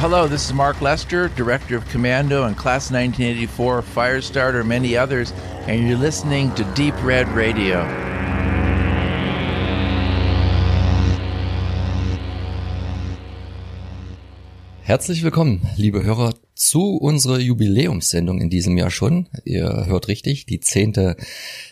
Hello, 0.00 0.26
this 0.26 0.46
is 0.46 0.54
Mark 0.54 0.80
Lester, 0.80 1.28
Director 1.28 1.76
of 1.76 1.86
Commando 1.90 2.44
and 2.44 2.56
Class 2.56 2.90
1984, 2.90 3.82
Firestarter, 3.82 4.66
many 4.66 4.96
others, 4.96 5.34
and 5.66 5.86
you're 5.86 5.98
listening 5.98 6.54
to 6.54 6.64
Deep 6.72 6.94
Red 7.04 7.28
Radio. 7.28 7.84
Herzlich 14.80 15.22
willkommen, 15.22 15.68
liebe 15.76 16.02
Hörer, 16.02 16.32
zu 16.60 16.96
unserer 16.96 17.38
Jubiläumssendung 17.38 18.38
in 18.38 18.50
diesem 18.50 18.76
Jahr 18.76 18.90
schon. 18.90 19.28
Ihr 19.46 19.86
hört 19.86 20.08
richtig, 20.08 20.44
die 20.44 20.60
zehnte 20.60 21.16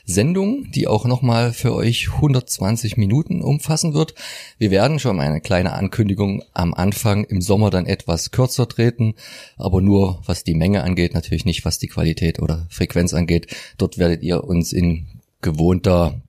Sendung, 0.07 0.71
die 0.71 0.87
auch 0.87 1.05
nochmal 1.05 1.53
für 1.53 1.75
euch 1.75 2.09
120 2.15 2.97
Minuten 2.97 3.43
umfassen 3.43 3.93
wird. 3.93 4.15
Wir 4.57 4.71
werden 4.71 4.99
schon 4.99 5.21
eine 5.21 5.43
kleine 5.43 5.75
Ankündigung 5.75 6.43
am 6.55 6.73
Anfang 6.73 7.25
im 7.25 7.43
Sommer 7.43 7.69
dann 7.69 7.85
etwas 7.85 8.31
kürzer 8.31 8.67
treten, 8.67 9.15
aber 9.59 9.83
nur 9.83 10.23
was 10.25 10.43
die 10.43 10.55
Menge 10.55 10.83
angeht, 10.83 11.13
natürlich 11.13 11.45
nicht 11.45 11.67
was 11.67 11.79
die 11.79 11.89
Qualität 11.89 12.41
oder 12.41 12.67
Frequenz 12.71 13.13
angeht. 13.13 13.55
Dort 13.77 13.99
werdet 13.99 14.23
ihr 14.23 14.43
uns 14.45 14.73
in 14.73 15.07
gewohnter 15.43 16.23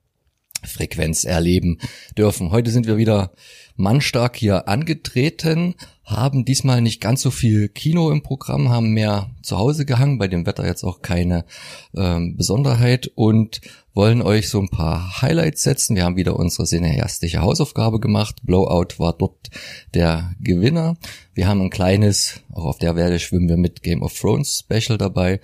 Frequenz 0.64 1.24
erleben 1.24 1.78
dürfen. 2.16 2.50
Heute 2.50 2.70
sind 2.70 2.86
wir 2.86 2.96
wieder 2.96 3.32
mannstark 3.76 4.36
hier 4.36 4.68
angetreten, 4.68 5.74
haben 6.04 6.44
diesmal 6.44 6.80
nicht 6.80 7.00
ganz 7.00 7.22
so 7.22 7.30
viel 7.30 7.68
Kino 7.68 8.10
im 8.10 8.22
Programm, 8.22 8.68
haben 8.68 8.90
mehr 8.90 9.30
zu 9.42 9.58
Hause 9.58 9.86
gehangen, 9.86 10.18
bei 10.18 10.28
dem 10.28 10.44
Wetter 10.44 10.66
jetzt 10.66 10.84
auch 10.84 11.02
keine 11.02 11.44
ähm, 11.96 12.36
Besonderheit 12.36 13.10
und 13.14 13.60
wollen 13.94 14.22
euch 14.22 14.48
so 14.48 14.60
ein 14.60 14.68
paar 14.68 15.20
Highlights 15.22 15.62
setzen. 15.62 15.96
Wir 15.96 16.04
haben 16.04 16.16
wieder 16.16 16.36
unsere 16.36 16.64
cineastische 16.64 17.40
Hausaufgabe 17.40 18.00
gemacht. 18.00 18.36
Blowout 18.42 18.98
war 18.98 19.12
dort 19.12 19.50
der 19.94 20.32
Gewinner. 20.40 20.96
Wir 21.34 21.48
haben 21.48 21.60
ein 21.60 21.70
kleines, 21.70 22.40
auch 22.52 22.64
auf 22.64 22.78
der 22.78 22.96
Werde 22.96 23.18
schwimmen 23.18 23.48
wir 23.48 23.56
mit 23.56 23.82
Game 23.82 24.02
of 24.02 24.18
Thrones 24.18 24.64
Special 24.64 24.98
dabei 24.98 25.40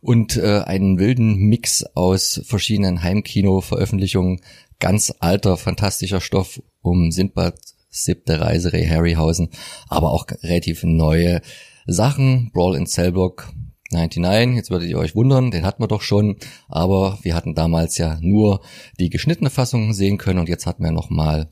und 0.00 0.36
äh, 0.36 0.60
einen 0.60 0.98
wilden 0.98 1.36
Mix 1.36 1.84
aus 1.94 2.40
verschiedenen 2.44 3.02
Heimkino-Veröffentlichungen. 3.02 4.40
Ganz 4.80 5.14
alter, 5.20 5.56
fantastischer 5.56 6.20
Stoff 6.20 6.60
um 6.82 7.12
Sindbad 7.12 7.54
siebte 7.90 8.40
Reise 8.40 8.70
Harryhausen, 8.70 9.50
aber 9.88 10.10
auch 10.10 10.26
relativ 10.42 10.84
neue 10.84 11.42
Sachen. 11.86 12.50
Brawl 12.52 12.76
in 12.76 12.86
Cellblock 12.86 13.52
99, 13.90 14.56
jetzt 14.56 14.70
würdet 14.70 14.88
ihr 14.88 14.98
euch 14.98 15.16
wundern, 15.16 15.50
den 15.50 15.66
hatten 15.66 15.82
wir 15.82 15.88
doch 15.88 16.02
schon, 16.02 16.36
aber 16.68 17.18
wir 17.22 17.34
hatten 17.34 17.54
damals 17.54 17.98
ja 17.98 18.18
nur 18.20 18.62
die 19.00 19.10
geschnittene 19.10 19.50
Fassung 19.50 19.92
sehen 19.92 20.16
können 20.16 20.38
und 20.38 20.48
jetzt 20.48 20.66
hatten 20.66 20.84
wir 20.84 20.92
nochmal 20.92 21.50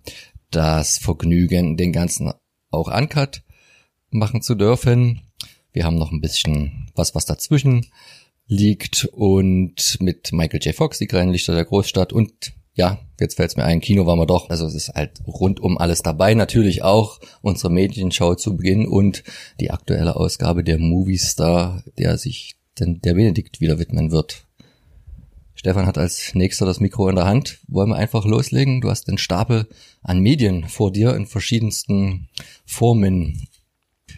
das 0.51 0.99
Vergnügen, 0.99 1.77
den 1.77 1.93
ganzen 1.93 2.33
auch 2.71 2.89
uncut 2.89 3.43
machen 4.11 4.41
zu 4.41 4.55
dürfen. 4.55 5.23
Wir 5.73 5.85
haben 5.85 5.99
noch 5.99 6.13
ein 6.13 6.21
bisschen 6.21 6.91
was, 6.95 7.15
was 7.15 7.27
dazwischen 7.27 7.87
liegt 8.47 9.07
und 9.13 9.99
mit 10.01 10.33
Michael 10.33 10.61
J. 10.63 10.75
Fox, 10.75 10.99
die 10.99 11.07
kleinen 11.07 11.33
Lichter 11.33 11.55
der 11.55 11.65
Großstadt 11.65 12.13
und 12.13 12.53
ja, 12.75 13.01
jetzt 13.21 13.37
fällt 13.37 13.51
es 13.51 13.57
mir 13.57 13.65
ein, 13.65 13.81
Kino 13.81 14.07
waren 14.07 14.19
wir 14.19 14.27
doch. 14.27 14.51
Also 14.51 14.67
es 14.67 14.75
ist 14.75 14.89
halt 14.91 15.13
rundum 15.27 15.79
alles 15.79 16.03
dabei. 16.03 16.35
Natürlich 16.35 16.83
auch 16.83 17.21
unsere 17.43 17.73
Medienshow 17.73 18.35
zu 18.35 18.57
Beginn 18.57 18.87
und 18.87 19.25
die 19.61 19.71
aktuelle 19.71 20.17
Ausgabe 20.17 20.65
der 20.65 20.79
Movie 20.79 21.19
Star, 21.19 21.83
der 21.99 22.19
sich 22.19 22.57
denn 22.79 23.01
der 23.01 23.15
Benedikt 23.15 23.61
wieder 23.61 23.79
widmen 23.79 24.11
wird. 24.11 24.45
Stefan 25.55 25.87
hat 25.87 25.99
als 25.99 26.37
nächster 26.37 26.67
das 26.67 26.79
Mikro 26.79 27.09
in 27.09 27.17
der 27.17 27.25
Hand. 27.25 27.59
Wollen 27.67 27.89
wir 27.89 27.97
einfach 27.97 28.25
loslegen? 28.25 28.81
Du 28.81 28.91
hast 28.91 29.09
den 29.09 29.19
Stapel 29.19 29.67
an 30.03 30.21
Medien 30.21 30.69
vor 30.69 30.93
dir 30.93 31.17
in 31.17 31.27
verschiedensten 31.27 32.29
Formen. 32.65 33.49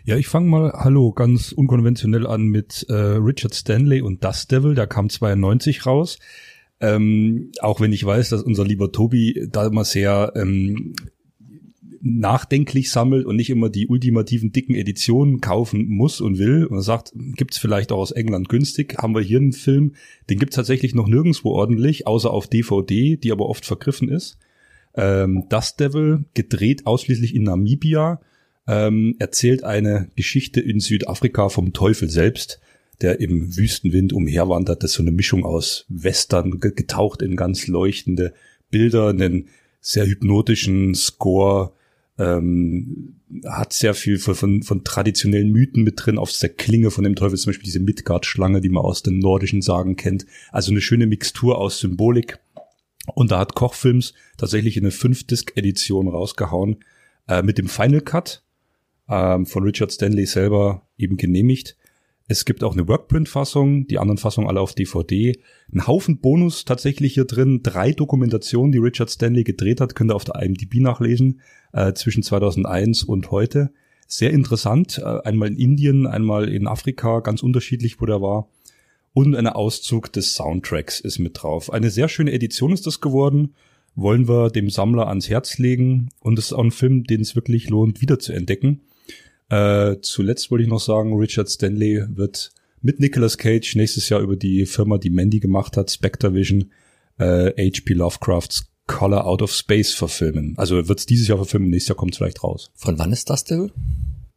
Ja, 0.04 0.16
ich 0.16 0.28
fange 0.28 0.48
mal, 0.48 0.72
hallo, 0.74 1.12
ganz 1.12 1.52
unkonventionell 1.52 2.26
an 2.26 2.42
mit 2.42 2.84
äh, 2.90 2.94
Richard 2.94 3.54
Stanley 3.54 4.02
und 4.02 4.22
Dust 4.22 4.50
Devil. 4.50 4.74
Der 4.74 4.86
kam 4.86 5.08
92 5.08 5.86
raus. 5.86 6.18
Ähm, 6.80 7.52
auch 7.60 7.80
wenn 7.80 7.92
ich 7.92 8.04
weiß, 8.04 8.30
dass 8.30 8.42
unser 8.42 8.64
lieber 8.64 8.90
Tobi 8.90 9.46
da 9.50 9.66
immer 9.66 9.84
sehr 9.84 10.32
ähm, 10.34 10.94
nachdenklich 12.02 12.90
sammelt 12.90 13.26
und 13.26 13.36
nicht 13.36 13.50
immer 13.50 13.68
die 13.68 13.86
ultimativen 13.86 14.52
dicken 14.52 14.74
Editionen 14.74 15.40
kaufen 15.40 15.88
muss 15.88 16.20
und 16.20 16.38
will 16.38 16.64
und 16.64 16.80
sagt, 16.80 17.12
gibt's 17.14 17.58
vielleicht 17.58 17.92
auch 17.92 17.98
aus 17.98 18.12
England 18.12 18.48
günstig, 18.48 18.96
haben 18.98 19.14
wir 19.14 19.20
hier 19.20 19.38
einen 19.38 19.52
Film, 19.52 19.94
den 20.30 20.38
gibt's 20.38 20.56
tatsächlich 20.56 20.94
noch 20.94 21.06
nirgendwo 21.06 21.50
ordentlich, 21.50 22.06
außer 22.06 22.30
auf 22.30 22.46
DVD, 22.46 23.16
die 23.16 23.32
aber 23.32 23.48
oft 23.48 23.66
vergriffen 23.66 24.08
ist. 24.08 24.38
Ähm, 24.94 25.44
Dust 25.50 25.78
Devil, 25.78 26.24
gedreht 26.34 26.86
ausschließlich 26.86 27.34
in 27.34 27.42
Namibia, 27.42 28.20
ähm, 28.66 29.16
erzählt 29.18 29.62
eine 29.62 30.08
Geschichte 30.16 30.60
in 30.60 30.80
Südafrika 30.80 31.50
vom 31.50 31.72
Teufel 31.72 32.08
selbst 32.08 32.60
der 33.00 33.20
im 33.20 33.56
Wüstenwind 33.56 34.12
umherwandert. 34.12 34.82
Das 34.82 34.92
ist 34.92 34.96
so 34.96 35.02
eine 35.02 35.12
Mischung 35.12 35.44
aus 35.44 35.86
Western, 35.88 36.58
getaucht 36.60 37.22
in 37.22 37.36
ganz 37.36 37.66
leuchtende 37.66 38.34
Bilder, 38.70 39.08
einen 39.08 39.48
sehr 39.80 40.06
hypnotischen 40.06 40.94
Score, 40.94 41.72
ähm, 42.18 43.16
hat 43.46 43.72
sehr 43.72 43.94
viel 43.94 44.18
von, 44.18 44.34
von, 44.34 44.62
von 44.62 44.84
traditionellen 44.84 45.50
Mythen 45.50 45.82
mit 45.82 45.94
drin, 45.96 46.18
auf 46.18 46.36
der 46.38 46.50
Klinge 46.50 46.90
von 46.90 47.04
dem 47.04 47.16
Teufel, 47.16 47.38
zum 47.38 47.50
Beispiel 47.50 47.64
diese 47.64 47.80
Midgard-Schlange, 47.80 48.60
die 48.60 48.68
man 48.68 48.84
aus 48.84 49.02
den 49.02 49.18
nordischen 49.18 49.62
Sagen 49.62 49.96
kennt. 49.96 50.26
Also 50.52 50.70
eine 50.70 50.82
schöne 50.82 51.06
Mixtur 51.06 51.58
aus 51.58 51.78
Symbolik. 51.80 52.38
Und 53.14 53.30
da 53.30 53.38
hat 53.38 53.54
Kochfilms 53.54 54.12
tatsächlich 54.36 54.76
eine 54.76 54.90
5-Disc-Edition 54.90 56.08
rausgehauen, 56.08 56.84
äh, 57.28 57.42
mit 57.42 57.56
dem 57.56 57.68
Final 57.68 58.02
Cut 58.02 58.42
ähm, 59.08 59.46
von 59.46 59.64
Richard 59.64 59.92
Stanley 59.92 60.26
selber 60.26 60.86
eben 60.98 61.16
genehmigt. 61.16 61.76
Es 62.30 62.44
gibt 62.44 62.62
auch 62.62 62.74
eine 62.74 62.86
Workprint-Fassung, 62.86 63.88
die 63.88 63.98
anderen 63.98 64.16
Fassungen 64.16 64.48
alle 64.48 64.60
auf 64.60 64.72
DVD. 64.72 65.36
Ein 65.74 65.88
Haufen 65.88 66.20
Bonus 66.20 66.64
tatsächlich 66.64 67.14
hier 67.14 67.24
drin. 67.24 67.64
Drei 67.64 67.90
Dokumentationen, 67.90 68.70
die 68.70 68.78
Richard 68.78 69.10
Stanley 69.10 69.42
gedreht 69.42 69.80
hat, 69.80 69.96
könnt 69.96 70.12
ihr 70.12 70.14
auf 70.14 70.22
der 70.22 70.40
IMDb 70.40 70.76
nachlesen, 70.76 71.40
äh, 71.72 71.92
zwischen 71.92 72.22
2001 72.22 73.02
und 73.02 73.32
heute. 73.32 73.72
Sehr 74.06 74.30
interessant. 74.30 74.98
Äh, 74.98 75.22
einmal 75.24 75.48
in 75.48 75.56
Indien, 75.56 76.06
einmal 76.06 76.48
in 76.48 76.68
Afrika, 76.68 77.18
ganz 77.18 77.42
unterschiedlich, 77.42 78.00
wo 78.00 78.06
der 78.06 78.22
war. 78.22 78.48
Und 79.12 79.34
ein 79.34 79.48
Auszug 79.48 80.12
des 80.12 80.32
Soundtracks 80.34 81.00
ist 81.00 81.18
mit 81.18 81.42
drauf. 81.42 81.72
Eine 81.72 81.90
sehr 81.90 82.08
schöne 82.08 82.30
Edition 82.30 82.72
ist 82.72 82.86
das 82.86 83.00
geworden. 83.00 83.56
Wollen 83.96 84.28
wir 84.28 84.50
dem 84.50 84.70
Sammler 84.70 85.08
ans 85.08 85.28
Herz 85.28 85.58
legen. 85.58 86.10
Und 86.20 86.38
es 86.38 86.46
ist 86.46 86.52
auch 86.52 86.62
ein 86.62 86.70
Film, 86.70 87.02
den 87.02 87.22
es 87.22 87.34
wirklich 87.34 87.68
lohnt, 87.70 88.00
wieder 88.00 88.20
zu 88.20 88.32
entdecken. 88.32 88.82
Äh, 89.50 89.96
zuletzt 90.00 90.50
wollte 90.50 90.64
ich 90.64 90.70
noch 90.70 90.80
sagen, 90.80 91.16
Richard 91.16 91.50
Stanley 91.50 92.04
wird 92.08 92.52
mit 92.80 93.00
Nicolas 93.00 93.36
Cage 93.36 93.76
nächstes 93.76 94.08
Jahr 94.08 94.20
über 94.20 94.36
die 94.36 94.64
Firma, 94.64 94.96
die 94.96 95.10
Mandy 95.10 95.40
gemacht 95.40 95.76
hat, 95.76 95.90
Spectre 95.90 96.32
Vision, 96.32 96.70
äh, 97.18 97.50
H.P. 97.70 97.94
Lovecrafts 97.94 98.70
Color 98.86 99.26
Out 99.26 99.42
of 99.42 99.52
Space 99.52 99.92
verfilmen. 99.92 100.54
Also 100.56 100.88
wird 100.88 100.98
es 100.98 101.06
dieses 101.06 101.28
Jahr 101.28 101.38
verfilmen, 101.38 101.68
nächstes 101.68 101.88
Jahr 101.88 101.96
kommt 101.96 102.12
es 102.12 102.18
vielleicht 102.18 102.42
raus. 102.42 102.70
Von 102.74 102.98
wann 102.98 103.12
ist 103.12 103.28
das 103.28 103.44
Devil? 103.44 103.72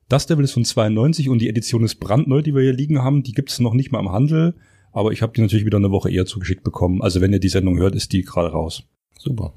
Das 0.10 0.26
Devil 0.26 0.44
ist 0.44 0.52
von 0.52 0.66
92 0.66 1.30
und 1.30 1.40
die 1.40 1.50
Edition 1.50 1.84
ist 1.84 1.96
brandneu, 1.96 2.42
die 2.42 2.54
wir 2.54 2.62
hier 2.62 2.74
liegen 2.74 3.02
haben. 3.02 3.24
Die 3.24 3.32
gibt 3.32 3.52
es 3.52 3.60
noch 3.60 3.74
nicht 3.74 3.92
mal 3.92 4.00
im 4.00 4.12
Handel, 4.12 4.56
aber 4.92 5.12
ich 5.12 5.22
habe 5.22 5.34
die 5.34 5.42
natürlich 5.42 5.66
wieder 5.66 5.78
eine 5.78 5.92
Woche 5.92 6.12
eher 6.12 6.26
zugeschickt 6.26 6.64
bekommen. 6.64 7.02
Also 7.02 7.22
wenn 7.22 7.34
ihr 7.34 7.40
die 7.40 7.50
Sendung 7.50 7.78
hört, 7.78 7.96
ist 7.96 8.12
die 8.14 8.24
gerade 8.24 8.50
raus. 8.50 8.84
Super. 9.18 9.54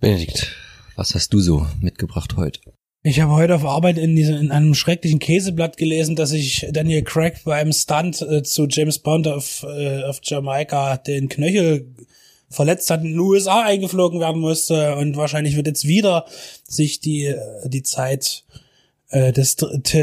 Benedikt, 0.00 0.54
was 0.94 1.14
hast 1.14 1.32
du 1.32 1.40
so 1.40 1.66
mitgebracht 1.80 2.36
heute? 2.36 2.60
Ich 3.08 3.20
habe 3.20 3.30
heute 3.34 3.54
auf 3.54 3.64
Arbeit 3.64 3.98
in, 3.98 4.16
diesem, 4.16 4.36
in 4.36 4.50
einem 4.50 4.74
schrecklichen 4.74 5.20
Käseblatt 5.20 5.76
gelesen, 5.76 6.16
dass 6.16 6.30
sich 6.30 6.66
Daniel 6.72 7.02
Craig 7.02 7.34
beim 7.44 7.72
Stunt 7.72 8.20
äh, 8.20 8.42
zu 8.42 8.66
James 8.68 8.98
Bond 8.98 9.28
auf, 9.28 9.62
äh, 9.62 10.02
auf 10.02 10.18
Jamaika 10.24 10.96
den 10.96 11.28
Knöchel 11.28 11.86
verletzt 12.50 12.90
hat, 12.90 13.04
in 13.04 13.12
den 13.12 13.20
USA 13.20 13.62
eingeflogen 13.62 14.18
werden 14.18 14.40
musste 14.40 14.96
und 14.96 15.16
wahrscheinlich 15.16 15.54
wird 15.54 15.68
jetzt 15.68 15.86
wieder 15.86 16.26
sich 16.66 16.98
die, 16.98 17.26
äh, 17.26 17.68
die 17.68 17.84
Zeit 17.84 18.42
äh, 19.10 19.32
des 19.32 19.56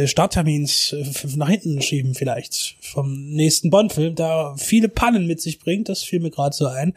Starttermins 0.05 0.93
äh, 0.93 1.03
nach 1.35 1.49
hinten 1.49 1.81
schieben 1.81 2.15
vielleicht 2.15 2.77
vom 2.79 3.31
nächsten 3.31 3.69
Bond-Film, 3.69 4.15
der 4.15 4.55
viele 4.57 4.87
Pannen 4.87 5.27
mit 5.27 5.41
sich 5.41 5.59
bringt, 5.59 5.89
das 5.89 6.03
fiel 6.03 6.21
mir 6.21 6.31
gerade 6.31 6.55
so 6.55 6.67
ein. 6.67 6.93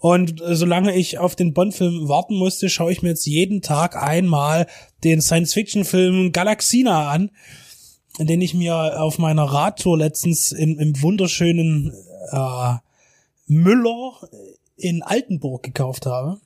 Und 0.00 0.40
äh, 0.40 0.56
solange 0.56 0.96
ich 0.96 1.18
auf 1.18 1.36
den 1.36 1.52
Bond-Film 1.52 2.08
warten 2.08 2.34
musste, 2.34 2.70
schaue 2.70 2.90
ich 2.90 3.02
mir 3.02 3.10
jetzt 3.10 3.26
jeden 3.26 3.60
Tag 3.60 4.02
einmal 4.02 4.66
den 5.04 5.20
Science-Fiction-Film 5.20 6.32
Galaxina 6.32 7.10
an, 7.10 7.30
den 8.18 8.40
ich 8.40 8.54
mir 8.54 9.00
auf 9.00 9.18
meiner 9.18 9.44
Radtour 9.44 9.98
letztens 9.98 10.52
im, 10.52 10.78
im 10.78 11.00
wunderschönen 11.02 11.92
äh, 12.32 12.74
Müller 13.46 14.12
in 14.76 15.02
Altenburg 15.02 15.62
gekauft 15.62 16.06
habe. 16.06 16.40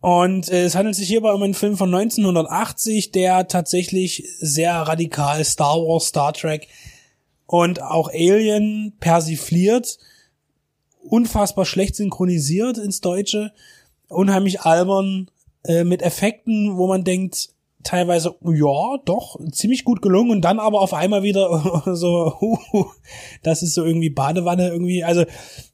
Und 0.00 0.48
äh, 0.48 0.64
es 0.64 0.74
handelt 0.74 0.96
sich 0.96 1.08
hierbei 1.08 1.32
um 1.32 1.42
einen 1.42 1.52
Film 1.52 1.76
von 1.76 1.94
1980, 1.94 3.12
der 3.12 3.46
tatsächlich 3.46 4.24
sehr 4.38 4.72
radikal 4.72 5.44
Star 5.44 5.76
Wars, 5.76 6.06
Star 6.06 6.32
Trek 6.32 6.68
und 7.46 7.82
auch 7.82 8.08
Alien 8.08 8.94
persifliert 9.00 9.98
unfassbar 11.06 11.64
schlecht 11.64 11.96
synchronisiert 11.96 12.78
ins 12.78 13.00
Deutsche, 13.00 13.52
unheimlich 14.08 14.62
albern, 14.62 15.30
äh, 15.64 15.84
mit 15.84 16.02
Effekten, 16.02 16.76
wo 16.76 16.86
man 16.86 17.04
denkt, 17.04 17.50
teilweise, 17.86 18.34
ja, 18.42 18.98
doch, 19.04 19.38
ziemlich 19.52 19.84
gut 19.84 20.02
gelungen 20.02 20.30
und 20.30 20.40
dann 20.42 20.58
aber 20.58 20.80
auf 20.80 20.92
einmal 20.92 21.22
wieder 21.22 21.82
so, 21.94 22.34
uh, 22.40 22.86
das 23.42 23.62
ist 23.62 23.74
so 23.74 23.84
irgendwie 23.84 24.10
Badewanne 24.10 24.68
irgendwie, 24.68 25.04
also 25.04 25.24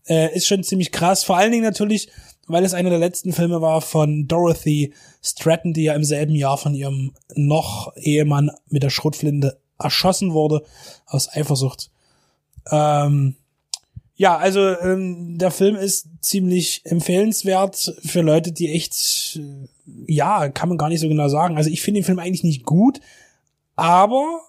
äh, 0.06 0.34
ist 0.34 0.46
schon 0.46 0.62
ziemlich 0.62 0.92
krass. 0.92 1.24
Vor 1.24 1.36
allen 1.36 1.52
Dingen 1.52 1.64
natürlich, 1.64 2.08
weil 2.46 2.64
es 2.64 2.74
einer 2.74 2.90
der 2.90 2.98
letzten 2.98 3.32
Filme 3.32 3.60
war 3.60 3.80
von 3.80 4.28
Dorothy 4.28 4.92
Stratton, 5.22 5.72
die 5.72 5.84
ja 5.84 5.94
im 5.94 6.04
selben 6.04 6.34
Jahr 6.34 6.58
von 6.58 6.74
ihrem 6.74 7.12
noch 7.34 7.96
Ehemann 7.96 8.50
mit 8.68 8.82
der 8.82 8.90
Schrotflinte 8.90 9.58
erschossen 9.78 10.32
wurde, 10.32 10.62
aus 11.06 11.28
Eifersucht. 11.28 11.90
Ähm, 12.70 13.36
ja, 14.14 14.36
also 14.36 14.60
ähm, 14.60 15.38
der 15.38 15.50
Film 15.50 15.76
ist 15.76 16.08
ziemlich 16.20 16.82
empfehlenswert 16.84 17.94
für 18.04 18.20
Leute, 18.20 18.52
die 18.52 18.72
echt, 18.72 19.40
äh, 19.40 19.68
ja, 20.06 20.48
kann 20.48 20.68
man 20.68 20.78
gar 20.78 20.88
nicht 20.88 21.00
so 21.00 21.08
genau 21.08 21.28
sagen. 21.28 21.56
Also 21.56 21.70
ich 21.70 21.82
finde 21.82 22.00
den 22.00 22.04
Film 22.04 22.18
eigentlich 22.18 22.44
nicht 22.44 22.64
gut, 22.64 23.00
aber 23.74 24.40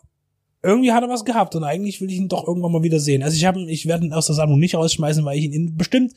irgendwie 0.61 0.91
hat 0.91 1.03
er 1.03 1.09
was 1.09 1.25
gehabt 1.25 1.55
und 1.55 1.63
eigentlich 1.63 2.01
will 2.01 2.09
ich 2.09 2.17
ihn 2.17 2.29
doch 2.29 2.47
irgendwann 2.47 2.71
mal 2.71 2.83
wieder 2.83 2.99
sehen. 2.99 3.23
Also 3.23 3.35
ich 3.35 3.45
habe, 3.45 3.61
ich 3.61 3.85
werde 3.85 4.05
ihn 4.05 4.13
aus 4.13 4.27
der 4.27 4.35
Sammlung 4.35 4.59
nicht 4.59 4.75
rausschmeißen, 4.75 5.23
weil 5.25 5.37
ich 5.37 5.45
ihn 5.45 5.53
in, 5.53 5.77
bestimmt 5.77 6.13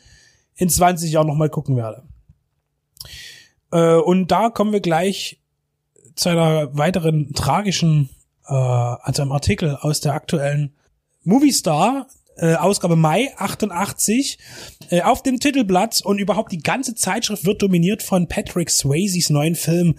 in 0.57 0.69
20 0.69 1.11
Jahren 1.11 1.27
noch 1.27 1.35
mal 1.35 1.51
gucken 1.51 1.77
werde. 1.77 2.03
Äh, 3.73 3.97
und 3.97 4.31
da 4.31 4.51
kommen 4.51 4.73
wir 4.73 4.81
gleich 4.81 5.41
zu 6.15 6.31
einer 6.31 6.77
weiteren 6.77 7.33
tragischen, 7.35 8.09
äh, 8.47 8.55
also 8.55 9.23
einem 9.23 9.33
Artikel 9.33 9.77
aus 9.77 10.01
der 10.01 10.15
aktuellen 10.15 10.75
Movie 11.25 11.53
Star, 11.53 12.07
äh, 12.37 12.55
Ausgabe 12.55 12.97
Mai 12.97 13.33
88 13.37 14.39
äh, 14.91 15.03
auf 15.03 15.23
dem 15.23 15.41
Titelblatt 15.41 16.03
und 16.05 16.19
überhaupt 16.19 16.53
die 16.53 16.59
ganze 16.59 16.95
Zeitschrift 16.95 17.45
wird 17.45 17.63
dominiert 17.63 18.03
von 18.03 18.29
Patrick 18.29 18.71
Swayzes 18.71 19.31
neuen 19.31 19.55
Film 19.55 19.95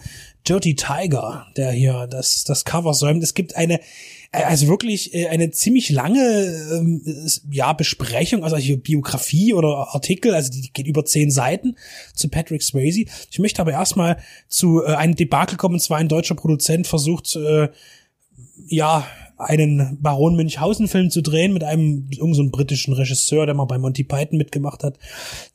Dirty 0.48 0.76
Tiger, 0.76 1.46
der 1.56 1.72
hier 1.72 2.06
das 2.06 2.44
das 2.44 2.64
Cover 2.64 2.94
säumt. 2.94 3.22
Es 3.22 3.34
gibt 3.34 3.56
eine 3.56 3.80
äh, 4.30 4.44
also 4.44 4.68
wirklich 4.68 5.14
äh, 5.14 5.28
eine 5.28 5.50
ziemlich 5.50 5.90
lange 5.90 6.20
ähm, 6.72 7.02
ja 7.50 7.72
Besprechung, 7.72 8.44
also 8.44 8.56
hier 8.56 8.80
Biografie 8.80 9.52
oder 9.52 9.88
Artikel, 9.92 10.34
also 10.34 10.50
die 10.50 10.70
geht 10.72 10.86
über 10.86 11.04
zehn 11.04 11.30
Seiten 11.30 11.76
zu 12.14 12.28
Patrick 12.28 12.62
Swayze. 12.62 13.04
Ich 13.30 13.38
möchte 13.38 13.60
aber 13.60 13.72
erstmal 13.72 14.18
zu 14.48 14.82
äh, 14.84 14.94
einem 14.94 15.16
Debakel 15.16 15.56
kommen, 15.56 15.74
und 15.74 15.80
zwar 15.80 15.98
ein 15.98 16.08
deutscher 16.08 16.34
Produzent 16.34 16.86
versucht 16.86 17.38
ja 18.66 19.06
einen 19.38 19.98
Baron 20.00 20.34
Münchhausen-Film 20.34 21.10
zu 21.10 21.22
drehen 21.22 21.52
mit 21.52 21.62
einem 21.62 22.08
irgendeinem 22.10 22.34
so 22.34 22.50
britischen 22.50 22.92
Regisseur, 22.92 23.46
der 23.46 23.54
mal 23.54 23.66
bei 23.66 23.78
Monty 23.78 24.02
Python 24.02 24.36
mitgemacht 24.36 24.82
hat, 24.82 24.98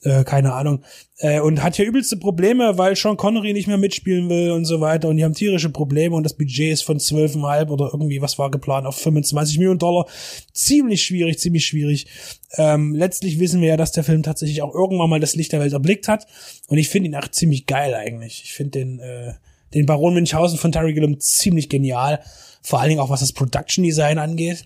äh, 0.03 0.23
keine 0.23 0.53
Ahnung, 0.53 0.83
äh, 1.17 1.41
und 1.41 1.61
hat 1.61 1.75
hier 1.75 1.85
übelste 1.85 2.17
Probleme, 2.17 2.77
weil 2.77 2.95
Sean 2.95 3.17
Connery 3.17 3.51
nicht 3.53 3.67
mehr 3.67 3.77
mitspielen 3.77 4.29
will 4.29 4.51
und 4.51 4.65
so 4.65 4.79
weiter 4.79 5.09
und 5.09 5.17
die 5.17 5.25
haben 5.25 5.33
tierische 5.33 5.69
Probleme 5.69 6.15
und 6.15 6.23
das 6.23 6.33
Budget 6.33 6.71
ist 6.71 6.83
von 6.83 6.97
12,5 6.97 7.69
oder 7.69 7.89
irgendwie, 7.91 8.21
was 8.21 8.39
war 8.39 8.49
geplant, 8.49 8.87
auf 8.87 8.95
25 8.95 9.57
Millionen 9.57 9.79
Dollar. 9.79 10.07
Ziemlich 10.53 11.03
schwierig, 11.03 11.39
ziemlich 11.39 11.65
schwierig. 11.65 12.07
Ähm, 12.55 12.95
letztlich 12.95 13.39
wissen 13.39 13.61
wir 13.61 13.69
ja, 13.69 13.77
dass 13.77 13.91
der 13.91 14.03
Film 14.03 14.23
tatsächlich 14.23 14.61
auch 14.61 14.73
irgendwann 14.73 15.09
mal 15.09 15.19
das 15.19 15.35
Licht 15.35 15.51
der 15.51 15.59
Welt 15.59 15.73
erblickt 15.73 16.07
hat 16.07 16.25
und 16.67 16.77
ich 16.77 16.87
finde 16.87 17.09
ihn 17.09 17.15
auch 17.15 17.27
ziemlich 17.27 17.65
geil 17.65 17.93
eigentlich. 17.93 18.43
Ich 18.45 18.53
finde 18.53 18.79
den, 18.79 18.99
äh, 18.99 19.33
den 19.73 19.85
Baron 19.85 20.13
Münchhausen 20.13 20.57
von 20.57 20.71
Terry 20.71 20.93
Gilliam 20.93 21.19
ziemlich 21.19 21.69
genial 21.69 22.19
vor 22.63 22.79
allen 22.79 22.89
Dingen 22.89 23.01
auch 23.01 23.09
was 23.09 23.19
das 23.19 23.33
Production 23.33 23.83
Design 23.83 24.17
angeht, 24.17 24.65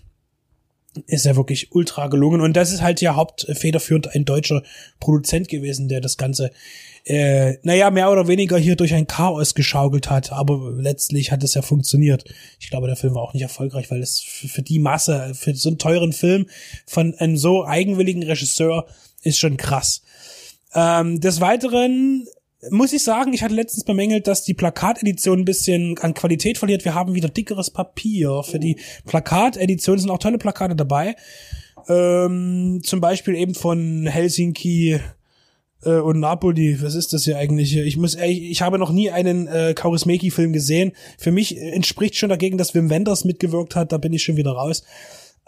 ist 1.06 1.26
er 1.26 1.36
wirklich 1.36 1.72
ultra 1.72 2.06
gelungen. 2.06 2.40
Und 2.40 2.56
das 2.56 2.72
ist 2.72 2.80
halt 2.80 3.00
ja 3.00 3.16
hauptfederführend 3.16 4.14
ein 4.14 4.24
deutscher 4.24 4.62
Produzent 5.00 5.48
gewesen, 5.48 5.88
der 5.88 6.00
das 6.00 6.16
Ganze, 6.16 6.50
äh, 7.04 7.56
naja, 7.62 7.90
mehr 7.90 8.10
oder 8.10 8.28
weniger 8.28 8.56
hier 8.56 8.76
durch 8.76 8.94
ein 8.94 9.06
Chaos 9.06 9.54
geschaukelt 9.54 10.10
hat. 10.10 10.32
Aber 10.32 10.72
letztlich 10.76 11.32
hat 11.32 11.42
es 11.42 11.54
ja 11.54 11.62
funktioniert. 11.62 12.24
Ich 12.60 12.70
glaube, 12.70 12.86
der 12.86 12.96
Film 12.96 13.14
war 13.14 13.22
auch 13.22 13.34
nicht 13.34 13.42
erfolgreich, 13.42 13.90
weil 13.90 14.00
es 14.00 14.20
für 14.20 14.62
die 14.62 14.78
Masse, 14.78 15.32
für 15.34 15.54
so 15.54 15.68
einen 15.68 15.78
teuren 15.78 16.12
Film 16.12 16.46
von 16.86 17.14
einem 17.16 17.36
so 17.36 17.64
eigenwilligen 17.64 18.22
Regisseur 18.22 18.86
ist 19.22 19.38
schon 19.38 19.56
krass. 19.56 20.02
Ähm, 20.72 21.20
des 21.20 21.40
Weiteren 21.40 22.26
muss 22.70 22.92
ich 22.92 23.04
sagen, 23.04 23.32
ich 23.32 23.42
hatte 23.42 23.54
letztens 23.54 23.84
bemängelt, 23.84 24.26
dass 24.26 24.42
die 24.42 24.54
Plakatedition 24.54 25.40
ein 25.40 25.44
bisschen 25.44 25.96
an 25.98 26.14
Qualität 26.14 26.58
verliert. 26.58 26.84
Wir 26.84 26.94
haben 26.94 27.14
wieder 27.14 27.28
dickeres 27.28 27.70
Papier 27.70 28.42
für 28.42 28.58
die 28.58 28.76
Plakatedition. 29.06 29.98
sind 29.98 30.10
auch 30.10 30.18
tolle 30.18 30.38
Plakate 30.38 30.74
dabei. 30.74 31.14
Ähm, 31.88 32.80
zum 32.82 33.00
Beispiel 33.00 33.36
eben 33.36 33.54
von 33.54 34.06
Helsinki 34.06 35.00
äh, 35.84 35.90
und 35.90 36.18
Napoli. 36.18 36.82
Was 36.82 36.94
ist 36.96 37.12
das 37.12 37.24
hier 37.24 37.38
eigentlich? 37.38 37.76
Ich 37.76 37.96
muss, 37.96 38.16
ich, 38.16 38.50
ich 38.50 38.62
habe 38.62 38.78
noch 38.78 38.90
nie 38.90 39.10
einen 39.10 39.46
äh, 39.46 39.74
Kaurismäki-Film 39.74 40.52
gesehen. 40.52 40.92
Für 41.16 41.30
mich 41.30 41.56
entspricht 41.56 42.16
schon 42.16 42.28
dagegen, 42.28 42.58
dass 42.58 42.74
Wim 42.74 42.90
Wenders 42.90 43.24
mitgewirkt 43.24 43.76
hat. 43.76 43.92
Da 43.92 43.98
bin 43.98 44.12
ich 44.12 44.24
schon 44.24 44.36
wieder 44.36 44.52
raus. 44.52 44.82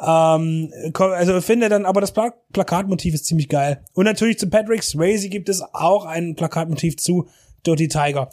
Ähm, 0.00 0.72
also 0.94 1.40
finde 1.40 1.68
dann, 1.68 1.84
aber 1.84 2.00
das 2.00 2.12
Pla 2.12 2.32
Plakatmotiv 2.52 3.14
ist 3.14 3.26
ziemlich 3.26 3.48
geil. 3.48 3.82
Und 3.92 4.04
natürlich 4.04 4.38
zu 4.38 4.48
Patrick 4.48 4.82
Swayze 4.82 5.28
gibt 5.28 5.48
es 5.48 5.62
auch 5.74 6.04
ein 6.04 6.34
Plakatmotiv 6.34 6.96
zu 6.96 7.28
Dirty 7.66 7.88
Tiger. 7.88 8.30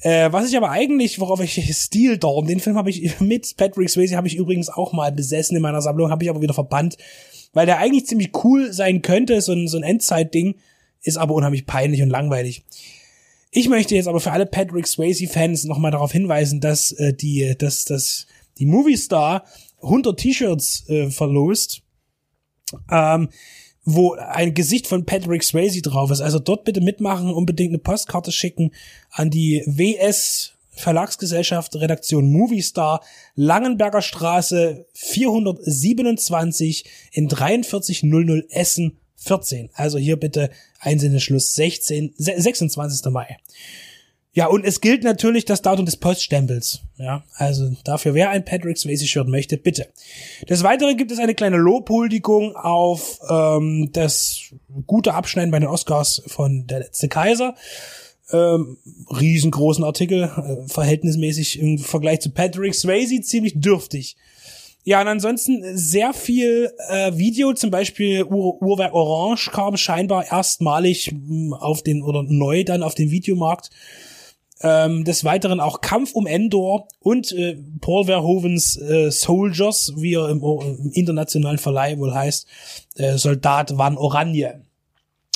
Äh, 0.00 0.30
was 0.32 0.48
ich 0.48 0.56
aber 0.56 0.70
eigentlich, 0.70 1.18
worauf 1.18 1.40
ich 1.40 1.76
Steel 1.76 2.18
Dawn, 2.18 2.46
den 2.46 2.60
Film 2.60 2.76
habe 2.76 2.90
ich 2.90 3.20
mit 3.20 3.56
Patrick 3.56 3.90
Swayze 3.90 4.16
habe 4.16 4.28
ich 4.28 4.36
übrigens 4.36 4.68
auch 4.68 4.92
mal 4.92 5.12
besessen 5.12 5.56
in 5.56 5.62
meiner 5.62 5.82
Sammlung, 5.82 6.10
habe 6.10 6.22
ich 6.22 6.30
aber 6.30 6.42
wieder 6.42 6.54
verbannt, 6.54 6.96
weil 7.52 7.66
der 7.66 7.78
eigentlich 7.78 8.06
ziemlich 8.06 8.30
cool 8.44 8.72
sein 8.72 9.02
könnte, 9.02 9.40
so 9.40 9.52
ein, 9.52 9.66
so 9.66 9.76
ein 9.76 9.82
Endzeit-Ding, 9.82 10.54
ist 11.02 11.16
aber 11.16 11.34
unheimlich 11.34 11.66
peinlich 11.66 12.02
und 12.02 12.10
langweilig. 12.10 12.64
Ich 13.50 13.68
möchte 13.68 13.94
jetzt 13.94 14.08
aber 14.08 14.20
für 14.20 14.32
alle 14.32 14.46
Patrick 14.46 14.86
Swayze-Fans 14.86 15.64
nochmal 15.64 15.90
darauf 15.90 16.12
hinweisen, 16.12 16.60
dass 16.60 16.92
äh, 16.92 17.14
die, 17.14 17.54
dass, 17.58 17.84
dass 17.84 18.26
die 18.58 18.66
Movie 18.66 18.96
Star 18.96 19.44
100 19.82 20.18
T-Shirts 20.18 20.88
äh, 20.88 21.10
verlost, 21.10 21.82
ähm, 22.90 23.28
wo 23.84 24.12
ein 24.14 24.54
Gesicht 24.54 24.86
von 24.86 25.06
Patrick 25.06 25.42
Swayze 25.42 25.82
drauf 25.82 26.10
ist. 26.10 26.20
Also 26.20 26.38
dort 26.38 26.64
bitte 26.64 26.80
mitmachen, 26.80 27.32
unbedingt 27.32 27.70
eine 27.70 27.78
Postkarte 27.78 28.32
schicken 28.32 28.72
an 29.10 29.30
die 29.30 29.62
WS 29.66 30.52
Verlagsgesellschaft 30.78 31.74
Redaktion 31.76 32.30
Movie 32.30 32.62
Star 32.62 33.02
Langenberger 33.34 34.02
Straße 34.02 34.86
427 34.94 36.84
in 37.12 37.28
4300 37.28 38.50
Essen 38.50 38.98
14. 39.16 39.70
Also 39.74 39.98
hier 39.98 40.16
bitte 40.16 40.50
Einsendeschluss 40.80 41.54
16, 41.54 42.14
26. 42.16 43.10
Mai. 43.10 43.36
Ja, 44.38 44.46
und 44.46 44.64
es 44.64 44.80
gilt 44.80 45.02
natürlich 45.02 45.46
das 45.46 45.62
Datum 45.62 45.84
des 45.84 45.96
Poststempels. 45.96 46.82
Ja, 46.96 47.24
also 47.34 47.72
dafür, 47.82 48.14
wer 48.14 48.30
ein 48.30 48.44
Patrick 48.44 48.78
Swayze-Shirt 48.78 49.26
möchte, 49.26 49.56
bitte. 49.56 49.88
Des 50.48 50.62
Weiteren 50.62 50.96
gibt 50.96 51.10
es 51.10 51.18
eine 51.18 51.34
kleine 51.34 51.56
Lobhuldigung 51.56 52.54
auf 52.54 53.18
ähm, 53.28 53.90
das 53.92 54.54
gute 54.86 55.14
Abschneiden 55.14 55.50
bei 55.50 55.58
den 55.58 55.68
Oscars 55.68 56.22
von 56.28 56.68
Der 56.68 56.78
letzte 56.78 57.08
Kaiser. 57.08 57.56
Ähm, 58.30 58.78
riesengroßen 59.10 59.82
Artikel, 59.82 60.22
äh, 60.22 60.68
verhältnismäßig 60.68 61.58
im 61.58 61.78
Vergleich 61.78 62.20
zu 62.20 62.30
Patrick 62.30 62.76
Swayze 62.76 63.20
ziemlich 63.22 63.60
dürftig. 63.60 64.16
Ja, 64.84 65.00
und 65.00 65.08
ansonsten 65.08 65.64
sehr 65.76 66.14
viel 66.14 66.70
äh, 66.88 67.10
Video, 67.16 67.54
zum 67.54 67.72
Beispiel 67.72 68.22
Ur 68.22 68.62
Uhrwerk 68.62 68.94
Orange 68.94 69.50
kam 69.50 69.76
scheinbar 69.76 70.30
erstmalig 70.30 71.06
hm, 71.08 71.54
auf 71.54 71.82
den 71.82 72.04
oder 72.04 72.22
neu 72.22 72.62
dann 72.62 72.84
auf 72.84 72.94
den 72.94 73.10
Videomarkt. 73.10 73.70
Ähm, 74.60 75.04
des 75.04 75.24
Weiteren 75.24 75.60
auch 75.60 75.80
Kampf 75.80 76.12
um 76.14 76.26
Endor 76.26 76.88
und 77.00 77.30
äh, 77.32 77.56
Paul 77.80 78.06
Verhovens 78.06 78.76
äh, 78.76 79.10
Soldiers, 79.10 79.92
wie 79.96 80.14
er 80.14 80.28
im, 80.30 80.42
im 80.42 80.90
internationalen 80.92 81.58
Verleih 81.58 81.96
wohl 81.98 82.12
heißt, 82.12 82.46
äh, 82.96 83.16
Soldat 83.18 83.78
Van 83.78 83.96
Oranje. 83.96 84.62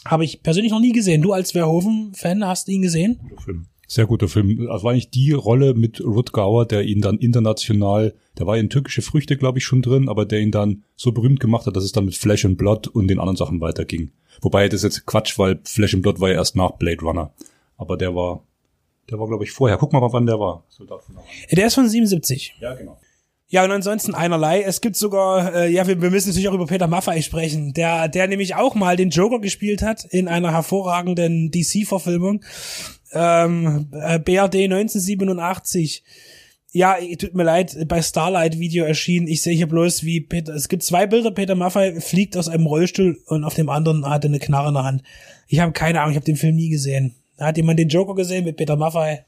Habe 0.04 0.24
ich 0.24 0.42
persönlich 0.42 0.72
noch 0.72 0.80
nie 0.80 0.92
gesehen. 0.92 1.22
Du 1.22 1.32
als 1.32 1.52
Verhoeven-Fan 1.52 2.44
hast 2.44 2.68
ihn 2.68 2.82
gesehen? 2.82 3.20
Film. 3.44 3.66
Sehr 3.86 4.06
guter 4.06 4.26
Film. 4.26 4.66
Das 4.68 4.82
war 4.82 4.92
eigentlich 4.92 5.10
die 5.10 5.32
Rolle 5.32 5.74
mit 5.74 6.00
Rutgauer, 6.00 6.64
der 6.64 6.82
ihn 6.82 7.02
dann 7.02 7.18
international, 7.18 8.14
der 8.38 8.46
war 8.46 8.56
in 8.56 8.70
türkische 8.70 9.02
Früchte, 9.02 9.36
glaube 9.36 9.58
ich, 9.58 9.64
schon 9.64 9.82
drin, 9.82 10.08
aber 10.08 10.24
der 10.24 10.40
ihn 10.40 10.50
dann 10.50 10.82
so 10.96 11.12
berühmt 11.12 11.40
gemacht 11.40 11.66
hat, 11.66 11.76
dass 11.76 11.84
es 11.84 11.92
dann 11.92 12.06
mit 12.06 12.14
Flash 12.14 12.46
and 12.46 12.56
Blood 12.56 12.88
und 12.88 13.08
den 13.08 13.18
anderen 13.18 13.36
Sachen 13.36 13.60
weiterging. 13.60 14.10
Wobei 14.40 14.68
das 14.70 14.82
jetzt 14.82 15.04
Quatsch, 15.04 15.38
weil 15.38 15.60
Flash 15.64 15.92
and 15.92 16.02
Blood 16.02 16.20
war 16.20 16.30
ja 16.30 16.36
erst 16.36 16.56
nach 16.56 16.72
Blade 16.72 17.02
Runner. 17.02 17.34
Aber 17.76 17.98
der 17.98 18.14
war 18.14 18.44
der 19.10 19.18
war, 19.18 19.26
glaube 19.26 19.44
ich, 19.44 19.52
vorher. 19.52 19.76
Guck 19.78 19.92
mal, 19.92 20.00
wann 20.00 20.26
der 20.26 20.38
war. 20.38 20.64
Der 21.50 21.66
ist 21.66 21.74
von 21.74 21.88
77. 21.88 22.56
Ja, 22.60 22.74
genau. 22.74 22.98
Ja, 23.52 23.64
und 23.64 23.70
ansonsten 23.70 24.14
einerlei. 24.14 24.62
Es 24.62 24.80
gibt 24.80 24.96
sogar, 24.96 25.54
äh, 25.54 25.70
ja, 25.70 25.86
wir, 25.86 26.00
wir 26.00 26.10
müssen 26.10 26.30
natürlich 26.30 26.48
auch 26.48 26.54
über 26.54 26.64
Peter 26.64 26.86
Maffay 26.86 27.20
sprechen, 27.20 27.74
der, 27.74 28.08
der 28.08 28.26
nämlich 28.26 28.54
auch 28.54 28.74
mal 28.74 28.96
den 28.96 29.10
Joker 29.10 29.40
gespielt 29.40 29.82
hat 29.82 30.06
in 30.06 30.26
einer 30.26 30.52
hervorragenden 30.52 31.50
DC-Verfilmung. 31.50 32.42
Ähm, 33.12 33.88
äh, 33.92 34.18
BRD 34.18 34.64
1987. 34.64 36.02
Ja, 36.70 36.96
tut 37.18 37.34
mir 37.34 37.42
leid, 37.42 37.76
bei 37.88 38.00
Starlight 38.00 38.58
Video 38.58 38.86
erschienen. 38.86 39.28
Ich 39.28 39.42
sehe 39.42 39.54
hier 39.54 39.68
bloß, 39.68 40.02
wie 40.02 40.22
Peter, 40.22 40.54
es 40.54 40.70
gibt 40.70 40.82
zwei 40.82 41.06
Bilder, 41.06 41.30
Peter 41.30 41.54
Maffay 41.54 42.00
fliegt 42.00 42.38
aus 42.38 42.48
einem 42.48 42.64
Rollstuhl 42.64 43.20
und 43.26 43.44
auf 43.44 43.52
dem 43.52 43.68
anderen 43.68 44.08
hat 44.08 44.24
er 44.24 44.30
eine 44.30 44.38
Knarre 44.38 44.68
in 44.68 44.74
der 44.74 44.84
Hand. 44.84 45.02
Ich 45.48 45.60
habe 45.60 45.72
keine 45.72 46.00
Ahnung, 46.00 46.12
ich 46.12 46.16
habe 46.16 46.24
den 46.24 46.36
Film 46.36 46.56
nie 46.56 46.70
gesehen. 46.70 47.14
Hat 47.42 47.56
jemand 47.56 47.78
den 47.78 47.88
Joker 47.88 48.14
gesehen 48.14 48.44
mit 48.44 48.56
Peter 48.56 48.76
Maffay? 48.76 49.20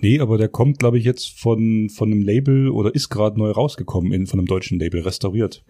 Nee, 0.00 0.20
aber 0.20 0.38
der 0.38 0.48
kommt, 0.48 0.78
glaube 0.78 0.98
ich, 0.98 1.04
jetzt 1.04 1.38
von, 1.38 1.88
von 1.90 2.12
einem 2.12 2.22
Label 2.22 2.70
oder 2.70 2.94
ist 2.94 3.08
gerade 3.08 3.38
neu 3.38 3.50
rausgekommen 3.50 4.12
in, 4.12 4.26
von 4.26 4.38
einem 4.38 4.46
deutschen 4.46 4.78
Label, 4.78 5.00
restauriert. 5.00 5.64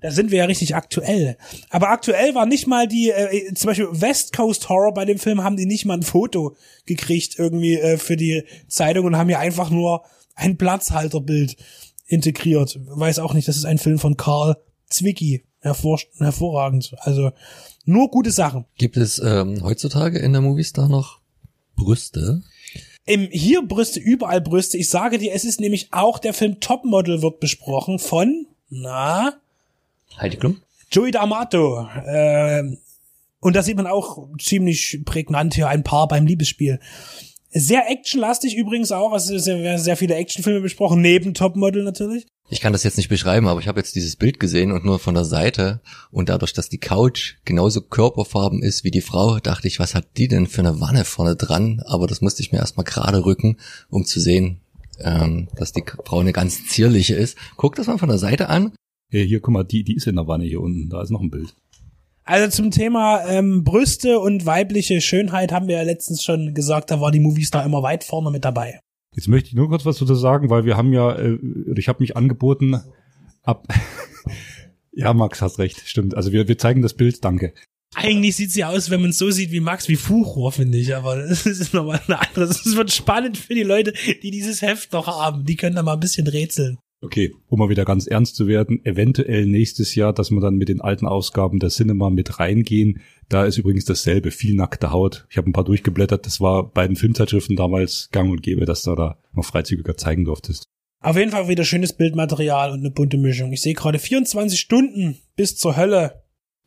Da 0.00 0.10
sind 0.10 0.30
wir 0.30 0.38
ja 0.38 0.44
richtig 0.44 0.74
aktuell. 0.74 1.38
Aber 1.70 1.88
aktuell 1.88 2.34
war 2.34 2.44
nicht 2.44 2.66
mal 2.66 2.86
die, 2.86 3.08
äh, 3.10 3.54
zum 3.54 3.68
Beispiel 3.68 3.88
West 3.90 4.36
Coast 4.36 4.68
Horror 4.68 4.92
bei 4.92 5.06
dem 5.06 5.18
Film 5.18 5.42
haben 5.42 5.56
die 5.56 5.64
nicht 5.64 5.86
mal 5.86 5.96
ein 5.96 6.02
Foto 6.02 6.56
gekriegt 6.84 7.38
irgendwie 7.38 7.76
äh, 7.76 7.96
für 7.96 8.16
die 8.16 8.44
Zeitung 8.68 9.06
und 9.06 9.16
haben 9.16 9.30
ja 9.30 9.38
einfach 9.38 9.70
nur 9.70 10.02
ein 10.34 10.58
Platzhalterbild 10.58 11.56
integriert. 12.06 12.78
Weiß 12.84 13.18
auch 13.18 13.32
nicht, 13.32 13.48
das 13.48 13.56
ist 13.56 13.64
ein 13.64 13.78
Film 13.78 13.98
von 13.98 14.16
Karl 14.16 14.56
Zwicky. 14.90 15.44
Hervor, 15.60 15.98
hervorragend. 16.18 16.94
Also 16.98 17.30
nur 17.84 18.10
gute 18.10 18.30
Sachen. 18.30 18.64
Gibt 18.76 18.96
es 18.96 19.18
ähm, 19.18 19.62
heutzutage 19.62 20.18
in 20.18 20.32
der 20.32 20.40
Movistar 20.40 20.88
noch 20.88 21.20
Brüste? 21.76 22.42
Im 23.06 23.28
hier 23.30 23.62
Brüste, 23.66 24.00
überall 24.00 24.40
Brüste. 24.40 24.78
Ich 24.78 24.88
sage 24.88 25.18
dir, 25.18 25.34
es 25.34 25.44
ist 25.44 25.60
nämlich 25.60 25.88
auch 25.92 26.18
der 26.18 26.32
Film 26.32 26.60
Topmodel 26.60 27.20
wird 27.20 27.40
besprochen 27.40 27.98
von, 27.98 28.46
na, 28.70 29.34
Heidi 30.18 30.36
Klum? 30.36 30.62
Joey 30.90 31.10
D'Amato. 31.10 31.88
Äh, 32.06 32.76
und 33.40 33.56
da 33.56 33.62
sieht 33.62 33.76
man 33.76 33.86
auch 33.86 34.28
ziemlich 34.38 35.02
prägnant 35.04 35.54
hier 35.54 35.68
ein 35.68 35.82
Paar 35.82 36.08
beim 36.08 36.26
Liebesspiel. 36.26 36.80
Sehr 37.50 37.90
actionlastig 37.90 38.56
übrigens 38.56 38.90
auch, 38.90 39.12
also 39.12 39.36
sehr, 39.38 39.78
sehr 39.78 39.96
viele 39.96 40.14
Actionfilme 40.14 40.60
besprochen, 40.60 41.02
neben 41.02 41.34
Topmodel 41.34 41.84
natürlich. 41.84 42.26
Ich 42.50 42.60
kann 42.60 42.74
das 42.74 42.84
jetzt 42.84 42.98
nicht 42.98 43.08
beschreiben, 43.08 43.48
aber 43.48 43.60
ich 43.60 43.68
habe 43.68 43.80
jetzt 43.80 43.94
dieses 43.94 44.16
Bild 44.16 44.38
gesehen 44.38 44.70
und 44.70 44.84
nur 44.84 44.98
von 44.98 45.14
der 45.14 45.24
Seite 45.24 45.80
und 46.10 46.28
dadurch, 46.28 46.52
dass 46.52 46.68
die 46.68 46.78
Couch 46.78 47.36
genauso 47.44 47.80
körperfarben 47.80 48.62
ist 48.62 48.84
wie 48.84 48.90
die 48.90 49.00
Frau, 49.00 49.38
dachte 49.38 49.66
ich, 49.66 49.78
was 49.78 49.94
hat 49.94 50.06
die 50.18 50.28
denn 50.28 50.46
für 50.46 50.60
eine 50.60 50.80
Wanne 50.80 51.06
vorne 51.06 51.36
dran? 51.36 51.82
Aber 51.86 52.06
das 52.06 52.20
musste 52.20 52.42
ich 52.42 52.52
mir 52.52 52.58
erstmal 52.58 52.84
gerade 52.84 53.24
rücken, 53.24 53.56
um 53.88 54.04
zu 54.04 54.20
sehen, 54.20 54.60
ähm, 55.00 55.48
dass 55.56 55.72
die 55.72 55.84
Frau 56.04 56.20
eine 56.20 56.32
ganz 56.32 56.66
zierliche 56.66 57.14
ist. 57.14 57.38
Guck 57.56 57.76
das 57.76 57.86
mal 57.86 57.98
von 57.98 58.10
der 58.10 58.18
Seite 58.18 58.50
an. 58.50 58.72
Hey, 59.10 59.26
hier, 59.26 59.40
guck 59.40 59.54
mal, 59.54 59.64
die, 59.64 59.82
die 59.82 59.94
ist 59.94 60.06
in 60.06 60.16
der 60.16 60.26
Wanne 60.26 60.44
hier 60.44 60.60
unten. 60.60 60.90
Da 60.90 61.02
ist 61.02 61.10
noch 61.10 61.22
ein 61.22 61.30
Bild. 61.30 61.54
Also 62.24 62.50
zum 62.50 62.70
Thema 62.70 63.26
ähm, 63.26 63.64
Brüste 63.64 64.18
und 64.18 64.46
weibliche 64.46 65.00
Schönheit 65.00 65.52
haben 65.52 65.68
wir 65.68 65.76
ja 65.76 65.82
letztens 65.82 66.22
schon 66.22 66.54
gesagt, 66.54 66.90
da 66.90 67.00
war 67.00 67.10
die 67.10 67.20
Movistar 67.20 67.64
immer 67.64 67.82
weit 67.82 68.04
vorne 68.04 68.30
mit 68.30 68.44
dabei. 68.44 68.80
Jetzt 69.14 69.28
möchte 69.28 69.48
ich 69.48 69.54
nur 69.54 69.68
kurz 69.68 69.86
was 69.86 69.98
dazu 69.98 70.14
sagen, 70.14 70.50
weil 70.50 70.64
wir 70.64 70.76
haben 70.76 70.92
ja, 70.92 71.12
äh, 71.12 71.38
ich 71.76 71.88
habe 71.88 72.02
mich 72.02 72.16
angeboten, 72.16 72.80
ab. 73.42 73.66
ja, 74.92 75.12
Max, 75.14 75.40
hast 75.40 75.58
recht, 75.58 75.82
stimmt. 75.86 76.16
Also 76.16 76.32
wir, 76.32 76.48
wir 76.48 76.58
zeigen 76.58 76.82
das 76.82 76.94
Bild, 76.94 77.24
danke. 77.24 77.54
Eigentlich 77.94 78.34
sieht 78.34 78.50
sie 78.50 78.64
aus, 78.64 78.90
wenn 78.90 79.02
man 79.02 79.12
so 79.12 79.30
sieht 79.30 79.52
wie 79.52 79.60
Max, 79.60 79.88
wie 79.88 79.96
Fuchrohr, 79.96 80.50
finde 80.50 80.78
ich. 80.78 80.94
Aber 80.96 81.16
das 81.28 81.46
ist 81.46 81.74
nochmal 81.74 82.00
eine 82.06 82.20
andere. 82.20 82.48
Das 82.48 82.74
wird 82.74 82.92
spannend 82.92 83.38
für 83.38 83.54
die 83.54 83.62
Leute, 83.62 83.92
die 84.22 84.30
dieses 84.30 84.62
Heft 84.62 84.92
noch 84.92 85.06
haben. 85.06 85.44
Die 85.44 85.56
können 85.56 85.76
da 85.76 85.82
mal 85.82 85.94
ein 85.94 86.00
bisschen 86.00 86.26
rätseln. 86.26 86.78
Okay, 87.04 87.34
um 87.48 87.58
mal 87.58 87.68
wieder 87.68 87.84
ganz 87.84 88.06
ernst 88.06 88.34
zu 88.34 88.46
werden, 88.46 88.82
eventuell 88.86 89.44
nächstes 89.44 89.94
Jahr, 89.94 90.14
dass 90.14 90.30
wir 90.30 90.40
dann 90.40 90.56
mit 90.56 90.70
den 90.70 90.80
alten 90.80 91.06
Ausgaben 91.06 91.58
der 91.58 91.68
Cinema 91.68 92.08
mit 92.08 92.40
reingehen. 92.40 93.00
Da 93.28 93.44
ist 93.44 93.58
übrigens 93.58 93.84
dasselbe, 93.84 94.30
viel 94.30 94.54
nackte 94.54 94.90
Haut. 94.90 95.26
Ich 95.28 95.36
habe 95.36 95.50
ein 95.50 95.52
paar 95.52 95.64
durchgeblättert, 95.64 96.24
das 96.24 96.40
war 96.40 96.72
bei 96.72 96.86
den 96.86 96.96
Filmzeitschriften 96.96 97.56
damals 97.56 98.08
gang 98.10 98.30
und 98.30 98.42
gäbe, 98.42 98.64
dass 98.64 98.84
du 98.84 98.94
da 98.94 99.18
noch 99.34 99.44
freizügiger 99.44 99.98
zeigen 99.98 100.24
durftest. 100.24 100.64
Auf 101.00 101.18
jeden 101.18 101.30
Fall 101.30 101.46
wieder 101.46 101.64
schönes 101.64 101.92
Bildmaterial 101.92 102.72
und 102.72 102.80
eine 102.80 102.90
bunte 102.90 103.18
Mischung. 103.18 103.52
Ich 103.52 103.60
sehe 103.60 103.74
gerade 103.74 103.98
24 103.98 104.58
Stunden 104.58 105.18
bis 105.36 105.58
zur 105.58 105.76
Hölle. 105.76 106.22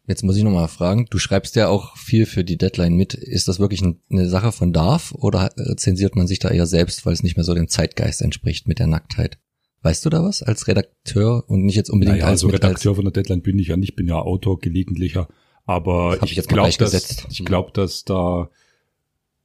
Jetzt 0.05 0.23
muss 0.23 0.37
ich 0.37 0.43
nochmal 0.43 0.67
fragen, 0.67 1.07
du 1.09 1.17
schreibst 1.17 1.55
ja 1.55 1.67
auch 1.67 1.97
viel 1.97 2.27
für 2.27 2.43
die 2.43 2.59
Deadline 2.59 2.93
mit. 2.93 3.15
Ist 3.15 3.47
das 3.47 3.59
wirklich 3.59 3.81
eine 3.81 4.29
Sache 4.29 4.51
von 4.51 4.71
Darf 4.71 5.13
oder 5.13 5.49
zensiert 5.77 6.15
man 6.15 6.27
sich 6.27 6.37
da 6.37 6.49
eher 6.49 6.67
selbst, 6.67 7.07
weil 7.07 7.13
es 7.13 7.23
nicht 7.23 7.37
mehr 7.37 7.43
so 7.43 7.55
dem 7.55 7.67
Zeitgeist 7.67 8.21
entspricht 8.21 8.67
mit 8.67 8.77
der 8.77 8.87
Nacktheit? 8.87 9.39
Weißt 9.87 10.03
du 10.03 10.09
da 10.09 10.21
was 10.21 10.43
als 10.43 10.67
Redakteur 10.67 11.45
und 11.47 11.63
nicht 11.63 11.77
jetzt 11.77 11.89
unbedingt 11.89 12.17
naja, 12.17 12.27
als 12.27 12.43
also 12.43 12.49
Redakteur 12.49 12.95
von 12.95 13.05
der 13.05 13.13
Deadline 13.13 13.41
bin 13.41 13.57
ich 13.57 13.69
ja 13.69 13.77
nicht, 13.77 13.95
bin 13.95 14.05
ja 14.05 14.19
Autor 14.19 14.59
gelegentlicher, 14.59 15.29
aber 15.65 16.19
ich, 16.21 16.37
ich 16.37 16.45
glaube, 16.45 16.67
dass 16.67 16.91
gesetzt. 16.91 17.25
ich 17.29 17.45
glaube, 17.45 17.71
dass 17.71 18.03
da 18.03 18.49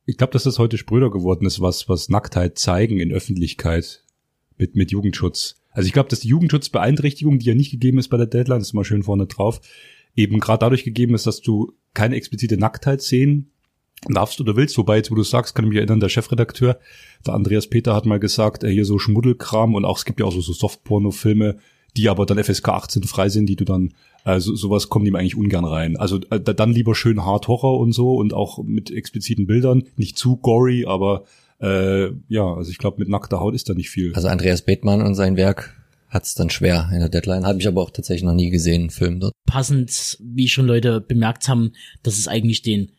ich 0.04 0.16
glaube, 0.16 0.32
dass 0.32 0.42
das 0.42 0.58
heute 0.58 0.78
spröder 0.78 1.12
geworden 1.12 1.46
ist, 1.46 1.60
was 1.60 1.88
was 1.88 2.08
Nacktheit 2.08 2.58
zeigen 2.58 2.98
in 2.98 3.12
Öffentlichkeit 3.12 4.02
mit 4.58 4.74
mit 4.74 4.90
Jugendschutz. 4.90 5.62
Also 5.70 5.86
ich 5.86 5.92
glaube, 5.92 6.08
dass 6.08 6.18
die 6.18 6.28
Jugendschutzbeeinträchtigung, 6.28 7.38
die 7.38 7.46
ja 7.46 7.54
nicht 7.54 7.70
gegeben 7.70 8.00
ist 8.00 8.08
bei 8.08 8.16
der 8.16 8.26
Deadline, 8.26 8.62
ist 8.62 8.72
mal 8.72 8.84
schön 8.84 9.04
vorne 9.04 9.28
drauf, 9.28 9.60
eben 10.16 10.40
gerade 10.40 10.58
dadurch 10.58 10.82
gegeben 10.82 11.14
ist, 11.14 11.24
dass 11.24 11.40
du 11.40 11.72
keine 11.94 12.16
explizite 12.16 12.56
Nacktheit 12.56 13.00
sehen 13.00 13.51
darfst 14.08 14.40
oder 14.40 14.56
willst. 14.56 14.76
Wobei, 14.78 14.96
jetzt 14.96 15.10
wo 15.10 15.14
du 15.14 15.22
sagst, 15.22 15.54
kann 15.54 15.64
ich 15.64 15.70
mich 15.70 15.78
erinnern, 15.78 16.00
der 16.00 16.08
Chefredakteur, 16.08 16.78
der 17.26 17.34
Andreas 17.34 17.68
Peter 17.68 17.94
hat 17.94 18.06
mal 18.06 18.18
gesagt, 18.18 18.64
äh, 18.64 18.70
hier 18.70 18.84
so 18.84 18.98
Schmuddelkram 18.98 19.74
und 19.74 19.84
auch 19.84 19.98
es 19.98 20.04
gibt 20.04 20.20
ja 20.20 20.26
auch 20.26 20.32
so, 20.32 20.40
so 20.40 20.52
Softporno-Filme, 20.52 21.56
die 21.96 22.08
aber 22.08 22.26
dann 22.26 22.42
FSK 22.42 22.68
18 22.70 23.02
frei 23.04 23.28
sind, 23.28 23.46
die 23.46 23.56
du 23.56 23.64
dann, 23.64 23.94
äh, 24.24 24.40
so, 24.40 24.54
sowas 24.54 24.88
kommt 24.88 25.06
ihm 25.06 25.14
eigentlich 25.14 25.36
ungern 25.36 25.64
rein. 25.64 25.96
Also 25.96 26.20
äh, 26.30 26.40
dann 26.40 26.72
lieber 26.72 26.94
schön 26.94 27.24
Hard 27.24 27.48
Horror 27.48 27.78
und 27.78 27.92
so 27.92 28.16
und 28.16 28.34
auch 28.34 28.62
mit 28.62 28.90
expliziten 28.90 29.46
Bildern, 29.46 29.84
nicht 29.96 30.18
zu 30.18 30.36
gory, 30.36 30.86
aber 30.86 31.24
äh, 31.60 32.10
ja, 32.28 32.54
also 32.54 32.70
ich 32.70 32.78
glaube, 32.78 32.98
mit 32.98 33.08
nackter 33.08 33.40
Haut 33.40 33.54
ist 33.54 33.68
da 33.68 33.74
nicht 33.74 33.90
viel. 33.90 34.12
Also 34.14 34.28
Andreas 34.28 34.62
Bethmann 34.62 35.02
und 35.02 35.14
sein 35.14 35.36
Werk 35.36 35.76
hat's 36.08 36.34
dann 36.34 36.50
schwer 36.50 36.90
in 36.92 37.00
der 37.00 37.08
Deadline. 37.08 37.46
Habe 37.46 37.58
ich 37.58 37.68
aber 37.68 37.80
auch 37.80 37.90
tatsächlich 37.90 38.24
noch 38.24 38.34
nie 38.34 38.50
gesehen, 38.50 38.82
einen 38.82 38.90
Film 38.90 39.20
dort. 39.20 39.32
Passend, 39.46 40.18
wie 40.20 40.48
schon 40.48 40.66
Leute 40.66 41.00
bemerkt 41.00 41.48
haben, 41.48 41.72
dass 42.02 42.18
es 42.18 42.28
eigentlich 42.28 42.62
den 42.62 42.92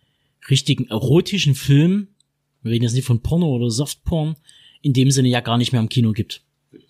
richtigen 0.49 0.87
erotischen 0.87 1.55
Film, 1.55 2.09
wir 2.61 2.71
reden 2.71 2.83
jetzt 2.83 2.93
nicht 2.93 3.05
von 3.05 3.21
Porno 3.21 3.47
oder 3.47 3.69
Softporn, 3.69 4.35
in 4.81 4.93
dem 4.93 5.11
Sinne 5.11 5.29
ja 5.29 5.41
gar 5.41 5.57
nicht 5.57 5.71
mehr 5.71 5.81
im 5.81 5.89
Kino 5.89 6.11
gibt. 6.11 6.41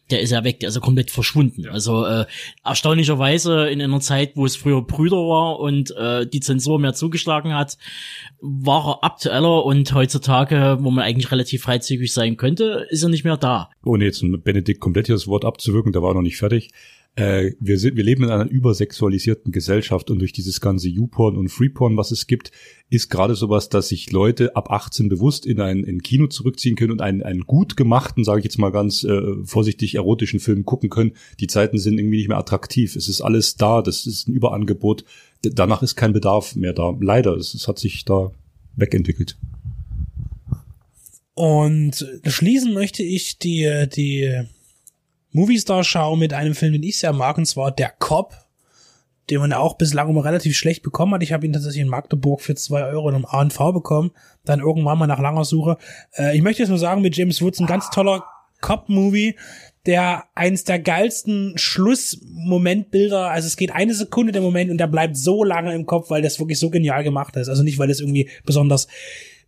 Der 0.10 0.22
ist 0.22 0.32
ja 0.32 0.44
weg, 0.44 0.60
der 0.60 0.70
ist 0.70 0.76
ja 0.76 0.82
komplett 0.82 1.12
verschwunden. 1.12 1.68
Also 1.68 2.06
äh, 2.06 2.26
erstaunlicherweise 2.64 3.68
in 3.70 3.82
einer 3.82 4.00
Zeit, 4.00 4.36
wo 4.36 4.46
es 4.46 4.56
früher 4.56 4.82
Brüder 4.82 5.18
war 5.18 5.60
und 5.60 5.92
äh, 5.96 6.28
die 6.28 6.40
Zensur 6.40 6.80
mehr 6.80 6.94
zugeschlagen 6.94 7.54
hat, 7.54 7.78
war 8.40 8.88
er 8.88 9.04
aktueller 9.04 9.66
und 9.66 9.94
heutzutage, 9.94 10.78
wo 10.82 10.92
man 10.92 11.04
eigentlich 11.04 11.32
relativ 11.32 11.64
freizügig 11.64 12.14
sein 12.14 12.38
könnte, 12.38 12.86
ist 12.90 13.04
er 13.04 13.10
nicht 13.10 13.24
mehr 13.24 13.38
da. 13.38 13.70
Ohne 13.84 14.06
jetzt 14.06 14.24
Benedikt 14.44 14.80
komplett 14.80 15.08
hier 15.08 15.16
das 15.16 15.28
Wort 15.28 15.46
abzuwirken, 15.46 15.94
der 15.94 16.04
war 16.04 16.14
noch 16.14 16.22
nicht 16.22 16.38
fertig 16.38 16.72
äh, 17.16 17.52
wir, 17.60 17.78
sind, 17.78 17.96
wir 17.96 18.04
leben 18.04 18.24
in 18.24 18.32
einer 18.32 18.50
übersexualisierten 18.50 19.52
Gesellschaft 19.52 20.10
und 20.10 20.20
durch 20.20 20.34
dieses 20.34 20.62
ganze 20.62 20.90
YouPorn 20.90 21.36
und 21.36 21.50
Freeporn, 21.50 21.96
was 21.96 22.12
es 22.12 22.26
gibt, 22.26 22.52
ist 22.90 23.10
gerade 23.10 23.36
sowas, 23.36 23.70
dass 23.70 23.90
sich 23.90 24.12
Leute 24.12 24.56
ab 24.56 24.72
18 24.72 25.10
bewusst 25.10 25.46
in 25.46 25.62
ein 25.62 25.84
in 25.84 26.02
Kino 26.02 26.28
zurückziehen 26.28 26.76
können 26.76 26.92
und 26.92 27.02
einen, 27.02 27.22
einen 27.22 27.42
gut 27.42 27.78
gemachten, 27.78 28.24
sage 28.24 28.40
ich 28.40 28.46
jetzt 28.46 28.58
mal 28.58 28.72
ganz 28.72 29.04
äh, 29.04 29.22
vorsichtig, 29.44 29.96
erotischen 29.96 30.40
Film 30.40 30.66
gucken 30.66 30.90
können. 30.90 31.14
Die 31.40 31.48
Zeiten 31.48 31.78
sind 31.78 32.00
irgendwie 32.00 32.18
nicht 32.18 32.30
mehr 32.30 32.38
attraktiv. 32.38 32.96
Es 32.96 33.08
ist 33.08 33.22
alles 33.22 33.58
da, 33.58 33.84
das 33.84 34.08
ist 34.08 34.28
ein 34.28 34.34
Überangebot. 34.34 35.06
Danach 35.44 35.84
ist 35.84 35.96
kein 35.96 36.14
Bedarf 36.14 36.56
mehr 36.56 36.74
da. 36.74 36.96
Leider, 37.00 37.36
es, 37.36 37.54
es 37.54 37.68
hat 37.68 37.78
sich 37.78 38.06
da 38.06 38.32
wegentwickelt. 38.76 39.38
Und 41.36 42.08
schließen 42.26 42.74
möchte 42.74 43.04
ich 43.04 43.38
die, 43.38 43.88
die 43.96 44.46
Movistar-Schau 45.34 46.16
mit 46.16 46.34
einem 46.34 46.56
Film, 46.56 46.74
den 46.74 46.84
ich 46.84 47.00
sehr 47.00 47.14
mag, 47.14 47.38
und 47.38 47.46
zwar 47.46 47.72
Der 47.72 47.90
Cop, 47.90 48.34
den 49.30 49.40
man 49.40 49.54
auch 49.54 49.78
bislang 49.78 50.10
immer 50.10 50.26
relativ 50.26 50.56
schlecht 50.56 50.84
bekommen 50.84 51.14
hat. 51.14 51.24
Ich 51.24 51.34
habe 51.34 51.46
ihn 51.46 51.54
tatsächlich 51.54 51.82
in 51.82 51.88
Magdeburg 51.88 52.42
für 52.42 52.56
zwei 52.56 52.84
Euro 52.84 53.10
in 53.10 53.16
einem 53.16 53.26
ANV 53.26 53.58
bekommen, 53.74 54.12
dann 54.46 54.60
irgendwann 54.60 54.98
mal 54.98 55.08
nach 55.08 55.20
langer 55.20 55.46
Suche. 55.46 55.78
Äh, 56.16 56.36
ich 56.36 56.42
möchte 56.42 56.62
jetzt 56.62 56.70
nur 56.70 56.78
sagen, 56.78 57.02
mit 57.02 57.16
James 57.16 57.42
Woods 57.42 57.60
ein 57.60 57.68
ganz 57.68 57.90
toller 57.90 58.26
Cop-Movie, 58.62 59.36
der 59.86 60.26
eins 60.36 60.64
der 60.64 60.80
geilsten 60.80 61.54
Schlussmomentbilder, 61.58 63.30
also 63.30 63.48
es 63.48 63.58
geht 63.58 63.74
eine 63.74 63.94
Sekunde 63.94 64.32
der 64.32 64.42
Moment 64.42 64.72
und 64.72 64.78
der 64.78 64.88
bleibt 64.88 65.18
so 65.18 65.44
lange 65.44 65.74
im 65.74 65.86
Kopf, 65.86 66.10
weil 66.10 66.22
das 66.22 66.40
wirklich 66.40 66.60
so 66.60 66.70
genial 66.70 67.04
gemacht 67.04 67.36
ist. 67.36 67.50
Also 67.50 67.64
nicht, 67.64 67.80
weil 67.80 67.90
das 67.90 68.00
irgendwie 68.00 68.30
besonders 68.46 68.88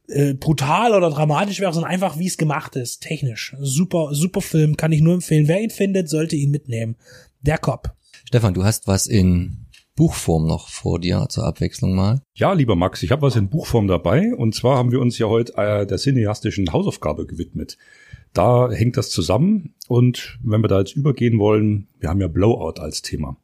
äh, 0.08 0.34
brutal 0.34 0.94
oder 0.94 1.10
dramatisch 1.10 1.60
wäre, 1.60 1.74
sondern 1.74 1.92
einfach, 1.92 2.18
wie 2.20 2.28
es 2.28 2.38
gemacht 2.38 2.76
ist, 2.76 3.02
technisch. 3.02 3.56
Super, 3.60 4.10
super 4.12 4.42
Film, 4.42 4.78
kann 4.78 4.92
ich 4.92 5.02
nur 5.02 5.16
empfehlen. 5.16 5.48
Wer 5.48 5.62
ihn 5.62 5.70
findet, 5.70 6.10
sollte 6.10 6.36
ihn 6.36 6.52
mitnehmen. 6.52 6.96
Der 7.42 7.58
Cop. 7.58 7.96
Stefan, 8.26 8.54
du 8.54 8.64
hast 8.64 8.88
was 8.88 9.08
in 9.08 9.66
Buchform 9.96 10.46
noch 10.46 10.68
vor 10.68 11.00
dir 11.00 11.26
zur 11.30 11.46
Abwechslung 11.46 11.96
mal. 11.96 12.22
Ja, 12.34 12.54
lieber 12.54 12.76
Max, 12.76 13.02
ich 13.02 13.12
habe 13.12 13.22
was 13.22 13.36
in 13.36 13.50
Buchform 13.50 13.88
dabei. 13.88 14.34
Und 14.36 14.54
zwar 14.54 14.78
haben 14.78 14.92
wir 14.92 15.00
uns 15.00 15.18
ja 15.18 15.28
heute 15.28 15.54
äh, 15.56 15.86
der 15.86 15.98
cineastischen 15.98 16.74
Hausaufgabe 16.74 17.26
gewidmet. 17.26 17.78
Da 18.34 18.70
hängt 18.72 18.98
das 18.98 19.10
zusammen. 19.10 19.76
Und 19.88 20.38
wenn 20.44 20.62
wir 20.62 20.68
da 20.68 20.80
jetzt 20.80 20.96
übergehen 20.96 21.40
wollen, 21.40 21.88
wir 22.00 22.10
haben 22.10 22.20
ja 22.20 22.28
Blowout 22.28 22.82
als 22.82 23.02
Thema. 23.02 23.38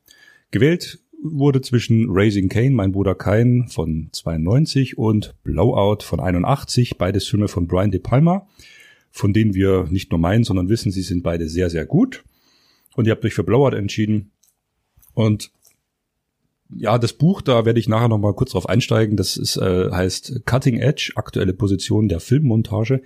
Gewählt 0.52 1.00
wurde 1.24 1.62
zwischen 1.62 2.08
Raising 2.10 2.50
Kane, 2.50 2.72
mein 2.72 2.92
Bruder 2.92 3.16
Kain 3.16 3.68
von 3.68 4.10
92 4.12 4.98
und 4.98 5.36
Blowout 5.44 6.04
von 6.04 6.20
81, 6.20 6.98
beides 6.98 7.28
Filme 7.28 7.48
von 7.48 7.68
Brian 7.68 7.92
De 7.92 8.00
Palma, 8.00 8.48
von 9.12 9.34
denen 9.34 9.54
wir 9.54 9.88
nicht 9.90 10.12
nur 10.12 10.20
meinen, 10.20 10.44
sondern 10.44 10.70
wissen, 10.70 10.92
sie 10.92 11.02
sind 11.02 11.24
beide 11.24 11.48
sehr, 11.48 11.70
sehr 11.70 11.86
gut. 11.86 12.24
Und 12.96 13.08
ihr 13.08 13.12
habt 13.12 13.24
euch 13.24 13.34
für 13.34 13.44
Blowout 13.44 13.76
entschieden. 13.76 14.32
Und 15.14 15.52
ja, 16.76 16.98
das 16.98 17.14
Buch, 17.14 17.42
da 17.42 17.66
werde 17.66 17.80
ich 17.80 17.90
nachher 17.90 18.08
noch 18.08 18.18
mal 18.18 18.34
kurz 18.34 18.52
drauf 18.52 18.68
einsteigen. 18.68 19.18
Das 19.18 19.38
ist, 19.38 19.58
äh, 19.58 19.92
heißt 19.92 20.46
Cutting 20.46 20.78
Edge, 20.78 21.14
aktuelle 21.16 21.54
Position 21.54 22.10
der 22.10 22.20
Filmmontage. 22.20 23.02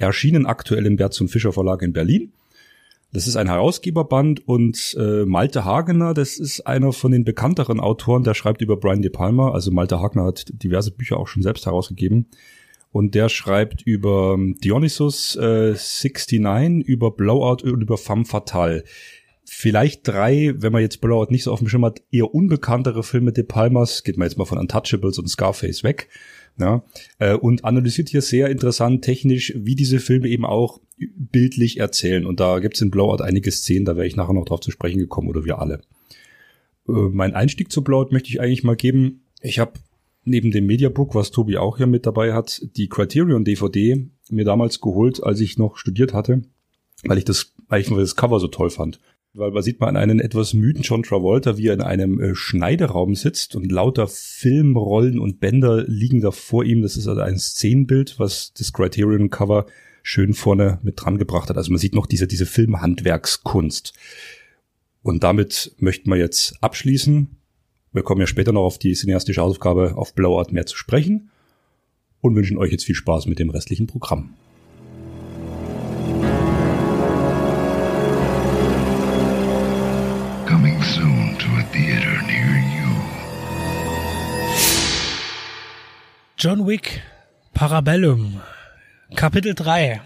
erschienen 0.00 0.46
aktuell 0.46 0.86
im 0.86 0.94
Berz 0.94 1.20
und 1.20 1.28
Fischer 1.28 1.52
Verlag 1.52 1.82
in 1.82 1.92
Berlin. 1.92 2.32
Das 3.10 3.26
ist 3.26 3.36
ein 3.36 3.48
Herausgeberband 3.48 4.46
und 4.46 4.94
äh, 4.98 5.24
Malte 5.24 5.64
Hagener, 5.64 6.12
das 6.12 6.38
ist 6.38 6.66
einer 6.66 6.92
von 6.92 7.10
den 7.10 7.24
bekannteren 7.24 7.80
Autoren, 7.80 8.22
der 8.22 8.34
schreibt 8.34 8.60
über 8.60 8.76
Brian 8.76 9.00
De 9.00 9.10
Palma. 9.10 9.52
Also 9.52 9.70
Malte 9.70 9.98
Hagener 9.98 10.26
hat 10.26 10.44
diverse 10.48 10.90
Bücher 10.90 11.16
auch 11.16 11.26
schon 11.26 11.42
selbst 11.42 11.64
herausgegeben. 11.64 12.26
Und 12.92 13.14
der 13.14 13.30
schreibt 13.30 13.82
über 13.82 14.36
Dionysus 14.62 15.36
äh, 15.36 15.74
69, 15.74 16.86
über 16.86 17.10
Blowout 17.10 17.62
und 17.62 17.80
über 17.80 17.96
Femme 17.96 18.26
Fatale. 18.26 18.84
Vielleicht 19.44 20.06
drei, 20.06 20.52
wenn 20.56 20.72
man 20.72 20.82
jetzt 20.82 21.00
Blowout 21.00 21.30
nicht 21.30 21.44
so 21.44 21.52
auf 21.52 21.60
dem 21.60 21.68
Schirm 21.68 21.86
hat, 21.86 22.02
eher 22.10 22.34
unbekanntere 22.34 23.02
Filme 23.02 23.32
De 23.32 23.44
Palmas, 23.44 24.04
geht 24.04 24.18
man 24.18 24.28
jetzt 24.28 24.36
mal 24.36 24.44
von 24.44 24.58
Untouchables 24.58 25.18
und 25.18 25.28
Scarface 25.28 25.82
weg. 25.82 26.10
Ja, 26.58 26.82
äh, 27.18 27.34
und 27.34 27.64
analysiert 27.64 28.08
hier 28.08 28.22
sehr 28.22 28.50
interessant 28.50 29.04
technisch, 29.04 29.54
wie 29.56 29.76
diese 29.76 30.00
Filme 30.00 30.28
eben 30.28 30.44
auch 30.44 30.80
bildlich 30.98 31.78
erzählen. 31.78 32.26
Und 32.26 32.40
da 32.40 32.58
gibt's 32.58 32.80
in 32.80 32.90
Blowout 32.90 33.22
einige 33.22 33.50
Szenen, 33.52 33.84
da 33.84 33.96
wäre 33.96 34.06
ich 34.06 34.16
nachher 34.16 34.32
noch 34.32 34.44
drauf 34.44 34.60
zu 34.60 34.72
sprechen 34.72 34.98
gekommen 34.98 35.28
oder 35.28 35.44
wir 35.44 35.60
alle. 35.60 35.82
Äh, 36.88 36.92
mein 36.92 37.34
Einstieg 37.34 37.70
zu 37.70 37.84
Blowout 37.84 38.10
möchte 38.10 38.28
ich 38.28 38.40
eigentlich 38.40 38.64
mal 38.64 38.76
geben. 38.76 39.22
Ich 39.40 39.58
habe 39.58 39.74
neben 40.24 40.50
dem 40.50 40.66
Mediabook, 40.66 41.14
was 41.14 41.30
Tobi 41.30 41.56
auch 41.56 41.76
hier 41.76 41.86
mit 41.86 42.06
dabei 42.06 42.34
hat, 42.34 42.60
die 42.76 42.88
Criterion 42.88 43.44
DVD 43.44 44.06
mir 44.30 44.44
damals 44.44 44.80
geholt, 44.80 45.22
als 45.22 45.40
ich 45.40 45.58
noch 45.58 45.76
studiert 45.76 46.12
hatte, 46.12 46.42
weil 47.04 47.18
ich 47.18 47.24
das, 47.24 47.54
weil 47.68 47.80
ich 47.80 47.88
das 47.88 48.16
Cover 48.16 48.40
so 48.40 48.48
toll 48.48 48.70
fand. 48.70 49.00
Weil 49.38 49.52
man 49.52 49.62
sieht 49.62 49.78
man 49.78 49.96
einen 49.96 50.18
etwas 50.18 50.52
müden 50.52 50.82
John 50.82 51.04
Travolta, 51.04 51.56
wie 51.56 51.68
er 51.68 51.74
in 51.74 51.80
einem 51.80 52.20
äh, 52.20 52.34
Schneideraum 52.34 53.14
sitzt 53.14 53.54
und 53.54 53.70
lauter 53.70 54.08
Filmrollen 54.08 55.18
und 55.18 55.38
Bänder 55.38 55.84
liegen 55.86 56.20
da 56.20 56.32
vor 56.32 56.64
ihm. 56.64 56.82
Das 56.82 56.96
ist 56.96 57.06
also 57.06 57.20
ein 57.20 57.38
Szenenbild, 57.38 58.18
was 58.18 58.52
das 58.54 58.72
Criterion 58.72 59.30
Cover 59.30 59.66
schön 60.02 60.34
vorne 60.34 60.80
mit 60.82 61.00
dran 61.00 61.18
gebracht 61.18 61.50
hat. 61.50 61.56
Also 61.56 61.70
man 61.70 61.78
sieht 61.78 61.94
noch 61.94 62.06
diese, 62.06 62.26
diese 62.26 62.46
Filmhandwerkskunst. 62.46 63.94
Und 65.02 65.22
damit 65.22 65.72
möchten 65.78 66.10
wir 66.10 66.16
jetzt 66.16 66.54
abschließen. 66.60 67.28
Wir 67.92 68.02
kommen 68.02 68.20
ja 68.20 68.26
später 68.26 68.52
noch 68.52 68.64
auf 68.64 68.78
die 68.78 68.94
cineastische 68.94 69.40
Hausaufgabe 69.40 69.96
auf 69.96 70.14
Blowout 70.14 70.52
mehr 70.52 70.66
zu 70.66 70.76
sprechen 70.76 71.30
und 72.20 72.34
wünschen 72.34 72.58
euch 72.58 72.72
jetzt 72.72 72.84
viel 72.84 72.94
Spaß 72.94 73.26
mit 73.26 73.38
dem 73.38 73.50
restlichen 73.50 73.86
Programm. 73.86 74.34
Coming 80.78 80.92
soon 80.94 81.38
to 81.38 81.46
a 81.58 81.62
theater 81.72 82.22
near 82.26 82.62
you. 82.74 82.88
John 86.36 86.66
Wick, 86.66 87.02
Parabellum, 87.52 88.40
Kapitel 89.16 89.54
3. 89.54 90.00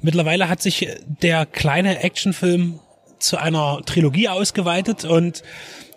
Mittlerweile 0.00 0.48
hat 0.48 0.62
sich 0.62 0.88
der 1.04 1.46
kleine 1.46 2.02
Actionfilm 2.02 2.80
zu 3.18 3.36
einer 3.36 3.82
Trilogie 3.84 4.28
ausgeweitet 4.28 5.04
und 5.04 5.42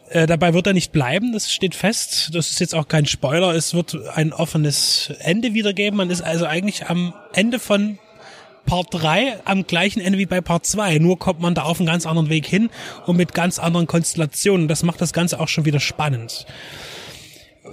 äh, 0.09 0.27
dabei 0.27 0.53
wird 0.53 0.67
er 0.67 0.73
nicht 0.73 0.91
bleiben, 0.91 1.31
das 1.31 1.51
steht 1.51 1.73
fest. 1.73 2.31
Das 2.33 2.51
ist 2.51 2.59
jetzt 2.59 2.75
auch 2.75 2.87
kein 2.87 3.05
Spoiler, 3.05 3.55
es 3.55 3.73
wird 3.73 3.95
ein 4.09 4.33
offenes 4.33 5.13
Ende 5.19 5.53
wiedergeben. 5.53 5.97
Man 5.97 6.09
ist 6.09 6.21
also 6.21 6.45
eigentlich 6.45 6.87
am 6.87 7.13
Ende 7.33 7.59
von 7.59 7.97
Part 8.65 8.87
3 8.91 9.39
am 9.45 9.67
gleichen 9.67 10.01
Ende 10.01 10.19
wie 10.19 10.25
bei 10.25 10.41
Part 10.41 10.65
2. 10.65 10.99
Nur 10.99 11.19
kommt 11.19 11.39
man 11.39 11.55
da 11.55 11.63
auf 11.63 11.79
einen 11.79 11.87
ganz 11.87 12.05
anderen 12.05 12.29
Weg 12.29 12.45
hin 12.45 12.69
und 13.05 13.17
mit 13.17 13.33
ganz 13.33 13.59
anderen 13.59 13.87
Konstellationen. 13.87 14.67
Das 14.67 14.83
macht 14.83 15.01
das 15.01 15.13
Ganze 15.13 15.39
auch 15.39 15.47
schon 15.47 15.65
wieder 15.65 15.79
spannend. 15.79 16.45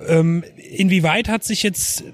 Ähm, 0.08 0.44
inwieweit 0.56 1.28
hat 1.28 1.44
sich 1.44 1.62
jetzt 1.62 2.04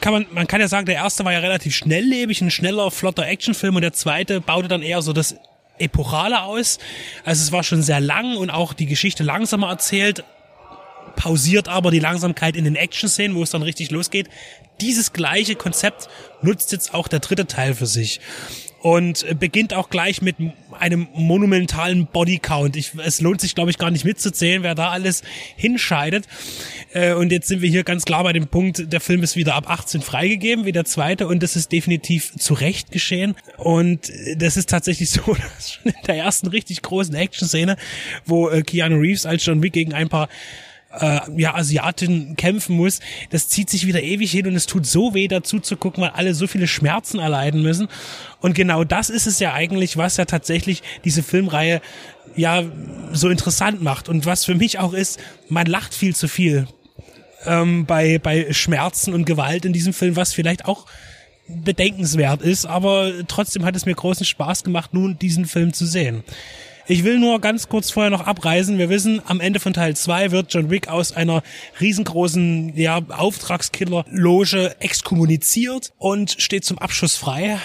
kann 0.00 0.12
man, 0.12 0.26
man 0.32 0.46
kann 0.46 0.60
ja 0.60 0.68
sagen, 0.68 0.86
der 0.86 0.96
erste 0.96 1.24
war 1.24 1.32
ja 1.32 1.38
relativ 1.38 1.74
schnelllebig, 1.74 2.40
ein 2.40 2.50
schneller, 2.50 2.90
flotter 2.90 3.26
Actionfilm 3.26 3.76
und 3.76 3.82
der 3.82 3.92
zweite 3.92 4.40
baute 4.40 4.66
dann 4.66 4.82
eher 4.82 5.02
so 5.02 5.12
das 5.12 5.36
Epochale 5.78 6.42
aus. 6.42 6.78
Also 7.24 7.42
es 7.42 7.52
war 7.52 7.62
schon 7.62 7.82
sehr 7.82 8.00
lang 8.00 8.36
und 8.36 8.50
auch 8.50 8.72
die 8.72 8.86
Geschichte 8.86 9.22
langsamer 9.22 9.68
erzählt, 9.68 10.24
pausiert 11.16 11.68
aber 11.68 11.90
die 11.90 12.00
Langsamkeit 12.00 12.56
in 12.56 12.64
den 12.64 12.76
Action-Szenen, 12.76 13.36
wo 13.36 13.42
es 13.42 13.50
dann 13.50 13.62
richtig 13.62 13.90
losgeht. 13.90 14.28
Dieses 14.80 15.12
gleiche 15.12 15.54
Konzept 15.54 16.08
nutzt 16.42 16.72
jetzt 16.72 16.94
auch 16.94 17.08
der 17.08 17.20
dritte 17.20 17.46
Teil 17.46 17.74
für 17.74 17.86
sich 17.86 18.20
und 18.84 19.24
beginnt 19.40 19.72
auch 19.72 19.88
gleich 19.88 20.20
mit 20.20 20.36
einem 20.78 21.08
monumentalen 21.14 22.06
Bodycount. 22.06 22.76
Ich, 22.76 22.92
es 23.02 23.22
lohnt 23.22 23.40
sich, 23.40 23.54
glaube 23.54 23.70
ich, 23.70 23.78
gar 23.78 23.90
nicht 23.90 24.04
mitzuzählen, 24.04 24.62
wer 24.62 24.74
da 24.74 24.90
alles 24.90 25.22
hinscheidet. 25.56 26.26
Äh, 26.92 27.14
und 27.14 27.32
jetzt 27.32 27.48
sind 27.48 27.62
wir 27.62 27.70
hier 27.70 27.82
ganz 27.82 28.04
klar 28.04 28.24
bei 28.24 28.34
dem 28.34 28.46
Punkt, 28.46 28.92
der 28.92 29.00
Film 29.00 29.22
ist 29.22 29.36
wieder 29.36 29.54
ab 29.54 29.70
18 29.70 30.02
freigegeben, 30.02 30.66
wie 30.66 30.72
der 30.72 30.84
zweite, 30.84 31.28
und 31.28 31.42
das 31.42 31.56
ist 31.56 31.72
definitiv 31.72 32.34
zu 32.36 32.52
Recht 32.52 32.92
geschehen. 32.92 33.36
Und 33.56 34.12
das 34.36 34.58
ist 34.58 34.68
tatsächlich 34.68 35.08
so, 35.12 35.32
dass 35.32 35.72
schon 35.72 35.90
in 35.90 36.06
der 36.06 36.16
ersten 36.16 36.48
richtig 36.48 36.82
großen 36.82 37.14
Action-Szene, 37.14 37.78
wo 38.26 38.50
äh, 38.50 38.60
Keanu 38.60 38.98
Reeves 38.98 39.24
als 39.24 39.46
John 39.46 39.62
Wick 39.62 39.72
gegen 39.72 39.94
ein 39.94 40.10
paar 40.10 40.28
äh, 41.00 41.20
ja, 41.36 41.54
Asiatin 41.54 42.36
kämpfen 42.36 42.76
muss, 42.76 43.00
das 43.30 43.48
zieht 43.48 43.70
sich 43.70 43.86
wieder 43.86 44.02
ewig 44.02 44.30
hin 44.30 44.46
und 44.46 44.54
es 44.54 44.66
tut 44.66 44.86
so 44.86 45.14
weh 45.14 45.28
dazu 45.28 45.60
zu 45.60 45.76
gucken, 45.76 46.02
weil 46.02 46.10
alle 46.10 46.34
so 46.34 46.46
viele 46.46 46.66
Schmerzen 46.66 47.18
erleiden 47.18 47.62
müssen. 47.62 47.88
Und 48.40 48.54
genau 48.54 48.84
das 48.84 49.10
ist 49.10 49.26
es 49.26 49.38
ja 49.38 49.52
eigentlich, 49.52 49.96
was 49.96 50.16
ja 50.16 50.24
tatsächlich 50.24 50.82
diese 51.04 51.22
Filmreihe 51.22 51.80
ja 52.36 52.62
so 53.12 53.28
interessant 53.28 53.82
macht 53.82 54.08
und 54.08 54.26
was 54.26 54.44
für 54.44 54.54
mich 54.54 54.78
auch 54.78 54.92
ist, 54.92 55.20
man 55.48 55.66
lacht 55.66 55.94
viel 55.94 56.14
zu 56.14 56.28
viel 56.28 56.66
ähm, 57.46 57.86
bei, 57.86 58.18
bei 58.18 58.52
Schmerzen 58.52 59.14
und 59.14 59.24
Gewalt 59.24 59.64
in 59.64 59.72
diesem 59.72 59.92
Film, 59.92 60.16
was 60.16 60.32
vielleicht 60.32 60.64
auch 60.66 60.86
bedenkenswert 61.46 62.42
ist, 62.42 62.64
aber 62.64 63.12
trotzdem 63.28 63.64
hat 63.64 63.76
es 63.76 63.84
mir 63.84 63.94
großen 63.94 64.24
Spaß 64.24 64.64
gemacht, 64.64 64.94
nun 64.94 65.18
diesen 65.18 65.44
Film 65.44 65.72
zu 65.72 65.84
sehen. 65.84 66.24
Ich 66.86 67.02
will 67.02 67.18
nur 67.18 67.40
ganz 67.40 67.70
kurz 67.70 67.90
vorher 67.90 68.10
noch 68.10 68.26
abreisen. 68.26 68.76
Wir 68.76 68.90
wissen, 68.90 69.22
am 69.24 69.40
Ende 69.40 69.58
von 69.58 69.72
Teil 69.72 69.96
2 69.96 70.32
wird 70.32 70.52
John 70.52 70.68
Wick 70.68 70.88
aus 70.88 71.12
einer 71.12 71.42
riesengroßen 71.80 72.76
ja, 72.76 73.00
Auftragskiller-Loge 73.08 74.76
exkommuniziert 74.80 75.94
und 75.96 76.36
steht 76.38 76.66
zum 76.66 76.78
Abschuss 76.78 77.16
frei. 77.16 77.58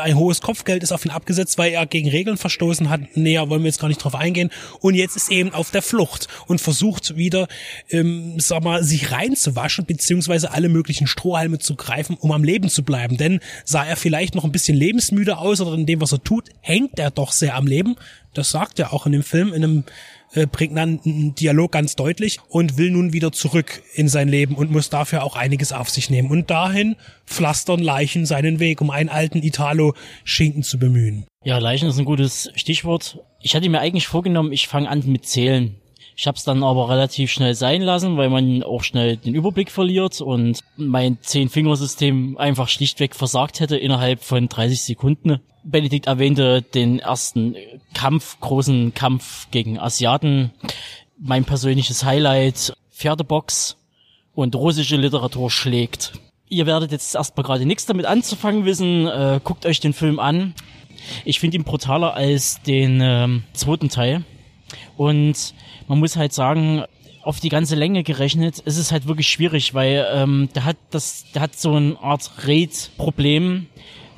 Ein 0.00 0.16
hohes 0.16 0.40
Kopfgeld 0.40 0.84
ist 0.84 0.92
auf 0.92 1.04
ihn 1.04 1.10
abgesetzt, 1.10 1.58
weil 1.58 1.72
er 1.72 1.84
gegen 1.84 2.08
Regeln 2.08 2.36
verstoßen 2.36 2.90
hat. 2.90 3.16
Näher 3.16 3.50
wollen 3.50 3.62
wir 3.62 3.66
jetzt 3.66 3.80
gar 3.80 3.88
nicht 3.88 4.04
drauf 4.04 4.14
eingehen. 4.14 4.50
Und 4.78 4.94
jetzt 4.94 5.16
ist 5.16 5.32
eben 5.32 5.52
auf 5.52 5.72
der 5.72 5.82
Flucht 5.82 6.28
und 6.46 6.60
versucht 6.60 7.16
wieder, 7.16 7.48
ähm, 7.90 8.38
sag 8.38 8.62
mal, 8.62 8.84
sich 8.84 9.10
reinzuwaschen, 9.10 9.84
beziehungsweise 9.84 10.52
alle 10.52 10.68
möglichen 10.68 11.08
Strohhalme 11.08 11.58
zu 11.58 11.74
greifen, 11.74 12.16
um 12.20 12.30
am 12.30 12.44
Leben 12.44 12.68
zu 12.68 12.84
bleiben. 12.84 13.16
Denn 13.16 13.40
sah 13.64 13.84
er 13.84 13.96
vielleicht 13.96 14.36
noch 14.36 14.44
ein 14.44 14.52
bisschen 14.52 14.76
lebensmüde 14.76 15.38
aus 15.38 15.60
oder 15.60 15.74
in 15.74 15.86
dem, 15.86 16.00
was 16.00 16.12
er 16.12 16.22
tut, 16.22 16.50
hängt 16.60 17.00
er 17.00 17.10
doch 17.10 17.32
sehr 17.32 17.56
am 17.56 17.66
Leben. 17.66 17.96
Das 18.34 18.50
sagt 18.50 18.78
er 18.78 18.92
auch 18.92 19.06
in 19.06 19.12
dem 19.12 19.22
Film, 19.22 19.52
in 19.52 19.64
einem 19.64 19.84
äh, 20.32 20.46
prägnanten 20.46 21.34
Dialog 21.34 21.72
ganz 21.72 21.96
deutlich 21.96 22.38
und 22.48 22.78
will 22.78 22.90
nun 22.90 23.12
wieder 23.12 23.32
zurück 23.32 23.82
in 23.94 24.08
sein 24.08 24.28
Leben 24.28 24.54
und 24.54 24.70
muss 24.70 24.88
dafür 24.88 25.24
auch 25.24 25.34
einiges 25.34 25.72
auf 25.72 25.90
sich 25.90 26.10
nehmen. 26.10 26.30
Und 26.30 26.50
dahin 26.50 26.96
pflastern 27.26 27.80
Leichen 27.80 28.26
seinen 28.26 28.60
Weg, 28.60 28.80
um 28.80 28.90
einen 28.90 29.08
alten 29.08 29.42
Italo-Schinken 29.42 30.62
zu 30.62 30.78
bemühen. 30.78 31.26
Ja, 31.44 31.58
Leichen 31.58 31.88
ist 31.88 31.98
ein 31.98 32.04
gutes 32.04 32.52
Stichwort. 32.54 33.18
Ich 33.40 33.54
hatte 33.54 33.68
mir 33.68 33.80
eigentlich 33.80 34.06
vorgenommen, 34.06 34.52
ich 34.52 34.68
fange 34.68 34.88
an 34.88 35.02
mit 35.06 35.26
Zählen. 35.26 35.76
Ich 36.16 36.26
habe 36.26 36.36
es 36.36 36.44
dann 36.44 36.62
aber 36.62 36.90
relativ 36.90 37.30
schnell 37.30 37.54
sein 37.54 37.80
lassen, 37.80 38.18
weil 38.18 38.28
man 38.28 38.62
auch 38.62 38.84
schnell 38.84 39.16
den 39.16 39.34
Überblick 39.34 39.70
verliert 39.70 40.20
und 40.20 40.60
mein 40.76 41.16
Zehn-Fingersystem 41.22 42.36
einfach 42.36 42.68
schlichtweg 42.68 43.14
versagt 43.14 43.58
hätte 43.58 43.78
innerhalb 43.78 44.22
von 44.22 44.46
30 44.46 44.82
Sekunden. 44.82 45.40
Benedikt 45.62 46.06
erwähnte 46.06 46.62
den 46.62 46.98
ersten 46.98 47.56
Kampf, 47.94 48.38
großen 48.40 48.94
Kampf 48.94 49.48
gegen 49.50 49.78
Asiaten. 49.78 50.52
Mein 51.18 51.44
persönliches 51.44 52.04
Highlight, 52.04 52.72
Pferdebox 52.90 53.76
und 54.34 54.54
russische 54.54 54.96
Literatur 54.96 55.50
schlägt. 55.50 56.12
Ihr 56.48 56.66
werdet 56.66 56.92
jetzt 56.92 57.14
erstmal 57.14 57.44
gerade 57.44 57.66
nichts 57.66 57.86
damit 57.86 58.06
anzufangen 58.06 58.64
wissen. 58.64 59.06
Äh, 59.06 59.40
guckt 59.44 59.66
euch 59.66 59.80
den 59.80 59.92
Film 59.92 60.18
an. 60.18 60.54
Ich 61.24 61.40
finde 61.40 61.56
ihn 61.56 61.64
brutaler 61.64 62.14
als 62.14 62.60
den 62.62 63.00
ähm, 63.02 63.44
zweiten 63.52 63.88
Teil. 63.88 64.24
Und 64.96 65.54
man 65.88 65.98
muss 65.98 66.16
halt 66.16 66.32
sagen, 66.32 66.84
auf 67.22 67.40
die 67.40 67.48
ganze 67.48 67.74
Länge 67.74 68.02
gerechnet, 68.02 68.58
ist 68.60 68.78
es 68.78 68.92
halt 68.92 69.06
wirklich 69.06 69.28
schwierig, 69.28 69.74
weil 69.74 70.06
ähm, 70.12 70.48
der 70.54 70.64
hat 70.64 70.76
das, 70.90 71.26
der 71.34 71.42
hat 71.42 71.56
so 71.56 71.74
eine 71.74 71.98
Art 72.00 72.30
Raid-Problem, 72.44 73.66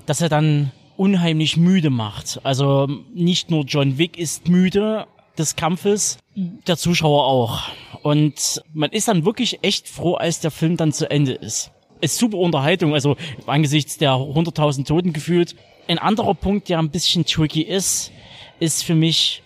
dass 0.06 0.20
er 0.20 0.28
dann 0.28 0.70
unheimlich 0.96 1.56
müde 1.56 1.90
macht. 1.90 2.40
Also 2.44 2.88
nicht 3.14 3.50
nur 3.50 3.64
John 3.64 3.98
Wick 3.98 4.18
ist 4.18 4.48
müde 4.48 5.06
des 5.38 5.56
Kampfes, 5.56 6.18
der 6.34 6.76
Zuschauer 6.76 7.26
auch. 7.26 7.62
Und 8.02 8.62
man 8.72 8.90
ist 8.90 9.08
dann 9.08 9.24
wirklich 9.24 9.60
echt 9.62 9.88
froh, 9.88 10.14
als 10.14 10.40
der 10.40 10.50
Film 10.50 10.76
dann 10.76 10.92
zu 10.92 11.10
Ende 11.10 11.32
ist. 11.32 11.70
Ist 12.00 12.18
super 12.18 12.38
Unterhaltung, 12.38 12.94
also 12.94 13.16
angesichts 13.46 13.96
der 13.96 14.12
100.000 14.12 14.86
Toten 14.86 15.12
gefühlt. 15.12 15.54
Ein 15.88 15.98
anderer 15.98 16.34
Punkt, 16.34 16.68
der 16.68 16.78
ein 16.78 16.90
bisschen 16.90 17.24
tricky 17.24 17.62
ist, 17.62 18.12
ist 18.58 18.82
für 18.84 18.94
mich 18.94 19.42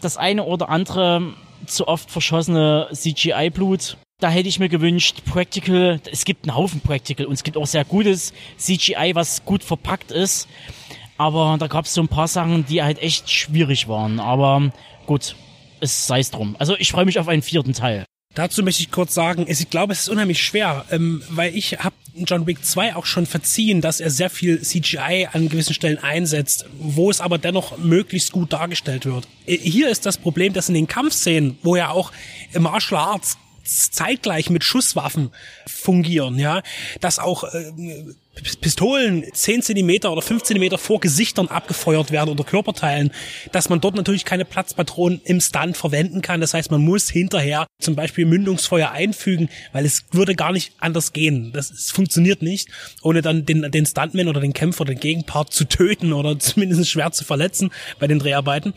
das 0.00 0.16
eine 0.16 0.44
oder 0.44 0.68
andere 0.68 1.34
zu 1.66 1.88
oft 1.88 2.10
verschossene 2.10 2.88
CGI-Blut. 2.92 3.96
Da 4.20 4.30
hätte 4.30 4.48
ich 4.48 4.60
mir 4.60 4.68
gewünscht, 4.68 5.22
Practical, 5.26 6.00
es 6.10 6.24
gibt 6.24 6.44
einen 6.44 6.56
Haufen 6.56 6.80
Practical 6.80 7.26
und 7.26 7.34
es 7.34 7.42
gibt 7.42 7.56
auch 7.56 7.66
sehr 7.66 7.84
gutes 7.84 8.32
CGI, 8.56 9.12
was 9.14 9.44
gut 9.44 9.64
verpackt 9.64 10.12
ist. 10.12 10.48
Aber 11.16 11.56
da 11.58 11.66
gab 11.66 11.84
es 11.84 11.94
so 11.94 12.00
ein 12.00 12.08
paar 12.08 12.28
Sachen, 12.28 12.64
die 12.66 12.82
halt 12.82 13.02
echt 13.02 13.30
schwierig 13.30 13.88
waren. 13.88 14.20
Aber 14.20 14.72
gut, 15.06 15.34
es 15.80 16.06
sei 16.06 16.20
es 16.20 16.30
drum. 16.30 16.54
Also 16.58 16.76
ich 16.78 16.92
freue 16.92 17.04
mich 17.04 17.18
auf 17.18 17.28
einen 17.28 17.42
vierten 17.42 17.72
Teil. 17.72 18.04
Dazu 18.34 18.62
möchte 18.64 18.82
ich 18.82 18.90
kurz 18.90 19.14
sagen, 19.14 19.46
ich 19.48 19.70
glaube, 19.70 19.92
es 19.92 20.02
ist 20.02 20.08
unheimlich 20.08 20.42
schwer, 20.42 20.84
ähm, 20.90 21.22
weil 21.28 21.56
ich 21.56 21.78
habe 21.78 21.94
John 22.16 22.46
Wick 22.46 22.64
2 22.64 22.96
auch 22.96 23.06
schon 23.06 23.26
verziehen, 23.26 23.80
dass 23.80 24.00
er 24.00 24.10
sehr 24.10 24.30
viel 24.30 24.60
CGI 24.60 25.28
an 25.32 25.48
gewissen 25.48 25.74
Stellen 25.74 25.98
einsetzt, 25.98 26.66
wo 26.78 27.10
es 27.10 27.20
aber 27.20 27.38
dennoch 27.38 27.78
möglichst 27.78 28.32
gut 28.32 28.52
dargestellt 28.52 29.06
wird. 29.06 29.28
Äh, 29.46 29.58
hier 29.58 29.88
ist 29.88 30.04
das 30.06 30.18
Problem, 30.18 30.52
dass 30.52 30.68
in 30.68 30.74
den 30.74 30.88
Kampfszenen, 30.88 31.58
wo 31.62 31.76
ja 31.76 31.90
auch 31.90 32.10
Martial 32.58 33.00
Arts 33.00 33.38
zeitgleich 33.64 34.50
mit 34.50 34.64
Schusswaffen 34.64 35.30
fungieren, 35.66 36.38
ja, 36.38 36.62
dass 37.00 37.18
auch 37.18 37.44
äh, 37.44 37.72
Pistolen 38.60 39.24
10 39.32 39.62
Zentimeter 39.62 40.10
oder 40.10 40.22
5 40.22 40.42
Zentimeter 40.42 40.78
vor 40.78 41.00
Gesichtern 41.00 41.48
abgefeuert 41.48 42.10
werden 42.10 42.30
oder 42.30 42.44
Körperteilen, 42.44 43.12
dass 43.52 43.68
man 43.68 43.80
dort 43.80 43.94
natürlich 43.94 44.24
keine 44.24 44.44
Platzpatronen 44.44 45.20
im 45.24 45.40
Stunt 45.40 45.76
verwenden 45.76 46.20
kann. 46.20 46.40
Das 46.40 46.54
heißt, 46.54 46.70
man 46.70 46.80
muss 46.80 47.08
hinterher 47.08 47.66
zum 47.80 47.94
Beispiel 47.94 48.26
Mündungsfeuer 48.26 48.90
einfügen, 48.90 49.48
weil 49.72 49.84
es 49.84 50.04
würde 50.10 50.34
gar 50.34 50.52
nicht 50.52 50.72
anders 50.78 51.12
gehen. 51.12 51.52
Das 51.52 51.70
es 51.70 51.90
funktioniert 51.90 52.42
nicht, 52.42 52.68
ohne 53.02 53.22
dann 53.22 53.46
den, 53.46 53.70
den 53.70 53.86
Stuntman 53.86 54.28
oder 54.28 54.40
den 54.40 54.52
Kämpfer, 54.52 54.84
den 54.84 54.98
Gegenpart 54.98 55.52
zu 55.52 55.64
töten 55.64 56.12
oder 56.12 56.38
zumindest 56.38 56.90
schwer 56.90 57.12
zu 57.12 57.24
verletzen 57.24 57.70
bei 57.98 58.06
den 58.06 58.18
Dreharbeiten. 58.18 58.74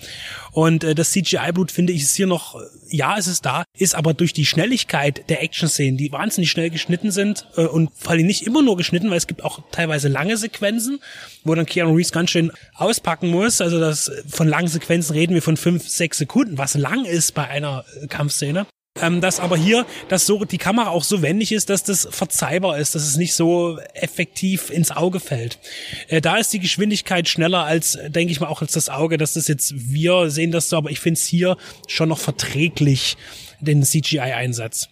Und 0.52 0.84
äh, 0.84 0.96
das 0.96 1.12
CGI-Blut, 1.12 1.72
finde 1.72 1.94
ich, 1.94 2.02
ist 2.02 2.16
hier 2.16 2.28
noch, 2.28 2.60
ja, 2.90 3.16
es 3.18 3.28
ist 3.28 3.46
da, 3.46 3.64
ist 3.78 3.96
aber 3.96 4.14
durch 4.14 4.34
die 4.34 4.46
Schnelligkeit 4.46 5.30
der 5.30 5.44
Action-Szenen, 5.44 5.98
die 5.98 6.12
wahnsinnig 6.12 6.52
schnell 6.52 6.70
geschnitten 6.70 7.12
sind 7.12 7.48
äh, 7.56 7.66
und 7.66 7.92
vor 7.96 8.12
allem 8.12 8.26
nicht 8.26 8.46
immer 8.46 8.62
nur 8.62 8.78
geschnitten, 8.78 9.10
weil 9.10 9.18
es 9.18 9.28
gibt 9.28 9.44
auch 9.48 9.62
teilweise 9.72 10.08
lange 10.10 10.38
Sequenzen, 10.38 11.00
wo 11.44 11.56
dann 11.56 11.66
Keanu 11.66 11.94
Reeves 11.94 12.12
ganz 12.12 12.32
schön 12.32 12.52
auspacken 12.76 13.30
muss. 13.30 13.62
Also 13.62 13.80
das 13.80 14.12
von 14.28 14.48
langen 14.48 14.68
Sequenzen 14.68 15.14
reden 15.14 15.34
wir 15.34 15.42
von 15.42 15.58
fünf, 15.58 15.88
sechs 15.88 16.18
Sekunden, 16.18 16.58
was 16.58 16.76
lang 16.76 17.06
ist 17.06 17.34
bei 17.34 17.48
einer 17.48 17.86
äh, 18.02 18.08
Kampfszene. 18.08 18.68
Ähm, 19.02 19.22
dass 19.22 19.40
aber 19.40 19.58
hier, 19.58 19.86
dass 20.10 20.26
so 20.26 20.44
die 20.44 20.58
Kamera 20.58 20.90
auch 20.90 21.04
so 21.04 21.22
wendig 21.22 21.52
ist, 21.52 21.70
dass 21.70 21.84
das 21.84 22.08
verzeihbar 22.10 22.78
ist, 22.80 22.96
dass 22.96 23.04
es 23.04 23.16
nicht 23.16 23.36
so 23.36 23.78
effektiv 23.94 24.70
ins 24.70 24.92
Auge 24.92 25.20
fällt. 25.20 25.60
Äh, 26.08 26.22
da 26.22 26.38
ist 26.38 26.52
die 26.54 26.60
Geschwindigkeit 26.60 27.30
schneller 27.30 27.64
als, 27.64 27.98
denke 28.08 28.32
ich 28.32 28.40
mal, 28.40 28.48
auch 28.48 28.62
als 28.62 28.72
das 28.72 28.90
Auge, 28.90 29.18
dass 29.18 29.34
das 29.34 29.48
jetzt, 29.48 29.74
wir 29.76 30.30
sehen 30.30 30.52
das 30.52 30.70
so, 30.70 30.78
aber 30.78 30.90
ich 30.90 31.00
finde 31.00 31.20
es 31.20 31.26
hier 31.26 31.58
schon 31.88 32.10
noch 32.10 32.20
verträglich 32.20 33.18
den 33.60 33.84
CGI-Einsatz. 33.84 34.90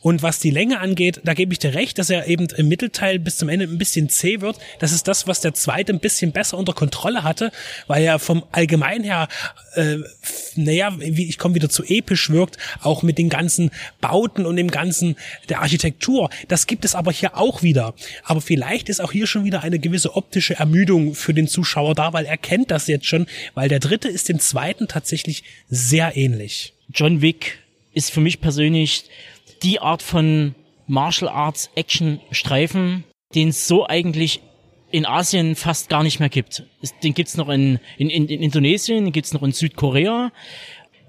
Und 0.00 0.22
was 0.22 0.38
die 0.38 0.50
Länge 0.50 0.80
angeht, 0.80 1.20
da 1.24 1.34
gebe 1.34 1.52
ich 1.52 1.58
dir 1.58 1.74
recht, 1.74 1.98
dass 1.98 2.10
er 2.10 2.26
eben 2.26 2.46
im 2.56 2.68
Mittelteil 2.68 3.18
bis 3.18 3.36
zum 3.36 3.48
Ende 3.48 3.66
ein 3.66 3.78
bisschen 3.78 4.08
zäh 4.08 4.40
wird. 4.40 4.58
Das 4.78 4.92
ist 4.92 5.08
das, 5.08 5.26
was 5.26 5.40
der 5.40 5.54
zweite 5.54 5.92
ein 5.92 6.00
bisschen 6.00 6.32
besser 6.32 6.58
unter 6.58 6.72
Kontrolle 6.72 7.22
hatte, 7.22 7.52
weil 7.86 8.04
er 8.04 8.18
vom 8.18 8.44
Allgemein 8.52 9.02
her, 9.02 9.28
äh, 9.74 9.98
naja, 10.54 10.96
ich 11.00 11.38
komme 11.38 11.54
wieder 11.54 11.68
zu 11.68 11.84
episch 11.84 12.30
wirkt, 12.30 12.56
auch 12.82 13.02
mit 13.02 13.18
den 13.18 13.28
ganzen 13.28 13.70
Bauten 14.00 14.46
und 14.46 14.56
dem 14.56 14.70
ganzen 14.70 15.16
der 15.48 15.60
Architektur. 15.60 16.30
Das 16.48 16.66
gibt 16.66 16.84
es 16.84 16.94
aber 16.94 17.12
hier 17.12 17.36
auch 17.36 17.62
wieder. 17.62 17.94
Aber 18.24 18.40
vielleicht 18.40 18.88
ist 18.88 19.00
auch 19.00 19.12
hier 19.12 19.26
schon 19.26 19.44
wieder 19.44 19.62
eine 19.62 19.78
gewisse 19.78 20.16
optische 20.16 20.54
Ermüdung 20.54 21.14
für 21.14 21.34
den 21.34 21.48
Zuschauer 21.48 21.94
da, 21.94 22.12
weil 22.12 22.24
er 22.24 22.36
kennt 22.36 22.70
das 22.70 22.86
jetzt 22.86 23.06
schon, 23.06 23.26
weil 23.54 23.68
der 23.68 23.80
dritte 23.80 24.08
ist 24.08 24.28
dem 24.28 24.38
zweiten 24.38 24.88
tatsächlich 24.88 25.44
sehr 25.68 26.16
ähnlich. 26.16 26.74
John 26.92 27.20
Wick 27.20 27.58
ist 27.96 28.12
für 28.12 28.20
mich 28.20 28.40
persönlich 28.40 29.04
die 29.62 29.80
Art 29.80 30.02
von 30.02 30.54
Martial 30.86 31.30
Arts 31.30 31.70
Action 31.74 32.20
Streifen, 32.30 33.04
den 33.34 33.48
es 33.48 33.66
so 33.66 33.86
eigentlich 33.86 34.42
in 34.90 35.06
Asien 35.06 35.56
fast 35.56 35.88
gar 35.88 36.02
nicht 36.02 36.20
mehr 36.20 36.28
gibt. 36.28 36.62
Den 37.02 37.14
gibt's 37.14 37.38
noch 37.38 37.48
in, 37.48 37.80
in, 37.96 38.10
in 38.10 38.28
Indonesien, 38.28 39.04
den 39.04 39.12
gibt's 39.12 39.32
noch 39.32 39.42
in 39.42 39.52
Südkorea. 39.52 40.30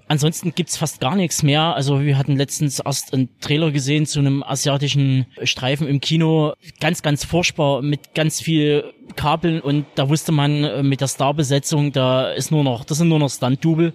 Ansonsten 0.08 0.54
gibt's 0.54 0.78
fast 0.78 1.00
gar 1.00 1.14
nichts 1.14 1.42
mehr. 1.42 1.74
Also 1.76 2.00
wir 2.00 2.16
hatten 2.16 2.36
letztens 2.36 2.78
erst 2.80 3.12
einen 3.12 3.28
Trailer 3.40 3.70
gesehen 3.70 4.06
zu 4.06 4.20
einem 4.20 4.42
asiatischen 4.42 5.26
Streifen 5.42 5.86
im 5.86 6.00
Kino. 6.00 6.54
Ganz, 6.80 7.02
ganz 7.02 7.26
furchtbar 7.26 7.82
mit 7.82 8.14
ganz 8.14 8.40
viel 8.40 8.94
Kabeln 9.14 9.60
und 9.60 9.84
da 9.94 10.08
wusste 10.08 10.32
man 10.32 10.64
äh, 10.64 10.82
mit 10.82 11.02
der 11.02 11.08
Starbesetzung, 11.08 11.92
da 11.92 12.30
ist 12.32 12.50
nur 12.50 12.64
noch, 12.64 12.84
das 12.84 12.98
sind 12.98 13.08
nur 13.08 13.18
noch 13.18 13.28
Stunt-Double. 13.28 13.92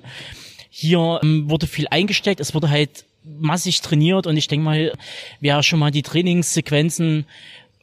Hier 0.75 1.19
ähm, 1.21 1.51
wurde 1.51 1.67
viel 1.67 1.85
eingesteckt, 1.91 2.39
es 2.39 2.55
wurde 2.55 2.67
halt 2.67 3.05
massig 3.23 3.81
trainiert 3.81 4.25
und 4.25 4.35
ich 4.37 4.47
denke 4.47 4.65
mal, 4.65 4.93
wer 5.39 5.61
schon 5.61 5.77
mal 5.77 5.91
die 5.91 6.01
Trainingssequenzen 6.01 7.27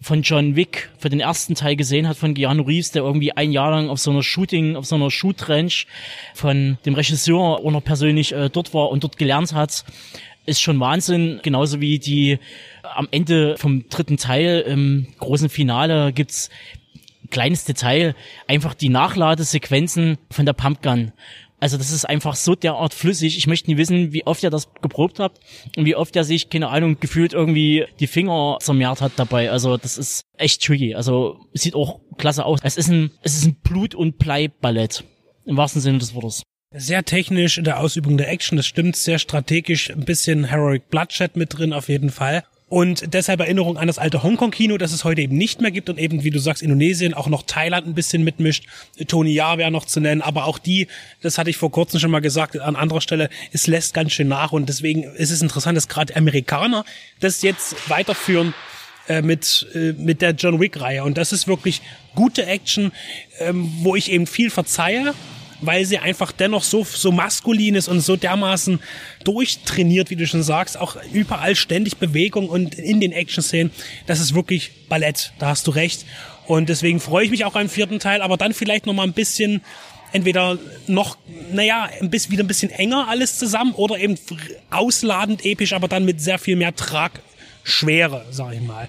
von 0.01 0.23
John 0.23 0.57
Wick 0.57 0.91
für 0.99 1.09
den 1.09 1.21
ersten 1.21 1.55
Teil 1.55 1.77
gesehen 1.77 2.09
hat 2.09 2.17
von 2.17 2.35
Keanu 2.35 2.65
Reeves, 2.65 2.91
der 2.91 3.05
irgendwie 3.05 3.31
ein 3.31 3.53
Jahr 3.53 3.71
lang 3.71 3.91
auf 3.91 4.01
so 4.01 4.11
einer 4.11 4.25
Shooting, 4.25 4.75
auf 4.75 4.87
so 4.87 4.97
einer 4.97 5.09
Shoot-Ranch 5.09 5.87
von 6.35 6.79
dem 6.85 6.95
Regisseur 6.95 7.61
noch 7.63 7.85
persönlich 7.85 8.33
äh, 8.33 8.51
dort 8.51 8.75
war 8.75 8.91
und 8.91 9.05
dort 9.05 9.19
gelernt 9.19 9.55
hat, 9.55 9.85
ist 10.47 10.61
schon 10.61 10.81
Wahnsinn. 10.81 11.39
Genauso 11.45 11.81
wie 11.81 12.01
die 12.01 12.41
am 12.83 13.07
Ende 13.13 13.57
vom 13.57 13.89
dritten 13.89 14.17
Teil 14.17 14.63
im 14.67 15.07
großen 15.21 15.49
Finale 15.49 16.13
gibt's 16.13 16.51
kleines 17.31 17.65
Detail, 17.65 18.17
einfach 18.49 18.75
die 18.75 18.89
Nachladesequenzen 18.89 20.19
von 20.29 20.45
der 20.45 20.55
Pumpgun. 20.55 21.13
Also 21.61 21.77
das 21.77 21.93
ist 21.93 22.07
einfach 22.07 22.35
so 22.35 22.55
derart 22.55 22.95
flüssig. 22.95 23.37
Ich 23.37 23.47
möchte 23.47 23.71
nie 23.71 23.77
wissen, 23.77 24.13
wie 24.13 24.27
oft 24.27 24.43
ihr 24.43 24.51
das 24.51 24.73
geprobt 24.81 25.19
habt 25.19 25.41
und 25.77 25.85
wie 25.85 25.95
oft 25.95 26.17
er 26.17 26.25
sich, 26.25 26.49
keine 26.49 26.69
Ahnung, 26.69 26.99
gefühlt 26.99 27.35
irgendwie 27.35 27.87
die 28.01 28.07
Finger 28.07 28.57
zermehrt 28.61 29.03
hat 29.03 29.13
dabei. 29.17 29.51
Also 29.51 29.77
das 29.77 29.99
ist 29.99 30.23
echt 30.37 30.63
tricky. 30.63 30.95
Also 30.95 31.39
sieht 31.53 31.75
auch 31.75 32.01
klasse 32.17 32.45
aus. 32.45 32.61
Es 32.63 32.77
ist 32.77 32.89
ein, 32.89 33.11
es 33.23 33.37
ist 33.37 33.45
ein 33.45 33.57
Blut- 33.63 33.95
und 33.95 34.19
Blei-Ballett. 34.19 35.05
Im 35.45 35.57
wahrsten 35.57 35.83
Sinne 35.83 35.99
des 35.99 36.15
Wortes. 36.15 36.43
Sehr 36.73 37.05
technisch 37.05 37.59
in 37.59 37.65
der 37.65 37.81
Ausübung 37.81 38.17
der 38.17 38.31
Action, 38.31 38.57
das 38.57 38.67
stimmt, 38.67 38.95
sehr 38.95 39.19
strategisch, 39.19 39.91
ein 39.91 40.05
bisschen 40.05 40.45
Heroic 40.45 40.89
Bloodshed 40.89 41.35
mit 41.35 41.59
drin 41.59 41.73
auf 41.73 41.89
jeden 41.89 42.11
Fall. 42.11 42.45
Und 42.71 43.13
deshalb 43.15 43.41
Erinnerung 43.41 43.79
an 43.79 43.89
das 43.89 43.99
alte 43.99 44.23
Hongkong-Kino, 44.23 44.79
das 44.79 44.93
es 44.93 45.03
heute 45.03 45.21
eben 45.21 45.37
nicht 45.37 45.61
mehr 45.61 45.73
gibt 45.73 45.91
und 45.91 45.99
eben, 45.99 46.23
wie 46.23 46.31
du 46.31 46.39
sagst, 46.39 46.63
Indonesien, 46.63 47.15
auch 47.15 47.27
noch 47.27 47.43
Thailand 47.43 47.85
ein 47.89 47.95
bisschen 47.95 48.23
mitmischt. 48.23 48.65
Tony 49.09 49.33
Ja 49.33 49.59
wäre 49.59 49.73
noch 49.73 49.87
zu 49.87 49.99
nennen, 49.99 50.23
aber 50.23 50.45
auch 50.45 50.61
die, 50.61 50.87
das 51.21 51.37
hatte 51.37 51.51
ich 51.51 51.57
vor 51.57 51.73
kurzem 51.73 51.99
schon 51.99 52.13
mal 52.13 52.21
gesagt, 52.21 52.57
an 52.57 52.77
anderer 52.77 53.01
Stelle, 53.01 53.29
es 53.53 53.67
lässt 53.67 53.93
ganz 53.93 54.13
schön 54.13 54.29
nach 54.29 54.53
und 54.53 54.69
deswegen 54.69 55.03
ist 55.03 55.33
es 55.33 55.43
interessant, 55.43 55.77
dass 55.77 55.89
gerade 55.89 56.15
Amerikaner 56.15 56.85
das 57.19 57.43
jetzt 57.43 57.91
weiterführen 57.91 58.55
äh, 59.09 59.21
mit, 59.21 59.67
äh, 59.75 59.93
mit 59.95 60.23
der 60.23 60.31
John 60.31 60.61
Wick-Reihe. 60.61 61.03
Und 61.03 61.19
das 61.19 61.33
ist 61.33 61.49
wirklich 61.49 61.83
gute 62.15 62.47
Action, 62.47 62.93
ähm, 63.41 63.69
wo 63.81 63.97
ich 63.97 64.13
eben 64.13 64.29
viel 64.29 64.49
verzeihe, 64.49 65.13
weil 65.61 65.85
sie 65.85 65.99
einfach 65.99 66.33
dennoch 66.33 66.63
so, 66.63 66.85
so 66.85 67.13
maskulin 67.13 67.75
ist 67.75 67.89
und 67.89 68.01
so 68.01 68.17
dermaßen 68.17 68.81
durchtrainiert, 69.25 70.11
wie 70.11 70.17
du 70.17 70.27
schon 70.27 70.43
sagst, 70.43 70.79
auch 70.79 70.97
überall 71.13 71.55
ständig 71.57 71.99
Bewegung 71.99 72.49
und 72.49 72.75
in 72.75 73.01
den 73.01 73.13
Action-Szenen, 73.13 73.71
das 74.07 74.21
ist 74.21 74.35
wirklich 74.35 74.73
Ballett, 74.89 75.33
da 75.39 75.49
hast 75.49 75.67
du 75.67 75.71
recht. 75.71 76.05
Und 76.47 76.69
deswegen 76.69 77.01
freue 77.01 77.25
ich 77.25 77.31
mich 77.31 77.45
auch 77.45 77.55
am 77.55 77.69
vierten 77.69 77.99
Teil, 77.99 78.23
aber 78.23 78.37
dann 78.37 78.53
vielleicht 78.55 78.87
noch 78.87 78.95
mal 78.95 79.05
ein 79.05 79.13
bisschen 79.13 79.63
entweder 80.13 80.59
noch, 80.87 81.17
naja, 81.53 81.89
ein 82.01 82.11
bisschen, 82.11 82.33
wieder 82.33 82.45
ein 82.45 82.49
bisschen 82.49 82.71
enger 82.71 83.07
alles 83.09 83.39
zusammen 83.39 83.73
oder 83.75 83.99
eben 83.99 84.19
ausladend 84.71 85.45
episch, 85.45 85.73
aber 85.73 85.89
dann 85.89 86.05
mit 86.05 86.21
sehr 86.21 86.39
viel 86.39 86.57
mehr 86.57 86.75
Tragschwere, 86.75 88.27
sag 88.31 88.55
ich 88.55 88.61
mal. 88.61 88.89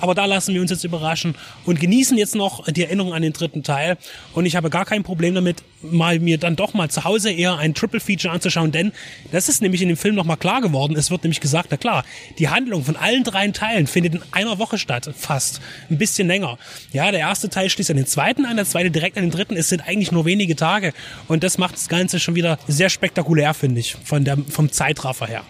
Aber 0.00 0.14
da 0.14 0.24
lassen 0.24 0.54
wir 0.54 0.60
uns 0.60 0.70
jetzt 0.70 0.84
überraschen 0.84 1.34
und 1.66 1.80
genießen 1.80 2.16
jetzt 2.16 2.34
noch 2.34 2.66
die 2.66 2.84
Erinnerung 2.84 3.12
an 3.12 3.22
den 3.22 3.32
dritten 3.32 3.62
Teil. 3.62 3.98
Und 4.34 4.46
ich 4.46 4.56
habe 4.56 4.70
gar 4.70 4.84
kein 4.84 5.02
Problem 5.02 5.34
damit, 5.34 5.62
mal 5.82 6.18
mir 6.18 6.38
dann 6.38 6.56
doch 6.56 6.74
mal 6.74 6.90
zu 6.90 7.04
Hause 7.04 7.30
eher 7.32 7.56
ein 7.56 7.74
Triple 7.74 8.00
Feature 8.00 8.32
anzuschauen, 8.32 8.70
denn 8.70 8.92
das 9.32 9.48
ist 9.48 9.62
nämlich 9.62 9.80
in 9.82 9.88
dem 9.88 9.96
Film 9.96 10.14
nochmal 10.14 10.36
klar 10.36 10.60
geworden. 10.60 10.96
Es 10.96 11.10
wird 11.10 11.24
nämlich 11.24 11.40
gesagt, 11.40 11.68
na 11.70 11.76
klar, 11.76 12.04
die 12.38 12.48
Handlung 12.48 12.84
von 12.84 12.96
allen 12.96 13.24
drei 13.24 13.40
Teilen 13.48 13.86
findet 13.86 14.14
in 14.14 14.22
einer 14.32 14.58
Woche 14.58 14.78
statt, 14.78 15.10
fast. 15.16 15.60
Ein 15.88 15.98
bisschen 15.98 16.28
länger. 16.28 16.58
Ja, 16.92 17.10
der 17.10 17.20
erste 17.20 17.48
Teil 17.48 17.70
schließt 17.70 17.90
an 17.90 17.96
den 17.96 18.06
zweiten 18.06 18.44
an, 18.44 18.56
der 18.56 18.66
zweite 18.66 18.90
direkt 18.90 19.16
an 19.16 19.24
den 19.24 19.30
dritten. 19.30 19.56
Es 19.56 19.68
sind 19.68 19.86
eigentlich 19.86 20.12
nur 20.12 20.24
wenige 20.24 20.56
Tage. 20.56 20.92
Und 21.26 21.42
das 21.42 21.58
macht 21.58 21.74
das 21.74 21.88
Ganze 21.88 22.20
schon 22.20 22.34
wieder 22.34 22.58
sehr 22.68 22.90
spektakulär, 22.90 23.54
finde 23.54 23.80
ich, 23.80 23.96
von 24.04 24.24
der, 24.24 24.38
vom 24.38 24.70
Zeitraffer 24.70 25.26
her. 25.26 25.44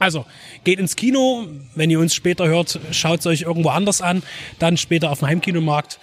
Also, 0.00 0.24
geht 0.64 0.80
ins 0.80 0.96
Kino. 0.96 1.46
Wenn 1.74 1.90
ihr 1.90 2.00
uns 2.00 2.14
später 2.14 2.48
hört, 2.48 2.80
schaut 2.90 3.20
es 3.20 3.26
euch 3.26 3.42
irgendwo 3.42 3.68
anders 3.68 4.00
an. 4.00 4.22
Dann 4.58 4.78
später 4.78 5.10
auf 5.10 5.18
dem 5.18 5.28
Heimkinomarkt. 5.28 6.00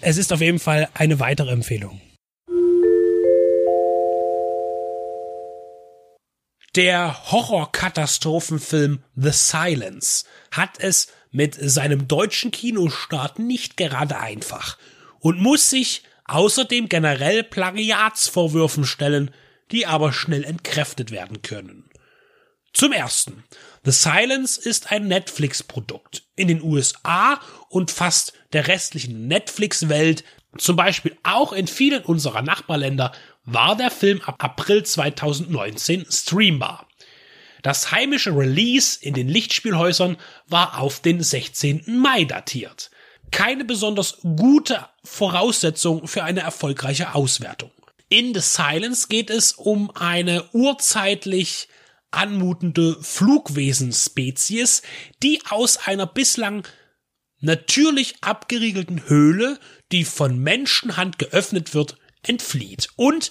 Es 0.00 0.16
ist 0.16 0.32
auf 0.32 0.40
jeden 0.40 0.60
Fall 0.60 0.88
eine 0.94 1.18
weitere 1.18 1.50
Empfehlung. 1.50 2.00
Der 6.76 7.30
Horrorkatastrophenfilm 7.30 9.02
The 9.16 9.32
Silence 9.32 10.24
hat 10.52 10.78
es 10.78 11.08
mit 11.32 11.56
seinem 11.60 12.06
deutschen 12.08 12.52
Kinostart 12.52 13.40
nicht 13.40 13.76
gerade 13.76 14.18
einfach 14.18 14.78
und 15.18 15.40
muss 15.40 15.68
sich 15.68 16.04
außerdem 16.26 16.88
generell 16.88 17.42
Plagiatsvorwürfen 17.42 18.84
stellen, 18.84 19.32
die 19.72 19.86
aber 19.86 20.12
schnell 20.12 20.44
entkräftet 20.44 21.10
werden 21.10 21.42
können. 21.42 21.91
Zum 22.72 22.92
ersten. 22.92 23.44
The 23.84 23.90
Silence 23.90 24.60
ist 24.60 24.92
ein 24.92 25.08
Netflix-Produkt. 25.08 26.22
In 26.36 26.48
den 26.48 26.62
USA 26.62 27.40
und 27.68 27.90
fast 27.90 28.32
der 28.52 28.68
restlichen 28.68 29.26
Netflix-Welt, 29.28 30.24
zum 30.56 30.76
Beispiel 30.76 31.16
auch 31.22 31.52
in 31.52 31.66
vielen 31.66 32.02
unserer 32.02 32.42
Nachbarländer, 32.42 33.12
war 33.44 33.76
der 33.76 33.90
Film 33.90 34.22
ab 34.22 34.36
April 34.38 34.84
2019 34.84 36.06
streambar. 36.08 36.86
Das 37.62 37.92
heimische 37.92 38.36
Release 38.36 38.98
in 39.00 39.14
den 39.14 39.28
Lichtspielhäusern 39.28 40.16
war 40.48 40.80
auf 40.80 41.00
den 41.00 41.22
16. 41.22 41.84
Mai 41.86 42.24
datiert. 42.24 42.90
Keine 43.30 43.64
besonders 43.64 44.18
gute 44.22 44.86
Voraussetzung 45.04 46.06
für 46.06 46.24
eine 46.24 46.40
erfolgreiche 46.40 47.14
Auswertung. 47.14 47.70
In 48.08 48.34
The 48.34 48.40
Silence 48.40 49.08
geht 49.08 49.30
es 49.30 49.52
um 49.52 49.90
eine 49.96 50.44
urzeitlich 50.52 51.68
anmutende 52.12 52.96
Flugwesenspezies, 53.02 54.82
die 55.22 55.40
aus 55.48 55.76
einer 55.78 56.06
bislang 56.06 56.66
natürlich 57.40 58.16
abgeriegelten 58.22 59.08
Höhle, 59.08 59.58
die 59.90 60.04
von 60.04 60.38
Menschenhand 60.38 61.18
geöffnet 61.18 61.74
wird, 61.74 61.96
entflieht 62.22 62.88
und 62.96 63.30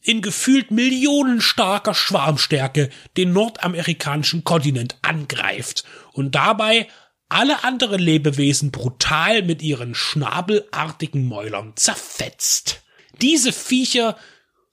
in 0.00 0.22
gefühlt 0.22 0.70
millionenstarker 0.70 1.92
Schwarmstärke 1.92 2.88
den 3.16 3.32
nordamerikanischen 3.32 4.44
Kontinent 4.44 4.96
angreift 5.02 5.84
und 6.12 6.34
dabei 6.34 6.88
alle 7.28 7.62
anderen 7.64 8.00
Lebewesen 8.00 8.70
brutal 8.70 9.42
mit 9.42 9.60
ihren 9.60 9.94
schnabelartigen 9.94 11.26
Mäulern 11.26 11.72
zerfetzt. 11.76 12.82
Diese 13.20 13.52
Viecher 13.52 14.16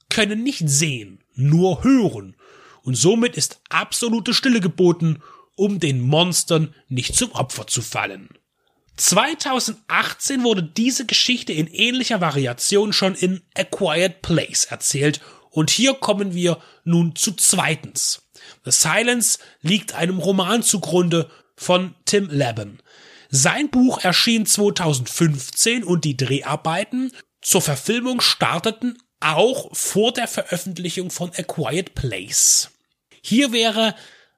können 0.10 0.44
nicht 0.44 0.70
sehen, 0.70 1.24
nur 1.34 1.84
hören, 1.84 2.36
und 2.86 2.96
somit 2.96 3.36
ist 3.36 3.60
absolute 3.70 4.34
Stille 4.34 4.62
geboten, 4.62 5.22
um 5.56 5.80
den 5.80 6.02
Monstern 6.02 6.74
nicht 6.88 7.16
zum 7.16 7.32
Opfer 7.32 7.68
zu 7.68 7.82
fallen. 7.82 8.30
2018 8.98 10.44
wurde 10.44 10.64
diese 10.64 11.06
Geschichte 11.06 11.52
in 11.52 11.68
ähnlicher 11.68 12.22
Variation 12.22 12.94
schon 12.94 13.16
in 13.16 13.42
A 13.58 13.64
Quiet 13.64 14.22
Place 14.22 14.66
erzählt 14.66 15.20
und 15.50 15.70
hier 15.70 15.96
kommen 15.96 16.34
wir 16.36 16.60
nun 16.84 17.16
zu 17.16 17.34
zweitens. 17.34 18.22
The 18.64 18.72
Silence 18.72 19.40
liegt 19.62 19.96
einem 19.96 20.20
Roman 20.20 20.62
zugrunde 20.62 21.30
von 21.56 21.96
Tim 22.06 22.30
Laban. 22.30 22.80
Sein 23.30 23.70
Buch 23.70 24.04
erschien 24.04 24.46
2015 24.46 25.84
und 25.84 26.06
die 26.06 26.16
Dreharbeiten 26.16 27.12
zur 27.42 27.62
Verfilmung 27.62 28.22
starteten 28.22 28.98
auch 29.20 29.76
vor 29.76 30.14
der 30.14 30.28
Veröffentlichung 30.28 31.10
von 31.10 31.32
A 31.36 31.42
Quiet 31.42 31.96
Place. 31.96 32.70
Hier 33.28 33.52
wäre 33.52 33.96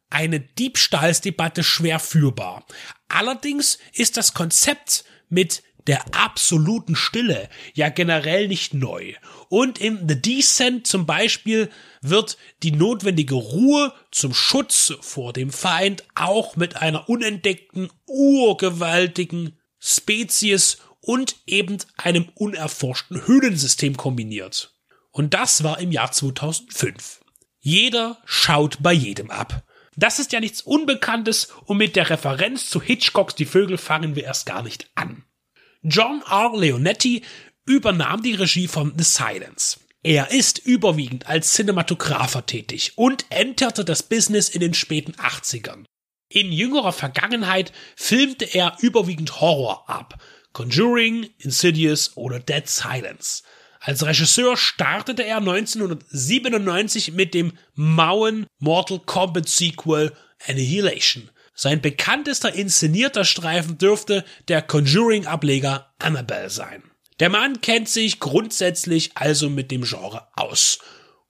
eine 0.10 0.39
Diebstahlsdebatte 0.39 1.62
schwer 1.65 2.00
führbar. 2.00 2.65
Allerdings 3.10 3.80
ist 3.91 4.15
das 4.15 4.34
Konzept 4.34 5.04
mit 5.28 5.62
der 5.88 6.15
absoluten 6.15 6.95
Stille 6.95 7.50
ja 7.73 7.89
generell 7.89 8.47
nicht 8.47 8.73
neu. 8.73 9.13
Und 9.50 9.78
in 9.78 10.08
The 10.08 10.21
Descent 10.21 10.88
zum 10.88 11.06
Beispiel 11.06 11.69
wird 12.02 12.38
die 12.63 12.71
notwendige 12.71 13.36
Ruhe 13.36 13.91
zum 14.13 14.34
Schutz 14.34 14.93
vor 15.02 15.34
dem 15.34 15.52
Feind 15.52 16.06
auch 16.15 16.56
mit 16.56 16.78
einer 16.78 17.10
unentdeckten, 17.10 17.91
urgewaltigen 18.06 19.60
Spezies 19.80 20.78
und 21.02 21.36
eben 21.45 21.78
einem 21.97 22.30
unerforschten 22.36 23.28
Höhlensystem 23.28 23.97
kombiniert. 23.97 24.73
Und 25.12 25.34
das 25.34 25.65
war 25.65 25.82
im 25.82 25.91
Jahr 25.91 26.13
2005. 26.13 27.19
Jeder 27.68 28.18
schaut 28.24 28.78
bei 28.80 28.94
jedem 28.94 29.30
ab. 29.30 29.62
Das 29.98 30.20
ist 30.20 30.32
ja 30.32 30.40
nichts 30.40 30.62
Unbekanntes 30.62 31.50
und 31.66 31.76
mit 31.76 31.98
der 31.98 32.10
Referenz 32.10 32.70
zu 32.70 32.82
Hitchcocks 32.82 33.36
Die 33.36 33.44
Vögel 33.44 33.78
fangen 33.78 34.16
wir 34.16 34.24
erst 34.24 34.46
gar 34.46 34.64
nicht 34.64 34.90
an. 34.96 35.26
John 35.82 36.24
R. 36.32 36.54
Leonetti 36.56 37.24
übernahm 37.66 38.24
die 38.24 38.36
Regie 38.36 38.70
von 38.70 38.94
The 38.98 39.04
Silence. 39.04 39.82
Er 40.02 40.32
ist 40.32 40.60
überwiegend 40.60 41.28
als 41.28 41.52
Cinematografer 41.52 42.46
tätig 42.46 42.94
und 42.96 43.26
enterte 43.32 43.84
das 43.84 44.02
Business 44.02 44.48
in 44.48 44.62
den 44.62 44.74
späten 44.74 45.16
80ern. 45.16 45.84
In 46.30 46.54
jüngerer 46.54 46.94
Vergangenheit 46.94 47.74
filmte 47.98 48.46
er 48.46 48.78
überwiegend 48.80 49.42
Horror 49.42 49.90
ab. 49.90 50.24
Conjuring, 50.54 51.32
Insidious 51.40 52.16
oder 52.16 52.40
Dead 52.40 52.66
Silence. 52.66 53.44
Als 53.88 54.06
Regisseur 54.06 54.58
startete 54.58 55.23
er 55.23 55.38
1997 55.38 57.13
mit 57.13 57.34
dem 57.34 57.54
mauen 57.73 58.45
Mortal 58.60 59.00
Kombat 59.00 59.47
Sequel 59.47 60.12
Annihilation. 60.45 61.30
Sein 61.56 61.80
bekanntester 61.80 62.54
inszenierter 62.54 63.23
Streifen 63.23 63.78
dürfte 63.78 64.26
der 64.50 64.62
Conjuring-Ableger 64.62 65.93
Annabelle 66.00 66.50
sein. 66.50 66.84
Der 67.21 67.30
Mann 67.30 67.62
kennt 67.62 67.88
sich 67.88 68.19
grundsätzlich 68.19 69.12
also 69.15 69.50
mit 69.50 69.71
dem 69.71 69.84
Genre 69.84 70.28
aus 70.36 70.80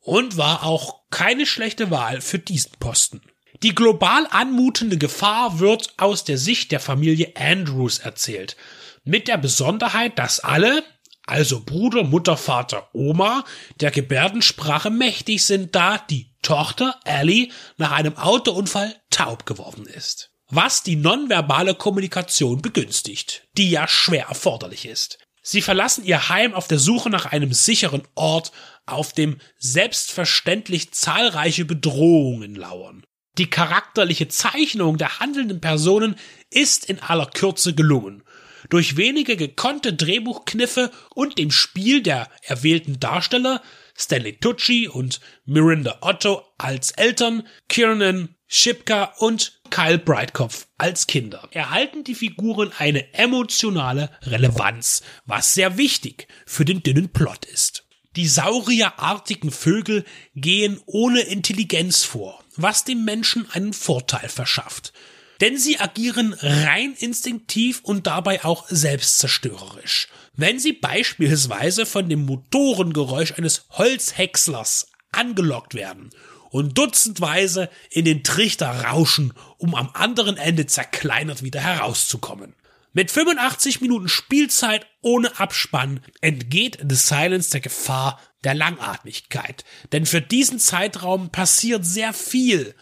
und 0.02 0.38
war 0.38 0.64
auch 0.64 1.02
keine 1.12 1.46
schlechte 1.46 1.92
Wahl 1.92 2.22
für 2.22 2.40
diesen 2.40 2.72
Posten. 2.80 3.22
Die 3.62 3.76
global 3.76 4.26
anmutende 4.32 4.98
Gefahr 4.98 5.60
wird 5.60 5.94
aus 5.98 6.24
der 6.24 6.40
Sicht 6.40 6.72
der 6.72 6.80
Familie 6.80 7.34
Andrews 7.36 8.00
erzählt, 8.00 8.58
mit 9.04 9.28
der 9.28 9.38
Besonderheit, 9.38 10.20
dass 10.20 10.40
alle, 10.40 10.84
also 11.28 11.60
Bruder, 11.64 12.04
Mutter, 12.04 12.38
Vater, 12.38 12.90
Oma, 12.94 13.44
der 13.82 13.92
Gebärdensprache 13.92 14.90
mächtig 14.90 15.46
sind, 15.46 15.76
da 15.76 15.98
die 15.98 16.32
Tochter 16.42 17.00
Ellie 17.04 17.52
nach 17.76 17.92
einem 17.92 18.18
Autounfall 18.18 18.96
taub 19.10 19.46
geworden 19.46 19.86
ist. 19.86 20.32
Was 20.50 20.84
die 20.84 20.96
nonverbale 20.96 21.76
Kommunikation 21.76 22.62
begünstigt, 22.62 23.44
die 23.58 23.70
ja 23.70 23.88
schwer 23.88 24.28
erforderlich 24.30 24.86
ist. 24.86 25.20
Sie 25.42 25.62
verlassen 25.62 26.06
ihr 26.06 26.30
Heim 26.30 26.54
auf 26.54 26.68
der 26.68 26.80
Suche 26.80 27.10
nach 27.10 27.26
einem 27.26 27.52
sicheren 27.52 28.04
Ort, 28.16 28.54
auf 28.86 29.12
dem 29.12 29.40
selbstverständlich 29.58 30.94
zahlreiche 30.94 31.66
Bedrohungen 31.66 32.56
lauern. 32.56 33.06
Die 33.38 33.50
charakterliche 33.50 34.30
Zeichnung 34.30 34.98
der 34.98 35.20
handelnden 35.20 35.60
Personen 35.60 36.16
ist 36.50 36.86
in 36.86 37.00
aller 37.00 37.28
Kürze 37.28 37.76
gelungen 37.76 38.24
durch 38.70 38.98
wenige 38.98 39.38
gekonnte 39.38 39.94
Drehbuchkniffe 39.94 40.92
und 41.14 41.38
dem 41.38 41.52
Spiel 41.52 42.02
der 42.02 42.30
erwählten 42.42 43.00
Darsteller 43.00 43.62
Stanley 43.98 44.38
Tucci 44.38 44.88
und 44.88 45.20
Miranda 45.46 45.98
Otto 46.02 46.44
als 46.58 46.92
Eltern, 46.92 47.48
Kiernan 47.68 48.36
Shipka 48.48 49.14
und 49.18 49.60
Kyle 49.70 49.98
Breitkopf 49.98 50.68
als 50.78 51.08
Kinder 51.08 51.50
erhalten 51.52 52.04
die 52.04 52.16
Figuren 52.16 52.72
eine 52.78 53.14
emotionale 53.14 54.10
Relevanz, 54.22 55.02
was 55.26 55.54
sehr 55.54 55.78
wichtig 55.78 56.28
für 56.46 56.64
den 56.64 56.82
dünnen 56.82 57.10
Plot 57.10 57.46
ist. 57.46 57.84
Die 58.16 58.28
saurierartigen 58.28 59.52
Vögel 59.52 60.06
gehen 60.36 60.80
ohne 60.86 61.22
Intelligenz 61.22 62.04
vor, 62.04 62.44
was 62.56 62.86
dem 62.86 63.04
Menschen 63.04 63.50
einen 63.52 63.74
Vorteil 63.74 64.30
verschafft 64.30 64.94
denn 65.42 65.58
sie 65.58 65.80
agieren 65.80 66.34
rein 66.40 66.94
instinktiv 66.98 67.82
und 67.84 68.08
dabei 68.08 68.44
auch 68.44 68.68
selbstzerstörerisch. 68.70 70.08
Wenn 70.34 70.60
sie 70.60 70.74
beispielsweise 70.74 71.86
von 71.86 72.10
dem 72.10 72.26
Motorengeräusch 72.26 73.34
eines 73.34 73.66
Holzhäckslers 73.72 74.92
angelockt 75.12 75.74
werden 75.74 76.12
und 76.50 76.78
dutzendweise 76.78 77.70
in 77.90 78.06
den 78.06 78.24
Trichter 78.24 78.68
rauschen, 78.86 79.34
um 79.58 79.76
am 79.76 79.90
anderen 79.94 80.38
Ende 80.38 80.66
zerkleinert 80.66 81.44
wieder 81.44 81.62
herauszukommen. 81.62 82.56
Mit 82.94 83.12
85 83.12 83.82
Minuten 83.82 84.10
Spielzeit 84.10 84.88
ohne 85.02 85.40
Abspann 85.40 86.00
entgeht 86.22 86.80
The 86.88 86.96
Silence 86.96 87.52
der 87.52 87.62
Gefahr 87.62 88.20
der 88.44 88.56
Langatmigkeit, 88.56 89.66
denn 89.92 90.06
für 90.06 90.22
diesen 90.22 90.58
Zeitraum 90.60 91.30
passiert 91.30 91.86
sehr 91.86 92.14
viel 92.14 92.74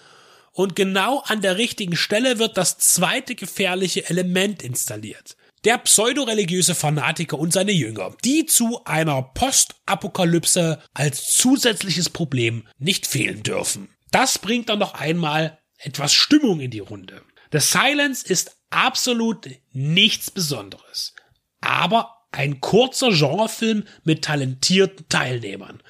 und 0.55 0.73
genau 0.75 1.19
an 1.19 1.41
der 1.41 1.57
richtigen 1.57 1.97
Stelle 1.97 2.39
wird 2.39 2.57
das 2.57 2.77
zweite 2.77 3.35
gefährliche 3.35 4.09
Element 4.09 4.63
installiert. 4.63 5.35
Der 5.65 5.77
pseudoreligiöse 5.79 6.75
Fanatiker 6.75 7.37
und 7.37 7.51
seine 7.51 7.73
Jünger, 7.73 8.15
die 8.23 8.45
zu 8.45 8.85
einer 8.85 9.21
Postapokalypse 9.21 10.79
als 10.93 11.27
zusätzliches 11.27 12.09
Problem 12.09 12.65
nicht 12.79 13.05
fehlen 13.05 13.43
dürfen. 13.43 13.89
Das 14.11 14.39
bringt 14.39 14.69
dann 14.69 14.79
noch 14.79 14.93
einmal 14.93 15.59
etwas 15.77 16.13
Stimmung 16.13 16.61
in 16.61 16.71
die 16.71 16.79
Runde. 16.79 17.21
The 17.51 17.59
Silence 17.59 18.25
ist 18.25 18.55
absolut 18.69 19.49
nichts 19.73 20.31
Besonderes, 20.31 21.13
aber 21.59 22.15
ein 22.31 22.61
kurzer 22.61 23.09
Genrefilm 23.09 23.83
mit 24.05 24.23
talentierten 24.23 25.09
Teilnehmern. 25.09 25.83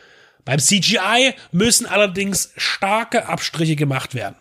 Beim 0.44 0.60
CGI 0.60 1.36
müssen 1.52 1.86
allerdings 1.86 2.52
starke 2.56 3.28
Abstriche 3.28 3.76
gemacht 3.76 4.16
werden. 4.16 4.38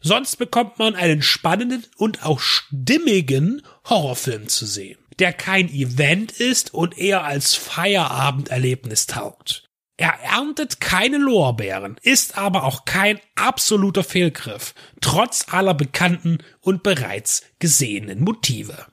Sonst 0.00 0.36
bekommt 0.36 0.78
man 0.78 0.94
einen 0.94 1.22
spannenden 1.22 1.84
und 1.96 2.24
auch 2.24 2.40
stimmigen 2.40 3.62
Horrorfilm 3.88 4.48
zu 4.48 4.66
sehen, 4.66 4.98
der 5.18 5.32
kein 5.32 5.68
Event 5.68 6.32
ist 6.32 6.74
und 6.74 6.98
eher 6.98 7.24
als 7.24 7.54
Feierabenderlebnis 7.54 9.06
taugt. 9.06 9.64
Er 10.00 10.14
erntet 10.22 10.80
keine 10.80 11.18
Lorbeeren, 11.18 11.96
ist 12.02 12.38
aber 12.38 12.62
auch 12.62 12.84
kein 12.84 13.18
absoluter 13.34 14.04
Fehlgriff, 14.04 14.74
trotz 15.00 15.46
aller 15.50 15.74
bekannten 15.74 16.38
und 16.60 16.84
bereits 16.84 17.42
gesehenen 17.58 18.20
Motive. 18.20 18.86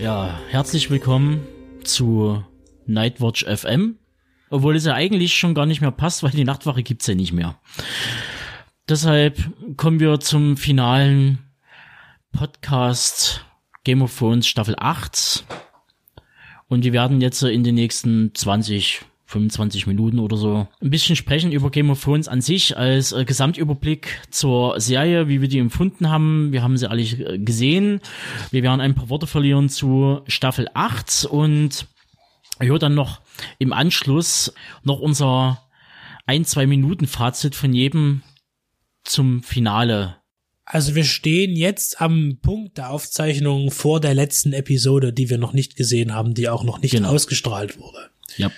Ja, 0.00 0.38
herzlich 0.50 0.90
willkommen 0.90 1.46
zu 1.82 2.44
Nightwatch 2.84 3.46
FM. 3.46 3.96
Obwohl 4.50 4.76
es 4.76 4.84
ja 4.84 4.92
eigentlich 4.92 5.34
schon 5.34 5.54
gar 5.54 5.64
nicht 5.64 5.80
mehr 5.80 5.90
passt, 5.90 6.22
weil 6.22 6.30
die 6.30 6.44
Nachtwache 6.44 6.82
gibt's 6.82 7.06
ja 7.06 7.14
nicht 7.14 7.32
mehr. 7.32 7.58
Deshalb 8.88 9.38
kommen 9.78 9.98
wir 9.98 10.20
zum 10.20 10.58
finalen 10.58 11.38
Podcast 12.30 13.44
Game 13.84 14.02
of 14.02 14.16
Thrones 14.16 14.46
Staffel 14.46 14.76
8. 14.78 15.44
Und 16.68 16.84
wir 16.84 16.92
werden 16.92 17.22
jetzt 17.22 17.42
in 17.42 17.64
den 17.64 17.74
nächsten 17.74 18.34
20, 18.34 19.02
25 19.26 19.86
Minuten 19.86 20.18
oder 20.20 20.36
so 20.36 20.68
ein 20.80 20.90
bisschen 20.90 21.16
sprechen 21.16 21.50
über 21.52 21.70
Game 21.70 21.90
of 21.90 22.02
Thrones 22.02 22.28
an 22.28 22.40
sich 22.40 22.76
als 22.76 23.12
äh, 23.12 23.24
Gesamtüberblick 23.24 24.20
zur 24.30 24.80
Serie, 24.80 25.28
wie 25.28 25.40
wir 25.40 25.48
die 25.48 25.58
empfunden 25.58 26.08
haben. 26.10 26.52
Wir 26.52 26.62
haben 26.62 26.76
sie 26.76 26.88
alle 26.88 27.02
äh, 27.02 27.38
gesehen. 27.38 28.00
Wir 28.50 28.62
werden 28.62 28.80
ein 28.80 28.94
paar 28.94 29.08
Worte 29.10 29.26
verlieren 29.26 29.68
zu 29.68 30.20
Staffel 30.28 30.68
8 30.74 31.26
und 31.30 31.86
höre 32.60 32.78
dann 32.78 32.94
noch 32.94 33.20
im 33.58 33.72
Anschluss 33.72 34.54
noch 34.84 35.00
unser 35.00 35.60
ein, 36.26 36.44
zwei 36.44 36.66
Minuten 36.66 37.06
Fazit 37.06 37.54
von 37.54 37.72
jedem 37.72 38.22
zum 39.04 39.42
Finale. 39.42 40.16
Also 40.64 40.94
wir 40.96 41.04
stehen 41.04 41.54
jetzt 41.54 42.00
am 42.00 42.38
Punkt 42.42 42.76
der 42.78 42.90
Aufzeichnung 42.90 43.70
vor 43.70 44.00
der 44.00 44.14
letzten 44.14 44.52
Episode, 44.52 45.12
die 45.12 45.30
wir 45.30 45.38
noch 45.38 45.52
nicht 45.52 45.76
gesehen 45.76 46.12
haben, 46.12 46.34
die 46.34 46.48
auch 46.48 46.64
noch 46.64 46.80
nicht 46.80 46.90
Genau. 46.92 47.10
ausgestrahlt 47.10 47.78
wurde. 47.78 48.10
Ja. 48.36 48.50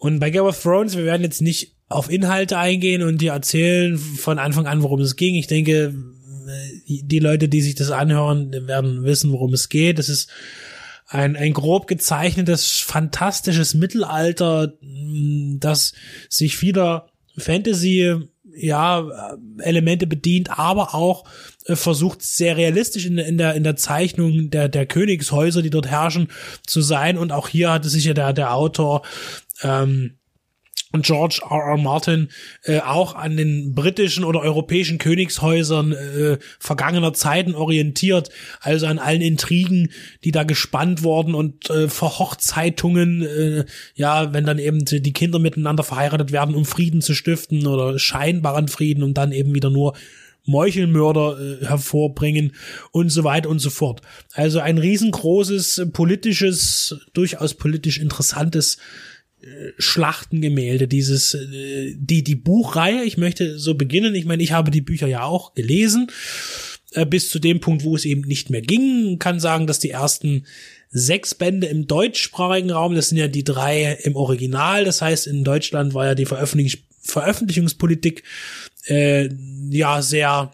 Und 0.00 0.18
bei 0.18 0.30
Game 0.30 0.44
of 0.44 0.60
Thrones, 0.60 0.96
wir 0.96 1.04
werden 1.04 1.22
jetzt 1.22 1.42
nicht 1.42 1.76
auf 1.90 2.10
Inhalte 2.10 2.56
eingehen 2.56 3.02
und 3.02 3.20
dir 3.20 3.32
erzählen 3.32 3.98
von 3.98 4.38
Anfang 4.38 4.66
an, 4.66 4.82
worum 4.82 5.00
es 5.00 5.16
ging. 5.16 5.34
Ich 5.34 5.46
denke, 5.46 5.94
die 6.88 7.18
Leute, 7.18 7.50
die 7.50 7.60
sich 7.60 7.74
das 7.74 7.90
anhören, 7.90 8.66
werden 8.66 9.04
wissen, 9.04 9.30
worum 9.30 9.52
es 9.52 9.68
geht. 9.68 9.98
Es 9.98 10.08
ist 10.08 10.30
ein, 11.06 11.36
ein 11.36 11.52
grob 11.52 11.86
gezeichnetes, 11.86 12.78
fantastisches 12.78 13.74
Mittelalter, 13.74 14.72
das 15.58 15.92
sich 16.30 16.56
vieler 16.56 17.08
Fantasy 17.36 18.16
ja, 18.56 19.36
Elemente 19.58 20.06
bedient, 20.06 20.58
aber 20.58 20.94
auch 20.94 21.24
äh, 21.66 21.76
versucht 21.76 22.22
sehr 22.22 22.56
realistisch 22.56 23.06
in, 23.06 23.18
in 23.18 23.38
der 23.38 23.54
in 23.54 23.62
der 23.62 23.76
Zeichnung 23.76 24.50
der 24.50 24.68
der 24.68 24.86
Königshäuser, 24.86 25.62
die 25.62 25.70
dort 25.70 25.86
herrschen, 25.86 26.28
zu 26.66 26.80
sein. 26.80 27.16
Und 27.16 27.32
auch 27.32 27.48
hier 27.48 27.72
hatte 27.72 27.88
sich 27.88 28.04
ja 28.04 28.14
der 28.14 28.32
der 28.32 28.54
Autor 28.54 29.02
ähm, 29.62 30.16
George 30.92 31.40
R. 31.48 31.70
R. 31.70 31.76
Martin 31.76 32.28
äh, 32.64 32.80
auch 32.80 33.14
an 33.14 33.36
den 33.36 33.74
britischen 33.74 34.24
oder 34.24 34.40
europäischen 34.40 34.98
Königshäusern 34.98 35.92
äh, 35.92 36.38
vergangener 36.58 37.12
Zeiten 37.12 37.54
orientiert, 37.54 38.30
also 38.60 38.86
an 38.86 38.98
allen 38.98 39.20
Intrigen, 39.20 39.90
die 40.24 40.32
da 40.32 40.42
gespannt 40.42 41.04
wurden 41.04 41.34
und 41.34 41.70
äh, 41.70 41.88
Verhochzeitungen, 41.88 43.22
äh, 43.22 43.64
ja, 43.94 44.32
wenn 44.32 44.44
dann 44.44 44.58
eben 44.58 44.84
die 44.84 45.12
Kinder 45.12 45.38
miteinander 45.38 45.84
verheiratet 45.84 46.32
werden, 46.32 46.56
um 46.56 46.64
Frieden 46.64 47.02
zu 47.02 47.14
stiften 47.14 47.68
oder 47.68 47.98
scheinbaren 47.98 48.66
Frieden 48.66 49.04
und 49.04 49.14
dann 49.14 49.30
eben 49.30 49.54
wieder 49.54 49.70
nur 49.70 49.94
Meuchelmörder 50.44 51.38
äh, 51.38 51.66
hervorbringen 51.66 52.52
und 52.90 53.10
so 53.10 53.22
weiter 53.22 53.48
und 53.48 53.60
so 53.60 53.70
fort. 53.70 54.00
Also 54.32 54.58
ein 54.58 54.78
riesengroßes 54.78 55.78
äh, 55.78 55.86
politisches, 55.86 56.96
durchaus 57.12 57.54
politisch 57.54 57.98
interessantes 57.98 58.78
Schlachtengemälde, 59.78 60.88
dieses, 60.88 61.34
äh, 61.34 61.94
die, 61.96 62.22
die 62.22 62.34
Buchreihe, 62.34 63.04
ich 63.04 63.16
möchte 63.16 63.58
so 63.58 63.74
beginnen, 63.74 64.14
ich 64.14 64.24
meine, 64.24 64.42
ich 64.42 64.52
habe 64.52 64.70
die 64.70 64.80
Bücher 64.80 65.06
ja 65.06 65.22
auch 65.22 65.54
gelesen, 65.54 66.10
äh, 66.92 67.06
bis 67.06 67.30
zu 67.30 67.38
dem 67.38 67.60
Punkt, 67.60 67.84
wo 67.84 67.96
es 67.96 68.04
eben 68.04 68.22
nicht 68.22 68.50
mehr 68.50 68.62
ging, 68.62 69.18
kann 69.18 69.40
sagen, 69.40 69.66
dass 69.66 69.78
die 69.78 69.90
ersten 69.90 70.46
sechs 70.90 71.34
Bände 71.34 71.68
im 71.68 71.86
deutschsprachigen 71.86 72.70
Raum, 72.70 72.94
das 72.94 73.08
sind 73.08 73.18
ja 73.18 73.28
die 73.28 73.44
drei 73.44 73.98
im 74.02 74.16
Original, 74.16 74.84
das 74.84 75.00
heißt, 75.00 75.26
in 75.26 75.44
Deutschland 75.44 75.94
war 75.94 76.06
ja 76.06 76.14
die 76.14 76.26
Veröffentlich 76.26 76.84
Veröffentlichungspolitik 77.02 78.22
äh, 78.86 79.30
ja 79.70 80.02
sehr 80.02 80.52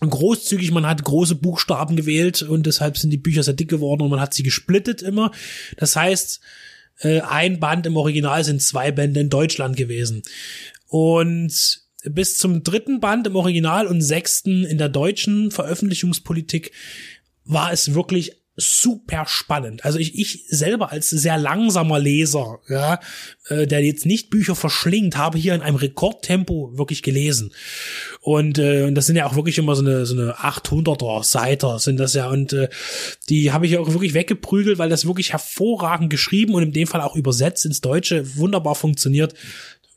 großzügig, 0.00 0.72
man 0.72 0.86
hat 0.86 1.04
große 1.04 1.36
Buchstaben 1.36 1.96
gewählt 1.96 2.42
und 2.42 2.66
deshalb 2.66 2.98
sind 2.98 3.10
die 3.10 3.18
Bücher 3.18 3.42
sehr 3.42 3.54
dick 3.54 3.68
geworden 3.68 4.02
und 4.02 4.10
man 4.10 4.20
hat 4.20 4.34
sie 4.34 4.42
gesplittet 4.42 5.02
immer. 5.02 5.30
Das 5.76 5.96
heißt, 5.96 6.40
äh, 7.00 7.20
ein 7.20 7.60
Band 7.60 7.86
im 7.86 7.96
Original 7.96 8.44
sind 8.44 8.62
zwei 8.62 8.92
Bände 8.92 9.20
in 9.20 9.30
Deutschland 9.30 9.76
gewesen. 9.76 10.22
Und 10.86 11.82
bis 12.04 12.36
zum 12.36 12.62
dritten 12.62 13.00
Band 13.00 13.26
im 13.26 13.36
Original 13.36 13.86
und 13.86 14.02
sechsten 14.02 14.64
in 14.64 14.78
der 14.78 14.88
deutschen 14.88 15.50
Veröffentlichungspolitik 15.50 16.72
war 17.44 17.72
es 17.72 17.94
wirklich 17.94 18.43
super 18.56 19.24
spannend. 19.26 19.84
Also 19.84 19.98
ich, 19.98 20.18
ich 20.18 20.44
selber 20.48 20.92
als 20.92 21.10
sehr 21.10 21.38
langsamer 21.38 21.98
Leser, 21.98 22.60
ja, 22.68 23.00
äh, 23.48 23.66
der 23.66 23.84
jetzt 23.84 24.06
nicht 24.06 24.30
Bücher 24.30 24.54
verschlingt, 24.54 25.16
habe 25.16 25.38
hier 25.38 25.54
in 25.54 25.60
einem 25.60 25.76
Rekordtempo 25.76 26.78
wirklich 26.78 27.02
gelesen. 27.02 27.52
Und, 28.20 28.58
äh, 28.58 28.84
und 28.84 28.94
das 28.94 29.06
sind 29.06 29.16
ja 29.16 29.26
auch 29.26 29.34
wirklich 29.34 29.58
immer 29.58 29.74
so 29.74 29.82
eine, 29.82 30.06
so 30.06 30.14
eine 30.14 30.36
800er 30.36 31.24
Seiter 31.24 31.78
sind 31.80 31.98
das 31.98 32.14
ja. 32.14 32.28
Und 32.28 32.52
äh, 32.52 32.68
die 33.28 33.52
habe 33.52 33.66
ich 33.66 33.76
auch 33.76 33.92
wirklich 33.92 34.14
weggeprügelt, 34.14 34.78
weil 34.78 34.88
das 34.88 35.06
wirklich 35.06 35.32
hervorragend 35.32 36.10
geschrieben 36.10 36.54
und 36.54 36.62
in 36.62 36.72
dem 36.72 36.86
Fall 36.86 37.00
auch 37.00 37.16
übersetzt 37.16 37.66
ins 37.66 37.80
Deutsche 37.80 38.36
wunderbar 38.36 38.74
funktioniert 38.74 39.34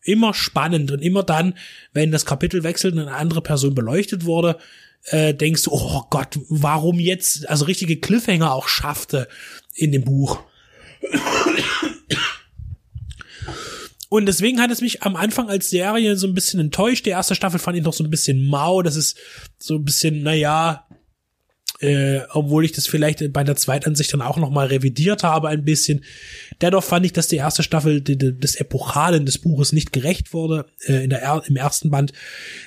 immer 0.03 0.33
spannend 0.33 0.91
und 0.91 1.01
immer 1.01 1.21
dann, 1.21 1.53
wenn 1.91 2.11
das 2.11 2.25
Kapitel 2.25 2.63
wechselt 2.63 2.93
und 2.93 3.01
eine 3.01 3.13
andere 3.13 3.41
Person 3.41 3.75
beleuchtet 3.75 4.23
wurde, 4.23 4.57
äh, 5.05 5.33
denkst 5.33 5.63
du, 5.63 5.71
oh 5.71 6.03
Gott, 6.09 6.39
warum 6.49 6.99
jetzt, 6.99 7.47
also 7.49 7.65
richtige 7.65 7.97
Cliffhanger 7.97 8.53
auch 8.53 8.67
schaffte 8.67 9.27
in 9.73 9.91
dem 9.91 10.03
Buch. 10.03 10.39
Und 14.09 14.25
deswegen 14.25 14.61
hat 14.61 14.71
es 14.71 14.81
mich 14.81 15.03
am 15.03 15.15
Anfang 15.15 15.49
als 15.49 15.69
Serie 15.69 16.15
so 16.15 16.27
ein 16.27 16.33
bisschen 16.33 16.59
enttäuscht. 16.59 17.05
Die 17.05 17.11
erste 17.11 17.35
Staffel 17.35 17.59
fand 17.59 17.77
ich 17.77 17.83
noch 17.83 17.93
so 17.93 18.03
ein 18.03 18.09
bisschen 18.09 18.45
mau. 18.45 18.81
Das 18.81 18.95
ist 18.95 19.17
so 19.59 19.75
ein 19.75 19.83
bisschen, 19.83 20.23
naja, 20.23 20.87
äh, 21.79 22.21
obwohl 22.29 22.65
ich 22.65 22.71
das 22.71 22.87
vielleicht 22.87 23.31
bei 23.33 23.43
der 23.43 23.55
Zweitansicht 23.55 24.11
dann 24.13 24.21
auch 24.21 24.37
noch 24.37 24.49
mal 24.49 24.67
revidiert 24.67 25.23
habe 25.23 25.49
ein 25.49 25.63
bisschen. 25.63 26.03
Dennoch 26.61 26.83
fand 26.83 27.05
ich, 27.05 27.13
dass 27.13 27.27
die 27.27 27.35
erste 27.35 27.63
Staffel 27.63 28.01
die, 28.01 28.17
die, 28.17 28.37
des 28.37 28.55
Epochalen 28.55 29.25
des 29.25 29.37
Buches 29.37 29.73
nicht 29.73 29.93
gerecht 29.93 30.33
wurde 30.33 30.65
äh, 30.85 31.03
in 31.03 31.09
der 31.09 31.21
er 31.21 31.43
im 31.45 31.55
ersten 31.55 31.91
Band, 31.91 32.13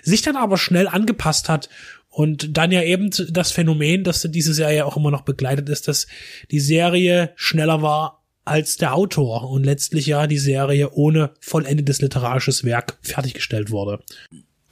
sich 0.03 0.23
dann 0.23 0.37
aber 0.37 0.59
schnell 0.59 0.87
angepasst 0.87 1.49
hat 1.49 1.69
und 2.11 2.57
dann 2.57 2.73
ja 2.73 2.83
eben 2.83 3.11
das 3.31 3.53
Phänomen, 3.53 4.05
dass 4.05 4.23
diese 4.23 4.53
Serie 4.53 4.85
auch 4.85 4.97
immer 4.97 5.11
noch 5.11 5.23
begleitet 5.23 5.69
ist, 5.69 5.89
dass 5.89 6.09
die 6.51 6.61
Serie 6.61 7.33
schneller 7.37 7.83
war 7.83 8.25
als 8.45 8.77
der 8.77 8.95
Autor 8.95 9.49
und 9.49 9.65
letztlich 9.65 10.07
ja 10.07 10.27
die 10.27 10.39
Serie 10.39 10.91
ohne 10.91 11.31
vollendetes 11.41 12.01
literarisches 12.01 12.65
Werk 12.65 12.99
fertiggestellt 13.03 13.71
wurde. 13.71 14.03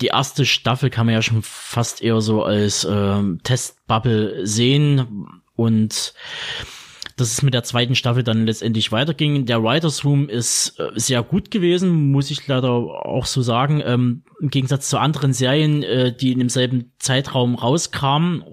die 0.00 0.08
erste 0.08 0.44
Staffel 0.46 0.90
kann 0.90 1.06
man 1.06 1.14
ja 1.14 1.22
schon 1.22 1.42
fast 1.42 2.02
eher 2.02 2.20
so 2.20 2.42
als 2.42 2.86
ähm, 2.88 3.40
Testbubble 3.42 4.46
sehen 4.46 5.26
und 5.56 6.14
dass 7.20 7.32
es 7.32 7.42
mit 7.42 7.52
der 7.52 7.64
zweiten 7.64 7.94
Staffel 7.94 8.22
dann 8.22 8.46
letztendlich 8.46 8.92
weiterging. 8.92 9.44
Der 9.46 9.62
Writers 9.62 10.04
Room 10.04 10.28
ist 10.28 10.78
äh, 10.78 10.90
sehr 10.94 11.22
gut 11.22 11.50
gewesen, 11.50 12.12
muss 12.12 12.30
ich 12.30 12.46
leider 12.46 12.70
auch 12.70 13.26
so 13.26 13.42
sagen. 13.42 13.82
Ähm, 13.84 14.22
Im 14.40 14.50
Gegensatz 14.50 14.88
zu 14.88 14.98
anderen 14.98 15.32
Serien, 15.32 15.82
äh, 15.82 16.16
die 16.16 16.32
in 16.32 16.38
demselben 16.38 16.92
Zeitraum 16.98 17.56
rauskamen, 17.56 18.44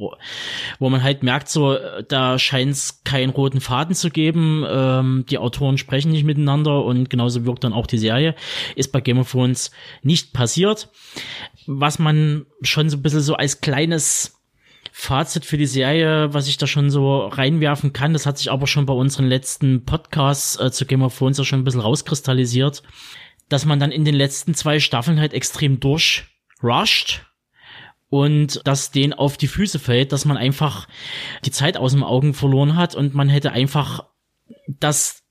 wo 0.80 0.90
man 0.90 1.04
halt 1.04 1.24
merkt, 1.24 1.50
so, 1.50 1.74
äh, 1.74 2.04
da 2.08 2.40
scheint 2.40 2.72
es 2.72 3.04
keinen 3.04 3.30
roten 3.30 3.62
Faden 3.62 3.96
zu 3.96 4.10
geben. 4.10 4.66
Ähm, 4.68 5.26
die 5.30 5.38
Autoren 5.38 5.78
sprechen 5.78 6.12
nicht 6.12 6.24
miteinander 6.24 6.84
und 6.84 7.10
genauso 7.10 7.46
wirkt 7.46 7.64
dann 7.64 7.74
auch 7.74 7.88
die 7.88 8.00
Serie. 8.00 8.36
Ist 8.76 8.92
bei 8.92 9.02
Game 9.02 9.20
of 9.20 9.32
Thrones 9.32 9.72
nicht 10.02 10.34
passiert. 10.34 10.90
Was 11.68 12.00
man 12.00 12.46
schon 12.62 12.90
so 12.90 12.98
ein 12.98 13.02
bisschen 13.02 13.22
so 13.22 13.36
als 13.36 13.62
kleines 13.62 14.35
Fazit 14.98 15.44
für 15.44 15.58
die 15.58 15.66
Serie, 15.66 16.34
was 16.34 16.48
ich 16.48 16.56
da 16.56 16.68
schon 16.68 16.90
so 16.90 17.26
reinwerfen 17.28 17.92
kann, 17.92 18.14
das 18.14 18.26
hat 18.26 18.38
sich 18.38 18.50
aber 18.50 18.66
schon 18.66 18.86
bei 18.86 18.94
unseren 18.94 19.26
letzten 19.26 19.84
Podcasts 19.84 20.58
äh, 20.58 20.72
zu 20.72 20.86
Game 20.86 21.02
of 21.02 21.16
Thrones 21.16 21.38
ja 21.38 21.44
schon 21.44 21.60
ein 21.60 21.64
bisschen 21.66 21.82
rauskristallisiert, 21.82 22.82
dass 23.50 23.66
man 23.66 23.78
dann 23.78 23.92
in 23.92 24.06
den 24.06 24.16
letzten 24.16 24.56
zwei 24.56 24.80
Staffeln 24.80 25.20
halt 25.20 25.34
extrem 25.34 25.82
durchrusht 25.82 27.26
und 28.08 28.62
dass 28.64 28.92
denen 28.92 29.12
auf 29.12 29.36
die 29.36 29.50
Füße 29.50 29.80
fällt, 29.80 30.14
dass 30.14 30.24
man 30.24 30.38
einfach 30.38 30.88
die 31.44 31.52
Zeit 31.52 31.76
aus 31.76 31.92
dem 31.92 32.04
Augen 32.04 32.34
verloren 32.34 32.78
hat 32.78 32.96
und 32.96 33.14
man 33.14 33.28
hätte 33.28 33.52
einfach 33.52 34.06
das 34.66 35.25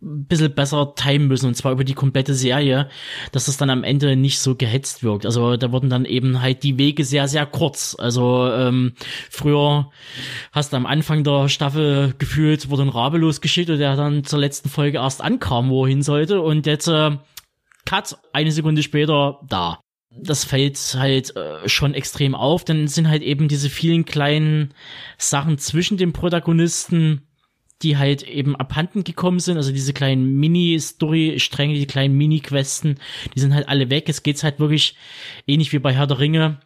bisschen 0.00 0.54
besser 0.54 0.94
timen 0.94 1.28
müssen 1.28 1.46
und 1.46 1.54
zwar 1.54 1.72
über 1.72 1.84
die 1.84 1.94
komplette 1.94 2.34
Serie, 2.34 2.88
dass 3.32 3.46
das 3.46 3.56
dann 3.56 3.70
am 3.70 3.84
Ende 3.84 4.16
nicht 4.16 4.40
so 4.40 4.54
gehetzt 4.54 5.02
wirkt. 5.02 5.26
Also 5.26 5.56
da 5.56 5.72
wurden 5.72 5.90
dann 5.90 6.04
eben 6.04 6.40
halt 6.40 6.62
die 6.62 6.78
Wege 6.78 7.04
sehr, 7.04 7.28
sehr 7.28 7.46
kurz. 7.46 7.96
Also 7.98 8.50
ähm, 8.50 8.94
früher 9.30 9.90
hast 10.52 10.72
du 10.72 10.76
am 10.76 10.86
Anfang 10.86 11.24
der 11.24 11.48
Staffel 11.48 12.14
gefühlt, 12.18 12.70
wurde 12.70 12.82
ein 12.82 12.88
Rabe 12.88 13.18
losgeschickt 13.18 13.70
und 13.70 13.78
der 13.78 13.96
dann 13.96 14.24
zur 14.24 14.38
letzten 14.38 14.68
Folge 14.68 14.98
erst 14.98 15.20
ankam, 15.20 15.68
wo 15.70 15.84
er 15.84 15.88
hin 15.88 16.02
sollte 16.02 16.40
und 16.40 16.66
jetzt 16.66 16.88
äh, 16.88 17.16
Cut, 17.84 18.16
eine 18.32 18.52
Sekunde 18.52 18.82
später 18.82 19.40
da. 19.48 19.80
Das 20.10 20.44
fällt 20.44 20.96
halt 20.98 21.36
äh, 21.36 21.68
schon 21.68 21.94
extrem 21.94 22.34
auf, 22.34 22.64
dann 22.64 22.88
sind 22.88 23.08
halt 23.08 23.22
eben 23.22 23.48
diese 23.48 23.70
vielen 23.70 24.04
kleinen 24.04 24.74
Sachen 25.18 25.58
zwischen 25.58 25.98
den 25.98 26.12
Protagonisten 26.12 27.29
die 27.82 27.96
halt 27.96 28.22
eben 28.22 28.56
abhanden 28.56 29.04
gekommen 29.04 29.40
sind, 29.40 29.56
also 29.56 29.72
diese 29.72 29.92
kleinen 29.92 30.38
Mini-Story-Stränge, 30.38 31.74
die 31.74 31.86
kleinen 31.86 32.16
Mini-Questen, 32.16 32.98
die 33.34 33.40
sind 33.40 33.54
halt 33.54 33.68
alle 33.68 33.90
weg. 33.90 34.08
Es 34.08 34.22
geht 34.22 34.42
halt 34.42 34.60
wirklich 34.60 34.96
ähnlich 35.46 35.72
wie 35.72 35.78
bei 35.78 35.94
Herr 35.94 36.06
der 36.06 36.18
Ringe. 36.18 36.60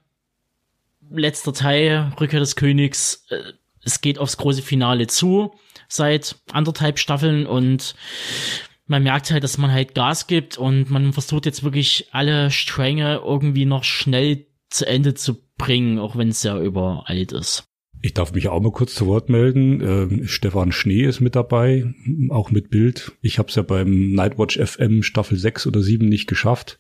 Letzter 1.10 1.52
Teil, 1.52 2.12
Rückkehr 2.18 2.40
des 2.40 2.56
Königs. 2.56 3.26
Äh, 3.28 3.52
es 3.84 4.00
geht 4.00 4.18
aufs 4.18 4.38
große 4.38 4.62
Finale 4.62 5.06
zu, 5.06 5.54
seit 5.88 6.36
anderthalb 6.52 6.98
Staffeln 6.98 7.46
und 7.46 7.94
man 8.86 9.02
merkt 9.02 9.30
halt, 9.30 9.44
dass 9.44 9.58
man 9.58 9.72
halt 9.72 9.94
Gas 9.94 10.26
gibt 10.26 10.58
und 10.58 10.90
man 10.90 11.12
versucht 11.12 11.46
jetzt 11.46 11.62
wirklich 11.62 12.08
alle 12.12 12.50
Stränge 12.50 13.20
irgendwie 13.24 13.66
noch 13.66 13.84
schnell 13.84 14.46
zu 14.70 14.86
Ende 14.86 15.14
zu 15.14 15.36
bringen, 15.56 15.98
auch 15.98 16.16
wenn 16.16 16.28
es 16.28 16.42
ja 16.42 16.58
überalt 16.58 17.32
ist. 17.32 17.64
Ich 18.05 18.12
darf 18.12 18.34
mich 18.34 18.48
auch 18.48 18.61
mal 18.61 18.70
kurz 18.70 18.94
zu 18.94 19.07
Wort 19.07 19.30
melden. 19.30 19.80
Ähm, 19.80 20.28
Stefan 20.28 20.72
Schnee 20.72 21.05
ist 21.05 21.22
mit 21.22 21.34
dabei, 21.34 21.94
auch 22.28 22.50
mit 22.50 22.68
Bild. 22.68 23.12
Ich 23.22 23.38
habe 23.38 23.48
es 23.48 23.55
ja 23.55 23.62
beim 23.62 24.12
Nightwatch 24.12 24.59
FM 24.59 25.02
Staffel 25.02 25.38
6 25.38 25.66
oder 25.66 25.80
7 25.80 26.07
nicht 26.07 26.26
geschafft. 26.26 26.78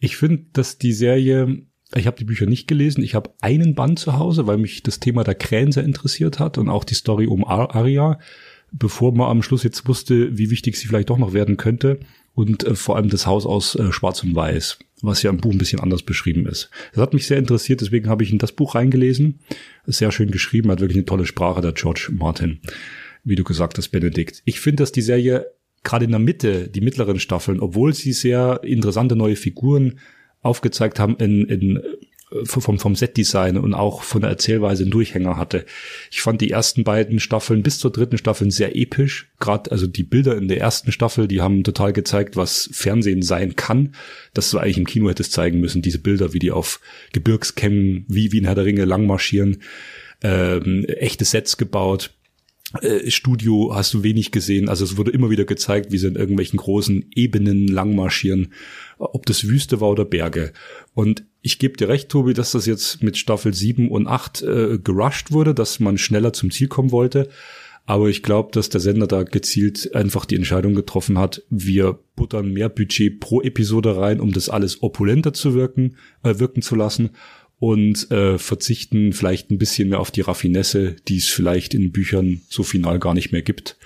Ich 0.00 0.16
finde, 0.16 0.46
dass 0.52 0.78
die 0.78 0.94
Serie, 0.94 1.62
ich 1.94 2.08
habe 2.08 2.16
die 2.16 2.24
Bücher 2.24 2.46
nicht 2.46 2.66
gelesen, 2.66 3.04
ich 3.04 3.14
habe 3.14 3.30
einen 3.40 3.76
Band 3.76 4.00
zu 4.00 4.18
Hause, 4.18 4.48
weil 4.48 4.58
mich 4.58 4.82
das 4.82 4.98
Thema 4.98 5.22
der 5.22 5.36
Krähen 5.36 5.70
sehr 5.70 5.84
interessiert 5.84 6.40
hat 6.40 6.58
und 6.58 6.68
auch 6.68 6.82
die 6.82 6.96
Story 6.96 7.28
um 7.28 7.44
Ar 7.44 7.76
Arya, 7.76 8.18
bevor 8.72 9.14
man 9.14 9.30
am 9.30 9.44
Schluss 9.44 9.62
jetzt 9.62 9.86
wusste, 9.86 10.36
wie 10.36 10.50
wichtig 10.50 10.74
sie 10.76 10.88
vielleicht 10.88 11.10
doch 11.10 11.18
noch 11.18 11.34
werden 11.34 11.56
könnte 11.56 12.00
und 12.34 12.64
äh, 12.64 12.74
vor 12.74 12.96
allem 12.96 13.10
das 13.10 13.28
Haus 13.28 13.46
aus 13.46 13.76
äh, 13.76 13.92
Schwarz 13.92 14.24
und 14.24 14.34
Weiß, 14.34 14.80
was 15.02 15.22
ja 15.22 15.30
im 15.30 15.38
Buch 15.38 15.52
ein 15.52 15.58
bisschen 15.58 15.80
anders 15.80 16.02
beschrieben 16.02 16.46
ist. 16.46 16.70
Das 16.92 17.02
hat 17.02 17.12
mich 17.12 17.26
sehr 17.26 17.38
interessiert, 17.38 17.80
deswegen 17.80 18.08
habe 18.08 18.22
ich 18.22 18.32
in 18.32 18.38
das 18.38 18.52
Buch 18.52 18.74
reingelesen. 18.74 19.40
Sehr 19.86 20.12
schön 20.12 20.30
geschrieben, 20.30 20.70
hat 20.70 20.80
wirklich 20.80 20.96
eine 20.96 21.06
tolle 21.06 21.26
Sprache, 21.26 21.60
der 21.60 21.72
George 21.72 22.08
Martin, 22.12 22.60
wie 23.24 23.36
du 23.36 23.44
gesagt 23.44 23.76
hast, 23.78 23.88
Benedikt. 23.88 24.42
Ich 24.44 24.60
finde, 24.60 24.82
dass 24.82 24.92
die 24.92 25.02
Serie 25.02 25.46
gerade 25.82 26.04
in 26.04 26.12
der 26.12 26.20
Mitte, 26.20 26.68
die 26.68 26.80
mittleren 26.80 27.18
Staffeln, 27.18 27.60
obwohl 27.60 27.92
sie 27.92 28.12
sehr 28.12 28.60
interessante 28.62 29.16
neue 29.16 29.36
Figuren 29.36 29.98
aufgezeigt 30.40 30.98
haben 30.98 31.16
in, 31.16 31.44
in 31.46 31.82
vom, 32.44 32.78
vom 32.78 32.94
Setdesign 32.94 33.56
und 33.56 33.74
auch 33.74 34.02
von 34.02 34.20
der 34.22 34.30
Erzählweise 34.30 34.82
einen 34.82 34.90
Durchhänger 34.90 35.36
hatte. 35.36 35.64
Ich 36.10 36.22
fand 36.22 36.40
die 36.40 36.50
ersten 36.50 36.84
beiden 36.84 37.20
Staffeln 37.20 37.62
bis 37.62 37.78
zur 37.78 37.92
dritten 37.92 38.18
Staffel 38.18 38.50
sehr 38.50 38.76
episch. 38.76 39.30
Gerade 39.38 39.70
also 39.70 39.86
die 39.86 40.02
Bilder 40.02 40.36
in 40.36 40.48
der 40.48 40.60
ersten 40.60 40.92
Staffel, 40.92 41.28
die 41.28 41.40
haben 41.40 41.64
total 41.64 41.92
gezeigt, 41.92 42.36
was 42.36 42.70
Fernsehen 42.72 43.22
sein 43.22 43.56
kann. 43.56 43.94
Das 44.34 44.50
du 44.50 44.58
eigentlich 44.58 44.78
im 44.78 44.86
Kino 44.86 45.08
hättest 45.08 45.32
zeigen 45.32 45.60
müssen. 45.60 45.82
Diese 45.82 45.98
Bilder, 45.98 46.32
wie 46.32 46.38
die 46.38 46.52
auf 46.52 46.80
Gebirgskämmen, 47.12 48.04
wie, 48.08 48.32
wie 48.32 48.38
in 48.38 48.44
Herr 48.44 48.54
der 48.54 48.64
Ringe 48.64 48.84
lang 48.84 49.06
marschieren. 49.06 49.62
Ähm, 50.22 50.84
echte 50.84 51.24
Sets 51.24 51.56
gebaut. 51.56 52.14
Äh, 52.80 53.10
Studio 53.10 53.74
hast 53.74 53.92
du 53.92 54.02
wenig 54.02 54.30
gesehen. 54.30 54.68
Also 54.68 54.84
es 54.84 54.96
wurde 54.96 55.10
immer 55.10 55.30
wieder 55.30 55.44
gezeigt, 55.44 55.92
wie 55.92 55.98
sie 55.98 56.06
in 56.06 56.16
irgendwelchen 56.16 56.58
großen 56.58 57.06
Ebenen 57.14 57.68
lang 57.68 57.94
marschieren, 57.94 58.52
ob 58.98 59.26
das 59.26 59.46
Wüste 59.46 59.80
war 59.80 59.90
oder 59.90 60.04
Berge. 60.04 60.52
Und 60.94 61.24
ich 61.42 61.58
gebe 61.58 61.76
dir 61.76 61.88
recht, 61.88 62.08
Tobi, 62.08 62.34
dass 62.34 62.52
das 62.52 62.66
jetzt 62.66 63.02
mit 63.02 63.18
Staffel 63.18 63.52
7 63.52 63.90
und 63.90 64.06
8 64.06 64.42
äh, 64.42 64.78
gerusht 64.78 65.32
wurde, 65.32 65.54
dass 65.54 65.80
man 65.80 65.98
schneller 65.98 66.32
zum 66.32 66.50
Ziel 66.50 66.68
kommen 66.68 66.92
wollte. 66.92 67.28
Aber 67.84 68.08
ich 68.08 68.22
glaube, 68.22 68.50
dass 68.52 68.68
der 68.68 68.80
Sender 68.80 69.08
da 69.08 69.24
gezielt 69.24 69.92
einfach 69.94 70.24
die 70.24 70.36
Entscheidung 70.36 70.74
getroffen 70.74 71.18
hat, 71.18 71.42
wir 71.50 71.98
buttern 72.14 72.52
mehr 72.52 72.68
Budget 72.68 73.18
pro 73.18 73.42
Episode 73.42 73.96
rein, 73.96 74.20
um 74.20 74.32
das 74.32 74.48
alles 74.48 74.84
opulenter 74.84 75.32
zu 75.32 75.54
wirken, 75.54 75.96
äh, 76.22 76.38
wirken 76.38 76.62
zu 76.62 76.76
lassen 76.76 77.10
und 77.58 78.08
äh, 78.12 78.38
verzichten 78.38 79.12
vielleicht 79.12 79.50
ein 79.50 79.58
bisschen 79.58 79.88
mehr 79.88 79.98
auf 79.98 80.12
die 80.12 80.20
Raffinesse, 80.20 80.96
die 81.08 81.16
es 81.16 81.26
vielleicht 81.26 81.74
in 81.74 81.90
Büchern 81.90 82.42
so 82.48 82.62
final 82.62 83.00
gar 83.00 83.14
nicht 83.14 83.32
mehr 83.32 83.42
gibt. 83.42 83.76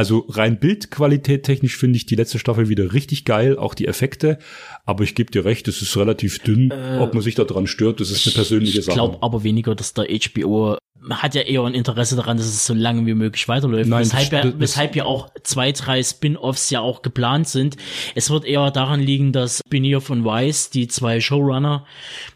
Also 0.00 0.24
rein 0.30 0.58
Bildqualität 0.58 1.42
technisch 1.42 1.76
finde 1.76 1.98
ich 1.98 2.06
die 2.06 2.14
letzte 2.14 2.38
Staffel 2.38 2.70
wieder 2.70 2.94
richtig 2.94 3.26
geil, 3.26 3.58
auch 3.58 3.74
die 3.74 3.86
Effekte. 3.86 4.38
Aber 4.86 5.04
ich 5.04 5.14
gebe 5.14 5.30
dir 5.30 5.44
recht, 5.44 5.68
es 5.68 5.82
ist 5.82 5.94
relativ 5.94 6.38
dünn. 6.38 6.70
Äh, 6.70 7.00
Ob 7.00 7.12
man 7.12 7.22
sich 7.22 7.34
da 7.34 7.44
dran 7.44 7.66
stört, 7.66 8.00
das 8.00 8.10
ist 8.10 8.26
eine 8.26 8.32
persönliche 8.32 8.78
ich 8.78 8.84
Sache. 8.86 8.94
Ich 8.94 8.98
glaube 8.98 9.18
aber 9.20 9.44
weniger, 9.44 9.74
dass 9.74 9.92
der 9.92 10.06
HBO 10.06 10.78
hat 11.10 11.34
ja 11.34 11.42
eher 11.42 11.64
ein 11.64 11.74
Interesse 11.74 12.16
daran, 12.16 12.38
dass 12.38 12.46
es 12.46 12.64
so 12.64 12.72
lange 12.72 13.04
wie 13.04 13.12
möglich 13.12 13.46
weiterläuft. 13.46 13.90
Nein, 13.90 14.00
weshalb, 14.00 14.30
das, 14.30 14.44
ja, 14.46 14.52
weshalb 14.56 14.96
ja 14.96 15.04
auch 15.04 15.28
zwei, 15.42 15.72
drei 15.72 16.02
Spin-offs 16.02 16.70
ja 16.70 16.80
auch 16.80 17.02
geplant 17.02 17.46
sind. 17.48 17.76
Es 18.14 18.30
wird 18.30 18.46
eher 18.46 18.70
daran 18.70 19.00
liegen, 19.00 19.32
dass 19.32 19.60
Benioff 19.68 20.08
und 20.08 20.24
Weiss, 20.24 20.70
die 20.70 20.88
zwei 20.88 21.20
Showrunner 21.20 21.84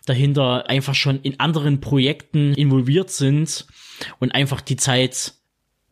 dahinter, 0.05 0.69
einfach 0.69 0.95
schon 0.95 1.19
in 1.23 1.41
anderen 1.41 1.81
Projekten 1.81 2.53
involviert 2.53 3.09
sind 3.09 3.65
und 4.19 4.35
einfach 4.35 4.61
die 4.61 4.77
Zeit 4.77 5.33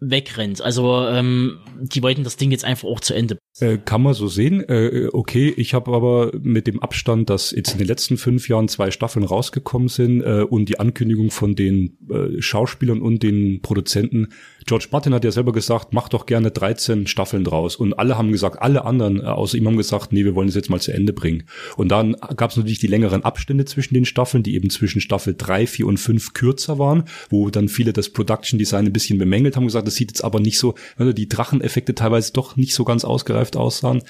wegrennt. 0.02 0.60
Also 0.60 1.06
ähm, 1.06 1.60
die 1.80 2.02
wollten 2.02 2.24
das 2.24 2.36
Ding 2.36 2.50
jetzt 2.50 2.64
einfach 2.64 2.88
auch 2.88 3.00
zu 3.00 3.14
Ende. 3.14 3.38
Äh, 3.60 3.76
kann 3.76 4.02
man 4.02 4.14
so 4.14 4.28
sehen. 4.28 4.66
Äh, 4.66 5.08
okay, 5.12 5.52
ich 5.54 5.74
habe 5.74 5.92
aber 5.92 6.32
mit 6.40 6.66
dem 6.66 6.82
Abstand, 6.82 7.28
dass 7.28 7.50
jetzt 7.50 7.72
in 7.72 7.78
den 7.78 7.86
letzten 7.86 8.16
fünf 8.16 8.48
Jahren 8.48 8.66
zwei 8.66 8.90
Staffeln 8.90 9.26
rausgekommen 9.26 9.88
sind 9.88 10.22
äh, 10.22 10.42
und 10.48 10.70
die 10.70 10.80
Ankündigung 10.80 11.30
von 11.30 11.54
den 11.54 11.98
äh, 12.10 12.40
Schauspielern 12.40 13.02
und 13.02 13.22
den 13.22 13.60
Produzenten. 13.60 14.28
George 14.64 14.86
Martin 14.90 15.12
hat 15.12 15.24
ja 15.24 15.30
selber 15.32 15.52
gesagt, 15.52 15.92
mach 15.92 16.08
doch 16.08 16.24
gerne 16.24 16.50
13 16.50 17.06
Staffeln 17.06 17.44
draus. 17.44 17.76
Und 17.76 17.92
alle 17.92 18.16
haben 18.16 18.32
gesagt, 18.32 18.62
alle 18.62 18.86
anderen 18.86 19.20
äh, 19.20 19.24
außer 19.24 19.58
ihm 19.58 19.66
haben 19.66 19.76
gesagt, 19.76 20.14
nee, 20.14 20.24
wir 20.24 20.34
wollen 20.34 20.48
es 20.48 20.54
jetzt 20.54 20.70
mal 20.70 20.80
zu 20.80 20.94
Ende 20.94 21.12
bringen. 21.12 21.44
Und 21.76 21.90
dann 21.90 22.16
gab 22.36 22.52
es 22.52 22.56
natürlich 22.56 22.78
die 22.78 22.86
längeren 22.86 23.22
Abstände 23.22 23.66
zwischen 23.66 23.92
den 23.92 24.06
Staffeln, 24.06 24.42
die 24.42 24.54
eben 24.54 24.70
zwischen 24.70 25.02
Staffel 25.02 25.34
drei, 25.36 25.66
vier 25.66 25.88
und 25.88 25.98
fünf 25.98 26.32
kürzer 26.32 26.78
waren, 26.78 27.04
wo 27.28 27.50
dann 27.50 27.68
viele 27.68 27.92
das 27.92 28.08
Production 28.08 28.58
Design 28.58 28.86
ein 28.86 28.94
bisschen 28.94 29.18
bemängelt 29.18 29.56
haben, 29.56 29.66
gesagt, 29.66 29.86
das 29.86 29.96
sieht 29.96 30.10
jetzt 30.10 30.24
aber 30.24 30.40
nicht 30.40 30.58
so, 30.58 30.74
also 30.96 31.12
die 31.12 31.28
Dracheneffekte 31.28 31.94
teilweise 31.94 32.32
doch 32.32 32.56
nicht 32.56 32.72
so 32.72 32.84
ganz 32.84 33.04
ausgereift 33.04 33.41
aussahen. 33.50 34.02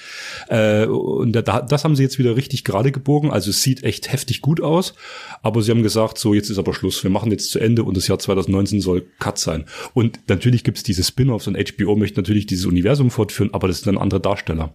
Äh, 0.49 0.87
und 0.87 1.33
da, 1.33 1.43
das 1.62 1.85
haben 1.85 1.97
sie 1.97 2.03
jetzt 2.03 2.18
wieder 2.18 2.37
richtig 2.37 2.64
gerade 2.64 2.93
gebogen. 2.93 3.30
Also 3.30 3.51
es 3.51 3.62
sieht 3.62 3.83
echt 3.85 4.12
heftig 4.12 4.41
gut 4.41 4.61
aus. 4.61 4.95
Aber 5.43 5.62
sie 5.62 5.70
haben 5.70 5.83
gesagt, 5.83 6.18
so 6.18 6.35
jetzt 6.35 6.51
ist 6.51 6.59
aber 6.59 6.74
Schluss. 6.74 7.03
Wir 7.03 7.11
machen 7.11 7.30
jetzt 7.30 7.51
zu 7.51 7.59
Ende 7.59 7.85
und 7.85 7.97
das 7.97 8.09
Jahr 8.09 8.18
2019 8.18 8.80
soll 8.80 9.07
Cut 9.18 9.39
sein. 9.39 9.64
Und 9.95 10.20
natürlich 10.28 10.64
gibt 10.64 10.78
es 10.78 10.85
diese 10.85 11.05
Spin-offs 11.05 11.47
und 11.47 11.57
HBO 11.57 11.97
möchte 11.97 12.20
natürlich 12.20 12.47
dieses 12.47 12.66
Universum 12.66 13.11
fortführen, 13.11 13.51
aber 13.53 13.68
das 13.68 13.80
sind 13.80 13.95
dann 13.95 14.03
andere 14.03 14.20
Darsteller. 14.20 14.74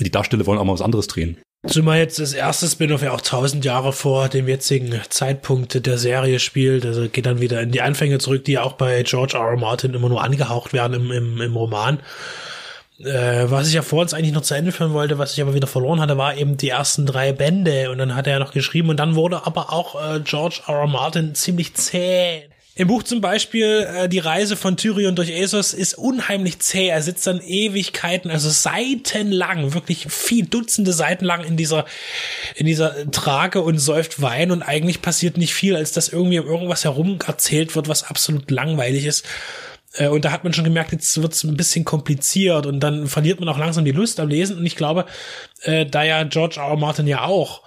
Die 0.00 0.10
Darsteller 0.10 0.46
wollen 0.46 0.58
auch 0.58 0.64
mal 0.64 0.74
was 0.74 0.82
anderes 0.82 1.06
drehen. 1.06 1.38
Zumal 1.66 1.98
jetzt 1.98 2.20
das 2.20 2.32
erste 2.32 2.68
Spin-off 2.68 3.02
ja 3.02 3.12
auch 3.12 3.20
tausend 3.20 3.64
Jahre 3.64 3.92
vor 3.92 4.28
dem 4.28 4.46
jetzigen 4.46 5.00
Zeitpunkt 5.08 5.86
der 5.86 5.98
Serie 5.98 6.38
spielt. 6.38 6.86
Also 6.86 7.08
geht 7.08 7.26
dann 7.26 7.40
wieder 7.40 7.60
in 7.60 7.72
die 7.72 7.80
Anfänge 7.80 8.18
zurück, 8.18 8.44
die 8.44 8.52
ja 8.52 8.62
auch 8.62 8.74
bei 8.74 9.02
George 9.02 9.36
R. 9.36 9.50
R. 9.50 9.56
Martin 9.56 9.94
immer 9.94 10.08
nur 10.08 10.22
angehaucht 10.22 10.72
werden 10.72 10.94
im, 10.94 11.10
im, 11.10 11.40
im 11.40 11.56
Roman. 11.56 11.98
Äh, 12.98 13.50
was 13.50 13.68
ich 13.68 13.74
ja 13.74 13.82
vor 13.82 14.00
uns 14.00 14.14
eigentlich 14.14 14.32
noch 14.32 14.42
zu 14.42 14.54
Ende 14.54 14.72
führen 14.72 14.94
wollte, 14.94 15.18
was 15.18 15.34
ich 15.34 15.42
aber 15.42 15.54
wieder 15.54 15.66
verloren 15.66 16.00
hatte, 16.00 16.16
war 16.16 16.36
eben 16.36 16.56
die 16.56 16.70
ersten 16.70 17.04
drei 17.04 17.32
Bände. 17.32 17.90
Und 17.90 17.98
dann 17.98 18.14
hat 18.14 18.26
er 18.26 18.34
ja 18.34 18.38
noch 18.38 18.52
geschrieben 18.52 18.88
und 18.88 18.98
dann 18.98 19.14
wurde 19.14 19.46
aber 19.46 19.72
auch 19.72 19.94
äh, 19.94 20.20
George 20.20 20.62
R. 20.66 20.74
R. 20.74 20.86
Martin 20.86 21.34
ziemlich 21.34 21.74
zäh. 21.74 22.48
Im 22.78 22.88
Buch 22.88 23.02
zum 23.02 23.22
Beispiel 23.22 23.86
äh, 23.88 24.08
die 24.08 24.18
Reise 24.18 24.54
von 24.54 24.76
Tyrion 24.76 25.16
durch 25.16 25.30
Essos 25.30 25.72
ist 25.72 25.94
unheimlich 25.94 26.58
zäh. 26.58 26.88
Er 26.88 27.02
sitzt 27.02 27.26
dann 27.26 27.40
Ewigkeiten, 27.40 28.30
also 28.30 28.50
seitenlang, 28.50 29.72
wirklich 29.72 30.06
viel 30.10 30.44
Dutzende 30.44 30.92
Seiten 30.92 31.24
lang 31.24 31.42
in 31.42 31.56
dieser 31.56 31.86
in 32.54 32.66
dieser 32.66 33.10
Trage 33.10 33.62
und 33.62 33.78
säuft 33.78 34.20
Wein 34.20 34.50
und 34.50 34.62
eigentlich 34.62 35.00
passiert 35.00 35.38
nicht 35.38 35.54
viel, 35.54 35.74
als 35.74 35.92
dass 35.92 36.10
irgendwie 36.10 36.38
um 36.38 36.46
irgendwas 36.46 36.84
herum 36.84 37.18
erzählt 37.26 37.74
wird, 37.76 37.88
was 37.88 38.04
absolut 38.04 38.50
langweilig 38.50 39.06
ist. 39.06 39.24
Äh, 39.96 40.08
und 40.08 40.24
da 40.24 40.32
hat 40.32 40.44
man 40.44 40.52
schon 40.52 40.64
gemerkt, 40.64 40.92
jetzt 40.92 41.20
wird's 41.20 41.44
ein 41.44 41.56
bisschen 41.56 41.84
kompliziert 41.84 42.66
und 42.66 42.80
dann 42.80 43.06
verliert 43.06 43.40
man 43.40 43.48
auch 43.48 43.58
langsam 43.58 43.84
die 43.84 43.92
Lust 43.92 44.20
am 44.20 44.28
Lesen. 44.28 44.58
Und 44.58 44.66
ich 44.66 44.76
glaube, 44.76 45.06
äh, 45.62 45.86
da 45.86 46.02
ja 46.02 46.22
George 46.24 46.56
R. 46.58 46.68
R. 46.68 46.76
Martin 46.76 47.06
ja 47.06 47.24
auch 47.24 47.62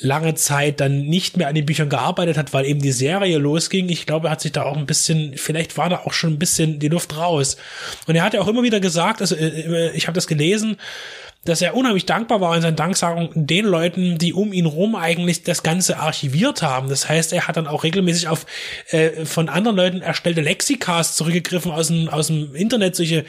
lange 0.00 0.34
Zeit 0.34 0.80
dann 0.80 1.02
nicht 1.02 1.36
mehr 1.36 1.48
an 1.48 1.54
den 1.54 1.66
Büchern 1.66 1.88
gearbeitet 1.88 2.36
hat, 2.36 2.52
weil 2.52 2.66
eben 2.66 2.80
die 2.80 2.92
Serie 2.92 3.38
losging. 3.38 3.88
Ich 3.88 4.06
glaube, 4.06 4.28
er 4.28 4.32
hat 4.32 4.40
sich 4.40 4.52
da 4.52 4.62
auch 4.62 4.76
ein 4.76 4.86
bisschen, 4.86 5.36
vielleicht 5.36 5.76
war 5.76 5.88
da 5.88 6.02
auch 6.04 6.12
schon 6.12 6.34
ein 6.34 6.38
bisschen 6.38 6.78
die 6.78 6.88
Luft 6.88 7.16
raus. 7.16 7.56
Und 8.06 8.14
er 8.14 8.22
hat 8.22 8.34
ja 8.34 8.40
auch 8.40 8.48
immer 8.48 8.62
wieder 8.62 8.80
gesagt, 8.80 9.20
also 9.20 9.34
äh, 9.34 9.46
äh, 9.46 9.90
ich 9.96 10.06
habe 10.06 10.14
das 10.14 10.28
gelesen, 10.28 10.76
dass 11.44 11.62
er 11.62 11.74
unheimlich 11.74 12.04
dankbar 12.04 12.40
war 12.40 12.54
in 12.56 12.62
seinen 12.62 12.76
Danksagung 12.76 13.30
den 13.34 13.64
Leuten, 13.64 14.18
die 14.18 14.34
um 14.34 14.52
ihn 14.52 14.66
rum 14.66 14.96
eigentlich 14.96 15.44
das 15.44 15.62
Ganze 15.62 15.98
archiviert 15.98 16.62
haben. 16.62 16.88
Das 16.88 17.08
heißt, 17.08 17.32
er 17.32 17.46
hat 17.46 17.56
dann 17.56 17.66
auch 17.66 17.84
regelmäßig 17.84 18.28
auf 18.28 18.44
äh, 18.90 19.24
von 19.24 19.48
anderen 19.48 19.76
Leuten 19.76 20.02
erstellte 20.02 20.40
Lexikas 20.40 21.16
zurückgegriffen 21.16 21.70
aus 21.70 21.88
dem, 21.88 22.08
aus 22.08 22.26
dem 22.26 22.54
Internet, 22.54 22.96
solche 22.96 23.24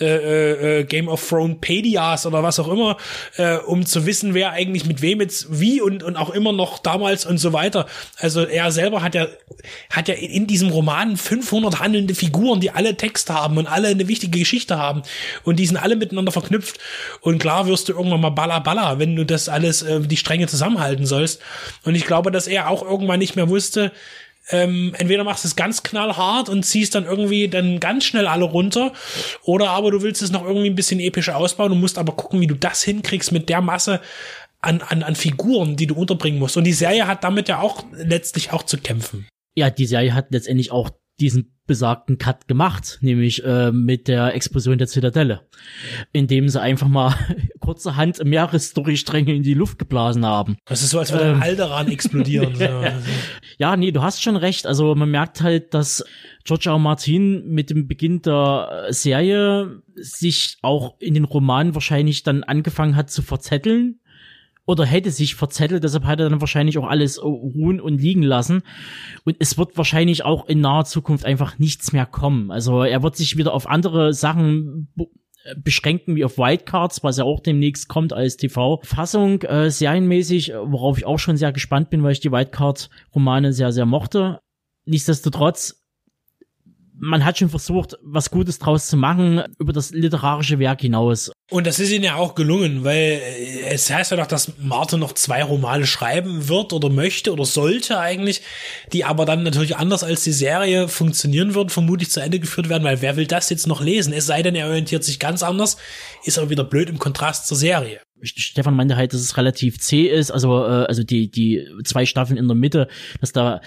äh, 0.00 0.80
äh, 0.80 0.84
Game 0.84 1.08
of 1.08 1.26
Thrones 1.28 1.58
Pedias 1.60 2.26
oder 2.26 2.42
was 2.42 2.58
auch 2.58 2.68
immer, 2.68 2.96
äh, 3.36 3.56
um 3.58 3.84
zu 3.84 4.06
wissen, 4.06 4.34
wer 4.34 4.52
eigentlich 4.52 4.86
mit 4.86 5.02
wem 5.02 5.20
jetzt 5.20 5.60
wie 5.60 5.80
und, 5.80 6.02
und 6.02 6.16
auch 6.16 6.30
immer 6.30 6.52
noch 6.52 6.78
damals 6.78 7.26
und 7.26 7.38
so 7.38 7.52
weiter. 7.52 7.86
Also 8.16 8.44
er 8.44 8.72
selber 8.72 9.02
hat 9.02 9.14
ja, 9.14 9.28
hat 9.90 10.08
ja 10.08 10.14
in 10.14 10.46
diesem 10.46 10.70
Roman 10.70 11.16
500 11.16 11.80
handelnde 11.80 12.14
Figuren, 12.14 12.60
die 12.60 12.70
alle 12.70 12.96
Text 12.96 13.30
haben 13.30 13.58
und 13.58 13.66
alle 13.66 13.88
eine 13.88 14.08
wichtige 14.08 14.38
Geschichte 14.38 14.78
haben 14.78 15.02
und 15.44 15.58
die 15.58 15.66
sind 15.66 15.76
alle 15.76 15.96
miteinander 15.96 16.32
verknüpft 16.32 16.78
und 17.20 17.41
klar 17.42 17.66
wirst 17.66 17.88
du 17.88 17.92
irgendwann 17.92 18.20
mal 18.20 18.30
balla 18.30 18.60
balla, 18.60 19.00
wenn 19.00 19.16
du 19.16 19.26
das 19.26 19.48
alles, 19.48 19.82
äh, 19.82 20.00
die 20.00 20.16
Stränge 20.16 20.46
zusammenhalten 20.46 21.06
sollst. 21.06 21.42
Und 21.82 21.96
ich 21.96 22.06
glaube, 22.06 22.30
dass 22.30 22.46
er 22.46 22.70
auch 22.70 22.82
irgendwann 22.82 23.18
nicht 23.18 23.34
mehr 23.34 23.48
wusste, 23.48 23.90
ähm, 24.50 24.94
entweder 24.96 25.24
machst 25.24 25.44
es 25.44 25.56
ganz 25.56 25.82
knallhart 25.82 26.48
und 26.48 26.62
ziehst 26.62 26.94
dann 26.94 27.04
irgendwie 27.04 27.48
dann 27.48 27.80
ganz 27.80 28.04
schnell 28.04 28.28
alle 28.28 28.44
runter, 28.44 28.92
oder 29.42 29.70
aber 29.70 29.90
du 29.90 30.02
willst 30.02 30.22
es 30.22 30.30
noch 30.30 30.44
irgendwie 30.44 30.70
ein 30.70 30.76
bisschen 30.76 31.00
episch 31.00 31.30
ausbauen 31.30 31.72
und 31.72 31.80
musst 31.80 31.98
aber 31.98 32.12
gucken, 32.12 32.40
wie 32.40 32.46
du 32.46 32.54
das 32.54 32.84
hinkriegst 32.84 33.32
mit 33.32 33.48
der 33.48 33.60
Masse 33.60 34.00
an, 34.60 34.80
an, 34.80 35.02
an 35.02 35.16
Figuren, 35.16 35.74
die 35.74 35.88
du 35.88 35.96
unterbringen 35.96 36.38
musst. 36.38 36.56
Und 36.56 36.64
die 36.64 36.72
Serie 36.72 37.08
hat 37.08 37.24
damit 37.24 37.48
ja 37.48 37.58
auch 37.58 37.84
letztlich 37.92 38.52
auch 38.52 38.62
zu 38.62 38.78
kämpfen. 38.78 39.26
Ja, 39.56 39.68
die 39.68 39.86
Serie 39.86 40.14
hat 40.14 40.26
letztendlich 40.30 40.70
auch 40.70 40.90
diesen 41.20 41.52
besagten 41.66 42.18
Cut 42.18 42.48
gemacht, 42.48 42.98
nämlich 43.02 43.44
äh, 43.44 43.70
mit 43.70 44.08
der 44.08 44.34
Explosion 44.34 44.78
der 44.78 44.88
Zitadelle, 44.88 45.48
indem 46.12 46.48
sie 46.48 46.60
einfach 46.60 46.88
mal 46.88 47.14
kurzerhand 47.60 48.22
mehrere 48.24 48.58
Storystränge 48.58 49.32
in 49.32 49.42
die 49.42 49.54
Luft 49.54 49.78
geblasen 49.78 50.26
haben. 50.26 50.56
Das 50.66 50.82
ist 50.82 50.90
so, 50.90 50.98
als 50.98 51.12
würde 51.12 51.30
ähm, 51.30 51.42
Alderan 51.42 51.88
explodieren. 51.88 52.56
ja, 53.58 53.76
nee, 53.76 53.92
du 53.92 54.02
hast 54.02 54.22
schon 54.22 54.36
recht. 54.36 54.66
Also 54.66 54.94
man 54.96 55.10
merkt 55.10 55.40
halt, 55.40 55.72
dass 55.72 56.04
George 56.44 56.68
R. 56.68 56.78
Martin 56.78 57.48
mit 57.48 57.70
dem 57.70 57.86
Beginn 57.86 58.22
der 58.22 58.86
Serie 58.90 59.82
sich 59.94 60.58
auch 60.62 60.96
in 60.98 61.14
den 61.14 61.24
Romanen 61.24 61.74
wahrscheinlich 61.74 62.24
dann 62.24 62.42
angefangen 62.42 62.96
hat 62.96 63.10
zu 63.10 63.22
verzetteln 63.22 64.00
oder 64.66 64.84
hätte 64.84 65.10
sich 65.10 65.34
verzettelt, 65.34 65.82
deshalb 65.84 66.04
hat 66.04 66.20
er 66.20 66.30
dann 66.30 66.40
wahrscheinlich 66.40 66.78
auch 66.78 66.86
alles 66.86 67.22
ruhen 67.22 67.80
und 67.80 68.00
liegen 68.00 68.22
lassen. 68.22 68.62
Und 69.24 69.36
es 69.40 69.58
wird 69.58 69.76
wahrscheinlich 69.76 70.24
auch 70.24 70.46
in 70.48 70.60
naher 70.60 70.84
Zukunft 70.84 71.24
einfach 71.24 71.58
nichts 71.58 71.92
mehr 71.92 72.06
kommen. 72.06 72.50
Also 72.50 72.82
er 72.82 73.02
wird 73.02 73.16
sich 73.16 73.36
wieder 73.36 73.54
auf 73.54 73.68
andere 73.68 74.12
Sachen 74.12 74.92
beschränken 75.56 76.16
wie 76.16 76.24
auf 76.24 76.38
Wildcards, 76.38 77.02
was 77.02 77.18
ja 77.18 77.24
auch 77.24 77.40
demnächst 77.40 77.88
kommt 77.88 78.12
als 78.12 78.36
TV-Fassung, 78.36 79.42
äh, 79.42 79.70
serienmäßig, 79.70 80.52
worauf 80.64 80.98
ich 80.98 81.06
auch 81.06 81.18
schon 81.18 81.36
sehr 81.36 81.52
gespannt 81.52 81.90
bin, 81.90 82.02
weil 82.02 82.12
ich 82.12 82.20
die 82.20 82.30
Wildcard-Romane 82.30 83.52
sehr, 83.52 83.72
sehr 83.72 83.86
mochte. 83.86 84.40
Nichtsdestotrotz 84.84 85.81
man 87.04 87.24
hat 87.24 87.36
schon 87.36 87.48
versucht, 87.48 87.98
was 88.00 88.30
Gutes 88.30 88.60
draus 88.60 88.86
zu 88.86 88.96
machen 88.96 89.42
über 89.58 89.72
das 89.72 89.90
literarische 89.90 90.60
Werk 90.60 90.82
hinaus. 90.82 91.32
Und 91.50 91.66
das 91.66 91.80
ist 91.80 91.90
ihnen 91.90 92.04
ja 92.04 92.14
auch 92.14 92.36
gelungen, 92.36 92.84
weil 92.84 93.20
es 93.68 93.90
heißt 93.90 94.12
ja 94.12 94.16
doch, 94.16 94.28
dass 94.28 94.52
Martin 94.58 95.00
noch 95.00 95.12
zwei 95.12 95.42
Romane 95.42 95.84
schreiben 95.84 96.48
wird 96.48 96.72
oder 96.72 96.90
möchte 96.90 97.32
oder 97.32 97.44
sollte 97.44 97.98
eigentlich, 97.98 98.42
die 98.92 99.04
aber 99.04 99.24
dann 99.24 99.42
natürlich 99.42 99.76
anders 99.76 100.04
als 100.04 100.22
die 100.22 100.30
Serie 100.30 100.86
funktionieren 100.86 101.56
würden, 101.56 101.70
vermutlich 101.70 102.12
zu 102.12 102.20
Ende 102.20 102.38
geführt 102.38 102.68
werden, 102.68 102.84
weil 102.84 103.02
wer 103.02 103.16
will 103.16 103.26
das 103.26 103.50
jetzt 103.50 103.66
noch 103.66 103.80
lesen? 103.80 104.12
Es 104.12 104.26
sei 104.26 104.42
denn, 104.44 104.54
er 104.54 104.68
orientiert 104.68 105.02
sich 105.02 105.18
ganz 105.18 105.42
anders, 105.42 105.78
ist 106.22 106.38
aber 106.38 106.50
wieder 106.50 106.64
blöd 106.64 106.88
im 106.88 107.00
Kontrast 107.00 107.48
zur 107.48 107.56
Serie. 107.56 108.00
Stefan 108.22 108.76
meinte 108.76 108.94
halt, 108.94 109.12
dass 109.12 109.20
es 109.20 109.36
relativ 109.36 109.80
zäh 109.80 110.06
ist, 110.06 110.30
also 110.30 110.64
äh, 110.64 110.84
also 110.86 111.02
die 111.02 111.28
die 111.28 111.66
zwei 111.82 112.06
Staffeln 112.06 112.36
in 112.36 112.46
der 112.46 112.54
Mitte, 112.54 112.86
dass 113.20 113.32
da 113.32 113.60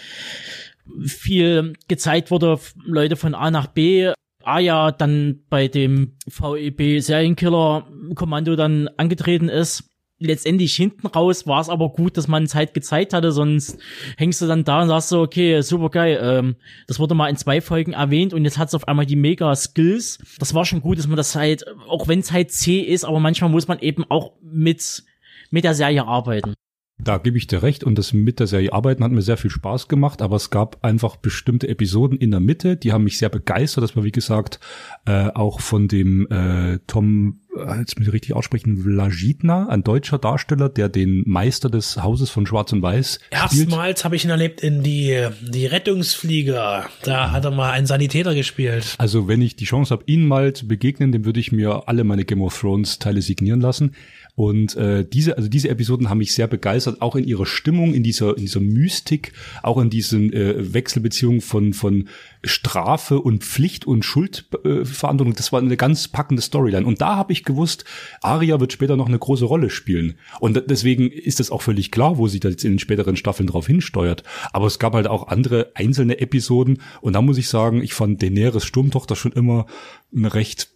viel 1.05 1.73
gezeigt 1.87 2.31
wurde, 2.31 2.59
Leute 2.85 3.15
von 3.15 3.35
A 3.35 3.51
nach 3.51 3.67
B, 3.67 4.11
Aya 4.45 4.91
dann 4.91 5.39
bei 5.49 5.67
dem 5.67 6.13
VEB 6.27 7.01
Serienkiller 7.01 7.87
Kommando 8.13 8.55
dann 8.55 8.87
angetreten 8.97 9.49
ist. 9.49 9.89
Letztendlich 10.17 10.73
hinten 10.75 11.07
raus 11.07 11.45
war 11.45 11.59
es 11.59 11.67
aber 11.67 11.89
gut, 11.89 12.15
dass 12.15 12.29
man 12.29 12.43
es 12.43 12.55
halt 12.55 12.73
gezeigt 12.73 13.11
hatte, 13.11 13.33
sonst 13.33 13.77
hängst 14.15 14.41
du 14.41 14.47
dann 14.47 14.63
da 14.63 14.81
und 14.81 14.87
sagst 14.87 15.09
so, 15.09 15.21
okay, 15.21 15.59
super 15.59 15.89
geil, 15.89 16.17
ähm, 16.21 16.55
das 16.87 16.99
wurde 16.99 17.15
mal 17.15 17.27
in 17.27 17.35
zwei 17.35 17.59
Folgen 17.59 17.91
erwähnt 17.91 18.33
und 18.33 18.45
jetzt 18.45 18.57
hat 18.57 18.69
es 18.69 18.75
auf 18.75 18.87
einmal 18.87 19.05
die 19.05 19.17
mega 19.17 19.53
Skills. 19.55 20.19
Das 20.39 20.53
war 20.53 20.63
schon 20.63 20.79
gut, 20.79 20.99
dass 20.99 21.07
man 21.07 21.17
das 21.17 21.35
halt, 21.35 21.65
auch 21.89 22.07
wenn 22.07 22.19
es 22.19 22.31
halt 22.31 22.51
C 22.51 22.79
ist, 22.79 23.03
aber 23.03 23.19
manchmal 23.19 23.49
muss 23.49 23.67
man 23.67 23.79
eben 23.79 24.05
auch 24.09 24.31
mit, 24.41 25.03
mit 25.49 25.65
der 25.65 25.73
Serie 25.73 26.05
arbeiten. 26.05 26.53
Da 26.97 27.17
gebe 27.17 27.37
ich 27.37 27.47
dir 27.47 27.61
recht. 27.61 27.83
Und 27.83 27.97
das 27.97 28.13
mit 28.13 28.39
der 28.39 28.47
Serie 28.47 28.71
arbeiten 28.71 29.03
hat 29.03 29.11
mir 29.11 29.21
sehr 29.21 29.37
viel 29.37 29.51
Spaß 29.51 29.89
gemacht, 29.89 30.21
aber 30.21 30.37
es 30.37 30.49
gab 30.49 30.83
einfach 30.83 31.17
bestimmte 31.17 31.67
Episoden 31.67 32.17
in 32.17 32.31
der 32.31 32.39
Mitte, 32.39 32.77
die 32.77 32.93
haben 32.93 33.03
mich 33.03 33.17
sehr 33.17 33.29
begeistert, 33.29 33.83
dass 33.83 33.95
man 33.95 34.05
wie 34.05 34.11
gesagt 34.11 34.59
äh, 35.05 35.29
auch 35.29 35.59
von 35.59 35.89
dem 35.89 36.25
äh, 36.31 36.79
Tom, 36.87 37.41
äh, 37.55 37.79
jetzt 37.79 37.99
muss 37.99 38.07
ich 38.07 38.13
richtig 38.13 38.33
aussprechen, 38.33 38.77
Vlajitna, 38.77 39.67
ein 39.67 39.83
deutscher 39.83 40.17
Darsteller, 40.17 40.69
der 40.69 40.87
den 40.87 41.23
Meister 41.25 41.69
des 41.69 42.01
Hauses 42.01 42.29
von 42.29 42.47
Schwarz 42.47 42.71
und 42.71 42.81
Weiß 42.81 43.19
Erstmals 43.29 44.05
habe 44.05 44.15
ich 44.15 44.23
ihn 44.23 44.31
erlebt 44.31 44.61
in 44.61 44.81
die 44.81 45.27
die 45.41 45.65
Rettungsflieger, 45.65 46.85
da 47.03 47.31
hat 47.31 47.43
er 47.43 47.51
mal 47.51 47.71
einen 47.71 47.87
Sanitäter 47.87 48.33
gespielt. 48.35 48.95
Also 48.99 49.27
wenn 49.27 49.41
ich 49.41 49.57
die 49.57 49.65
Chance 49.65 49.91
habe, 49.93 50.03
ihn 50.05 50.25
mal 50.27 50.53
zu 50.53 50.67
begegnen, 50.67 51.11
dem 51.11 51.25
würde 51.25 51.41
ich 51.41 51.51
mir 51.51 51.87
alle 51.87 52.05
meine 52.05 52.23
Game 52.23 52.41
of 52.41 52.57
Thrones 52.57 52.99
Teile 52.99 53.21
signieren 53.21 53.59
lassen. 53.59 53.91
Und 54.35 54.75
äh, 54.75 55.05
diese, 55.07 55.37
also 55.37 55.49
diese 55.49 55.69
Episoden 55.69 56.09
haben 56.09 56.17
mich 56.17 56.33
sehr 56.33 56.47
begeistert, 56.47 57.01
auch 57.01 57.15
in 57.15 57.23
ihrer 57.23 57.45
Stimmung, 57.45 57.93
in 57.93 58.03
dieser, 58.03 58.37
in 58.37 58.43
dieser 58.43 58.59
Mystik, 58.59 59.31
auch 59.63 59.77
in 59.77 59.89
diesen 59.89 60.33
äh, 60.33 60.73
Wechselbeziehungen 60.73 61.39
von, 61.39 61.73
von 61.73 62.09
Strafe 62.43 63.21
und 63.21 63.45
Pflicht 63.45 63.87
und 63.87 64.03
Schuldverantwortung. 64.03 65.31
Äh, 65.33 65.37
das 65.37 65.53
war 65.53 65.61
eine 65.61 65.77
ganz 65.77 66.09
packende 66.09 66.41
Storyline. 66.41 66.85
Und 66.85 66.99
da 66.99 67.15
habe 67.15 67.31
ich 67.31 67.45
gewusst, 67.45 67.85
Aria 68.21 68.59
wird 68.59 68.73
später 68.73 68.97
noch 68.97 69.07
eine 69.07 69.19
große 69.19 69.45
Rolle 69.45 69.69
spielen. 69.69 70.15
Und 70.41 70.61
deswegen 70.69 71.09
ist 71.09 71.39
es 71.39 71.49
auch 71.49 71.61
völlig 71.61 71.91
klar, 71.91 72.17
wo 72.17 72.27
sich 72.27 72.41
das 72.41 72.51
jetzt 72.51 72.65
in 72.65 72.73
den 72.73 72.79
späteren 72.79 73.15
Staffeln 73.15 73.47
drauf 73.47 73.67
hinsteuert. 73.67 74.23
Aber 74.51 74.67
es 74.67 74.79
gab 74.79 74.93
halt 74.93 75.07
auch 75.07 75.29
andere 75.29 75.71
einzelne 75.75 76.19
Episoden. 76.19 76.81
Und 76.99 77.13
da 77.13 77.21
muss 77.21 77.37
ich 77.37 77.47
sagen, 77.47 77.81
ich 77.81 77.93
fand 77.93 78.21
Daenerys 78.21 78.65
Sturmtochter 78.65 79.15
schon 79.15 79.31
immer 79.31 79.65
eine 80.13 80.33
recht 80.33 80.74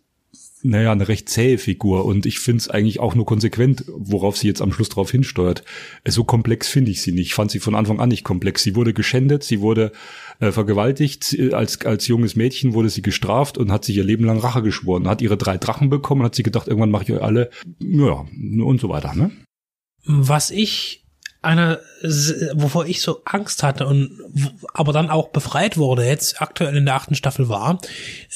naja, 0.62 0.92
eine 0.92 1.08
recht 1.08 1.30
zähe 1.30 1.58
Figur 1.58 2.06
und 2.06 2.26
ich 2.26 2.40
finde 2.40 2.58
es 2.58 2.70
eigentlich 2.70 3.00
auch 3.00 3.16
nur 3.16 3.26
konsequent, 3.26 3.86
worauf 3.88 4.38
sie 4.38 4.48
jetzt 4.48 4.62
am 4.62 4.74
Schluss 4.74 4.90
drauf 4.90 5.12
hinsteuert. 5.12 5.64
So 6.06 6.24
komplex 6.24 6.68
finde 6.68 6.92
ich 6.92 7.02
sie 7.02 7.12
nicht. 7.12 7.28
Ich 7.28 7.34
fand 7.34 7.52
sie 7.52 7.60
von 7.60 7.76
Anfang 7.76 8.00
an 8.00 8.10
nicht 8.10 8.24
komplex. 8.24 8.64
Sie 8.64 8.76
wurde 8.76 8.94
geschändet, 8.94 9.44
sie 9.44 9.62
wurde 9.62 9.92
äh, 10.40 10.52
vergewaltigt, 10.52 11.38
als, 11.54 11.86
als 11.86 12.08
junges 12.08 12.36
Mädchen 12.36 12.74
wurde 12.74 12.90
sie 12.90 13.02
gestraft 13.02 13.58
und 13.58 13.72
hat 13.72 13.86
sich 13.86 13.96
ihr 13.96 14.04
Leben 14.04 14.26
lang 14.26 14.40
Rache 14.40 14.62
geschworen, 14.62 15.08
hat 15.08 15.22
ihre 15.22 15.38
drei 15.38 15.58
Drachen 15.58 15.90
bekommen, 15.90 16.24
hat 16.24 16.36
sie 16.36 16.44
gedacht, 16.44 16.68
irgendwann 16.68 16.92
mache 16.92 17.04
ich 17.04 17.12
euch 17.12 17.22
alle, 17.22 17.50
ja, 17.80 18.26
und 18.62 18.82
so 18.82 18.90
weiter, 18.90 19.16
ne? 19.16 19.32
Was 20.06 20.52
ich 20.52 20.99
einer, 21.42 21.80
wovor 22.54 22.86
ich 22.86 23.02
so 23.02 23.22
Angst 23.26 23.64
hatte 23.64 23.88
und 23.88 24.20
aber 24.74 24.92
dann 24.92 25.10
auch 25.10 25.30
befreit 25.30 25.78
wurde, 25.78 26.06
jetzt 26.06 26.42
aktuell 26.42 26.76
in 26.76 26.86
der 26.86 26.96
achten 26.96 27.16
Staffel 27.16 27.48
war, 27.48 27.80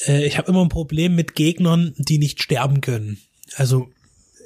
äh, 0.06 0.24
ich 0.24 0.38
habe 0.38 0.50
immer 0.50 0.62
ein 0.62 0.70
Problem 0.70 1.14
mit 1.14 1.34
Gegnern, 1.34 1.94
die 1.98 2.18
nicht 2.18 2.42
sterben 2.42 2.80
können. 2.80 3.18
Also 3.56 3.88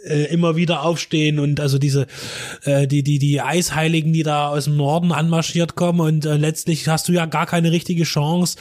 äh, 0.08 0.24
immer 0.32 0.56
wieder 0.56 0.82
aufstehen 0.82 1.38
und 1.38 1.60
also 1.60 1.78
diese 1.78 2.06
äh, 2.64 2.86
die 2.86 3.02
die 3.02 3.18
die 3.18 3.40
Eisheiligen, 3.40 4.12
die 4.12 4.22
da 4.22 4.48
aus 4.48 4.64
dem 4.64 4.76
Norden 4.76 5.12
anmarschiert 5.12 5.74
kommen 5.74 6.00
und 6.00 6.26
äh, 6.26 6.36
letztlich 6.36 6.86
hast 6.88 7.08
du 7.08 7.12
ja 7.12 7.26
gar 7.26 7.46
keine 7.46 7.72
richtige 7.72 8.04
Chance 8.04 8.58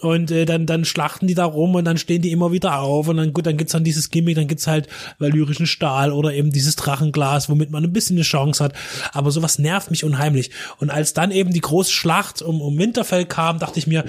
und 0.00 0.30
äh, 0.30 0.44
dann 0.44 0.66
dann 0.66 0.84
schlachten 0.84 1.26
die 1.26 1.34
da 1.34 1.44
rum 1.44 1.74
und 1.74 1.84
dann 1.84 1.98
stehen 1.98 2.22
die 2.22 2.32
immer 2.32 2.52
wieder 2.52 2.80
auf 2.80 3.08
und 3.08 3.16
dann 3.16 3.32
gut, 3.32 3.46
dann 3.46 3.56
gibt's 3.56 3.72
dann 3.72 3.84
dieses 3.84 4.10
Gimmick, 4.10 4.36
dann 4.36 4.48
gibt's 4.48 4.66
halt 4.66 4.88
valyrischen 5.18 5.66
Stahl 5.66 6.12
oder 6.12 6.34
eben 6.34 6.52
dieses 6.52 6.76
Drachenglas, 6.76 7.48
womit 7.48 7.70
man 7.70 7.84
ein 7.84 7.92
bisschen 7.92 8.16
eine 8.16 8.24
Chance 8.24 8.62
hat, 8.62 8.74
aber 9.12 9.30
sowas 9.30 9.58
nervt 9.58 9.90
mich 9.90 10.04
unheimlich. 10.04 10.50
Und 10.78 10.90
als 10.90 11.14
dann 11.14 11.30
eben 11.30 11.52
die 11.52 11.60
große 11.60 11.92
Schlacht 11.92 12.42
um 12.42 12.60
um 12.60 12.78
Winterfell 12.78 13.26
kam, 13.26 13.58
dachte 13.58 13.78
ich 13.78 13.86
mir, 13.86 14.04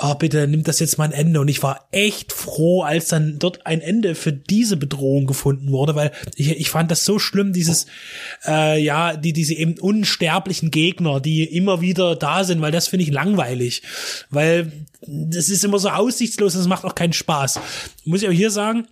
oh 0.00 0.14
bitte 0.14 0.46
nimmt 0.46 0.68
das 0.68 0.80
jetzt 0.80 0.98
mal 0.98 1.04
ein 1.04 1.12
Ende. 1.12 1.40
Und 1.40 1.48
ich 1.48 1.62
war 1.62 1.88
echt 1.92 2.32
froh, 2.32 2.82
als 2.82 3.08
dann 3.08 3.38
dort 3.38 3.66
ein 3.66 3.80
Ende 3.80 4.14
für 4.14 4.32
diese 4.32 4.76
Bedrohung 4.76 5.26
gefunden 5.26 5.70
wurde, 5.70 5.94
weil 5.94 6.03
ich, 6.34 6.50
ich 6.50 6.70
fand 6.70 6.90
das 6.90 7.04
so 7.04 7.18
schlimm, 7.18 7.52
dieses, 7.52 7.86
äh, 8.46 8.80
ja, 8.82 9.16
die, 9.16 9.32
diese 9.32 9.54
eben 9.54 9.78
unsterblichen 9.78 10.70
Gegner, 10.70 11.20
die 11.20 11.44
immer 11.44 11.80
wieder 11.80 12.16
da 12.16 12.44
sind, 12.44 12.60
weil 12.60 12.72
das 12.72 12.88
finde 12.88 13.04
ich 13.04 13.10
langweilig, 13.10 13.82
weil 14.30 14.72
das 15.06 15.50
ist 15.50 15.64
immer 15.64 15.78
so 15.78 15.90
aussichtslos, 15.90 16.54
das 16.54 16.66
macht 16.68 16.84
auch 16.84 16.94
keinen 16.94 17.12
Spaß. 17.12 17.60
Muss 18.04 18.22
ich 18.22 18.28
auch 18.28 18.32
hier 18.32 18.50
sagen, 18.50 18.86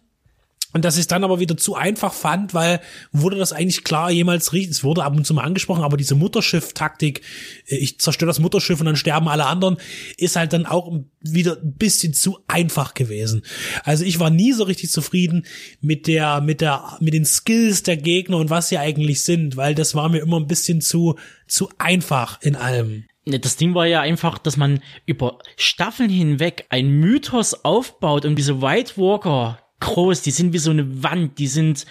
Und 0.72 0.84
dass 0.84 0.96
ich 0.96 1.02
es 1.02 1.06
dann 1.06 1.24
aber 1.24 1.38
wieder 1.40 1.56
zu 1.56 1.74
einfach 1.74 2.14
fand, 2.14 2.54
weil 2.54 2.80
wurde 3.12 3.36
das 3.36 3.52
eigentlich 3.52 3.84
klar 3.84 4.10
jemals 4.10 4.52
richtig, 4.52 4.70
es 4.70 4.84
wurde 4.84 5.04
ab 5.04 5.14
und 5.14 5.26
zu 5.26 5.34
mal 5.34 5.44
angesprochen, 5.44 5.84
aber 5.84 5.96
diese 5.96 6.14
Mutterschiff-Taktik, 6.14 7.22
äh, 7.66 7.76
ich 7.76 7.98
zerstöre 7.98 8.28
das 8.28 8.40
Mutterschiff 8.40 8.80
und 8.80 8.86
dann 8.86 8.96
sterben 8.96 9.28
alle 9.28 9.46
anderen, 9.46 9.76
ist 10.16 10.36
halt 10.36 10.52
dann 10.52 10.66
auch 10.66 10.92
wieder 11.20 11.58
ein 11.62 11.74
bisschen 11.74 12.14
zu 12.14 12.38
einfach 12.46 12.94
gewesen. 12.94 13.42
Also 13.84 14.04
ich 14.04 14.18
war 14.18 14.30
nie 14.30 14.52
so 14.52 14.64
richtig 14.64 14.90
zufrieden 14.90 15.46
mit 15.80 16.06
der, 16.06 16.40
mit 16.40 16.60
der, 16.60 16.96
mit 17.00 17.14
den 17.14 17.24
Skills 17.24 17.82
der 17.82 17.96
Gegner 17.96 18.38
und 18.38 18.50
was 18.50 18.68
sie 18.68 18.78
eigentlich 18.78 19.22
sind, 19.22 19.56
weil 19.56 19.74
das 19.74 19.94
war 19.94 20.08
mir 20.08 20.20
immer 20.20 20.38
ein 20.38 20.46
bisschen 20.46 20.80
zu, 20.80 21.16
zu 21.46 21.68
einfach 21.78 22.40
in 22.42 22.56
allem. 22.56 23.04
Ne, 23.24 23.38
Das 23.38 23.56
Ding 23.56 23.74
war 23.74 23.86
ja 23.86 24.00
einfach, 24.00 24.38
dass 24.38 24.56
man 24.56 24.80
über 25.06 25.38
Staffeln 25.56 26.10
hinweg 26.10 26.66
ein 26.70 26.88
Mythos 26.88 27.64
aufbaut 27.64 28.24
und 28.24 28.36
diese 28.36 28.60
White 28.60 28.94
Walker 28.96 29.61
groß, 29.82 30.22
die 30.22 30.30
sind 30.30 30.52
wie 30.52 30.58
so 30.58 30.70
eine 30.70 31.02
Wand, 31.02 31.38
die 31.38 31.48
sind, 31.48 31.84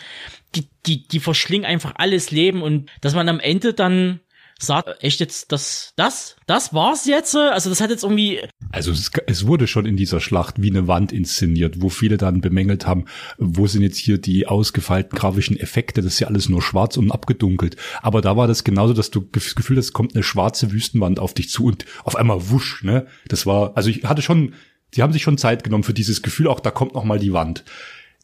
die, 0.56 0.68
die, 0.86 1.08
die 1.08 1.20
verschlingen 1.20 1.66
einfach 1.66 1.94
alles 1.98 2.32
Leben 2.32 2.62
und 2.62 2.90
dass 3.02 3.14
man 3.14 3.30
am 3.30 3.40
Ende 3.40 3.74
dann 3.74 4.20
sagt, 4.64 5.04
echt 5.04 5.20
jetzt, 5.20 5.52
das, 5.52 5.94
das, 5.96 6.36
das 6.46 6.74
war's 6.74 7.06
jetzt? 7.06 7.36
Also 7.36 7.70
das 7.70 7.82
hat 7.82 7.90
jetzt 7.90 8.04
irgendwie, 8.04 8.40
Also 8.72 8.92
es, 8.92 9.12
es 9.28 9.48
wurde 9.48 9.68
schon 9.68 9.86
in 9.86 9.98
dieser 9.98 10.20
Schlacht 10.20 10.62
wie 10.62 10.70
eine 10.70 10.88
Wand 10.88 11.12
inszeniert, 11.12 11.82
wo 11.82 11.90
viele 11.90 12.18
dann 12.18 12.42
bemängelt 12.42 12.86
haben, 12.86 13.06
wo 13.38 13.68
sind 13.68 13.82
jetzt 13.82 13.98
hier 13.98 14.18
die 14.18 14.48
ausgefeilten 14.48 15.18
grafischen 15.18 15.60
Effekte, 15.60 16.02
das 16.02 16.14
ist 16.14 16.20
ja 16.20 16.28
alles 16.28 16.50
nur 16.50 16.62
schwarz 16.62 16.98
und 16.98 17.12
abgedunkelt. 17.12 17.76
Aber 18.02 18.22
da 18.22 18.38
war 18.38 18.48
das 18.48 18.64
genauso, 18.64 18.94
dass 18.94 19.10
du 19.10 19.22
das 19.32 19.56
Gefühl 19.56 19.78
hast, 19.78 19.94
kommt 19.94 20.16
eine 20.16 20.24
schwarze 20.24 20.72
Wüstenwand 20.72 21.20
auf 21.20 21.34
dich 21.34 21.50
zu 21.50 21.66
und 21.66 21.86
auf 22.04 22.16
einmal 22.16 22.50
wusch, 22.50 22.84
ne? 22.84 23.08
Das 23.28 23.46
war, 23.46 23.76
also 23.76 23.90
ich 23.90 24.04
hatte 24.04 24.22
schon, 24.22 24.54
die 24.96 25.02
haben 25.02 25.14
sich 25.14 25.22
schon 25.22 25.38
Zeit 25.38 25.64
genommen 25.64 25.84
für 25.84 25.94
dieses 25.94 26.22
Gefühl, 26.22 26.48
auch 26.48 26.60
da 26.60 26.72
kommt 26.72 26.94
noch 26.94 27.04
mal 27.04 27.20
die 27.20 27.34
Wand. 27.34 27.64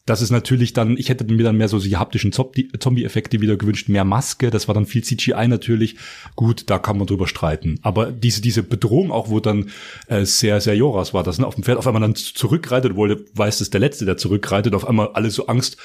Das 0.06 0.22
ist 0.22 0.30
natürlich 0.30 0.72
dann, 0.72 0.96
ich 0.96 1.10
hätte 1.10 1.24
mir 1.24 1.44
dann 1.44 1.58
mehr 1.58 1.68
so 1.68 1.78
die 1.78 1.98
haptischen 1.98 2.32
Zombie- 2.32 2.70
Zombie-Effekte 2.78 3.42
wieder 3.42 3.58
gewünscht, 3.58 3.90
mehr 3.90 4.04
Maske, 4.04 4.48
das 4.48 4.66
war 4.66 4.74
dann 4.74 4.86
viel 4.86 5.04
CGI 5.04 5.48
natürlich. 5.48 5.96
Gut, 6.34 6.70
da 6.70 6.78
kann 6.78 6.96
man 6.96 7.06
drüber 7.06 7.26
streiten. 7.26 7.78
Aber 7.82 8.10
diese, 8.10 8.40
diese 8.40 8.62
Bedrohung 8.62 9.10
auch, 9.12 9.28
wo 9.28 9.38
dann 9.40 9.68
äh, 10.06 10.24
sehr, 10.24 10.62
sehr 10.62 10.74
Joras 10.76 11.12
war, 11.12 11.24
das 11.24 11.38
ne, 11.38 11.46
auf 11.46 11.56
dem 11.56 11.64
Pferd 11.64 11.76
auf 11.76 11.86
einmal 11.86 12.00
dann 12.00 12.14
zurückreitet, 12.14 12.96
weißt, 12.96 13.60
das 13.60 13.66
ist 13.66 13.74
der 13.74 13.80
Letzte, 13.80 14.06
der 14.06 14.16
zurückreitet, 14.16 14.74
auf 14.74 14.88
einmal 14.88 15.08
alle 15.08 15.30
so 15.30 15.46
Angst 15.46 15.76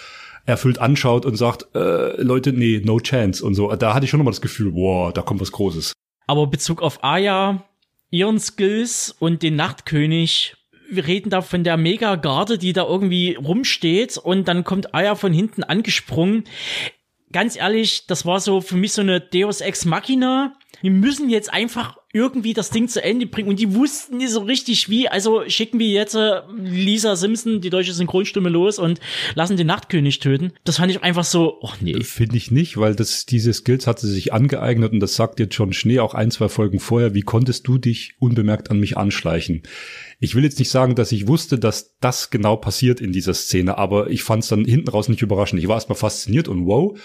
erfüllt 0.45 0.79
anschaut 0.79 1.25
und 1.25 1.35
sagt, 1.35 1.67
äh, 1.75 2.21
Leute, 2.21 2.53
nee, 2.53 2.81
no 2.83 2.99
chance 3.01 3.43
und 3.43 3.55
so. 3.55 3.75
Da 3.75 3.93
hatte 3.93 4.05
ich 4.05 4.09
schon 4.09 4.19
nochmal 4.19 4.33
das 4.33 4.41
Gefühl, 4.41 4.73
wow, 4.73 5.11
da 5.11 5.21
kommt 5.21 5.41
was 5.41 5.51
Großes. 5.51 5.91
aber 6.27 6.47
Bezug 6.47 6.81
auf 6.81 7.03
Aya, 7.03 7.65
ihren 8.09 8.39
Skills 8.39 9.13
und 9.19 9.43
den 9.43 9.57
Nachtkönig, 9.57 10.55
wir 10.95 11.07
reden 11.07 11.29
da 11.29 11.41
von 11.41 11.63
der 11.63 11.77
Mega-Garde, 11.77 12.57
die 12.57 12.73
da 12.73 12.83
irgendwie 12.83 13.35
rumsteht 13.35 14.17
und 14.17 14.47
dann 14.47 14.63
kommt 14.63 14.93
Aya 14.93 15.15
von 15.15 15.33
hinten 15.33 15.63
angesprungen. 15.63 16.45
Ganz 17.31 17.55
ehrlich, 17.55 18.05
das 18.07 18.25
war 18.25 18.39
so 18.39 18.61
für 18.61 18.75
mich 18.75 18.93
so 18.93 19.01
eine 19.01 19.19
Deus 19.19 19.61
Ex 19.61 19.85
Machina. 19.85 20.55
Wir 20.81 20.91
müssen 20.91 21.29
jetzt 21.29 21.51
einfach 21.51 21.97
irgendwie 22.15 22.53
das 22.53 22.69
Ding 22.69 22.87
zu 22.87 23.03
Ende 23.03 23.25
bringen 23.25 23.49
und 23.49 23.59
die 23.59 23.73
wussten 23.73 24.17
nicht 24.17 24.29
so 24.29 24.41
richtig 24.41 24.87
wie. 24.87 25.09
Also 25.09 25.43
schicken 25.47 25.79
wir 25.79 25.87
jetzt 25.87 26.13
äh, 26.13 26.41
Lisa 26.55 27.15
Simpson, 27.15 27.59
die 27.59 27.71
deutsche 27.71 27.91
Synchronstimme, 27.91 28.49
los 28.49 28.77
und 28.77 28.99
lassen 29.33 29.57
den 29.57 29.65
Nachtkönig 29.65 30.19
töten. 30.19 30.53
Das 30.63 30.77
fand 30.77 30.91
ich 30.91 31.01
einfach 31.01 31.23
so, 31.23 31.57
oh 31.61 31.71
nee. 31.81 31.99
Finde 32.03 32.37
ich 32.37 32.51
nicht, 32.51 32.77
weil 32.77 32.95
das, 32.95 33.25
diese 33.25 33.51
Skills 33.51 33.87
hat 33.87 33.99
sie 33.99 34.11
sich 34.11 34.31
angeeignet 34.31 34.93
und 34.93 34.99
das 34.99 35.15
sagt 35.15 35.39
jetzt 35.39 35.55
John 35.55 35.73
Schnee 35.73 35.99
auch 35.99 36.13
ein, 36.13 36.29
zwei 36.29 36.49
Folgen 36.49 36.79
vorher. 36.79 37.15
Wie 37.15 37.23
konntest 37.23 37.67
du 37.67 37.79
dich 37.79 38.13
unbemerkt 38.19 38.69
an 38.69 38.79
mich 38.79 38.95
anschleichen? 38.95 39.63
Ich 40.19 40.35
will 40.35 40.43
jetzt 40.43 40.59
nicht 40.59 40.69
sagen, 40.69 40.93
dass 40.93 41.11
ich 41.11 41.27
wusste, 41.27 41.57
dass 41.57 41.97
das 41.99 42.29
genau 42.29 42.57
passiert 42.57 43.01
in 43.01 43.11
dieser 43.11 43.33
Szene, 43.33 43.79
aber 43.79 44.11
ich 44.11 44.21
fand 44.21 44.43
es 44.43 44.49
dann 44.49 44.65
hinten 44.65 44.89
raus 44.89 45.09
nicht 45.09 45.23
überraschend. 45.23 45.59
Ich 45.59 45.67
war 45.67 45.75
erstmal 45.75 45.97
fasziniert 45.97 46.47
und 46.47 46.67
wow. 46.67 46.95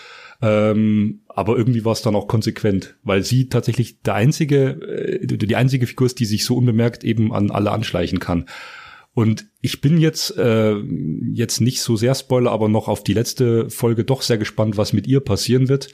Ähm, 0.40 1.22
aber 1.26 1.56
irgendwie 1.56 1.84
war 1.84 1.92
es 1.92 2.02
dann 2.02 2.14
auch 2.14 2.28
konsequent, 2.28 2.96
weil 3.02 3.24
sie 3.24 3.48
tatsächlich 3.48 4.02
der 4.02 4.14
einzige, 4.14 4.80
äh, 4.82 5.26
die 5.26 5.56
einzige 5.56 5.86
Figur 5.86 6.06
ist, 6.06 6.20
die 6.20 6.26
sich 6.26 6.44
so 6.44 6.56
unbemerkt 6.56 7.02
eben 7.02 7.32
an 7.32 7.50
alle 7.50 7.72
anschleichen 7.72 8.20
kann. 8.20 8.46
Und 9.14 9.46
ich 9.60 9.80
bin 9.80 9.98
jetzt 9.98 10.36
äh, 10.36 10.76
jetzt 11.32 11.60
nicht 11.60 11.80
so 11.80 11.96
sehr 11.96 12.14
Spoiler, 12.14 12.52
aber 12.52 12.68
noch 12.68 12.86
auf 12.86 13.02
die 13.02 13.14
letzte 13.14 13.68
Folge 13.68 14.04
doch 14.04 14.22
sehr 14.22 14.38
gespannt, 14.38 14.76
was 14.76 14.92
mit 14.92 15.08
ihr 15.08 15.18
passieren 15.18 15.68
wird, 15.68 15.88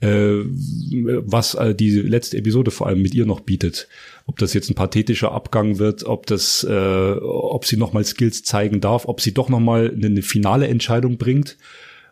äh, 0.00 0.40
was 0.40 1.54
äh, 1.54 1.72
die 1.72 1.90
letzte 1.90 2.38
Episode 2.38 2.72
vor 2.72 2.88
allem 2.88 3.02
mit 3.02 3.14
ihr 3.14 3.24
noch 3.24 3.38
bietet. 3.38 3.86
Ob 4.26 4.38
das 4.38 4.52
jetzt 4.52 4.68
ein 4.68 4.74
pathetischer 4.74 5.30
Abgang 5.30 5.78
wird, 5.78 6.02
ob 6.02 6.26
das, 6.26 6.66
äh, 6.68 7.12
ob 7.20 7.66
sie 7.66 7.76
noch 7.76 7.92
mal 7.92 8.04
Skills 8.04 8.42
zeigen 8.42 8.80
darf, 8.80 9.06
ob 9.06 9.20
sie 9.20 9.32
doch 9.32 9.48
noch 9.48 9.60
mal 9.60 9.92
eine, 9.92 10.06
eine 10.06 10.22
finale 10.22 10.66
Entscheidung 10.66 11.18
bringt 11.18 11.56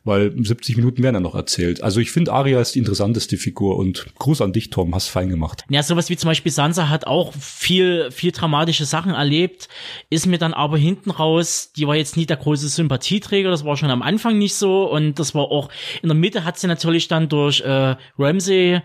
weil 0.04 0.32
70 0.36 0.76
Minuten 0.76 1.02
werden 1.02 1.16
ja 1.16 1.20
noch 1.20 1.34
erzählt. 1.34 1.82
Also 1.82 1.98
ich 2.00 2.10
finde, 2.10 2.32
Arya 2.32 2.60
ist 2.60 2.74
die 2.74 2.78
interessanteste 2.78 3.38
Figur 3.38 3.76
und 3.76 4.06
Gruß 4.18 4.42
an 4.42 4.52
dich, 4.52 4.70
Tom, 4.70 4.94
hast 4.94 5.08
fein 5.08 5.30
gemacht. 5.30 5.64
Ja, 5.70 5.82
sowas 5.82 6.10
wie 6.10 6.16
zum 6.16 6.28
Beispiel 6.28 6.52
Sansa 6.52 6.90
hat 6.90 7.06
auch 7.06 7.32
viel, 7.32 8.10
viel 8.10 8.30
dramatische 8.30 8.84
Sachen 8.84 9.12
erlebt, 9.12 9.68
ist 10.10 10.26
mir 10.26 10.38
dann 10.38 10.52
aber 10.52 10.76
hinten 10.76 11.10
raus, 11.10 11.72
die 11.74 11.86
war 11.86 11.96
jetzt 11.96 12.16
nie 12.16 12.26
der 12.26 12.36
große 12.36 12.68
Sympathieträger, 12.68 13.50
das 13.50 13.64
war 13.64 13.76
schon 13.76 13.90
am 13.90 14.02
Anfang 14.02 14.36
nicht 14.38 14.54
so 14.54 14.90
und 14.90 15.18
das 15.18 15.34
war 15.34 15.44
auch, 15.44 15.70
in 16.02 16.08
der 16.08 16.16
Mitte 16.16 16.44
hat 16.44 16.58
sie 16.58 16.66
natürlich 16.66 17.08
dann 17.08 17.28
durch 17.28 17.62
äh, 17.62 17.96
Ramsey, 18.18 18.80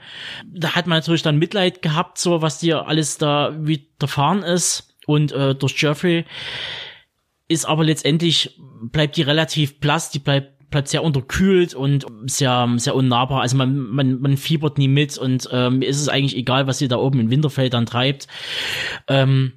da 0.46 0.76
hat 0.76 0.88
man 0.88 1.00
natürlich 1.00 1.22
dann 1.22 1.38
Mitleid 1.38 1.82
gehabt, 1.82 2.18
so 2.18 2.42
was 2.42 2.60
dir 2.60 2.88
alles 2.88 3.18
da 3.18 3.56
widerfahren 3.60 4.44
ist 4.44 4.96
und 5.06 5.34
äh, 5.34 5.54
durch 5.54 5.74
Joffrey 5.78 6.26
ist 7.50 7.66
aber 7.66 7.84
letztendlich, 7.84 8.56
bleibt 8.84 9.18
die 9.18 9.24
relativ 9.24 9.80
blass, 9.80 10.12
die 10.12 10.20
bleibt 10.20 10.59
bleibt 10.70 10.88
sehr 10.88 11.04
unterkühlt 11.04 11.74
und 11.74 12.06
sehr, 12.26 12.68
sehr 12.78 12.96
unnahbar. 12.96 13.42
Also 13.42 13.58
man, 13.58 13.78
man, 13.78 14.20
man 14.20 14.38
fiebert 14.38 14.78
nie 14.78 14.88
mit 14.88 15.18
und 15.18 15.50
ähm, 15.52 15.82
ist 15.82 16.00
es 16.00 16.10
eigentlich 16.10 16.38
egal, 16.38 16.68
was 16.68 16.78
sie 16.78 16.88
da 16.88 16.98
oben 16.98 17.20
in 17.20 17.32
Winterfell 17.32 17.70
dann 17.70 17.86
treibt. 17.86 18.28
Ähm, 19.08 19.54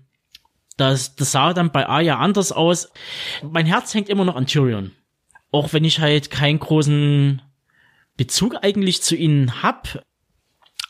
das, 0.77 1.15
das 1.17 1.33
sah 1.33 1.53
dann 1.53 1.71
bei 1.71 1.87
Arya 1.87 2.19
anders 2.19 2.51
aus. 2.53 2.91
Mein 3.43 3.67
Herz 3.67 3.95
hängt 3.95 4.09
immer 4.09 4.25
noch 4.25 4.37
an 4.37 4.47
Tyrion. 4.47 4.93
Auch 5.51 5.73
wenn 5.73 5.85
ich 5.85 6.01
halt 6.01 6.31
keinen 6.31 6.59
großen 6.59 7.43
Bezug 8.17 8.57
eigentlich 8.63 9.03
zu 9.03 9.15
ihnen 9.15 9.63
hab, 9.63 10.05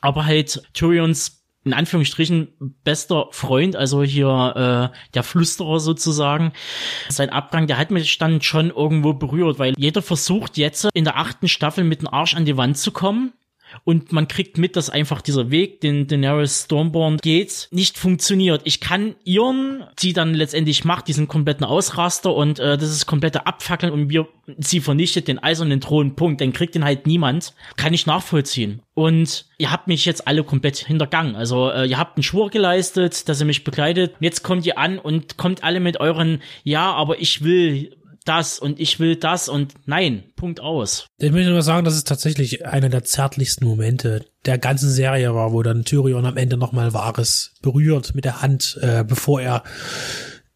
aber 0.01 0.25
halt 0.25 0.63
Tyrions 0.73 1.42
in 1.65 1.73
Anführungsstrichen 1.73 2.49
bester 2.83 3.29
Freund, 3.31 3.77
also 3.77 4.03
hier 4.03 4.91
äh, 4.93 4.97
der 5.15 5.23
Flüsterer 5.23 5.79
sozusagen. 5.81 6.53
Sein 7.09 7.31
Abgang, 7.31 7.67
der 7.67 7.79
hat 7.79 7.91
mich 7.91 8.19
dann 8.19 8.43
schon 8.43 8.71
irgendwo 8.71 9.13
berührt, 9.13 9.59
weil 9.59 9.75
jeder 9.77 10.03
versucht 10.03 10.57
jetzt 10.57 10.89
in 10.95 11.05
der 11.05 11.17
achten 11.17 11.49
Staffel 11.49 11.85
mit 11.85 12.01
dem 12.01 12.09
Arsch 12.09 12.35
an 12.35 12.45
die 12.45 12.57
Wand 12.57 12.79
zu 12.79 12.91
kommen. 12.91 13.33
Und 13.85 14.13
man 14.13 14.29
kriegt 14.29 14.59
mit, 14.59 14.77
dass 14.77 14.91
einfach 14.91 15.21
dieser 15.23 15.51
Weg, 15.51 15.81
den 15.81 16.07
Daenerys 16.07 16.65
Stormborn 16.65 17.19
geht, 17.19 17.69
nicht 17.71 17.99
funktioniert. 17.99 18.63
Ich 18.65 18.81
kann 18.81 19.15
ihren, 19.25 19.85
die 20.01 20.13
dann 20.13 20.35
letztendlich 20.35 20.85
macht, 20.85 21.09
diesen 21.09 21.29
kompletten 21.29 21.65
Ausraster 21.65 22.35
und 22.35 22.59
äh, 22.59 22.77
das 22.77 22.91
ist 22.91 23.07
komplette 23.07 23.47
Abfackeln 23.47 23.93
und 23.93 24.09
wir, 24.09 24.29
sie 24.59 24.81
vernichtet 24.81 25.29
den 25.29 25.39
eisernen 25.39 25.81
Thron, 25.81 26.15
Punkt. 26.17 26.41
Den 26.41 26.53
kriegt 26.53 26.75
den 26.75 26.85
halt 26.85 27.07
niemand. 27.07 27.55
Kann 27.77 27.95
ich 27.95 28.07
nachvollziehen. 28.07 28.83
Und 28.95 29.47
ihr 29.59 29.71
habt 29.71 29.89
mich 29.89 30.05
jetzt 30.05 30.27
alle 30.27 30.45
komplett 30.45 30.77
hintergangen. 30.77 31.35
Also 31.37 31.71
äh, 31.71 31.87
ihr 31.87 31.99
habt 31.99 32.17
einen 32.17 32.23
Schwur 32.23 32.51
geleistet, 32.51 33.29
dass 33.29 33.41
ihr 33.41 33.47
mich 33.47 33.65
begleitet. 33.65 34.15
Jetzt 34.21 34.43
kommt 34.43 34.67
ihr 34.67 34.79
an 34.79 34.99
und 34.99 35.37
kommt 35.39 35.65
alle 35.65 35.81
mit 35.81 36.01
euren, 36.01 36.43
ja, 36.65 36.93
aber 36.93 37.21
ich 37.21 37.43
will 37.43 37.97
das 38.25 38.59
und 38.59 38.81
ich 38.81 39.01
will 39.01 39.17
das 39.17 39.49
und 39.49 39.75
nein, 39.87 40.25
Punkt 40.37 40.61
aus. 40.61 41.07
Ich 41.19 41.33
möchte 41.33 41.51
nur 41.51 41.63
sagen, 41.63 41.85
dass 41.85 41.95
es 41.95 42.05
tatsächlich 42.05 42.67
einer 42.67 42.89
der 42.89 43.05
zärtlichsten 43.05 43.67
Momente 43.67 44.25
der 44.45 44.59
ganzen 44.59 44.91
Serie 44.91 45.35
war, 45.35 45.53
wo 45.53 45.63
dann 45.63 45.85
Tyrion 45.85 46.27
am 46.27 46.37
Ende 46.37 46.57
nochmal 46.57 46.93
Wahres 46.93 47.55
berührt 47.63 48.15
mit 48.15 48.25
der 48.25 48.43
Hand, 48.43 48.79
äh, 48.81 49.05
bevor 49.07 49.41
er 49.41 49.63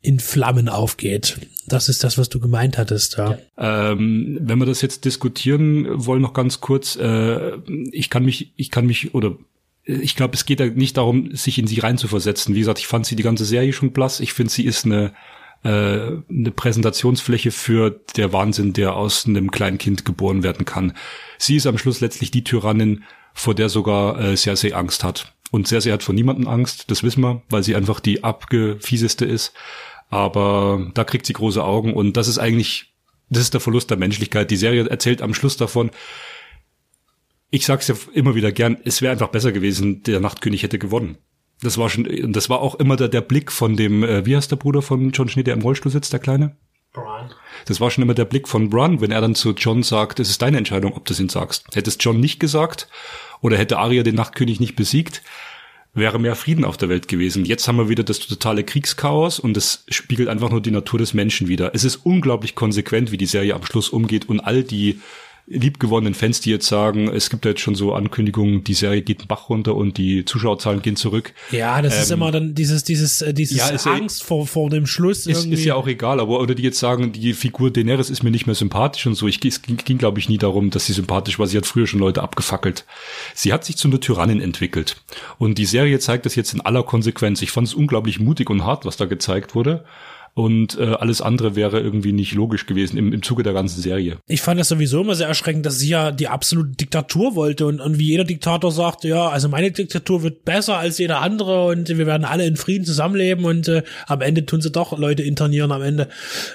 in 0.00 0.20
Flammen 0.20 0.68
aufgeht. 0.68 1.38
Das 1.66 1.88
ist 1.88 2.04
das, 2.04 2.16
was 2.16 2.28
du 2.28 2.38
gemeint 2.38 2.78
hattest, 2.78 3.16
ja. 3.16 3.38
Ähm, 3.58 4.38
wenn 4.40 4.58
wir 4.58 4.66
das 4.66 4.80
jetzt 4.80 5.04
diskutieren 5.04 5.86
wollen, 5.88 6.22
noch 6.22 6.32
ganz 6.32 6.60
kurz, 6.60 6.94
äh, 6.96 7.56
ich 7.90 8.08
kann 8.08 8.24
mich, 8.24 8.52
ich 8.56 8.70
kann 8.70 8.86
mich, 8.86 9.14
oder 9.14 9.36
ich 9.84 10.14
glaube, 10.14 10.34
es 10.34 10.46
geht 10.46 10.60
ja 10.60 10.66
nicht 10.66 10.96
darum, 10.96 11.34
sich 11.34 11.58
in 11.58 11.66
sie 11.66 11.80
reinzuversetzen. 11.80 12.54
Wie 12.54 12.60
gesagt, 12.60 12.78
ich 12.78 12.86
fand 12.86 13.06
sie 13.06 13.16
die 13.16 13.22
ganze 13.22 13.44
Serie 13.44 13.72
schon 13.72 13.92
blass. 13.92 14.20
Ich 14.20 14.32
finde, 14.32 14.52
sie 14.52 14.64
ist 14.64 14.84
eine 14.84 15.12
äh, 15.64 15.68
eine 15.68 16.50
Präsentationsfläche 16.54 17.50
für 17.50 17.90
der 18.16 18.32
Wahnsinn, 18.32 18.72
der 18.72 18.96
aus 18.96 19.26
einem 19.26 19.50
kleinen 19.50 19.78
Kind 19.78 20.04
geboren 20.04 20.42
werden 20.42 20.64
kann. 20.64 20.92
Sie 21.38 21.56
ist 21.56 21.66
am 21.66 21.78
Schluss 21.78 22.00
letztlich 22.00 22.30
die 22.30 22.44
Tyrannin, 22.44 23.04
vor 23.34 23.54
der 23.54 23.68
sogar 23.68 24.18
äh, 24.18 24.36
Cersei 24.36 24.74
Angst 24.74 25.04
hat. 25.04 25.34
Und 25.50 25.68
Cersei 25.68 25.90
hat 25.90 26.02
vor 26.02 26.14
niemandem 26.14 26.48
Angst, 26.48 26.90
das 26.90 27.02
wissen 27.02 27.20
wir, 27.20 27.42
weil 27.50 27.62
sie 27.62 27.76
einfach 27.76 28.00
die 28.00 28.24
abgefieseste 28.24 29.24
ist. 29.24 29.52
Aber 30.08 30.90
da 30.94 31.04
kriegt 31.04 31.26
sie 31.26 31.32
große 31.32 31.62
Augen 31.62 31.92
und 31.92 32.16
das 32.16 32.28
ist 32.28 32.38
eigentlich, 32.38 32.94
das 33.28 33.42
ist 33.42 33.54
der 33.54 33.60
Verlust 33.60 33.90
der 33.90 33.98
Menschlichkeit. 33.98 34.50
Die 34.50 34.56
Serie 34.56 34.88
erzählt 34.88 35.20
am 35.20 35.34
Schluss 35.34 35.56
davon, 35.56 35.90
ich 37.50 37.66
sag's 37.66 37.88
ja 37.88 37.94
immer 38.12 38.34
wieder 38.34 38.52
gern, 38.52 38.78
es 38.84 39.02
wäre 39.02 39.12
einfach 39.12 39.28
besser 39.28 39.52
gewesen, 39.52 40.02
der 40.02 40.20
Nachtkönig 40.20 40.62
hätte 40.62 40.78
gewonnen. 40.78 41.18
Das 41.62 41.78
war 41.78 41.88
schon, 41.88 42.32
das 42.32 42.50
war 42.50 42.60
auch 42.60 42.74
immer 42.76 42.96
der, 42.96 43.08
der 43.08 43.22
Blick 43.22 43.50
von 43.50 43.76
dem, 43.76 44.02
äh, 44.02 44.26
wie 44.26 44.36
heißt 44.36 44.50
der 44.50 44.56
Bruder 44.56 44.82
von 44.82 45.10
John 45.10 45.28
Schnee, 45.28 45.42
der 45.42 45.54
im 45.54 45.62
Rollstuhl 45.62 45.92
sitzt, 45.92 46.12
der 46.12 46.20
Kleine? 46.20 46.56
Das 47.66 47.80
war 47.80 47.90
schon 47.90 48.02
immer 48.02 48.14
der 48.14 48.24
Blick 48.24 48.48
von 48.48 48.70
Bran, 48.70 49.00
wenn 49.00 49.10
er 49.10 49.20
dann 49.20 49.34
zu 49.34 49.52
John 49.52 49.82
sagt, 49.82 50.20
es 50.20 50.30
ist 50.30 50.42
deine 50.42 50.58
Entscheidung, 50.58 50.94
ob 50.94 51.04
du 51.04 51.12
es 51.12 51.20
ihm 51.20 51.28
sagst. 51.28 51.64
Hätte 51.74 51.90
es 51.90 51.98
John 52.00 52.20
nicht 52.20 52.40
gesagt 52.40 52.88
oder 53.40 53.58
hätte 53.58 53.78
Arya 53.78 54.02
den 54.02 54.14
Nachtkönig 54.14 54.60
nicht 54.60 54.76
besiegt, 54.76 55.22
wäre 55.92 56.18
mehr 56.18 56.36
Frieden 56.36 56.64
auf 56.64 56.76
der 56.76 56.88
Welt 56.88 57.08
gewesen. 57.08 57.44
Jetzt 57.44 57.66
haben 57.66 57.76
wir 57.76 57.88
wieder 57.88 58.04
das 58.04 58.20
totale 58.20 58.64
Kriegschaos 58.64 59.38
und 59.38 59.56
das 59.56 59.84
spiegelt 59.88 60.28
einfach 60.28 60.50
nur 60.50 60.60
die 60.60 60.70
Natur 60.70 60.98
des 60.98 61.14
Menschen 61.14 61.48
wider. 61.48 61.74
Es 61.74 61.84
ist 61.84 61.96
unglaublich 61.96 62.54
konsequent, 62.54 63.12
wie 63.12 63.16
die 63.16 63.26
Serie 63.26 63.54
am 63.54 63.64
Schluss 63.64 63.88
umgeht 63.88 64.28
und 64.28 64.40
all 64.40 64.62
die 64.62 65.00
liebgewonnenen 65.48 66.14
Fans, 66.14 66.40
die 66.40 66.50
jetzt 66.50 66.66
sagen, 66.66 67.08
es 67.08 67.30
gibt 67.30 67.44
jetzt 67.44 67.60
schon 67.60 67.76
so 67.76 67.94
Ankündigungen, 67.94 68.64
die 68.64 68.74
Serie 68.74 69.02
geht 69.02 69.20
den 69.22 69.28
Bach 69.28 69.48
runter 69.48 69.76
und 69.76 69.96
die 69.96 70.24
Zuschauerzahlen 70.24 70.82
gehen 70.82 70.96
zurück. 70.96 71.34
Ja, 71.52 71.80
das 71.82 72.00
ist 72.00 72.10
Ähm, 72.10 72.18
immer 72.18 72.32
dann 72.32 72.54
dieses, 72.54 72.82
dieses, 72.82 73.22
äh, 73.22 73.32
dieses 73.32 73.56
ja, 73.58 73.68
ist 73.68 73.86
ja- 73.86 73.92
Angst 73.94 74.24
vor, 74.24 74.46
vor 74.46 74.70
dem 74.70 74.86
Schluss. 74.86 75.26
Ist, 75.26 75.44
irgendwie. 75.44 75.54
ist 75.54 75.64
ja 75.64 75.76
auch 75.76 75.86
egal, 75.86 76.18
aber 76.18 76.40
oder 76.40 76.54
die 76.56 76.64
jetzt 76.64 76.80
sagen, 76.80 77.12
die 77.12 77.32
Figur 77.32 77.70
Daenerys 77.70 78.10
ist 78.10 78.22
mir 78.24 78.30
nicht 78.32 78.46
mehr 78.46 78.56
sympathisch 78.56 79.06
und 79.06 79.14
so. 79.14 79.28
Ich, 79.28 79.44
es 79.44 79.62
ging, 79.62 79.76
ging 79.76 79.98
glaube 79.98 80.18
ich, 80.18 80.28
nie 80.28 80.38
darum, 80.38 80.70
dass 80.70 80.86
sie 80.86 80.92
sympathisch 80.94 81.38
war. 81.38 81.46
Sie 81.46 81.56
hat 81.56 81.66
früher 81.66 81.86
schon 81.86 82.00
Leute 82.00 82.22
abgefackelt. 82.22 82.84
Sie 83.34 83.52
hat 83.52 83.64
sich 83.64 83.76
zu 83.76 83.86
einer 83.88 84.00
Tyrannin 84.00 84.40
entwickelt. 84.40 84.96
Und 85.38 85.58
die 85.58 85.66
Serie 85.66 85.98
zeigt 86.00 86.26
das 86.26 86.34
jetzt 86.34 86.54
in 86.54 86.60
aller 86.60 86.82
Konsequenz. 86.82 87.40
Ich 87.42 87.52
fand 87.52 87.68
es 87.68 87.74
unglaublich 87.74 88.18
mutig 88.18 88.50
und 88.50 88.64
hart, 88.64 88.84
was 88.84 88.96
da 88.96 89.04
gezeigt 89.04 89.54
wurde. 89.54 89.84
Und 90.36 90.78
äh, 90.78 90.84
alles 90.84 91.22
andere 91.22 91.56
wäre 91.56 91.80
irgendwie 91.80 92.12
nicht 92.12 92.34
logisch 92.34 92.66
gewesen 92.66 92.98
im, 92.98 93.10
im 93.14 93.22
Zuge 93.22 93.42
der 93.42 93.54
ganzen 93.54 93.80
Serie. 93.80 94.18
Ich 94.28 94.42
fand 94.42 94.60
das 94.60 94.68
sowieso 94.68 95.00
immer 95.00 95.14
sehr 95.14 95.28
erschreckend, 95.28 95.64
dass 95.64 95.78
sie 95.78 95.88
ja 95.88 96.12
die 96.12 96.28
absolute 96.28 96.72
Diktatur 96.76 97.34
wollte 97.34 97.64
und, 97.64 97.80
und 97.80 97.98
wie 97.98 98.08
jeder 98.08 98.24
Diktator 98.24 98.70
sagt, 98.70 99.04
ja, 99.04 99.28
also 99.30 99.48
meine 99.48 99.70
Diktatur 99.70 100.22
wird 100.22 100.44
besser 100.44 100.76
als 100.76 100.98
jeder 100.98 101.22
andere 101.22 101.68
und 101.68 101.88
wir 101.88 102.06
werden 102.06 102.26
alle 102.26 102.44
in 102.46 102.56
Frieden 102.56 102.84
zusammenleben 102.84 103.46
und 103.46 103.66
äh, 103.68 103.82
am 104.06 104.20
Ende 104.20 104.44
tun 104.44 104.60
sie 104.60 104.70
doch 104.70 104.98
Leute 104.98 105.22
internieren 105.22 105.72
am 105.72 105.80
Ende. 105.80 106.08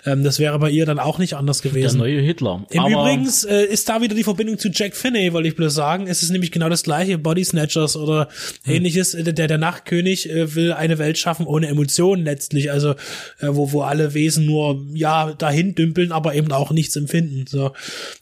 Ähm, 0.06 0.24
das 0.24 0.38
wäre 0.38 0.60
bei 0.60 0.70
ihr 0.70 0.86
dann 0.86 1.00
auch 1.00 1.18
nicht 1.18 1.34
anders 1.34 1.62
Der 1.62 1.72
gewesen. 1.72 1.98
neue 1.98 2.22
Hitler. 2.22 2.64
Im 2.70 2.82
Aber 2.82 2.92
Übrigens 2.92 3.44
äh, 3.46 3.64
ist 3.66 3.90
da 3.90 4.00
wieder 4.00 4.14
die 4.14 4.24
Verbindung 4.24 4.60
zu 4.60 4.70
Jack 4.70 4.96
Finney, 4.96 5.34
wollte 5.34 5.48
ich 5.48 5.56
bloß 5.56 5.74
sagen. 5.74 6.06
Es 6.06 6.22
ist 6.22 6.30
nämlich 6.30 6.52
genau 6.52 6.70
das 6.70 6.84
gleiche, 6.84 7.18
Body 7.18 7.44
Snatchers 7.44 7.96
oder 7.98 8.28
ähnliches. 8.68 9.16
Äh, 9.16 9.24
Der, 9.34 9.48
der 9.48 9.58
Nachtkönig 9.58 10.30
äh, 10.30 10.54
will 10.54 10.72
eine 10.72 11.00
Welt 11.00 11.18
schaffen 11.18 11.48
ohne 11.48 11.66
Emotionen 11.68 12.24
letztlich, 12.26 12.72
also 12.72 12.92
äh, 13.40 13.48
wo, 13.48 13.71
wo 13.72 13.82
alle 13.82 14.14
Wesen 14.14 14.46
nur 14.46 14.86
ja 14.94 15.34
dahin 15.34 15.76
dümpeln, 15.76 16.12
aber 16.12 16.36
eben 16.36 16.52
auch 16.52 16.72
nichts 16.72 16.96
empfinden. 16.96 17.46
So. 17.48 17.72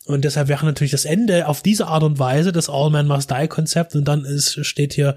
Und 0.05 0.25
deshalb 0.25 0.47
wäre 0.47 0.65
natürlich 0.65 0.91
das 0.91 1.05
Ende 1.05 1.47
auf 1.47 1.61
diese 1.61 1.87
Art 1.87 2.03
und 2.03 2.19
Weise 2.19 2.51
das 2.51 2.69
All 2.69 2.89
Man 2.89 3.07
Must 3.07 3.31
Die 3.31 3.47
Konzept 3.47 3.95
und 3.95 4.05
dann 4.05 4.25
ist, 4.25 4.65
steht 4.65 4.93
hier 4.93 5.15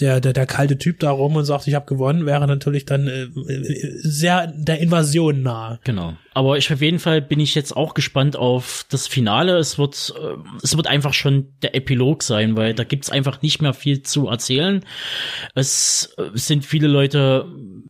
der, 0.00 0.20
der, 0.20 0.32
der 0.32 0.46
kalte 0.46 0.78
Typ 0.78 1.00
da 1.00 1.10
rum 1.10 1.36
und 1.36 1.44
sagt, 1.44 1.68
ich 1.68 1.74
habe 1.74 1.86
gewonnen, 1.86 2.26
wäre 2.26 2.46
natürlich 2.46 2.86
dann 2.86 3.06
äh, 3.06 3.24
äh, 3.24 3.98
sehr 4.00 4.46
der 4.46 4.80
Invasion 4.80 5.42
nahe. 5.42 5.80
Genau. 5.84 6.14
Aber 6.34 6.56
ich 6.56 6.72
auf 6.72 6.80
jeden 6.80 6.98
Fall 6.98 7.20
bin 7.20 7.40
ich 7.40 7.54
jetzt 7.54 7.76
auch 7.76 7.94
gespannt 7.94 8.36
auf 8.36 8.86
das 8.88 9.06
Finale. 9.06 9.58
Es 9.58 9.78
wird, 9.78 10.14
äh, 10.18 10.36
es 10.62 10.76
wird 10.76 10.86
einfach 10.86 11.12
schon 11.12 11.48
der 11.62 11.74
Epilog 11.74 12.22
sein, 12.22 12.56
weil 12.56 12.74
da 12.74 12.84
gibt's 12.84 13.10
einfach 13.10 13.42
nicht 13.42 13.60
mehr 13.60 13.74
viel 13.74 14.02
zu 14.02 14.28
erzählen. 14.28 14.84
Es 15.54 16.14
äh, 16.16 16.30
sind 16.34 16.64
viele 16.64 16.88
Leute 16.88 17.46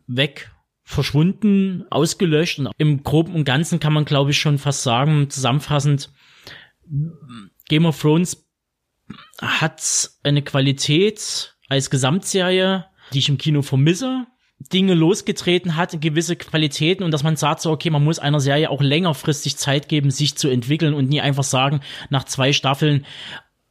weg, 0.07 0.51
verschwunden, 0.83 1.85
ausgelöscht 1.89 2.59
und 2.59 2.69
im 2.77 3.03
Groben 3.03 3.33
und 3.33 3.45
Ganzen 3.45 3.79
kann 3.79 3.93
man, 3.93 4.05
glaube 4.05 4.31
ich, 4.31 4.37
schon 4.37 4.57
fast 4.57 4.83
sagen, 4.83 5.29
zusammenfassend, 5.29 6.11
Game 7.69 7.85
of 7.85 7.99
Thrones 7.99 8.45
hat 9.41 10.09
eine 10.23 10.41
Qualität 10.41 11.55
als 11.69 11.89
Gesamtserie, 11.89 12.85
die 13.13 13.19
ich 13.19 13.29
im 13.29 13.37
Kino 13.37 13.61
vermisse. 13.61 14.27
Dinge 14.71 14.93
losgetreten 14.93 15.75
hat, 15.75 15.99
gewisse 15.99 16.35
Qualitäten 16.35 17.03
und 17.03 17.11
dass 17.11 17.23
man 17.23 17.35
sagt 17.35 17.61
so, 17.61 17.71
okay, 17.71 17.89
man 17.89 18.03
muss 18.03 18.19
einer 18.19 18.39
Serie 18.39 18.69
auch 18.69 18.81
längerfristig 18.81 19.57
Zeit 19.57 19.89
geben, 19.89 20.09
sich 20.09 20.35
zu 20.35 20.47
entwickeln 20.47 20.93
und 20.93 21.09
nie 21.09 21.19
einfach 21.19 21.43
sagen, 21.43 21.81
nach 22.09 22.23
zwei 22.23 22.53
Staffeln, 22.53 23.05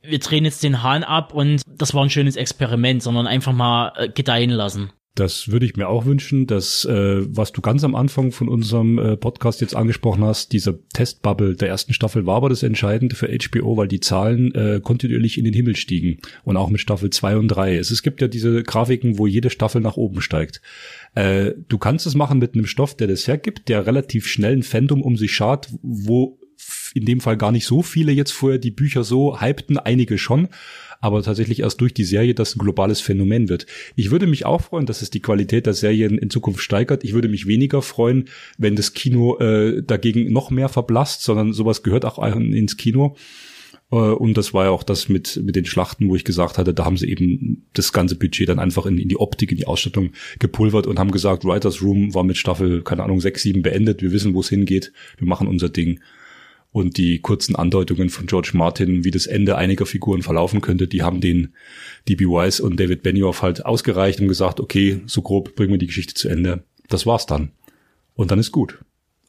wir 0.02 0.18
drehen 0.18 0.44
jetzt 0.44 0.62
den 0.62 0.82
Hahn 0.82 1.04
ab 1.04 1.32
und 1.32 1.62
das 1.66 1.94
war 1.94 2.02
ein 2.02 2.10
schönes 2.10 2.36
Experiment, 2.36 3.02
sondern 3.02 3.26
einfach 3.26 3.52
mal 3.52 3.92
äh, 3.96 4.08
gedeihen 4.08 4.50
lassen. 4.50 4.92
Das 5.14 5.48
würde 5.48 5.66
ich 5.66 5.76
mir 5.76 5.88
auch 5.88 6.06
wünschen, 6.06 6.46
dass, 6.46 6.86
äh, 6.86 7.22
was 7.28 7.52
du 7.52 7.60
ganz 7.60 7.84
am 7.84 7.94
Anfang 7.94 8.32
von 8.32 8.48
unserem 8.48 8.98
äh, 8.98 9.16
Podcast 9.18 9.60
jetzt 9.60 9.76
angesprochen 9.76 10.24
hast, 10.24 10.52
diese 10.52 10.80
Testbubble 10.94 11.54
der 11.54 11.68
ersten 11.68 11.92
Staffel 11.92 12.24
war 12.24 12.36
aber 12.36 12.48
das 12.48 12.62
Entscheidende 12.62 13.14
für 13.14 13.28
HBO, 13.28 13.76
weil 13.76 13.88
die 13.88 14.00
Zahlen 14.00 14.54
äh, 14.54 14.80
kontinuierlich 14.82 15.36
in 15.36 15.44
den 15.44 15.52
Himmel 15.52 15.76
stiegen. 15.76 16.18
Und 16.44 16.56
auch 16.56 16.70
mit 16.70 16.80
Staffel 16.80 17.10
2 17.10 17.36
und 17.36 17.48
3. 17.48 17.76
Es, 17.76 17.90
es 17.90 18.02
gibt 18.02 18.22
ja 18.22 18.28
diese 18.28 18.62
Grafiken, 18.62 19.18
wo 19.18 19.26
jede 19.26 19.50
Staffel 19.50 19.82
nach 19.82 19.98
oben 19.98 20.22
steigt. 20.22 20.62
Äh, 21.14 21.52
du 21.68 21.76
kannst 21.76 22.06
es 22.06 22.14
machen 22.14 22.38
mit 22.38 22.54
einem 22.54 22.66
Stoff, 22.66 22.96
der 22.96 23.08
das 23.08 23.28
hergibt, 23.28 23.68
der 23.68 23.86
relativ 23.86 24.26
schnell 24.26 24.56
ein 24.56 24.62
Fandom 24.62 25.02
um 25.02 25.18
sich 25.18 25.34
schart, 25.34 25.68
wo 25.82 26.38
in 26.94 27.04
dem 27.04 27.20
Fall 27.20 27.36
gar 27.36 27.52
nicht 27.52 27.66
so 27.66 27.82
viele 27.82 28.12
jetzt 28.12 28.32
vorher 28.32 28.58
die 28.58 28.70
Bücher 28.70 29.04
so 29.04 29.40
hypten, 29.40 29.78
einige 29.78 30.18
schon, 30.18 30.48
aber 31.00 31.22
tatsächlich 31.22 31.60
erst 31.60 31.80
durch 31.80 31.94
die 31.94 32.04
Serie 32.04 32.34
das 32.34 32.54
ein 32.54 32.60
globales 32.60 33.00
Phänomen 33.00 33.48
wird. 33.48 33.66
Ich 33.96 34.10
würde 34.10 34.28
mich 34.28 34.46
auch 34.46 34.60
freuen, 34.60 34.86
dass 34.86 35.02
es 35.02 35.10
die 35.10 35.20
Qualität 35.20 35.66
der 35.66 35.74
Serien 35.74 36.16
in 36.16 36.30
Zukunft 36.30 36.62
steigert. 36.62 37.02
Ich 37.02 37.12
würde 37.12 37.28
mich 37.28 37.46
weniger 37.46 37.82
freuen, 37.82 38.28
wenn 38.56 38.76
das 38.76 38.94
Kino 38.94 39.36
äh, 39.38 39.82
dagegen 39.82 40.32
noch 40.32 40.50
mehr 40.50 40.68
verblasst, 40.68 41.22
sondern 41.22 41.52
sowas 41.52 41.82
gehört 41.82 42.04
auch 42.04 42.24
ins 42.36 42.76
Kino. 42.76 43.16
Äh, 43.90 43.96
Und 43.96 44.36
das 44.36 44.54
war 44.54 44.66
ja 44.66 44.70
auch 44.70 44.84
das 44.84 45.08
mit, 45.08 45.40
mit 45.42 45.56
den 45.56 45.64
Schlachten, 45.64 46.08
wo 46.08 46.14
ich 46.14 46.24
gesagt 46.24 46.56
hatte, 46.56 46.72
da 46.72 46.84
haben 46.84 46.96
sie 46.96 47.08
eben 47.08 47.66
das 47.72 47.92
ganze 47.92 48.14
Budget 48.14 48.48
dann 48.48 48.60
einfach 48.60 48.86
in, 48.86 48.98
in 48.98 49.08
die 49.08 49.18
Optik, 49.18 49.50
in 49.50 49.58
die 49.58 49.66
Ausstattung 49.66 50.10
gepulvert 50.38 50.86
und 50.86 51.00
haben 51.00 51.10
gesagt, 51.10 51.44
Writers 51.44 51.82
Room 51.82 52.14
war 52.14 52.22
mit 52.22 52.36
Staffel, 52.36 52.82
keine 52.82 53.02
Ahnung, 53.02 53.20
sechs, 53.20 53.42
sieben 53.42 53.62
beendet. 53.62 54.02
Wir 54.02 54.12
wissen, 54.12 54.34
wo 54.34 54.40
es 54.40 54.48
hingeht. 54.48 54.92
Wir 55.18 55.26
machen 55.26 55.48
unser 55.48 55.68
Ding. 55.68 55.98
Und 56.72 56.96
die 56.96 57.18
kurzen 57.18 57.54
Andeutungen 57.54 58.08
von 58.08 58.26
George 58.26 58.52
Martin, 58.54 59.04
wie 59.04 59.10
das 59.10 59.26
Ende 59.26 59.56
einiger 59.58 59.84
Figuren 59.84 60.22
verlaufen 60.22 60.62
könnte, 60.62 60.88
die 60.88 61.02
haben 61.02 61.20
den 61.20 61.54
D.B. 62.08 62.24
Wise 62.24 62.62
und 62.62 62.80
David 62.80 63.02
Benioff 63.02 63.42
halt 63.42 63.66
ausgereicht 63.66 64.20
und 64.20 64.28
gesagt, 64.28 64.58
okay, 64.58 65.02
so 65.06 65.20
grob 65.20 65.54
bringen 65.54 65.72
wir 65.72 65.78
die 65.78 65.86
Geschichte 65.86 66.14
zu 66.14 66.28
Ende. 66.28 66.64
Das 66.88 67.04
war's 67.04 67.26
dann. 67.26 67.52
Und 68.14 68.30
dann 68.30 68.38
ist 68.38 68.52
gut. 68.52 68.78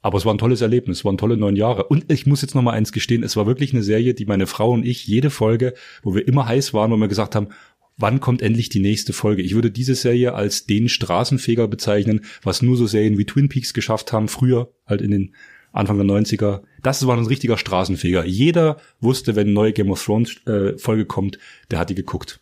Aber 0.01 0.17
es 0.17 0.25
war 0.25 0.33
ein 0.33 0.37
tolles 0.37 0.61
Erlebnis, 0.61 0.99
es 0.99 1.05
waren 1.05 1.17
tolle 1.17 1.37
neun 1.37 1.55
Jahre. 1.55 1.85
Und 1.85 2.11
ich 2.11 2.25
muss 2.25 2.41
jetzt 2.41 2.55
noch 2.55 2.61
mal 2.61 2.71
eins 2.71 2.91
gestehen, 2.91 3.23
es 3.23 3.35
war 3.35 3.45
wirklich 3.45 3.73
eine 3.73 3.83
Serie, 3.83 4.13
die 4.13 4.25
meine 4.25 4.47
Frau 4.47 4.71
und 4.71 4.85
ich 4.85 5.07
jede 5.07 5.29
Folge, 5.29 5.73
wo 6.01 6.15
wir 6.15 6.27
immer 6.27 6.45
heiß 6.45 6.73
waren, 6.73 6.91
wo 6.91 6.97
wir 6.97 7.07
gesagt 7.07 7.35
haben, 7.35 7.49
wann 7.97 8.19
kommt 8.19 8.41
endlich 8.41 8.69
die 8.69 8.81
nächste 8.81 9.13
Folge? 9.13 9.41
Ich 9.41 9.55
würde 9.55 9.71
diese 9.71 9.95
Serie 9.95 10.33
als 10.33 10.65
den 10.65 10.89
Straßenfeger 10.89 11.67
bezeichnen, 11.67 12.21
was 12.41 12.61
nur 12.61 12.75
so 12.77 12.87
Serien 12.87 13.17
wie 13.17 13.25
Twin 13.25 13.49
Peaks 13.49 13.73
geschafft 13.73 14.11
haben, 14.13 14.27
früher 14.27 14.73
halt 14.85 15.01
in 15.01 15.11
den 15.11 15.35
Anfang 15.73 15.97
der 15.97 16.05
90er. 16.05 16.61
Das 16.81 17.05
war 17.05 17.17
ein 17.17 17.25
richtiger 17.25 17.57
Straßenfeger. 17.57 18.23
Jeder 18.23 18.77
wusste, 19.01 19.35
wenn 19.35 19.47
eine 19.47 19.53
neue 19.53 19.73
Game 19.73 19.91
of 19.91 20.03
Thrones 20.03 20.37
äh, 20.45 20.77
Folge 20.77 21.05
kommt, 21.05 21.39
der 21.71 21.79
hat 21.79 21.89
die 21.89 21.95
geguckt. 21.95 22.39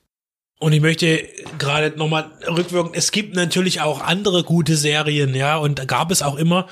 Und 0.60 0.74
ich 0.74 0.82
möchte 0.82 1.28
gerade 1.58 1.98
nochmal 1.98 2.30
rückwirken, 2.48 2.92
es 2.94 3.12
gibt 3.12 3.36
natürlich 3.36 3.82
auch 3.82 4.02
andere 4.02 4.44
gute 4.44 4.76
Serien, 4.76 5.34
ja, 5.34 5.58
und 5.58 5.80
da 5.80 5.86
gab 5.86 6.12
es 6.12 6.22
auch 6.22 6.36
immer, 6.36 6.68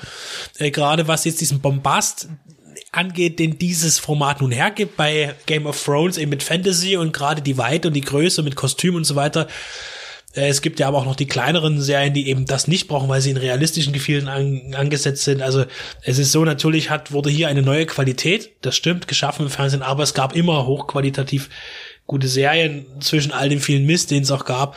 äh, 0.58 0.70
gerade 0.70 1.08
was 1.08 1.24
jetzt 1.24 1.40
diesen 1.40 1.60
Bombast 1.60 2.28
angeht, 2.92 3.40
den 3.40 3.58
dieses 3.58 3.98
Format 3.98 4.42
nun 4.42 4.52
hergibt, 4.52 4.96
bei 4.96 5.34
Game 5.46 5.66
of 5.66 5.82
Thrones 5.82 6.18
eben 6.18 6.30
mit 6.30 6.44
Fantasy 6.44 6.96
und 6.96 7.12
gerade 7.12 7.42
die 7.42 7.58
Weite 7.58 7.88
und 7.88 7.94
die 7.94 8.00
Größe 8.00 8.44
mit 8.44 8.54
Kostüm 8.54 8.94
und 8.94 9.04
so 9.04 9.16
weiter. 9.16 9.48
Äh, 10.34 10.48
Es 10.48 10.62
gibt 10.62 10.80
ja 10.80 10.88
aber 10.88 10.98
auch 10.98 11.04
noch 11.04 11.16
die 11.16 11.26
kleineren 11.26 11.80
Serien, 11.80 12.14
die 12.14 12.28
eben 12.28 12.46
das 12.46 12.68
nicht 12.68 12.88
brauchen, 12.88 13.08
weil 13.08 13.20
sie 13.20 13.30
in 13.30 13.36
realistischen 13.36 13.92
Gefilden 13.92 14.28
an, 14.28 14.74
angesetzt 14.74 15.24
sind. 15.24 15.42
Also 15.42 15.64
es 16.02 16.18
ist 16.18 16.32
so, 16.32 16.44
natürlich 16.44 16.90
hat, 16.90 17.12
wurde 17.12 17.30
hier 17.30 17.48
eine 17.48 17.62
neue 17.62 17.86
Qualität, 17.86 18.50
das 18.62 18.76
stimmt, 18.76 19.08
geschaffen 19.08 19.46
im 19.46 19.50
Fernsehen, 19.50 19.82
aber 19.82 20.02
es 20.02 20.14
gab 20.14 20.34
immer 20.34 20.66
hochqualitativ 20.66 21.48
gute 22.06 22.28
Serien 22.28 22.86
zwischen 23.00 23.30
all 23.30 23.48
dem 23.48 23.60
vielen 23.60 23.86
Mist, 23.86 24.10
den 24.10 24.24
es 24.24 24.32
auch 24.32 24.44
gab. 24.44 24.76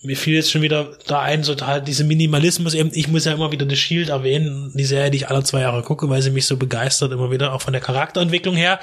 Mir 0.00 0.16
fiel 0.16 0.34
jetzt 0.34 0.52
schon 0.52 0.62
wieder 0.62 0.96
da 1.08 1.22
ein, 1.22 1.42
so 1.42 1.56
halt 1.56 1.88
diese 1.88 2.04
Minimalismus 2.04 2.74
eben, 2.74 2.90
ich 2.92 3.08
muss 3.08 3.24
ja 3.24 3.32
immer 3.32 3.50
wieder 3.50 3.68
The 3.68 3.74
Shield 3.74 4.10
erwähnen, 4.10 4.70
die 4.74 4.84
Serie, 4.84 5.10
die 5.10 5.16
ich 5.16 5.28
alle 5.28 5.42
zwei 5.42 5.62
Jahre 5.62 5.82
gucke, 5.82 6.08
weil 6.08 6.22
sie 6.22 6.30
mich 6.30 6.46
so 6.46 6.56
begeistert, 6.56 7.10
immer 7.10 7.32
wieder, 7.32 7.52
auch 7.52 7.62
von 7.62 7.72
der 7.72 7.82
Charakterentwicklung 7.82 8.54
her 8.54 8.78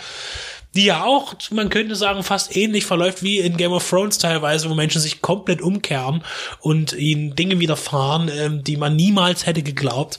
die 0.75 0.85
ja 0.85 1.03
auch, 1.03 1.35
man 1.51 1.69
könnte 1.69 1.95
sagen, 1.95 2.21
fast 2.23 2.55
ähnlich 2.55 2.85
verläuft 2.85 3.23
wie 3.23 3.39
in 3.39 3.57
Game 3.57 3.71
of 3.71 3.89
Thrones 3.89 4.17
teilweise, 4.17 4.69
wo 4.69 4.75
Menschen 4.75 4.99
sich 5.01 5.21
komplett 5.21 5.61
umkehren 5.61 6.23
und 6.59 6.93
ihnen 6.93 7.35
Dinge 7.35 7.59
widerfahren, 7.59 8.29
ähm, 8.29 8.63
die 8.63 8.75
man 8.75 8.95
niemals 8.95 9.45
hätte 9.45 9.63
geglaubt. 9.63 10.17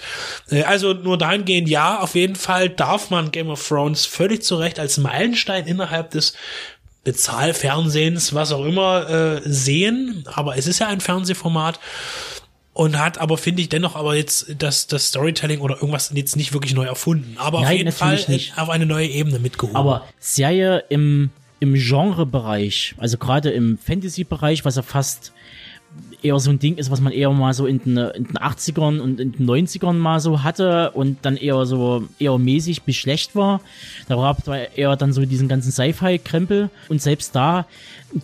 Äh, 0.51 0.63
also 0.63 0.95
nur 0.95 1.19
dahingehend, 1.19 1.69
ja, 1.69 2.01
auf 2.01 2.15
jeden 2.15 2.37
Fall 2.37 2.71
darf 2.71 3.11
man 3.11 3.31
Game 3.31 3.51
of 3.51 3.67
Thrones 3.67 4.07
völlig 4.07 4.43
zu 4.43 4.57
Recht 4.57 4.79
als 4.79 4.97
Meilenstein 4.97 5.67
innerhalb 5.67 6.11
des 6.11 6.35
Bezahlfernsehens, 7.05 8.35
was 8.35 8.51
auch 8.51 8.65
immer, 8.65 9.09
äh, 9.09 9.41
sehen. 9.45 10.25
Aber 10.33 10.57
es 10.57 10.67
ist 10.67 10.81
ja 10.81 10.89
ein 10.89 11.01
Fernsehformat 11.01 11.79
und 12.77 12.99
hat 12.99 13.17
aber 13.17 13.39
finde 13.39 13.63
ich 13.63 13.71
dennoch 13.71 13.97
aber 13.97 14.15
jetzt 14.17 14.55
das 14.59 14.87
das 14.87 15.09
Storytelling 15.09 15.61
oder 15.61 15.77
irgendwas 15.77 16.13
jetzt 16.15 16.37
nicht 16.37 16.53
wirklich 16.53 16.75
neu 16.75 16.85
erfunden, 16.85 17.37
aber 17.39 17.59
auf 17.59 17.65
Nein, 17.65 17.79
jeden 17.79 17.93
Fall 17.93 18.11
natürlich 18.17 18.29
nicht. 18.29 18.59
auf 18.59 18.69
eine 18.69 18.85
neue 18.85 19.09
Ebene 19.09 19.39
mitgehoben. 19.39 19.77
Aber 19.77 20.05
Serie 20.21 20.85
im, 20.91 21.31
im 21.59 21.73
Genrebereich, 21.73 22.95
also 22.99 23.17
gerade 23.17 23.49
im 23.49 23.79
Fantasy-Bereich, 23.79 24.67
was 24.67 24.77
ja 24.77 24.83
fast 24.83 25.33
eher 26.23 26.39
so 26.39 26.51
ein 26.51 26.59
Ding 26.59 26.77
ist, 26.77 26.91
was 26.91 27.01
man 27.01 27.15
eher 27.15 27.31
mal 27.31 27.55
so 27.55 27.67
in 27.67 27.79
den, 27.79 27.97
in 27.97 28.25
den 28.25 28.37
80ern 28.37 29.01
und 29.01 29.21
in 29.21 29.33
den 29.33 29.47
90ern 29.47 29.95
mal 29.95 30.21
so 30.21 30.43
hatte 30.43 30.91
und 30.91 31.17
dann 31.23 31.39
eher 31.39 31.65
so 31.65 32.07
eher 32.19 32.37
mäßig 32.37 32.83
bis 32.83 32.97
schlecht 32.97 33.35
war. 33.35 33.63
Da 34.07 34.19
war 34.19 34.37
eher 34.77 34.97
dann 34.97 35.15
so 35.15 35.25
diesen 35.25 35.49
ganzen 35.49 35.73
Sci-Fi-Krempel 35.73 36.69
und 36.91 37.01
selbst 37.01 37.35
da 37.35 37.67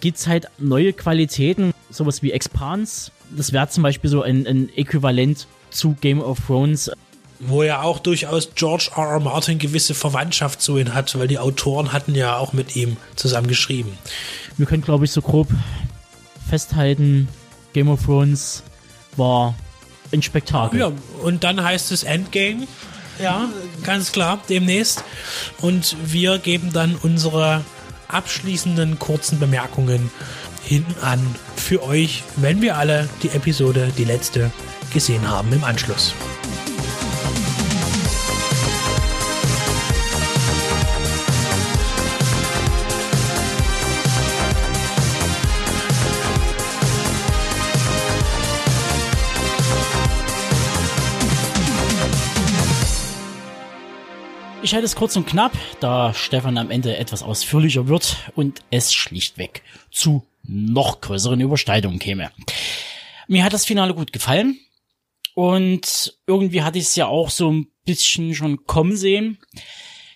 gibt's 0.01 0.27
halt 0.27 0.49
neue 0.59 0.93
Qualitäten, 0.93 1.73
sowas 1.89 2.23
wie 2.23 2.33
Expans. 2.33 3.13
Das 3.37 3.53
wäre 3.53 3.69
zum 3.69 3.83
Beispiel 3.83 4.11
so 4.11 4.23
ein, 4.23 4.47
ein 4.47 4.69
Äquivalent 4.77 5.47
zu 5.71 5.97
Game 6.01 6.21
of 6.21 6.39
Thrones. 6.47 6.91
Wo 7.41 7.63
ja 7.63 7.83
auch 7.83 7.99
durchaus 7.99 8.51
George 8.55 8.91
R. 8.97 9.05
R. 9.05 9.21
Martin 9.21 9.59
gewisse 9.59 9.95
Verwandtschaft 9.95 10.61
zu 10.61 10.79
ihm 10.79 10.95
hat, 10.95 11.19
weil 11.19 11.27
die 11.27 11.39
Autoren 11.39 11.93
hatten 11.93 12.15
ja 12.15 12.37
auch 12.37 12.53
mit 12.53 12.77
ihm 12.77 12.97
zusammen 13.17 13.49
geschrieben. 13.49 13.99
Wir 14.57 14.67
können, 14.67 14.83
glaube 14.83 15.05
ich, 15.05 15.11
so 15.11 15.23
grob 15.23 15.49
festhalten, 16.49 17.29
Game 17.73 17.89
of 17.89 18.05
Thrones 18.05 18.63
war 19.17 19.55
ein 20.13 20.23
Spektakel. 20.23 20.81
Ja, 20.81 20.93
und 21.23 21.43
dann 21.43 21.63
heißt 21.63 21.91
es 21.91 22.05
Endgame. 22.05 22.67
Ja, 23.21 23.49
ganz 23.83 24.13
klar, 24.13 24.41
demnächst. 24.49 25.05
Und 25.61 25.97
wir 26.05 26.39
geben 26.39 26.73
dann 26.73 26.97
unsere 26.97 27.65
abschließenden 28.09 28.99
kurzen 28.99 29.39
Bemerkungen 29.39 30.11
hinten 30.65 30.99
an 31.01 31.21
für 31.57 31.83
euch, 31.83 32.23
wenn 32.37 32.61
wir 32.61 32.77
alle 32.77 33.09
die 33.23 33.31
Episode, 33.31 33.93
die 33.97 34.05
letzte, 34.05 34.51
gesehen 34.93 35.29
haben 35.29 35.53
im 35.53 35.65
Anschluss. 35.65 36.15
Ich 54.65 54.75
halte 54.75 54.87
es 54.87 54.95
kurz 54.95 55.17
und 55.17 55.27
knapp, 55.27 55.53
da 55.81 56.15
Stefan 56.15 56.57
am 56.57 56.71
Ende 56.71 56.97
etwas 56.97 57.23
ausführlicher 57.23 57.89
wird 57.89 58.17
und 58.37 58.63
es 58.71 58.95
schlichtweg 58.95 59.63
zu 59.91 60.25
noch 60.45 61.01
größeren 61.01 61.41
Übersteigungen 61.41 61.99
käme. 61.99 62.31
Mir 63.29 63.45
hat 63.45 63.53
das 63.53 63.65
Finale 63.65 63.95
gut 63.95 64.13
gefallen 64.13 64.59
und 65.35 66.19
irgendwie 66.27 66.63
hatte 66.63 66.79
ich 66.79 66.85
es 66.85 66.97
ja 66.97 67.07
auch 67.07 67.31
so 67.31 67.51
ein 67.51 67.69
bisschen 67.85 68.35
schon 68.35 68.65
kommen 68.65 68.97
sehen. 68.97 69.39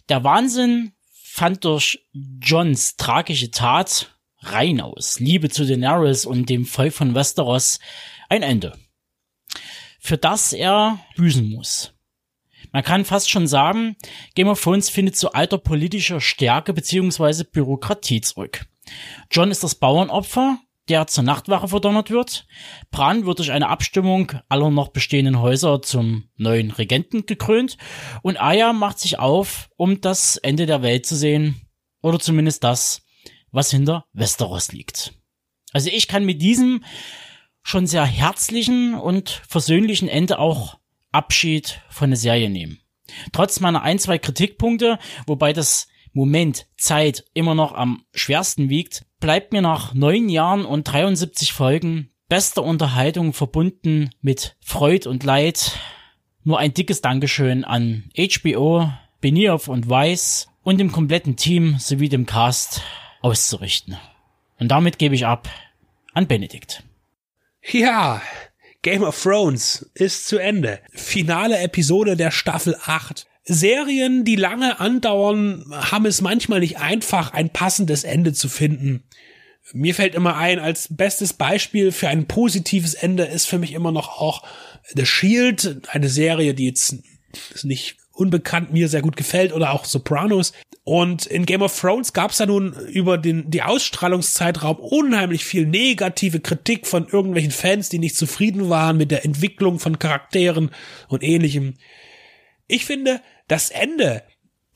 Der 0.08 0.24
Wahnsinn 0.24 0.92
fand 1.10 1.64
durch 1.64 2.04
Johns 2.12 2.96
tragische 2.96 3.50
Tat 3.50 4.16
rein 4.40 4.80
aus 4.80 5.18
Liebe 5.20 5.48
zu 5.48 5.66
Daenerys 5.66 6.26
und 6.26 6.48
dem 6.48 6.66
Volk 6.66 6.92
von 6.92 7.14
Westeros 7.14 7.78
ein 8.28 8.42
Ende, 8.42 8.78
für 9.98 10.18
das 10.18 10.52
er 10.52 11.00
büßen 11.16 11.48
muss. 11.48 11.92
Man 12.72 12.82
kann 12.82 13.04
fast 13.04 13.30
schon 13.30 13.46
sagen, 13.46 13.96
Game 14.34 14.48
of 14.48 14.62
Thrones 14.62 14.90
findet 14.90 15.16
zu 15.16 15.32
alter 15.32 15.58
politischer 15.58 16.20
Stärke 16.20 16.72
beziehungsweise 16.72 17.44
Bürokratie 17.44 18.20
zurück. 18.20 18.66
John 19.30 19.50
ist 19.50 19.64
das 19.64 19.74
Bauernopfer, 19.74 20.58
der 20.88 21.06
zur 21.06 21.24
Nachtwache 21.24 21.68
verdonnert 21.68 22.10
wird. 22.10 22.46
Bran 22.90 23.26
wird 23.26 23.38
durch 23.38 23.50
eine 23.50 23.68
Abstimmung 23.68 24.32
aller 24.48 24.70
noch 24.70 24.88
bestehenden 24.88 25.40
Häuser 25.40 25.82
zum 25.82 26.28
neuen 26.36 26.70
Regenten 26.70 27.26
gekrönt 27.26 27.76
und 28.22 28.40
Aya 28.40 28.72
macht 28.72 28.98
sich 28.98 29.18
auf, 29.18 29.68
um 29.76 30.00
das 30.00 30.36
Ende 30.36 30.66
der 30.66 30.82
Welt 30.82 31.06
zu 31.06 31.16
sehen 31.16 31.60
oder 32.02 32.20
zumindest 32.20 32.62
das, 32.62 33.02
was 33.50 33.70
hinter 33.70 34.04
Westeros 34.12 34.72
liegt. 34.72 35.14
Also 35.72 35.90
ich 35.90 36.08
kann 36.08 36.24
mit 36.24 36.40
diesem 36.40 36.84
schon 37.62 37.86
sehr 37.86 38.04
herzlichen 38.04 38.94
und 38.94 39.42
versöhnlichen 39.48 40.08
Ende 40.08 40.38
auch 40.38 40.78
Abschied 41.10 41.80
von 41.88 42.10
der 42.10 42.16
Serie 42.16 42.48
nehmen. 42.48 42.80
Trotz 43.32 43.60
meiner 43.60 43.82
ein, 43.82 43.98
zwei 43.98 44.18
Kritikpunkte, 44.18 44.98
wobei 45.26 45.52
das 45.52 45.88
Moment 46.16 46.66
Zeit 46.78 47.26
immer 47.34 47.54
noch 47.54 47.74
am 47.74 48.02
schwersten 48.14 48.70
wiegt, 48.70 49.04
bleibt 49.20 49.52
mir 49.52 49.60
nach 49.60 49.92
neun 49.92 50.30
Jahren 50.30 50.64
und 50.64 50.84
73 50.84 51.52
Folgen 51.52 52.08
bester 52.26 52.62
Unterhaltung 52.62 53.34
verbunden 53.34 54.08
mit 54.22 54.56
Freud 54.60 55.06
und 55.06 55.24
Leid 55.24 55.78
nur 56.42 56.58
ein 56.58 56.72
dickes 56.72 57.02
Dankeschön 57.02 57.64
an 57.64 58.04
HBO, 58.16 58.90
Benioff 59.20 59.68
und 59.68 59.90
Weiss 59.90 60.48
und 60.62 60.78
dem 60.78 60.90
kompletten 60.90 61.36
Team 61.36 61.76
sowie 61.78 62.08
dem 62.08 62.24
Cast 62.24 62.80
auszurichten. 63.20 63.98
Und 64.58 64.68
damit 64.68 64.98
gebe 64.98 65.14
ich 65.14 65.26
ab 65.26 65.50
an 66.14 66.26
Benedikt. 66.26 66.82
Ja, 67.62 68.22
Game 68.80 69.02
of 69.02 69.22
Thrones 69.22 69.90
ist 69.92 70.28
zu 70.28 70.38
Ende. 70.38 70.80
Finale 70.92 71.58
Episode 71.58 72.16
der 72.16 72.30
Staffel 72.30 72.74
8. 72.86 73.26
Serien, 73.46 74.24
die 74.24 74.36
lange 74.36 74.80
andauern, 74.80 75.64
haben 75.70 76.06
es 76.06 76.20
manchmal 76.20 76.60
nicht 76.60 76.78
einfach, 76.78 77.32
ein 77.32 77.50
passendes 77.50 78.04
Ende 78.04 78.32
zu 78.32 78.48
finden. 78.48 79.04
Mir 79.72 79.94
fällt 79.94 80.14
immer 80.14 80.36
ein, 80.36 80.58
als 80.58 80.88
bestes 80.90 81.32
Beispiel 81.32 81.92
für 81.92 82.08
ein 82.08 82.26
positives 82.26 82.94
Ende 82.94 83.24
ist 83.24 83.46
für 83.46 83.58
mich 83.58 83.72
immer 83.72 83.92
noch 83.92 84.20
auch 84.20 84.44
The 84.94 85.06
Shield, 85.06 85.80
eine 85.88 86.08
Serie, 86.08 86.54
die 86.54 86.66
jetzt 86.66 86.96
nicht 87.62 87.96
unbekannt 88.12 88.72
mir 88.72 88.88
sehr 88.88 89.02
gut 89.02 89.16
gefällt 89.16 89.52
oder 89.52 89.72
auch 89.72 89.84
Sopranos. 89.84 90.52
Und 90.84 91.26
in 91.26 91.46
Game 91.46 91.62
of 91.62 91.78
Thrones 91.78 92.12
gab 92.12 92.30
es 92.30 92.38
ja 92.38 92.46
nun 92.46 92.74
über 92.88 93.18
den 93.18 93.50
die 93.50 93.62
Ausstrahlungszeitraum 93.62 94.78
unheimlich 94.78 95.44
viel 95.44 95.66
negative 95.66 96.40
Kritik 96.40 96.86
von 96.86 97.06
irgendwelchen 97.08 97.50
Fans, 97.50 97.88
die 97.88 97.98
nicht 97.98 98.16
zufrieden 98.16 98.70
waren 98.70 98.96
mit 98.96 99.10
der 99.10 99.24
Entwicklung 99.24 99.78
von 99.78 99.98
Charakteren 99.98 100.70
und 101.08 101.22
ähnlichem. 101.22 101.74
Ich 102.68 102.84
finde, 102.84 103.20
das 103.48 103.70
Ende 103.70 104.22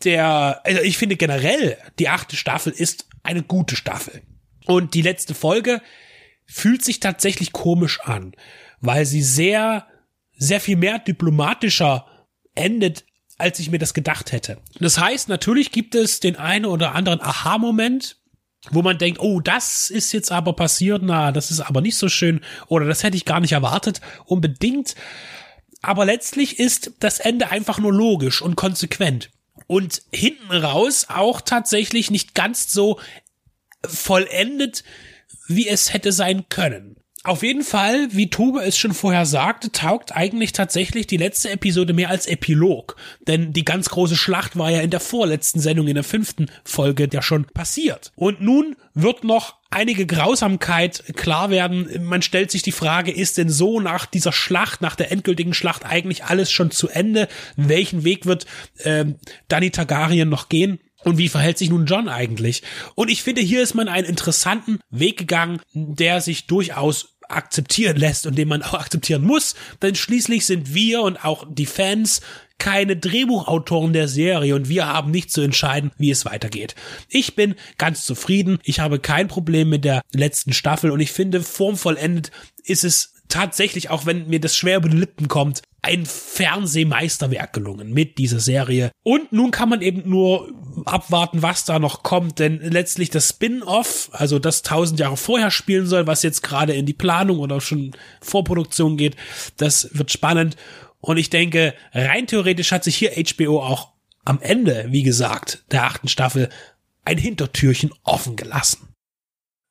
der, 0.04 0.60
also 0.64 0.80
ich 0.80 0.98
finde 0.98 1.16
generell, 1.16 1.76
die 1.98 2.08
achte 2.08 2.36
Staffel 2.36 2.72
ist 2.72 3.06
eine 3.22 3.42
gute 3.42 3.76
Staffel. 3.76 4.22
Und 4.66 4.94
die 4.94 5.02
letzte 5.02 5.34
Folge 5.34 5.82
fühlt 6.46 6.84
sich 6.84 7.00
tatsächlich 7.00 7.52
komisch 7.52 8.00
an, 8.00 8.32
weil 8.80 9.04
sie 9.04 9.22
sehr, 9.22 9.86
sehr 10.36 10.60
viel 10.60 10.76
mehr 10.76 10.98
diplomatischer 10.98 12.06
endet, 12.54 13.04
als 13.36 13.58
ich 13.58 13.70
mir 13.70 13.78
das 13.78 13.94
gedacht 13.94 14.32
hätte. 14.32 14.58
Das 14.78 14.98
heißt, 14.98 15.28
natürlich 15.28 15.72
gibt 15.72 15.94
es 15.94 16.20
den 16.20 16.36
einen 16.36 16.66
oder 16.66 16.94
anderen 16.94 17.20
Aha-Moment, 17.20 18.16
wo 18.70 18.82
man 18.82 18.98
denkt, 18.98 19.20
oh, 19.20 19.40
das 19.40 19.88
ist 19.88 20.12
jetzt 20.12 20.30
aber 20.30 20.52
passiert, 20.52 21.02
na, 21.02 21.32
das 21.32 21.50
ist 21.50 21.60
aber 21.60 21.80
nicht 21.80 21.96
so 21.96 22.08
schön 22.08 22.40
oder 22.66 22.86
das 22.86 23.02
hätte 23.02 23.16
ich 23.16 23.24
gar 23.24 23.40
nicht 23.40 23.52
erwartet, 23.52 24.00
unbedingt. 24.26 24.94
Aber 25.82 26.04
letztlich 26.04 26.58
ist 26.58 26.92
das 27.00 27.20
Ende 27.20 27.50
einfach 27.50 27.78
nur 27.78 27.92
logisch 27.92 28.42
und 28.42 28.56
konsequent. 28.56 29.30
Und 29.66 30.02
hinten 30.12 30.50
raus 30.52 31.06
auch 31.08 31.40
tatsächlich 31.40 32.10
nicht 32.10 32.34
ganz 32.34 32.72
so 32.72 32.98
vollendet, 33.86 34.84
wie 35.46 35.68
es 35.68 35.92
hätte 35.92 36.12
sein 36.12 36.48
können. 36.48 36.96
Auf 37.22 37.42
jeden 37.42 37.64
Fall, 37.64 38.08
wie 38.12 38.30
Tube 38.30 38.62
es 38.62 38.78
schon 38.78 38.94
vorher 38.94 39.26
sagte, 39.26 39.70
taugt 39.70 40.16
eigentlich 40.16 40.52
tatsächlich 40.52 41.06
die 41.06 41.18
letzte 41.18 41.50
Episode 41.50 41.92
mehr 41.92 42.08
als 42.08 42.26
Epilog. 42.26 42.96
Denn 43.26 43.52
die 43.52 43.64
ganz 43.64 43.90
große 43.90 44.16
Schlacht 44.16 44.56
war 44.56 44.70
ja 44.70 44.80
in 44.80 44.90
der 44.90 45.00
vorletzten 45.00 45.60
Sendung, 45.60 45.86
in 45.86 45.96
der 45.96 46.04
fünften 46.04 46.50
Folge, 46.64 47.08
ja 47.12 47.20
schon 47.20 47.44
passiert. 47.44 48.12
Und 48.16 48.40
nun 48.40 48.74
wird 48.94 49.22
noch 49.22 49.59
einige 49.70 50.06
Grausamkeit 50.06 51.04
klar 51.16 51.50
werden. 51.50 52.04
Man 52.04 52.22
stellt 52.22 52.50
sich 52.50 52.62
die 52.62 52.72
Frage, 52.72 53.12
ist 53.12 53.38
denn 53.38 53.48
so 53.48 53.80
nach 53.80 54.06
dieser 54.06 54.32
Schlacht, 54.32 54.80
nach 54.80 54.96
der 54.96 55.12
endgültigen 55.12 55.54
Schlacht 55.54 55.84
eigentlich 55.84 56.24
alles 56.24 56.50
schon 56.50 56.70
zu 56.70 56.88
Ende? 56.88 57.28
Welchen 57.56 58.04
Weg 58.04 58.26
wird 58.26 58.46
ähm, 58.84 59.16
Danny 59.48 59.70
Targaryen 59.70 60.28
noch 60.28 60.48
gehen? 60.48 60.80
Und 61.02 61.16
wie 61.16 61.28
verhält 61.28 61.56
sich 61.56 61.70
nun 61.70 61.86
John 61.86 62.08
eigentlich? 62.08 62.62
Und 62.94 63.10
ich 63.10 63.22
finde, 63.22 63.40
hier 63.40 63.62
ist 63.62 63.74
man 63.74 63.88
einen 63.88 64.06
interessanten 64.06 64.80
Weg 64.90 65.16
gegangen, 65.16 65.60
der 65.72 66.20
sich 66.20 66.46
durchaus 66.46 67.16
akzeptieren 67.30 67.96
lässt 67.96 68.26
und 68.26 68.36
den 68.36 68.48
man 68.48 68.62
auch 68.62 68.74
akzeptieren 68.74 69.22
muss, 69.22 69.54
denn 69.82 69.94
schließlich 69.94 70.46
sind 70.46 70.74
wir 70.74 71.02
und 71.02 71.24
auch 71.24 71.46
die 71.48 71.66
Fans 71.66 72.20
keine 72.58 72.96
Drehbuchautoren 72.96 73.92
der 73.92 74.06
Serie 74.06 74.54
und 74.54 74.68
wir 74.68 74.86
haben 74.86 75.10
nicht 75.10 75.32
zu 75.32 75.40
entscheiden, 75.40 75.90
wie 75.96 76.10
es 76.10 76.26
weitergeht. 76.26 76.74
Ich 77.08 77.34
bin 77.34 77.54
ganz 77.78 78.04
zufrieden, 78.04 78.58
ich 78.62 78.80
habe 78.80 79.00
kein 79.00 79.28
Problem 79.28 79.70
mit 79.70 79.84
der 79.84 80.02
letzten 80.12 80.52
Staffel 80.52 80.90
und 80.90 81.00
ich 81.00 81.10
finde, 81.10 81.42
formvollendet 81.42 82.30
ist 82.62 82.84
es 82.84 83.14
tatsächlich, 83.30 83.90
auch 83.90 84.06
wenn 84.06 84.28
mir 84.28 84.40
das 84.40 84.56
schwer 84.56 84.76
über 84.76 84.88
die 84.88 84.96
Lippen 84.96 85.28
kommt, 85.28 85.62
ein 85.82 86.04
Fernsehmeisterwerk 86.04 87.52
gelungen 87.52 87.92
mit 87.92 88.18
dieser 88.18 88.40
Serie. 88.40 88.90
Und 89.02 89.32
nun 89.32 89.50
kann 89.50 89.70
man 89.70 89.80
eben 89.80 90.08
nur 90.08 90.52
abwarten, 90.84 91.42
was 91.42 91.64
da 91.64 91.78
noch 91.78 92.02
kommt, 92.02 92.38
denn 92.38 92.60
letztlich 92.60 93.08
das 93.08 93.30
Spin-off, 93.30 94.10
also 94.12 94.38
das 94.38 94.62
tausend 94.62 95.00
Jahre 95.00 95.16
vorher 95.16 95.50
spielen 95.50 95.86
soll, 95.86 96.06
was 96.06 96.22
jetzt 96.22 96.42
gerade 96.42 96.74
in 96.74 96.84
die 96.84 96.92
Planung 96.92 97.38
oder 97.38 97.60
schon 97.60 97.92
Vorproduktion 98.20 98.96
geht, 98.96 99.16
das 99.56 99.88
wird 99.92 100.12
spannend. 100.12 100.56
Und 101.00 101.16
ich 101.16 101.30
denke, 101.30 101.74
rein 101.94 102.26
theoretisch 102.26 102.72
hat 102.72 102.84
sich 102.84 102.96
hier 102.96 103.12
HBO 103.12 103.62
auch 103.62 103.92
am 104.24 104.40
Ende, 104.42 104.86
wie 104.90 105.02
gesagt, 105.02 105.64
der 105.70 105.84
achten 105.84 106.08
Staffel 106.08 106.50
ein 107.04 107.16
Hintertürchen 107.16 107.90
offen 108.04 108.36
gelassen. 108.36 108.89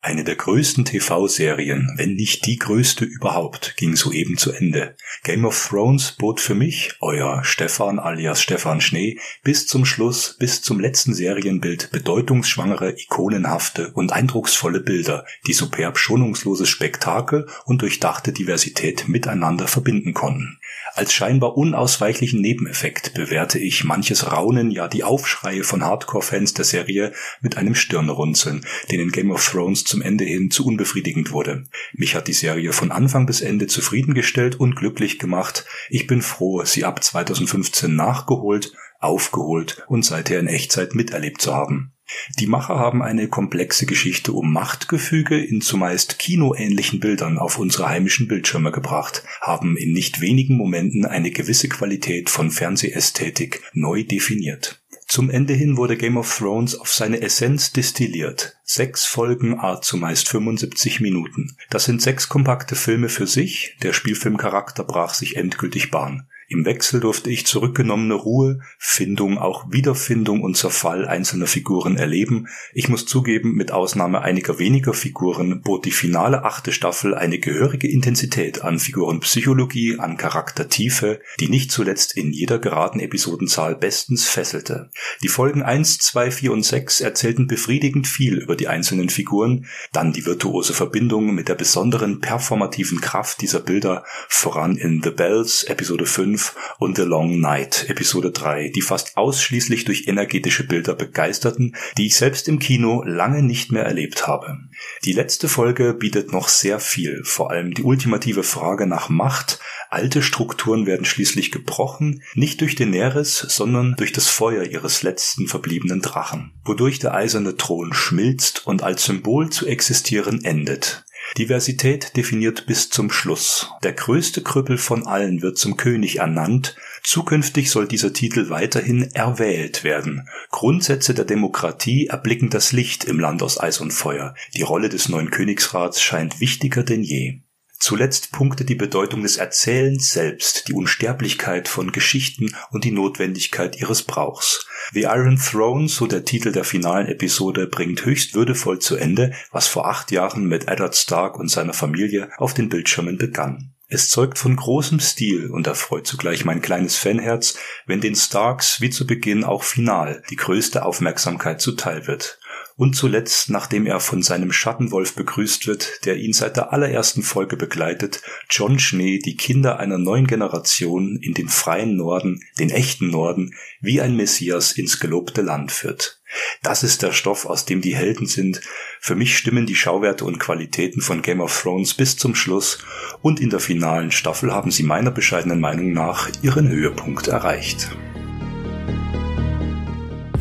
Eine 0.02 0.24
der 0.24 0.38
größten 0.38 0.86
TV-Serien, 0.86 1.94
wenn 1.98 2.14
nicht 2.14 2.46
die 2.46 2.58
größte 2.58 3.04
überhaupt, 3.04 3.76
ging 3.76 3.98
soeben 3.98 4.38
zu 4.38 4.54
Ende. 4.54 4.96
Game 5.24 5.44
of 5.44 5.68
Thrones 5.68 6.14
bot 6.14 6.40
für 6.40 6.56
mich, 6.56 6.94
euer 7.02 7.44
Stefan 7.44 8.00
alias 8.00 8.42
Stefan 8.42 8.80
Schnee, 8.80 9.20
bis 9.44 9.68
zum 9.68 9.84
Schluss, 9.84 10.38
bis 10.40 10.62
zum 10.62 10.80
letzten 10.80 11.14
Serienbild 11.14 11.92
bedeutungsschwangere, 11.92 12.98
ikonenhafte 12.98 13.92
und 13.92 14.14
eindrucksvolle 14.14 14.80
Bilder, 14.80 15.26
die 15.48 15.54
superb 15.54 15.98
schonungsloses 15.98 16.70
Spektakel 16.70 17.50
und 17.66 17.82
durchdachte 17.82 18.32
Diversität 18.32 19.10
miteinander 19.10 19.68
verbinden 19.68 20.14
konnten. 20.14 20.60
Als 20.94 21.14
scheinbar 21.14 21.58
unausweichlichen 21.58 22.40
Nebeneffekt 22.40 23.16
bewerte 23.16 23.60
ich 23.60 23.84
manches 23.84 24.32
Raunen, 24.32 24.72
ja 24.72 24.88
die 24.88 25.04
Aufschreie 25.04 25.66
von 25.66 25.84
Hardcore-Fans 25.84 26.54
der 26.54 26.66
Serie 26.66 27.12
mit 27.42 27.58
einem 27.58 27.76
Stirnrunzeln, 27.76 28.66
denen 28.92 29.12
Game 29.12 29.32
of 29.32 29.46
Thrones 29.46 29.89
zum 29.90 30.02
Ende 30.02 30.24
hin 30.24 30.52
zu 30.52 30.66
unbefriedigend 30.66 31.32
wurde. 31.32 31.66
Mich 31.94 32.16
hat 32.16 32.28
die 32.28 32.34
Serie 32.34 32.72
von 32.72 32.92
Anfang 32.92 33.26
bis 33.26 33.42
Ende 33.42 33.68
zufriedengestellt 33.68 34.60
und 34.60 34.76
glücklich 34.76 35.20
gemacht. 35.20 35.66
Ich 35.90 36.08
bin 36.08 36.22
froh, 36.22 36.64
sie 36.64 36.86
ab 36.86 37.04
2015 37.04 37.94
nachgeholt, 37.94 38.74
aufgeholt 39.00 39.84
und 39.88 40.06
seither 40.06 40.40
in 40.40 40.48
Echtzeit 40.48 40.96
miterlebt 40.96 41.42
zu 41.42 41.54
haben. 41.54 41.94
Die 42.40 42.48
Macher 42.48 42.80
haben 42.80 43.04
eine 43.04 43.28
komplexe 43.28 43.86
Geschichte 43.86 44.34
um 44.34 44.52
Machtgefüge 44.52 45.44
in 45.44 45.62
zumeist 45.62 46.18
kinoähnlichen 46.18 47.00
Bildern 47.00 47.38
auf 47.38 47.60
unsere 47.60 47.88
heimischen 47.88 48.28
Bildschirme 48.28 48.72
gebracht, 48.72 49.24
haben 49.42 49.78
in 49.78 49.94
nicht 49.94 50.22
wenigen 50.22 50.58
Momenten 50.58 51.06
eine 51.06 51.32
gewisse 51.32 51.70
Qualität 51.70 52.30
von 52.30 52.52
Fernsehästhetik 52.52 53.62
neu 53.74 54.04
definiert. 54.04 54.82
Zum 55.10 55.32
Ende 55.32 55.56
hin 55.56 55.76
wurde 55.76 55.98
Game 55.98 56.18
of 56.18 56.38
Thrones 56.38 56.80
auf 56.80 56.94
seine 56.94 57.24
Essenz 57.24 57.74
destilliert. 57.74 58.60
Sechs 58.64 59.06
Folgen, 59.06 59.60
a 59.60 59.82
zumeist 59.82 60.30
75 60.30 61.00
Minuten. 61.00 61.58
Das 61.72 61.86
sind 61.86 62.00
sechs 62.00 62.30
kompakte 62.30 62.76
Filme 62.76 63.10
für 63.10 63.26
sich, 63.26 63.76
der 63.82 63.94
Spielfilmcharakter 63.94 64.84
brach 64.84 65.16
sich 65.16 65.36
endgültig 65.36 65.90
Bahn. 65.90 66.29
Im 66.52 66.66
Wechsel 66.66 67.00
durfte 67.00 67.30
ich 67.30 67.46
zurückgenommene 67.46 68.16
Ruhe, 68.16 68.62
Findung, 68.80 69.38
auch 69.38 69.72
Wiederfindung 69.72 70.42
und 70.42 70.58
Zerfall 70.58 71.08
einzelner 71.08 71.46
Figuren 71.46 71.96
erleben. 71.96 72.48
Ich 72.74 72.90
muss 72.90 73.06
zugeben, 73.06 73.54
mit 73.54 73.72
Ausnahme 73.72 74.22
einiger 74.22 74.58
weniger 74.58 74.96
Figuren 74.96 75.62
bot 75.62 75.86
die 75.86 75.92
finale 75.92 76.44
achte 76.44 76.72
Staffel 76.72 77.14
eine 77.14 77.38
gehörige 77.38 77.88
Intensität 77.88 78.64
an 78.64 78.80
Figurenpsychologie, 78.80 80.00
an 80.00 80.18
Charaktertiefe, 80.18 81.22
die 81.40 81.50
nicht 81.50 81.72
zuletzt 81.72 82.18
in 82.18 82.32
jeder 82.32 82.58
geraden 82.58 83.00
Episodenzahl 83.00 83.76
bestens 83.76 84.26
fesselte. 84.26 84.90
Die 85.22 85.28
Folgen 85.28 85.62
1, 85.62 86.00
2, 86.00 86.32
4 86.32 86.52
und 86.52 86.66
6 86.66 87.02
erzählten 87.02 87.46
befriedigend 87.46 88.08
viel 88.08 88.40
über 88.40 88.56
die 88.56 88.68
einzelnen 88.68 89.10
Figuren, 89.10 89.68
dann 89.94 90.14
die 90.14 90.26
virtuose 90.26 90.74
Verbindung 90.74 91.36
mit 91.36 91.48
der 91.48 91.56
besonderen 91.56 92.22
performativen 92.22 93.02
Kraft 93.02 93.42
dieser 93.42 93.60
Bilder, 93.60 94.04
voran 94.28 94.78
in 94.78 95.04
The 95.04 95.12
Bells, 95.12 95.64
Episode 95.66 96.08
5, 96.08 96.39
5 96.40 96.56
und 96.80 96.96
The 96.96 97.04
Long 97.04 97.40
Night 97.40 97.86
Episode 97.90 98.32
3, 98.32 98.70
die 98.70 98.82
fast 98.82 99.18
ausschließlich 99.18 99.86
durch 99.86 100.08
energetische 100.08 100.66
Bilder 100.66 100.96
begeisterten, 100.96 101.76
die 101.98 102.08
ich 102.08 102.16
selbst 102.16 102.48
im 102.48 102.60
Kino 102.60 103.04
lange 103.06 103.44
nicht 103.44 103.72
mehr 103.72 103.84
erlebt 103.84 104.28
habe. 104.28 104.58
Die 105.04 105.14
letzte 105.14 105.50
Folge 105.50 105.94
bietet 105.94 106.32
noch 106.32 106.48
sehr 106.48 106.80
viel, 106.80 107.22
vor 107.24 107.52
allem 107.52 107.74
die 107.74 107.84
ultimative 107.84 108.44
Frage 108.44 108.88
nach 108.88 109.10
Macht, 109.10 109.60
Alte 109.92 110.22
Strukturen 110.22 110.86
werden 110.86 111.04
schließlich 111.04 111.52
gebrochen, 111.52 112.22
nicht 112.36 112.62
durch 112.62 112.76
Daenerys, 112.76 113.40
sondern 113.40 113.96
durch 113.98 114.14
das 114.14 114.28
Feuer 114.28 114.64
ihres 114.64 115.02
letzten 115.02 115.48
verbliebenen 115.48 116.02
Drachen, 116.02 116.52
wodurch 116.64 117.00
der 117.00 117.16
eiserne 117.16 117.58
Thron 117.58 117.92
schmilzt 117.92 118.68
und 118.68 118.84
als 118.84 119.06
Symbol 119.06 119.50
zu 119.50 119.66
existieren 119.66 120.44
endet. 120.46 121.06
Diversität 121.38 122.16
definiert 122.18 122.66
bis 122.66 122.90
zum 122.90 123.12
Schluss. 123.12 123.72
Der 123.84 123.94
größte 123.94 124.42
Krüppel 124.42 124.78
von 124.78 125.08
allen 125.08 125.42
wird 125.42 125.58
zum 125.58 125.78
König 125.78 126.18
ernannt. 126.18 126.76
Zukünftig 127.04 127.70
soll 127.70 127.88
dieser 127.88 128.14
Titel 128.14 128.50
weiterhin 128.50 129.10
erwählt 129.14 129.84
werden. 129.84 130.28
Grundsätze 130.50 131.14
der 131.14 131.26
Demokratie 131.26 132.08
erblicken 132.08 132.50
das 132.50 132.72
Licht 132.72 133.06
im 133.06 133.20
Land 133.20 133.44
aus 133.44 133.60
Eis 133.60 133.80
und 133.80 133.92
Feuer. 133.92 134.36
Die 134.56 134.64
Rolle 134.64 134.90
des 134.90 135.10
neuen 135.10 135.32
Königsrats 135.32 136.02
scheint 136.02 136.40
wichtiger 136.40 136.84
denn 136.84 137.04
je. 137.04 137.40
Zuletzt 137.80 138.34
punktet 138.34 138.68
die 138.68 138.76
Bedeutung 138.76 139.24
des 139.24 139.38
Erzählens 139.38 140.12
selbst, 140.12 140.68
die 140.68 140.74
Unsterblichkeit 140.74 141.70
von 141.70 141.94
Geschichten 141.94 142.54
und 142.72 142.84
die 142.84 142.92
Notwendigkeit 142.92 143.80
ihres 143.80 144.04
Brauchs. 144.04 144.68
The 144.92 145.04
Iron 145.04 145.38
Throne, 145.38 145.88
so 145.88 146.06
der 146.06 146.26
Titel 146.26 146.52
der 146.52 146.66
finalen 146.66 147.08
Episode, 147.08 147.68
bringt 147.68 148.04
höchst 148.04 148.36
würdevoll 148.36 148.80
zu 148.80 148.98
Ende, 148.98 149.34
was 149.52 149.68
vor 149.68 149.88
acht 149.88 150.12
Jahren 150.12 150.46
mit 150.46 150.68
Eddard 150.68 150.96
Stark 150.96 151.40
und 151.40 151.48
seiner 151.48 151.74
Familie 151.74 152.30
auf 152.38 152.54
den 152.54 152.68
Bildschirmen 152.68 153.18
begann. 153.18 153.74
Es 153.88 154.10
zeugt 154.10 154.38
von 154.38 154.56
großem 154.56 155.00
Stil 155.00 155.50
und 155.50 155.66
erfreut 155.66 156.06
zugleich 156.06 156.46
mein 156.46 156.62
kleines 156.62 156.96
Fanherz, 156.96 157.58
wenn 157.88 158.02
den 158.02 158.16
Starks 158.16 158.82
wie 158.82 158.92
zu 158.92 159.08
Beginn 159.08 159.44
auch 159.44 159.64
final 159.64 160.22
die 160.30 160.36
größte 160.36 160.86
Aufmerksamkeit 160.86 161.62
zuteil 161.62 162.06
wird 162.08 162.40
und 162.80 162.96
zuletzt, 162.96 163.50
nachdem 163.50 163.86
er 163.86 164.00
von 164.00 164.22
seinem 164.22 164.54
Schattenwolf 164.54 165.14
begrüßt 165.14 165.68
wird, 165.68 166.06
der 166.06 166.16
ihn 166.16 166.32
seit 166.32 166.56
der 166.56 166.72
allerersten 166.72 167.24
Folge 167.24 167.58
begleitet, 167.58 168.22
John 168.50 168.80
Schnee 168.80 169.20
die 169.20 169.36
Kinder 169.36 169.80
einer 169.80 169.98
neuen 169.98 170.28
Generation 170.28 171.18
in 171.22 171.34
den 171.34 171.50
freien 171.50 171.98
Norden, 171.98 172.42
den 172.58 172.70
echten 172.70 173.10
Norden, 173.10 173.54
wie 173.82 174.00
ein 174.00 174.16
Messias 174.16 174.72
ins 174.72 175.02
gelobte 175.02 175.42
Land 175.42 175.74
führt. 175.74 176.22
Das 176.64 176.84
ist 176.84 177.02
der 177.02 177.12
Stoff, 177.12 177.46
aus 177.46 177.66
dem 177.66 177.82
die 177.82 177.98
Helden 177.98 178.28
sind. 178.28 178.62
Für 179.02 179.16
mich 179.16 179.38
stimmen 179.38 179.66
die 179.66 179.76
Schauwerte 179.76 180.24
und 180.24 180.40
Qualitäten 180.40 181.02
von 181.02 181.22
Game 181.22 181.42
of 181.42 181.62
Thrones 181.62 181.94
bis 181.94 182.16
zum 182.16 182.34
Schluss 182.34 182.78
und 183.22 183.42
in 183.42 183.50
der 183.50 183.60
finalen 183.60 184.12
Staffel 184.12 184.54
haben 184.54 184.72
sie 184.72 184.84
meiner 184.84 185.12
bescheidenen 185.12 185.60
Meinung 185.60 185.92
nach 185.92 186.30
ihren 186.42 186.70
Höhepunkt 186.70 187.28
erreicht. 187.28 187.90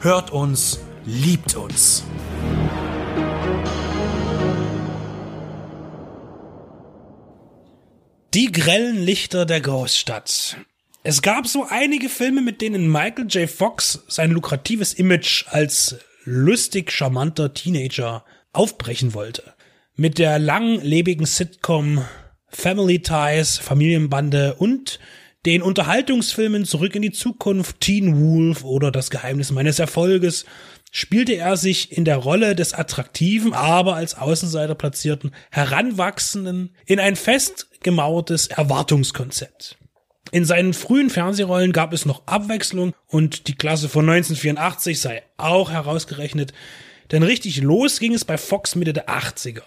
hört 0.00 0.30
uns, 0.30 0.80
liebt 1.04 1.56
uns. 1.56 2.04
Die 8.34 8.52
grellen 8.52 8.98
Lichter 9.02 9.46
der 9.46 9.60
Großstadt. 9.60 10.56
Es 11.02 11.22
gab 11.22 11.46
so 11.46 11.66
einige 11.68 12.08
Filme, 12.08 12.42
mit 12.42 12.60
denen 12.60 12.90
Michael 12.90 13.26
J. 13.28 13.48
Fox 13.48 14.04
sein 14.08 14.30
lukratives 14.30 14.94
Image 14.94 15.46
als 15.48 15.96
lustig 16.24 16.92
charmanter 16.92 17.54
Teenager 17.54 18.24
aufbrechen 18.52 19.14
wollte. 19.14 19.54
Mit 19.96 20.18
der 20.18 20.38
langlebigen 20.38 21.26
Sitcom 21.26 22.04
Family 22.48 23.00
Ties, 23.00 23.58
Familienbande 23.58 24.54
und 24.54 25.00
den 25.46 25.62
Unterhaltungsfilmen 25.62 26.64
Zurück 26.64 26.94
in 26.94 27.02
die 27.02 27.12
Zukunft, 27.12 27.80
Teen 27.80 28.20
Wolf 28.20 28.64
oder 28.64 28.90
Das 28.90 29.10
Geheimnis 29.10 29.50
meines 29.50 29.78
Erfolges 29.78 30.44
spielte 30.90 31.34
er 31.34 31.56
sich 31.56 31.92
in 31.92 32.04
der 32.04 32.16
Rolle 32.16 32.54
des 32.54 32.74
attraktiven, 32.74 33.52
aber 33.52 33.94
als 33.94 34.16
Außenseiter 34.16 34.74
platzierten 34.74 35.32
Heranwachsenden 35.50 36.74
in 36.86 36.98
ein 36.98 37.16
festgemauertes 37.16 38.48
Erwartungskonzept. 38.48 39.76
In 40.30 40.44
seinen 40.44 40.74
frühen 40.74 41.08
Fernsehrollen 41.08 41.72
gab 41.72 41.92
es 41.92 42.04
noch 42.04 42.26
Abwechslung 42.26 42.92
und 43.06 43.48
die 43.48 43.54
Klasse 43.54 43.88
von 43.88 44.08
1984 44.08 45.00
sei 45.00 45.22
auch 45.36 45.70
herausgerechnet, 45.70 46.52
denn 47.10 47.22
richtig 47.22 47.62
los 47.62 48.00
ging 48.00 48.12
es 48.12 48.24
bei 48.24 48.36
Fox 48.36 48.74
Mitte 48.74 48.92
der 48.92 49.08
80er. 49.08 49.62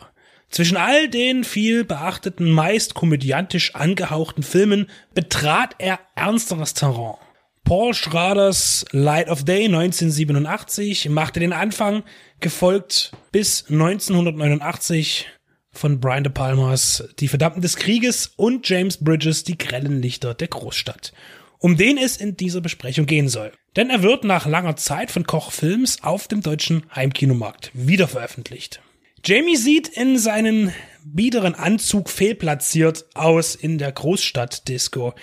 Zwischen 0.51 0.75
all 0.75 1.07
den 1.07 1.45
viel 1.45 1.85
beachteten, 1.85 2.51
meist 2.51 2.93
komödiantisch 2.93 3.73
angehauchten 3.73 4.43
Filmen 4.43 4.87
betrat 5.13 5.75
er 5.77 5.99
ernsteres 6.15 6.73
Terrain. 6.73 7.15
Paul 7.63 7.93
Schraders 7.93 8.85
Light 8.91 9.29
of 9.29 9.45
Day 9.45 9.65
1987 9.65 11.07
machte 11.09 11.39
den 11.39 11.53
Anfang, 11.53 12.03
gefolgt 12.41 13.13
bis 13.31 13.65
1989 13.69 15.27
von 15.71 16.01
Brian 16.01 16.25
De 16.25 16.33
Palmas 16.33 17.07
Die 17.19 17.29
Verdammten 17.29 17.61
des 17.61 17.77
Krieges 17.77 18.33
und 18.35 18.67
James 18.67 19.01
Bridges 19.01 19.45
Die 19.45 19.57
grellen 19.57 20.01
Lichter 20.01 20.33
der 20.33 20.49
Großstadt, 20.49 21.13
um 21.59 21.77
den 21.77 21.97
es 21.97 22.17
in 22.17 22.35
dieser 22.35 22.59
Besprechung 22.59 23.05
gehen 23.05 23.29
soll. 23.29 23.53
Denn 23.77 23.89
er 23.89 24.03
wird 24.03 24.25
nach 24.25 24.45
langer 24.45 24.75
Zeit 24.75 25.11
von 25.11 25.25
Koch 25.25 25.53
Films 25.53 26.03
auf 26.03 26.27
dem 26.27 26.41
deutschen 26.41 26.83
Heimkinomarkt 26.93 27.71
wieder 27.73 28.09
veröffentlicht. 28.09 28.81
Jamie 29.23 29.55
sieht 29.55 29.87
in 29.87 30.17
seinen 30.17 30.73
biederen 31.03 31.53
Anzug 31.53 32.09
fehlplatziert 32.09 33.05
aus 33.13 33.55
in 33.55 33.77
der 33.77 33.91
Großstadt-Disco, 33.91 35.13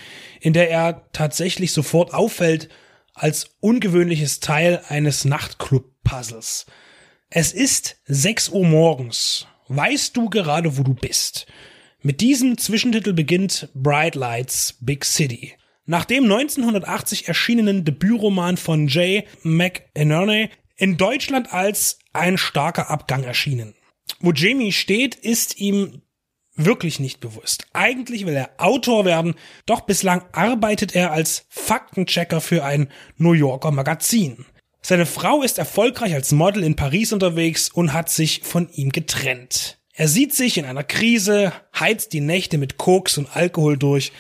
in 0.41 0.53
der 0.53 0.71
er 0.71 1.09
tatsächlich 1.13 1.73
sofort 1.73 2.15
auffällt 2.15 2.69
als 3.15 3.51
ungewöhnliches 3.61 4.41
Teil 4.41 4.83
eines 4.89 5.25
Nachtclub-Puzzles. 5.25 6.67
Es 7.31 7.53
ist 7.53 7.97
6 8.07 8.51
Uhr 8.51 8.65
morgens 8.65 9.47
Weißt 9.69 10.17
du 10.17 10.31
gerade, 10.31 10.79
wo 10.79 10.83
du 10.83 10.95
bist? 10.95 11.47
Mit 12.01 12.23
diesem 12.23 12.57
Zwischentitel 12.57 13.13
beginnt 13.13 13.69
Bright 13.75 14.15
Lights 14.15 14.79
Big 14.81 15.05
City. 15.05 15.55
Nach 15.85 16.07
dem 16.07 16.25
1980 16.25 17.29
erschienenen 17.29 17.85
Debütroman 17.85 18.57
von 18.57 18.89
Jay 18.89 19.25
McInerney 19.43 20.49
in 20.77 20.97
Deutschland 20.97 21.53
als 21.53 21.99
ein 22.15 22.39
starker 22.39 22.89
Abgang 22.89 23.25
erschienen. 23.25 23.75
Wo 24.21 24.33
Jamie 24.33 24.73
steht, 24.73 25.15
ist 25.15 25.59
ihm 25.59 26.03
wirklich 26.55 26.99
nicht 27.01 27.21
bewusst. 27.21 27.67
Eigentlich 27.73 28.27
will 28.27 28.35
er 28.35 28.51
Autor 28.59 29.05
werden, 29.05 29.35
doch 29.65 29.83
bislang 29.83 30.25
arbeitet 30.33 30.95
er 30.95 31.13
als 31.13 31.47
Faktenchecker 31.49 32.41
für 32.41 32.65
ein 32.65 32.91
New 33.17 33.33
Yorker 33.33 33.71
Magazin. 33.71 34.45
Seine 34.83 35.07
Frau 35.07 35.43
ist 35.43 35.59
erfolgreich 35.59 36.15
als 36.15 36.33
Model 36.33 36.65
in 36.65 36.77
Paris 36.77 37.13
unterwegs 37.13 37.69
und 37.69 37.93
hat 37.93 38.11
sich 38.11 38.41
von 38.43 38.69
ihm 38.71 38.91
getrennt. 38.91 39.79
Er 39.93 40.09
sieht 40.09 40.35
sich 40.35 40.59
in 40.59 40.65
einer 40.65 40.85
Krise, 40.85 41.53
heizt 41.79 42.13
die 42.13 42.21
Nächte 42.21 42.59
mit 42.59 42.79
Koks 42.79 43.19
und 43.19 43.35
Alkohol 43.35 43.77
durch, 43.77 44.13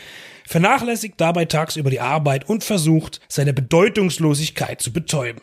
vernachlässigt 0.44 1.14
dabei 1.20 1.44
tagsüber 1.44 1.90
die 1.90 2.00
Arbeit 2.00 2.48
und 2.48 2.64
versucht, 2.64 3.20
seine 3.28 3.52
Bedeutungslosigkeit 3.52 4.80
zu 4.80 4.92
betäuben. 4.92 5.40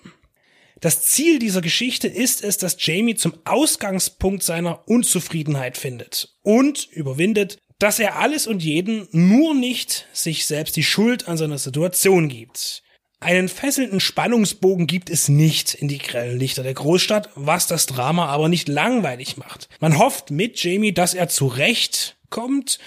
Das 0.86 1.01
Ziel 1.01 1.39
dieser 1.39 1.61
Geschichte 1.61 2.07
ist 2.07 2.43
es, 2.43 2.59
dass 2.59 2.77
Jamie 2.77 3.15
zum 3.15 3.33
Ausgangspunkt 3.43 4.43
seiner 4.43 4.88
Unzufriedenheit 4.88 5.77
findet 5.79 6.38
und 6.43 6.88
überwindet, 6.91 7.57
dass 7.79 7.97
er 7.97 8.17
alles 8.17 8.45
und 8.45 8.61
jeden 8.61 9.07
nur 9.11 9.55
nicht 9.55 10.07
sich 10.13 10.45
selbst 10.45 10.75
die 10.75 10.83
Schuld 10.83 11.27
an 11.27 11.38
seiner 11.38 11.57
Situation 11.57 12.29
gibt. 12.29 12.83
Einen 13.19 13.49
fesselnden 13.49 13.99
Spannungsbogen 13.99 14.86
gibt 14.86 15.09
es 15.09 15.27
nicht 15.27 15.73
in 15.73 15.88
die 15.88 15.97
grellen 15.97 16.38
Lichter 16.38 16.61
der 16.61 16.75
Großstadt, 16.75 17.31
was 17.33 17.65
das 17.65 17.88
Drama 17.88 18.27
aber 18.27 18.47
nicht 18.47 18.67
langweilig 18.67 19.38
macht. 19.38 19.67
Man 19.79 19.97
hofft 19.97 20.29
mit 20.29 20.63
Jamie, 20.63 20.93
dass 20.93 21.15
er 21.15 21.29
zurechtkommt. 21.29 22.77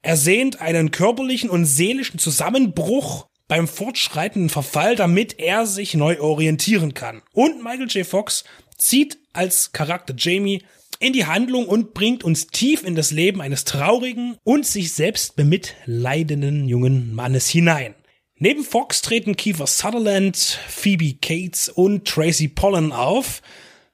Er 0.00 0.16
sehnt 0.16 0.62
einen 0.62 0.92
körperlichen 0.92 1.50
und 1.50 1.66
seelischen 1.66 2.18
Zusammenbruch 2.18 3.27
beim 3.48 3.66
fortschreitenden 3.66 4.50
Verfall, 4.50 4.94
damit 4.94 5.38
er 5.40 5.66
sich 5.66 5.94
neu 5.94 6.20
orientieren 6.20 6.94
kann. 6.94 7.22
Und 7.32 7.64
Michael 7.64 7.88
J. 7.88 8.06
Fox 8.06 8.44
zieht 8.76 9.18
als 9.32 9.72
Charakter 9.72 10.14
Jamie 10.16 10.62
in 11.00 11.12
die 11.12 11.26
Handlung 11.26 11.66
und 11.66 11.94
bringt 11.94 12.24
uns 12.24 12.48
tief 12.48 12.82
in 12.82 12.94
das 12.94 13.10
Leben 13.10 13.40
eines 13.40 13.64
traurigen 13.64 14.36
und 14.44 14.66
sich 14.66 14.92
selbst 14.92 15.36
bemitleidenden 15.36 16.68
jungen 16.68 17.14
Mannes 17.14 17.48
hinein. 17.48 17.94
Neben 18.36 18.62
Fox 18.62 19.02
treten 19.02 19.36
Kiefer 19.36 19.66
Sutherland, 19.66 20.36
Phoebe 20.36 21.14
Cates 21.14 21.68
und 21.68 22.06
Tracy 22.06 22.48
Pollan 22.48 22.92
auf. 22.92 23.42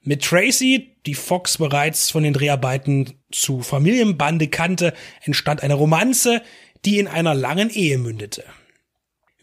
Mit 0.02 0.22
Tracy, 0.22 0.96
die 1.06 1.14
Fox 1.14 1.56
bereits 1.56 2.10
von 2.10 2.24
den 2.24 2.34
Dreharbeiten 2.34 3.14
zu 3.32 3.62
Familienbande 3.62 4.48
kannte, 4.48 4.92
entstand 5.22 5.62
eine 5.62 5.74
Romanze, 5.74 6.42
die 6.84 6.98
in 6.98 7.08
einer 7.08 7.34
langen 7.34 7.70
Ehe 7.70 7.96
mündete. 7.96 8.44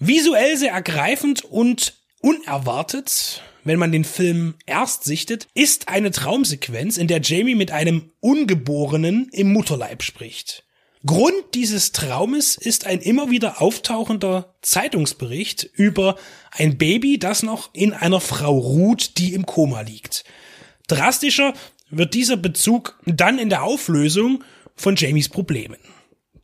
Visuell 0.03 0.57
sehr 0.57 0.71
ergreifend 0.71 1.45
und 1.45 1.93
unerwartet, 2.21 3.43
wenn 3.63 3.77
man 3.77 3.91
den 3.91 4.03
Film 4.03 4.55
erst 4.65 5.03
sichtet, 5.03 5.47
ist 5.53 5.89
eine 5.89 6.09
Traumsequenz, 6.09 6.97
in 6.97 7.05
der 7.07 7.21
Jamie 7.21 7.53
mit 7.53 7.69
einem 7.69 8.09
Ungeborenen 8.19 9.29
im 9.31 9.53
Mutterleib 9.53 10.01
spricht. 10.01 10.63
Grund 11.05 11.35
dieses 11.53 11.91
Traumes 11.91 12.55
ist 12.55 12.87
ein 12.87 12.99
immer 12.99 13.29
wieder 13.29 13.61
auftauchender 13.61 14.55
Zeitungsbericht 14.63 15.69
über 15.75 16.15
ein 16.49 16.79
Baby, 16.79 17.19
das 17.19 17.43
noch 17.43 17.69
in 17.71 17.93
einer 17.93 18.21
Frau 18.21 18.57
ruht, 18.57 19.19
die 19.19 19.35
im 19.35 19.45
Koma 19.45 19.81
liegt. 19.81 20.23
Drastischer 20.87 21.53
wird 21.91 22.15
dieser 22.15 22.37
Bezug 22.37 22.99
dann 23.05 23.37
in 23.37 23.49
der 23.49 23.61
Auflösung 23.61 24.43
von 24.75 24.95
Jamies 24.95 25.29
Problemen. 25.29 25.77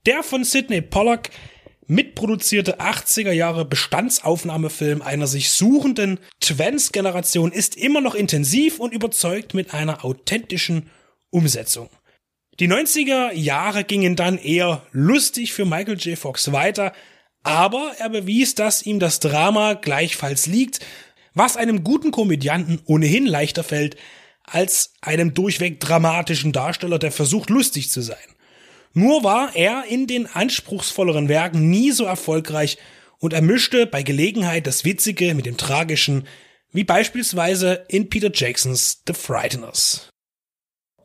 Der 0.06 0.22
von 0.22 0.44
Sidney 0.44 0.82
Pollack 0.84 1.32
mitproduzierte 1.88 2.80
80er 2.80 3.32
Jahre 3.32 3.66
Bestandsaufnahmefilm 3.66 5.02
einer 5.02 5.28
sich 5.28 5.50
suchenden 5.52 6.20
Twins-Generation 6.42 7.52
ist 7.52 7.76
immer 7.76 8.02
noch 8.02 8.16
intensiv 8.16 8.80
und 8.80 8.94
überzeugt 8.94 9.54
mit 9.54 9.74
einer 9.74 10.06
authentischen 10.06 10.90
Umsetzung. 11.30 11.90
Die 12.60 12.68
90er 12.68 13.34
Jahre 13.34 13.84
gingen 13.84 14.16
dann 14.16 14.38
eher 14.38 14.84
lustig 14.92 15.54
für 15.54 15.66
Michael 15.66 15.98
J. 15.98 16.18
Fox 16.18 16.52
weiter, 16.52 16.94
aber 17.44 17.94
er 18.00 18.10
bewies, 18.10 18.56
dass 18.56 18.82
ihm 18.82 19.00
das 19.00 19.20
Drama 19.20 19.74
gleichfalls 19.74 20.48
liegt, 20.48 20.80
was 21.34 21.56
einem 21.56 21.84
guten 21.84 22.12
Komödianten 22.12 22.82
ohnehin 22.86 23.26
leichter 23.26 23.64
fällt, 23.64 23.96
als 24.44 24.94
einem 25.02 25.34
durchweg 25.34 25.80
dramatischen 25.80 26.52
Darsteller, 26.52 27.00
der 27.00 27.12
versucht 27.12 27.50
lustig 27.50 27.92
zu 27.92 28.02
sein. 28.02 28.18
Nur 28.94 29.24
war 29.24 29.56
er 29.56 29.86
in 29.88 30.08
den 30.08 30.28
anspruchsvolleren 30.28 31.30
Werken 31.30 31.70
nie 31.70 31.92
so 31.92 32.06
erfolgreich 32.06 32.78
und 33.20 33.34
er 33.34 33.42
mischte 33.42 33.86
bei 33.86 34.04
Gelegenheit 34.04 34.68
das 34.68 34.86
Witzige 34.86 35.34
mit 35.34 35.46
dem 35.46 35.58
Tragischen, 35.58 36.28
wie 36.72 36.84
beispielsweise 36.84 37.86
in 37.88 38.10
Peter 38.10 38.32
Jacksons 38.34 39.04
The 39.08 39.14
Frighteners. 39.14 40.10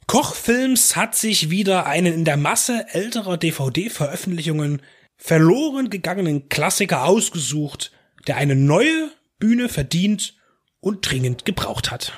Kochfilms 0.06 0.96
hat 0.96 1.14
sich 1.14 1.50
wieder 1.50 1.86
einen 1.86 2.12
in 2.12 2.24
der 2.24 2.36
Masse 2.36 2.86
älterer 2.90 3.38
DVD-Veröffentlichungen 3.38 4.82
verloren 5.16 5.88
gegangenen 5.88 6.48
Klassiker 6.48 7.04
ausgesucht, 7.04 7.92
der 8.26 8.36
eine 8.36 8.56
neue 8.56 9.10
Bühne 9.38 9.68
verdient 9.68 10.34
und 10.80 11.08
dringend 11.08 11.44
gebraucht 11.44 11.90
hat. 11.90 12.12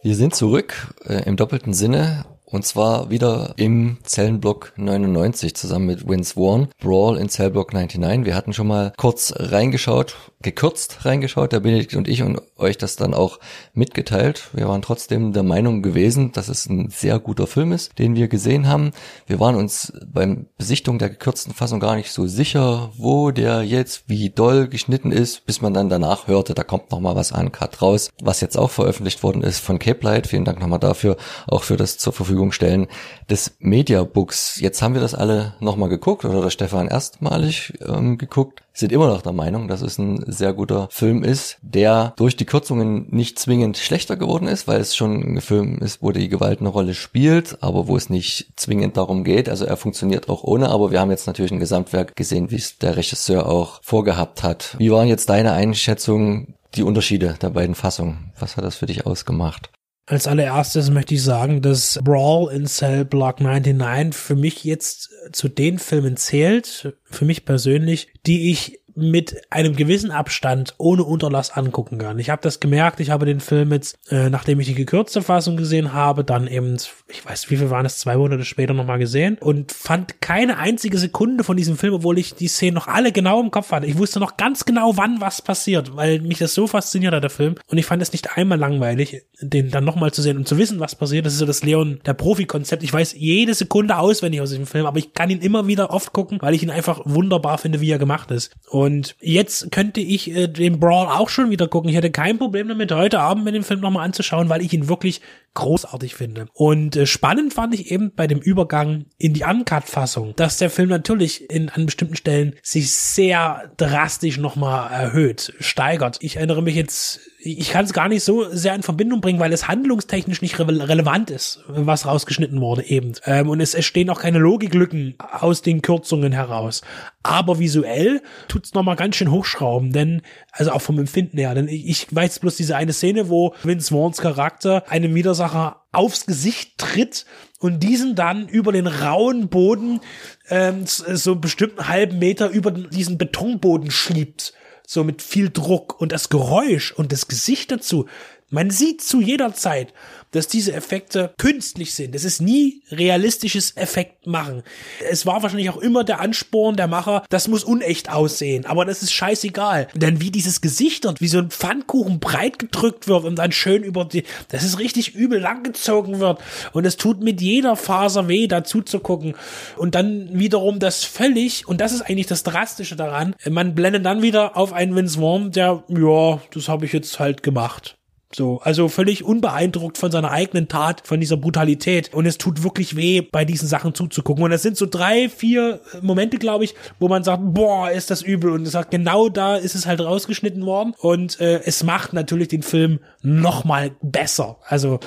Wir 0.00 0.14
sind 0.14 0.34
zurück 0.34 0.94
äh, 1.06 1.24
im 1.24 1.36
doppelten 1.36 1.74
Sinne 1.74 2.24
und 2.50 2.64
zwar 2.64 3.10
wieder 3.10 3.52
im 3.56 3.98
Zellenblock 4.04 4.72
99 4.76 5.54
zusammen 5.54 5.86
mit 5.86 6.08
Vince 6.08 6.34
Vaughn. 6.34 6.68
Brawl 6.80 7.18
in 7.18 7.28
Zellblock 7.28 7.74
99. 7.74 8.24
Wir 8.24 8.34
hatten 8.34 8.54
schon 8.54 8.68
mal 8.68 8.92
kurz 8.96 9.34
reingeschaut, 9.36 10.16
gekürzt 10.40 11.04
reingeschaut, 11.04 11.52
der 11.52 11.60
Benedikt 11.60 11.94
und 11.94 12.08
ich 12.08 12.22
und 12.22 12.40
euch 12.56 12.78
das 12.78 12.96
dann 12.96 13.12
auch 13.12 13.38
mitgeteilt. 13.74 14.48
Wir 14.54 14.66
waren 14.66 14.80
trotzdem 14.80 15.32
der 15.32 15.42
Meinung 15.42 15.82
gewesen, 15.82 16.32
dass 16.32 16.48
es 16.48 16.66
ein 16.66 16.88
sehr 16.88 17.18
guter 17.18 17.46
Film 17.46 17.72
ist, 17.72 17.98
den 17.98 18.14
wir 18.14 18.28
gesehen 18.28 18.66
haben. 18.66 18.92
Wir 19.26 19.40
waren 19.40 19.54
uns 19.54 19.92
beim 20.06 20.46
Besichtigung 20.56 20.98
der 20.98 21.10
gekürzten 21.10 21.52
Fassung 21.52 21.80
gar 21.80 21.96
nicht 21.96 22.12
so 22.12 22.26
sicher, 22.26 22.92
wo 22.96 23.30
der 23.30 23.62
jetzt 23.62 24.04
wie 24.06 24.30
doll 24.30 24.68
geschnitten 24.68 25.12
ist, 25.12 25.44
bis 25.44 25.60
man 25.60 25.74
dann 25.74 25.90
danach 25.90 26.28
hörte, 26.28 26.54
da 26.54 26.62
kommt 26.62 26.90
noch 26.92 27.00
mal 27.00 27.14
was 27.14 27.32
an 27.32 27.52
Cut 27.52 27.82
raus, 27.82 28.08
was 28.22 28.40
jetzt 28.40 28.56
auch 28.56 28.70
veröffentlicht 28.70 29.22
worden 29.22 29.42
ist 29.42 29.58
von 29.58 29.78
Cape 29.78 30.04
Light. 30.04 30.26
Vielen 30.26 30.46
Dank 30.46 30.60
nochmal 30.60 30.78
dafür, 30.78 31.18
auch 31.46 31.62
für 31.62 31.76
das 31.76 31.98
zur 31.98 32.14
Verfügung 32.14 32.37
Verfügung 32.38 32.52
stellen 32.52 32.86
des 33.28 33.56
Mediabooks. 33.58 34.60
Jetzt 34.60 34.80
haben 34.80 34.94
wir 34.94 35.00
das 35.00 35.14
alle 35.14 35.54
nochmal 35.58 35.88
geguckt 35.88 36.24
oder 36.24 36.40
der 36.40 36.50
Stefan 36.50 36.86
erstmalig 36.86 37.72
ähm, 37.84 38.16
geguckt, 38.16 38.62
sind 38.72 38.92
immer 38.92 39.08
noch 39.08 39.22
der 39.22 39.32
Meinung, 39.32 39.66
dass 39.66 39.82
es 39.82 39.98
ein 39.98 40.22
sehr 40.28 40.52
guter 40.52 40.86
Film 40.92 41.24
ist, 41.24 41.58
der 41.62 42.14
durch 42.16 42.36
die 42.36 42.44
Kürzungen 42.44 43.08
nicht 43.10 43.40
zwingend 43.40 43.76
schlechter 43.76 44.16
geworden 44.16 44.46
ist, 44.46 44.68
weil 44.68 44.80
es 44.80 44.94
schon 44.94 45.20
ein 45.20 45.40
Film 45.40 45.78
ist, 45.78 46.00
wo 46.00 46.12
die 46.12 46.28
Gewalt 46.28 46.60
eine 46.60 46.68
Rolle 46.68 46.94
spielt, 46.94 47.60
aber 47.60 47.88
wo 47.88 47.96
es 47.96 48.08
nicht 48.08 48.52
zwingend 48.54 48.96
darum 48.96 49.24
geht. 49.24 49.48
Also 49.48 49.64
er 49.64 49.76
funktioniert 49.76 50.28
auch 50.28 50.44
ohne, 50.44 50.68
aber 50.68 50.92
wir 50.92 51.00
haben 51.00 51.10
jetzt 51.10 51.26
natürlich 51.26 51.50
ein 51.50 51.58
Gesamtwerk 51.58 52.14
gesehen, 52.14 52.52
wie 52.52 52.56
es 52.56 52.78
der 52.78 52.96
Regisseur 52.96 53.48
auch 53.48 53.80
vorgehabt 53.82 54.44
hat. 54.44 54.76
Wie 54.78 54.92
waren 54.92 55.08
jetzt 55.08 55.28
deine 55.28 55.52
Einschätzungen, 55.52 56.54
die 56.76 56.84
Unterschiede 56.84 57.34
der 57.42 57.50
beiden 57.50 57.74
Fassungen? 57.74 58.32
Was 58.38 58.56
hat 58.56 58.64
das 58.64 58.76
für 58.76 58.86
dich 58.86 59.06
ausgemacht? 59.06 59.70
Als 60.08 60.26
allererstes 60.26 60.88
möchte 60.90 61.14
ich 61.14 61.22
sagen, 61.22 61.60
dass 61.60 62.00
Brawl 62.02 62.50
in 62.50 62.66
Cell 62.66 63.04
Block 63.04 63.40
99 63.42 64.18
für 64.18 64.36
mich 64.36 64.64
jetzt 64.64 65.10
zu 65.32 65.48
den 65.48 65.78
Filmen 65.78 66.16
zählt, 66.16 66.94
für 67.04 67.26
mich 67.26 67.44
persönlich, 67.44 68.08
die 68.24 68.50
ich 68.50 68.80
mit 68.98 69.40
einem 69.50 69.76
gewissen 69.76 70.10
Abstand 70.10 70.74
ohne 70.78 71.04
Unterlass 71.04 71.50
angucken 71.50 71.98
kann. 71.98 72.18
Ich 72.18 72.30
habe 72.30 72.42
das 72.42 72.60
gemerkt, 72.60 73.00
ich 73.00 73.10
habe 73.10 73.26
den 73.26 73.40
Film 73.40 73.72
jetzt, 73.72 73.98
äh, 74.10 74.28
nachdem 74.28 74.58
ich 74.60 74.66
die 74.66 74.74
gekürzte 74.74 75.22
Fassung 75.22 75.56
gesehen 75.56 75.92
habe, 75.92 76.24
dann 76.24 76.48
eben, 76.48 76.76
ich 77.08 77.24
weiß, 77.24 77.50
wie 77.50 77.56
viel 77.56 77.70
waren 77.70 77.86
es, 77.86 77.98
zwei 77.98 78.16
Monate 78.16 78.44
später 78.44 78.74
nochmal 78.74 78.98
gesehen 78.98 79.38
und 79.40 79.72
fand 79.72 80.20
keine 80.20 80.58
einzige 80.58 80.98
Sekunde 80.98 81.44
von 81.44 81.56
diesem 81.56 81.76
Film, 81.76 81.94
obwohl 81.94 82.18
ich 82.18 82.34
die 82.34 82.48
Szenen 82.48 82.74
noch 82.74 82.88
alle 82.88 83.12
genau 83.12 83.40
im 83.40 83.50
Kopf 83.50 83.70
hatte. 83.70 83.86
Ich 83.86 83.98
wusste 83.98 84.18
noch 84.18 84.36
ganz 84.36 84.64
genau, 84.64 84.96
wann 84.96 85.20
was 85.20 85.42
passiert, 85.42 85.94
weil 85.96 86.20
mich 86.20 86.38
das 86.38 86.54
so 86.54 86.66
fasziniert 86.66 87.14
hat, 87.14 87.22
der 87.22 87.30
Film. 87.30 87.54
Und 87.68 87.78
ich 87.78 87.86
fand 87.86 88.02
es 88.02 88.12
nicht 88.12 88.36
einmal 88.36 88.58
langweilig, 88.58 89.22
den 89.40 89.70
dann 89.70 89.84
nochmal 89.84 90.12
zu 90.12 90.22
sehen 90.22 90.36
und 90.36 90.48
zu 90.48 90.58
wissen, 90.58 90.80
was 90.80 90.96
passiert. 90.96 91.24
Das 91.24 91.34
ist 91.34 91.38
so 91.38 91.46
das 91.46 91.62
Leon, 91.62 92.00
der 92.04 92.14
Profi-Konzept. 92.14 92.82
Ich 92.82 92.92
weiß 92.92 93.14
jede 93.16 93.54
Sekunde 93.54 93.98
auswendig 93.98 94.40
aus 94.40 94.50
diesem 94.50 94.66
Film, 94.66 94.86
aber 94.86 94.98
ich 94.98 95.14
kann 95.14 95.30
ihn 95.30 95.40
immer 95.40 95.66
wieder 95.66 95.90
oft 95.90 96.12
gucken, 96.12 96.38
weil 96.40 96.54
ich 96.54 96.62
ihn 96.62 96.70
einfach 96.70 97.00
wunderbar 97.04 97.58
finde, 97.58 97.80
wie 97.80 97.90
er 97.90 97.98
gemacht 97.98 98.30
ist. 98.30 98.54
Und 98.68 98.87
und 98.88 99.16
jetzt 99.20 99.70
könnte 99.70 100.00
ich 100.00 100.34
äh, 100.34 100.46
den 100.46 100.80
Brawl 100.80 101.08
auch 101.08 101.28
schon 101.28 101.50
wieder 101.50 101.68
gucken. 101.68 101.90
Ich 101.90 101.96
hätte 101.96 102.10
kein 102.10 102.38
Problem 102.38 102.68
damit, 102.68 102.90
heute 102.90 103.20
Abend 103.20 103.44
mir 103.44 103.52
den 103.52 103.62
Film 103.62 103.80
nochmal 103.80 104.06
anzuschauen, 104.06 104.48
weil 104.48 104.62
ich 104.62 104.72
ihn 104.72 104.88
wirklich 104.88 105.20
großartig 105.52 106.14
finde. 106.14 106.46
Und 106.54 106.96
äh, 106.96 107.04
spannend 107.04 107.52
fand 107.52 107.74
ich 107.74 107.90
eben 107.90 108.12
bei 108.16 108.26
dem 108.26 108.38
Übergang 108.38 109.04
in 109.18 109.34
die 109.34 109.44
Uncut-Fassung, 109.44 110.34
dass 110.36 110.56
der 110.56 110.70
Film 110.70 110.88
natürlich 110.88 111.50
in 111.50 111.68
an 111.68 111.84
bestimmten 111.84 112.16
Stellen 112.16 112.54
sich 112.62 112.90
sehr 112.90 113.70
drastisch 113.76 114.38
nochmal 114.38 114.90
erhöht, 114.90 115.52
steigert. 115.60 116.16
Ich 116.22 116.36
erinnere 116.36 116.62
mich 116.62 116.74
jetzt 116.74 117.20
ich 117.52 117.70
kann 117.70 117.84
es 117.84 117.92
gar 117.92 118.08
nicht 118.08 118.24
so 118.24 118.48
sehr 118.50 118.74
in 118.74 118.82
Verbindung 118.82 119.20
bringen, 119.20 119.40
weil 119.40 119.52
es 119.52 119.68
handlungstechnisch 119.68 120.42
nicht 120.42 120.58
re 120.58 120.66
relevant 120.66 121.30
ist, 121.30 121.60
was 121.68 122.06
rausgeschnitten 122.06 122.60
wurde 122.60 122.84
eben. 122.84 123.12
Ähm, 123.24 123.48
und 123.48 123.60
es 123.60 123.74
entstehen 123.74 124.10
auch 124.10 124.20
keine 124.20 124.38
Logiklücken 124.38 125.14
aus 125.18 125.62
den 125.62 125.82
Kürzungen 125.82 126.32
heraus. 126.32 126.82
Aber 127.22 127.58
visuell 127.58 128.22
tut's 128.48 128.74
noch 128.74 128.82
mal 128.82 128.96
ganz 128.96 129.16
schön 129.16 129.30
hochschrauben, 129.30 129.92
denn 129.92 130.22
also 130.52 130.72
auch 130.72 130.82
vom 130.82 130.98
Empfinden 130.98 131.38
her, 131.38 131.54
denn 131.54 131.68
ich, 131.68 131.86
ich 131.88 132.06
weiß 132.14 132.40
bloß 132.40 132.56
diese 132.56 132.76
eine 132.76 132.92
Szene, 132.92 133.28
wo 133.28 133.54
Vince 133.62 133.94
Vaughns 133.94 134.18
Charakter 134.18 134.84
einem 134.88 135.14
Widersacher 135.14 135.84
aufs 135.92 136.26
Gesicht 136.26 136.78
tritt 136.78 137.24
und 137.60 137.82
diesen 137.82 138.14
dann 138.14 138.48
über 138.48 138.72
den 138.72 138.86
rauen 138.86 139.48
Boden 139.48 140.00
ähm, 140.48 140.84
so 140.86 141.32
einen 141.32 141.88
halben 141.88 142.18
Meter 142.18 142.50
über 142.50 142.70
diesen 142.70 143.18
Betonboden 143.18 143.90
schiebt 143.90 144.52
so 144.90 145.04
mit 145.04 145.20
viel 145.20 145.50
Druck 145.50 146.00
und 146.00 146.12
das 146.12 146.30
Geräusch 146.30 146.92
und 146.92 147.12
das 147.12 147.28
Gesicht 147.28 147.70
dazu. 147.70 148.06
Man 148.50 148.70
sieht 148.70 149.02
zu 149.02 149.20
jeder 149.20 149.52
Zeit, 149.52 149.92
dass 150.30 150.48
diese 150.48 150.72
Effekte 150.72 151.34
künstlich 151.36 151.94
sind. 151.94 152.14
Es 152.14 152.24
ist 152.24 152.40
nie 152.40 152.82
realistisches 152.90 153.76
Effekt 153.76 154.26
machen. 154.26 154.62
Es 155.10 155.26
war 155.26 155.42
wahrscheinlich 155.42 155.68
auch 155.68 155.76
immer 155.76 156.02
der 156.02 156.20
Ansporn 156.20 156.76
der 156.76 156.86
Macher, 156.86 157.24
das 157.28 157.48
muss 157.48 157.62
unecht 157.62 158.10
aussehen, 158.10 158.64
aber 158.64 158.86
das 158.86 159.02
ist 159.02 159.12
scheißegal. 159.12 159.88
Denn 159.94 160.22
wie 160.22 160.30
dieses 160.30 160.62
Gesicht 160.62 161.04
dort, 161.04 161.20
wie 161.20 161.28
so 161.28 161.38
ein 161.38 161.50
Pfannkuchen 161.50 162.20
breit 162.20 162.58
gedrückt 162.58 163.06
wird 163.06 163.24
und 163.24 163.36
dann 163.36 163.52
schön 163.52 163.82
über 163.82 164.06
die, 164.06 164.24
das 164.48 164.64
ist 164.64 164.78
richtig 164.78 165.14
übel 165.14 165.40
langgezogen 165.40 166.18
wird 166.18 166.40
und 166.72 166.86
es 166.86 166.96
tut 166.96 167.22
mit 167.22 167.42
jeder 167.42 167.76
Faser 167.76 168.28
weh, 168.28 168.46
dazu 168.46 168.80
zu 168.80 169.00
gucken. 169.00 169.34
Und 169.76 169.94
dann 169.94 170.38
wiederum 170.38 170.78
das 170.78 171.04
völlig, 171.04 171.68
und 171.68 171.82
das 171.82 171.92
ist 171.92 172.02
eigentlich 172.02 172.26
das 172.26 172.44
Drastische 172.44 172.96
daran, 172.96 173.34
man 173.48 173.74
blendet 173.74 174.06
dann 174.06 174.22
wieder 174.22 174.56
auf 174.56 174.72
einen 174.72 174.96
Vince 174.96 175.18
Vaughn, 175.18 175.52
der, 175.52 175.84
ja, 175.88 176.40
das 176.54 176.68
habe 176.68 176.86
ich 176.86 176.94
jetzt 176.94 177.18
halt 177.18 177.42
gemacht. 177.42 177.97
So, 178.34 178.60
also 178.60 178.88
völlig 178.88 179.24
unbeeindruckt 179.24 179.96
von 179.96 180.10
seiner 180.10 180.30
eigenen 180.30 180.68
Tat, 180.68 181.06
von 181.06 181.18
dieser 181.18 181.38
Brutalität. 181.38 182.12
Und 182.12 182.26
es 182.26 182.36
tut 182.36 182.62
wirklich 182.62 182.94
weh, 182.94 183.22
bei 183.22 183.46
diesen 183.46 183.66
Sachen 183.68 183.94
zuzugucken. 183.94 184.44
Und 184.44 184.52
es 184.52 184.62
sind 184.62 184.76
so 184.76 184.84
drei, 184.84 185.30
vier 185.30 185.80
Momente, 186.02 186.36
glaube 186.36 186.64
ich, 186.64 186.74
wo 186.98 187.08
man 187.08 187.24
sagt, 187.24 187.42
boah, 187.42 187.90
ist 187.90 188.10
das 188.10 188.20
übel. 188.20 188.50
Und 188.50 188.66
es 188.66 188.72
sagt, 188.72 188.90
genau 188.90 189.30
da 189.30 189.56
ist 189.56 189.74
es 189.74 189.86
halt 189.86 190.00
rausgeschnitten 190.00 190.66
worden. 190.66 190.94
Und 190.98 191.40
äh, 191.40 191.62
es 191.64 191.82
macht 191.84 192.12
natürlich 192.12 192.48
den 192.48 192.62
Film 192.62 193.00
noch 193.22 193.64
mal 193.64 193.92
besser. 194.02 194.58
Also 194.66 195.00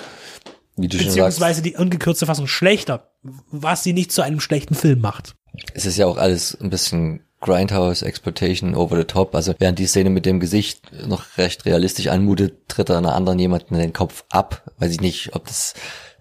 beziehungsweise 0.75 1.61
die 1.61 1.75
ungekürzte 1.75 2.25
Fassung 2.25 2.47
schlechter, 2.47 3.11
was 3.51 3.83
sie 3.83 3.93
nicht 3.93 4.11
zu 4.11 4.23
einem 4.23 4.39
schlechten 4.39 4.73
Film 4.73 4.99
macht. 4.99 5.35
Es 5.75 5.85
ist 5.85 5.97
ja 5.97 6.07
auch 6.07 6.17
alles 6.17 6.57
ein 6.59 6.71
bisschen 6.71 7.21
Grindhouse, 7.41 8.03
Exploitation, 8.03 8.75
Over 8.75 8.97
the 8.97 9.03
Top. 9.03 9.35
Also 9.35 9.53
während 9.59 9.79
die 9.79 9.87
Szene 9.87 10.09
mit 10.09 10.25
dem 10.25 10.39
Gesicht 10.39 10.81
noch 11.07 11.37
recht 11.37 11.65
realistisch 11.65 12.07
anmutet, 12.07 12.69
tritt 12.69 12.89
er 12.89 12.97
einer 12.97 13.15
anderen 13.15 13.39
jemanden 13.39 13.75
den 13.75 13.93
Kopf 13.93 14.23
ab. 14.29 14.63
Weiß 14.77 14.91
ich 14.91 15.01
nicht, 15.01 15.35
ob 15.35 15.45
das 15.47 15.73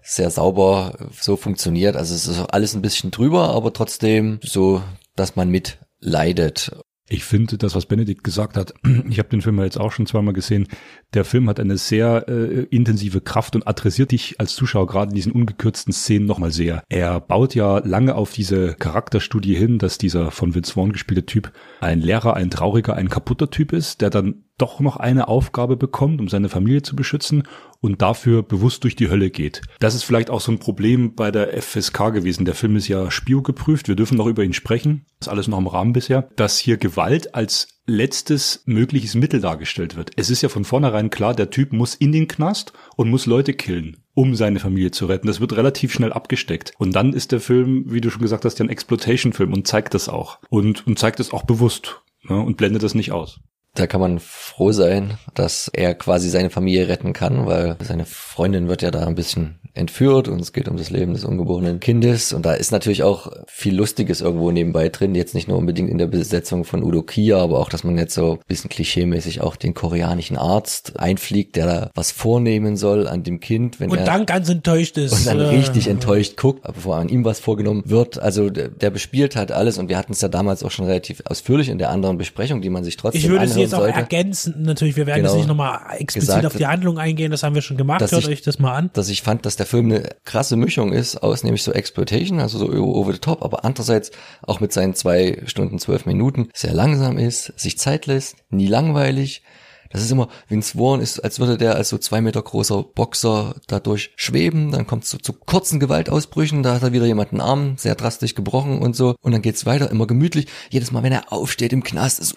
sehr 0.03 0.31
sauber 0.31 0.93
so 1.19 1.37
funktioniert. 1.37 1.95
Also 1.95 2.15
es 2.15 2.27
ist 2.27 2.39
alles 2.49 2.73
ein 2.73 2.81
bisschen 2.81 3.11
drüber, 3.11 3.49
aber 3.49 3.71
trotzdem 3.71 4.39
so, 4.43 4.81
dass 5.15 5.35
man 5.35 5.49
mitleidet. 5.49 6.71
Ich 7.11 7.25
finde 7.25 7.57
das, 7.57 7.75
was 7.75 7.87
Benedikt 7.87 8.23
gesagt 8.23 8.55
hat, 8.55 8.73
ich 9.09 9.19
habe 9.19 9.27
den 9.27 9.41
Film 9.41 9.57
ja 9.57 9.65
jetzt 9.65 9.77
auch 9.77 9.91
schon 9.91 10.05
zweimal 10.05 10.33
gesehen, 10.33 10.67
der 11.13 11.25
Film 11.25 11.49
hat 11.49 11.59
eine 11.59 11.77
sehr 11.77 12.25
äh, 12.29 12.63
intensive 12.69 13.19
Kraft 13.19 13.53
und 13.53 13.67
adressiert 13.67 14.11
dich 14.11 14.39
als 14.39 14.55
Zuschauer 14.55 14.87
gerade 14.87 15.09
in 15.09 15.15
diesen 15.15 15.33
ungekürzten 15.33 15.91
Szenen 15.91 16.25
nochmal 16.25 16.51
sehr. 16.51 16.83
Er 16.87 17.19
baut 17.19 17.53
ja 17.53 17.79
lange 17.79 18.15
auf 18.15 18.31
diese 18.31 18.75
Charakterstudie 18.75 19.55
hin, 19.55 19.77
dass 19.77 19.97
dieser 19.97 20.31
von 20.31 20.55
Vince 20.55 20.71
Vaughn 20.71 20.93
gespielte 20.93 21.25
Typ 21.25 21.51
ein 21.81 21.99
Lehrer, 21.99 22.37
ein 22.37 22.49
trauriger, 22.49 22.95
ein 22.95 23.09
kaputter 23.09 23.49
Typ 23.49 23.73
ist, 23.73 23.99
der 23.99 24.09
dann 24.09 24.45
doch 24.61 24.79
noch 24.79 24.97
eine 24.97 25.27
Aufgabe 25.27 25.75
bekommt, 25.75 26.21
um 26.21 26.27
seine 26.27 26.49
Familie 26.49 26.81
zu 26.81 26.95
beschützen 26.95 27.43
und 27.79 28.01
dafür 28.01 28.43
bewusst 28.43 28.83
durch 28.83 28.95
die 28.95 29.09
Hölle 29.09 29.31
geht. 29.31 29.61
Das 29.79 29.95
ist 29.95 30.03
vielleicht 30.03 30.29
auch 30.29 30.41
so 30.41 30.51
ein 30.51 30.59
Problem 30.59 31.15
bei 31.15 31.31
der 31.31 31.59
FSK 31.61 32.13
gewesen. 32.13 32.45
Der 32.45 32.55
Film 32.55 32.75
ist 32.75 32.87
ja 32.87 33.09
Spio 33.09 33.41
geprüft. 33.41 33.87
Wir 33.87 33.95
dürfen 33.95 34.17
noch 34.17 34.27
über 34.27 34.43
ihn 34.43 34.53
sprechen. 34.53 35.05
Das 35.19 35.27
ist 35.27 35.31
alles 35.31 35.47
noch 35.47 35.57
im 35.57 35.67
Rahmen 35.67 35.93
bisher. 35.93 36.29
Dass 36.35 36.59
hier 36.59 36.77
Gewalt 36.77 37.33
als 37.33 37.67
letztes 37.87 38.61
mögliches 38.65 39.15
Mittel 39.15 39.41
dargestellt 39.41 39.95
wird. 39.95 40.11
Es 40.15 40.29
ist 40.29 40.41
ja 40.41 40.49
von 40.49 40.63
vornherein 40.63 41.09
klar, 41.09 41.33
der 41.33 41.49
Typ 41.49 41.73
muss 41.73 41.95
in 41.95 42.11
den 42.11 42.27
Knast 42.27 42.73
und 42.95 43.09
muss 43.09 43.25
Leute 43.25 43.53
killen, 43.53 43.97
um 44.13 44.35
seine 44.35 44.59
Familie 44.59 44.91
zu 44.91 45.07
retten. 45.07 45.27
Das 45.27 45.41
wird 45.41 45.53
relativ 45.53 45.91
schnell 45.91 46.13
abgesteckt. 46.13 46.73
Und 46.77 46.95
dann 46.95 47.13
ist 47.13 47.31
der 47.31 47.41
Film, 47.41 47.85
wie 47.87 48.01
du 48.01 48.09
schon 48.09 48.21
gesagt 48.21 48.45
hast, 48.45 48.59
ja 48.59 48.65
ein 48.65 48.69
Exploitation-Film 48.69 49.51
und 49.51 49.67
zeigt 49.67 49.93
das 49.93 50.07
auch. 50.07 50.39
Und, 50.49 50.85
und 50.85 50.99
zeigt 50.99 51.19
es 51.19 51.33
auch 51.33 51.43
bewusst 51.43 52.01
ne, 52.23 52.39
und 52.39 52.57
blendet 52.57 52.83
das 52.83 52.95
nicht 52.95 53.11
aus. 53.11 53.39
Da 53.73 53.87
kann 53.87 54.01
man 54.01 54.19
froh 54.19 54.73
sein, 54.73 55.17
dass 55.33 55.69
er 55.69 55.95
quasi 55.95 56.29
seine 56.29 56.49
Familie 56.49 56.89
retten 56.89 57.13
kann, 57.13 57.45
weil 57.45 57.77
seine 57.81 58.05
Freundin 58.05 58.67
wird 58.67 58.81
ja 58.81 58.91
da 58.91 59.07
ein 59.07 59.15
bisschen 59.15 59.60
entführt 59.73 60.27
und 60.27 60.39
es 60.41 60.53
geht 60.53 60.67
um 60.67 60.77
das 60.77 60.89
Leben 60.89 61.13
des 61.13 61.23
ungeborenen 61.23 61.79
Kindes 61.79 62.33
und 62.33 62.45
da 62.45 62.53
ist 62.53 62.71
natürlich 62.71 63.03
auch 63.03 63.31
viel 63.47 63.75
Lustiges 63.75 64.21
irgendwo 64.21 64.51
nebenbei 64.51 64.89
drin, 64.89 65.15
jetzt 65.15 65.33
nicht 65.35 65.47
nur 65.47 65.57
unbedingt 65.57 65.89
in 65.89 65.97
der 65.97 66.07
Besetzung 66.07 66.65
von 66.65 66.83
Udo 66.83 67.01
Kia, 67.03 67.37
aber 67.37 67.59
auch, 67.59 67.69
dass 67.69 67.83
man 67.83 67.97
jetzt 67.97 68.13
so 68.13 68.33
ein 68.33 68.39
bisschen 68.47 68.69
klischeemäßig 68.69 69.41
auch 69.41 69.55
den 69.55 69.73
koreanischen 69.73 70.37
Arzt 70.37 70.99
einfliegt, 70.99 71.55
der 71.55 71.65
da 71.65 71.91
was 71.95 72.11
vornehmen 72.11 72.75
soll 72.77 73.07
an 73.07 73.23
dem 73.23 73.39
Kind, 73.39 73.79
wenn 73.79 73.89
und 73.91 73.97
er 73.99 74.05
dann 74.05 74.25
ganz 74.25 74.49
enttäuscht 74.49 74.97
ist. 74.97 75.13
und 75.13 75.25
dann 75.27 75.39
äh, 75.39 75.43
richtig 75.43 75.87
enttäuscht 75.87 76.37
guckt, 76.37 76.63
bevor 76.63 76.97
an 76.97 77.09
ihm 77.09 77.23
was 77.25 77.39
vorgenommen 77.39 77.83
wird. 77.85 78.19
Also 78.19 78.49
der, 78.49 78.67
der 78.69 78.89
bespielt 78.89 79.35
halt 79.35 79.51
alles 79.51 79.77
und 79.77 79.89
wir 79.89 79.97
hatten 79.97 80.11
es 80.13 80.21
ja 80.21 80.27
damals 80.27 80.63
auch 80.63 80.71
schon 80.71 80.85
relativ 80.85 81.21
ausführlich 81.25 81.69
in 81.69 81.77
der 81.77 81.89
anderen 81.89 82.17
Besprechung, 82.17 82.61
die 82.61 82.69
man 82.69 82.83
sich 82.83 82.97
trotzdem 82.97 83.21
Ich 83.21 83.29
würde 83.29 83.45
sie 83.47 83.51
anhören 83.53 83.61
jetzt 83.61 83.73
auch 83.75 83.79
sollte. 83.79 83.95
ergänzen, 83.97 84.55
natürlich, 84.63 84.95
wir 84.97 85.05
werden 85.05 85.21
Genau. 85.21 85.29
jetzt 85.33 85.37
nicht 85.37 85.47
nochmal 85.47 85.79
explizit 85.99 86.27
Gesagt, 86.29 86.45
auf 86.45 86.55
die 86.55 86.65
Handlung 86.67 86.97
eingehen, 86.97 87.31
das 87.31 87.43
haben 87.43 87.55
wir 87.55 87.61
schon 87.61 87.77
gemacht, 87.77 88.01
hört 88.01 88.11
ich- 88.13 88.27
euch 88.27 88.41
das 88.41 88.59
mal 88.59 88.73
an. 88.73 88.89
dass 88.93 89.09
ich 89.09 89.21
fand, 89.21 89.45
dass 89.45 89.55
der 89.61 89.67
Film 89.67 89.91
eine 89.91 90.09
krasse 90.25 90.55
Mischung 90.55 90.91
ist 90.91 91.21
aus 91.21 91.43
nämlich 91.43 91.61
so 91.61 91.71
Exploitation, 91.71 92.39
also 92.39 92.57
so 92.57 92.67
over 92.71 93.13
the 93.13 93.19
top, 93.19 93.43
aber 93.43 93.63
andererseits 93.63 94.09
auch 94.41 94.59
mit 94.59 94.73
seinen 94.73 94.95
zwei 94.95 95.43
Stunden, 95.45 95.77
zwölf 95.77 96.07
Minuten 96.07 96.49
sehr 96.51 96.73
langsam 96.73 97.19
ist, 97.19 97.53
sich 97.59 97.77
Zeit 97.77 98.07
lässt, 98.07 98.37
nie 98.49 98.65
langweilig. 98.65 99.43
Das 99.91 100.01
ist 100.01 100.11
immer, 100.11 100.27
Vince 100.47 100.77
Vaughn 100.77 101.01
ist, 101.01 101.19
als 101.19 101.39
würde 101.39 101.57
der 101.57 101.75
als 101.75 101.89
so 101.89 101.97
zwei 101.97 102.21
Meter 102.21 102.41
großer 102.41 102.83
Boxer 102.83 103.55
dadurch 103.67 104.11
schweben, 104.15 104.71
dann 104.71 104.87
kommt 104.87 105.03
es 105.03 105.09
so 105.09 105.17
zu 105.17 105.33
kurzen 105.33 105.79
Gewaltausbrüchen, 105.79 106.63
da 106.63 106.75
hat 106.75 106.83
er 106.83 106.93
wieder 106.93 107.05
jemanden 107.05 107.41
Arm 107.41 107.75
sehr 107.77 107.95
drastisch 107.95 108.35
gebrochen 108.35 108.79
und 108.79 108.95
so 108.95 109.15
und 109.21 109.31
dann 109.31 109.41
geht's 109.41 109.65
weiter, 109.65 109.89
immer 109.91 110.07
gemütlich. 110.07 110.47
Jedes 110.69 110.91
Mal, 110.91 111.03
wenn 111.03 111.11
er 111.11 111.31
aufsteht 111.31 111.73
im 111.73 111.83
Knast, 111.83 112.19
ist 112.19 112.35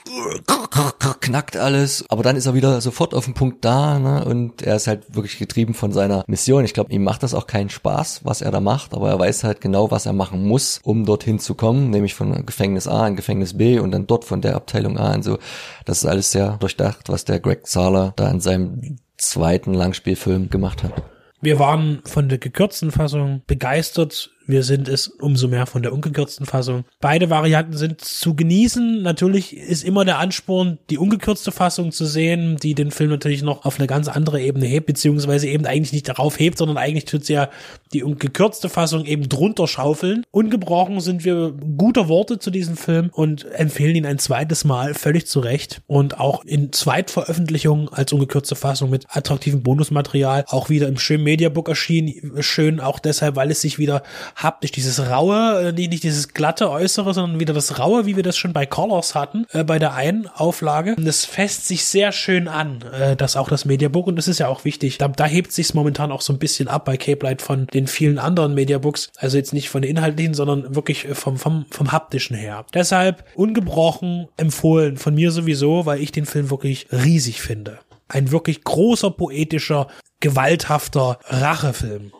knackt 1.21 1.57
alles, 1.57 2.05
aber 2.09 2.23
dann 2.23 2.37
ist 2.37 2.47
er 2.47 2.55
wieder 2.55 2.81
sofort 2.81 3.15
auf 3.15 3.25
dem 3.25 3.35
Punkt 3.35 3.65
da 3.65 3.99
ne? 3.99 4.25
und 4.25 4.63
er 4.63 4.77
ist 4.77 4.87
halt 4.87 5.15
wirklich 5.15 5.39
getrieben 5.39 5.75
von 5.75 5.93
seiner 5.93 6.25
Mission. 6.27 6.65
Ich 6.65 6.75
glaube, 6.75 6.93
ihm 6.93 7.05
macht 7.05 7.23
das 7.23 7.35
auch 7.35 7.47
keinen 7.47 7.71
Spaß, 7.71 8.21
was 8.25 8.41
er 8.41 8.51
da 8.51 8.61
macht, 8.61 8.95
aber 8.95 9.09
er 9.09 9.19
weiß 9.19 9.45
halt 9.45 9.61
genau, 9.61 9.91
was 9.91 10.07
er 10.07 10.13
machen 10.13 10.47
muss, 10.47 10.81
um 10.83 11.05
dorthin 11.05 11.39
zu 11.39 11.55
kommen, 11.55 11.91
nämlich 11.91 12.15
von 12.15 12.45
Gefängnis 12.45 12.89
A 12.89 13.07
in 13.07 13.17
Gefängnis 13.17 13.57
B 13.57 13.79
und 13.79 13.93
dann 13.93 14.07
dort 14.07 14.25
von 14.25 14.41
der 14.41 14.57
Abteilung 14.57 14.99
A 14.99 15.15
und 15.15 15.23
so. 15.23 15.39
Das 15.85 15.99
ist 15.99 16.07
alles 16.07 16.31
sehr 16.31 16.57
durchdacht, 16.59 17.09
was 17.09 17.25
der 17.25 17.41
Greg 17.45 17.66
Sala 17.69 18.15
da 18.16 18.31
in 18.31 18.41
seinem 18.41 18.97
zweiten 19.19 19.75
Langspielfilm 19.75 20.49
gemacht 20.51 20.83
hat. 20.83 21.03
Wir 21.41 21.59
waren 21.59 22.01
von 22.07 22.31
der 22.31 22.39
gekürzten 22.39 22.91
Fassung 22.91 23.43
begeistert. 23.47 24.31
Wir 24.47 24.62
sind 24.62 24.89
es 24.89 25.07
umso 25.07 25.49
mehr 25.49 25.66
von 25.66 25.83
der 25.83 25.93
ungekürzten 25.93 26.45
Fassung. 26.45 26.85
Beide 27.01 27.31
Varianten 27.31 27.77
sind 27.77 28.03
zu 28.03 28.35
genießen. 28.35 29.03
Natürlich 29.03 29.57
ist 29.57 29.85
immer 29.85 30.05
der 30.05 30.19
Ansporn, 30.19 30.79
die 30.91 30.99
ungekürzte 30.99 31.51
Fassung 31.51 31.93
zu 31.93 32.05
sehen, 32.05 32.57
die 32.62 32.75
den 32.75 32.91
Film 32.91 33.11
natürlich 33.11 33.43
noch 33.43 33.65
auf 33.65 33.79
eine 33.79 33.87
ganz 33.87 34.09
andere 34.09 34.41
Ebene 34.43 34.66
hebt, 34.66 34.87
beziehungsweise 34.87 35.49
eben 35.49 35.65
eigentlich 35.65 35.93
nicht 35.93 36.09
darauf 36.09 36.39
hebt, 36.39 36.59
sondern 36.59 36.77
eigentlich 36.77 37.07
tut 37.07 37.25
sie 37.25 37.35
ja 37.35 37.49
die 37.93 38.01
gekürzte 38.01 38.69
Fassung 38.69 39.07
eben 39.07 39.29
drunter 39.29 39.66
schaufeln. 39.66 40.25
Ungebrochen 40.31 41.01
sind 41.01 41.25
wir 41.25 41.55
guter 41.79 42.09
Worte 42.09 42.39
zu 42.39 42.51
diesem 42.51 42.77
Film 42.77 43.11
und 43.12 43.51
empfehlen 43.53 43.97
ihn 43.97 44.07
ein 44.07 44.19
zweites 44.19 44.65
Mal 44.65 44.95
völlig 44.95 45.27
zu 45.27 45.41
Recht 45.41 45.81
und 45.87 46.21
auch 46.21 46.45
in 46.45 46.73
Zweitveröffentlichungen 46.73 47.89
als 47.89 48.12
ungekürzte 48.12 48.57
Fassung 48.57 48.91
mit 48.91 49.07
attraktivem 49.09 49.62
Bonusmaterial 49.62 50.45
auch 50.49 50.69
wieder 50.69 50.89
im 50.89 50.99
schönen 50.99 51.25
Mediabook 51.25 51.69
erschienen. 51.69 52.43
Schön 52.43 52.81
auch 52.81 52.99
deshalb, 52.99 53.37
weil 53.37 53.51
es 53.51 53.62
sich 53.62 53.79
wieder 53.79 54.03
haptisch 54.36 54.73
dieses 54.73 55.11
raue, 55.11 55.69
äh, 55.69 55.73
nicht 55.73 56.02
dieses 56.02 56.35
glatte 56.35 56.70
Äußere, 56.70 57.15
sondern 57.15 57.40
wieder 57.40 57.55
das 57.55 57.78
raue, 57.78 58.06
wie 58.06 58.16
wir 58.16 58.23
das 58.23 58.36
schon 58.36 58.52
bei 58.52 58.66
Colors 58.66 59.15
hatten, 59.15 59.47
äh, 59.52 59.65
bei 59.65 59.78
der 59.78 59.94
einen 59.94 60.27
Auflage. 60.27 60.94
Und 60.97 61.05
das 61.05 61.24
fässt 61.24 61.66
sich 61.66 61.85
sehr 61.85 62.12
schön 62.12 62.48
an, 62.48 62.82
äh, 62.93 63.16
das 63.16 63.36
auch 63.36 63.48
das 63.48 63.65
Mediabook 63.65 64.06
und 64.06 64.16
das 64.16 64.28
ist 64.28 64.39
ja 64.39 64.48
auch 64.48 64.65
wichtig. 64.65 64.98
Da, 64.98 65.09
da 65.09 65.27
hebt 65.27 65.52
sich's 65.52 65.74
momentan 65.74 66.12
auch 66.12 66.20
so 66.20 66.32
ein 66.32 66.39
bisschen 66.39 66.69
ab 66.69 66.85
bei 66.85 66.97
Cape 66.97 67.24
Light 67.24 67.43
von 67.43 67.66
den 67.69 67.86
vielen 67.86 68.19
anderen 68.19 68.55
Mediabooks. 68.55 69.11
Also 69.16 69.36
jetzt 69.36 69.52
nicht 69.52 69.69
von 69.69 69.82
den 69.82 69.90
inhaltlichen, 69.90 70.35
sondern 70.35 70.74
wirklich 70.74 71.06
äh, 71.06 71.15
vom, 71.15 71.36
vom, 71.36 71.66
vom 71.70 71.93
haptischen 71.93 72.36
her. 72.36 72.65
Deshalb 72.74 73.24
ungebrochen 73.35 74.28
empfohlen 74.36 74.97
von 74.97 75.15
mir 75.15 75.31
sowieso, 75.31 75.86
weil 75.86 76.01
ich 76.01 76.12
den 76.12 76.27
Film 76.27 76.51
wirklich 76.51 76.86
riesig 76.90 77.40
finde. 77.40 77.78
Ein 78.09 78.31
wirklich 78.31 78.65
großer, 78.65 79.11
poetischer, 79.11 79.89
gewalthafter 80.20 81.19
Rachefilm. 81.24 82.12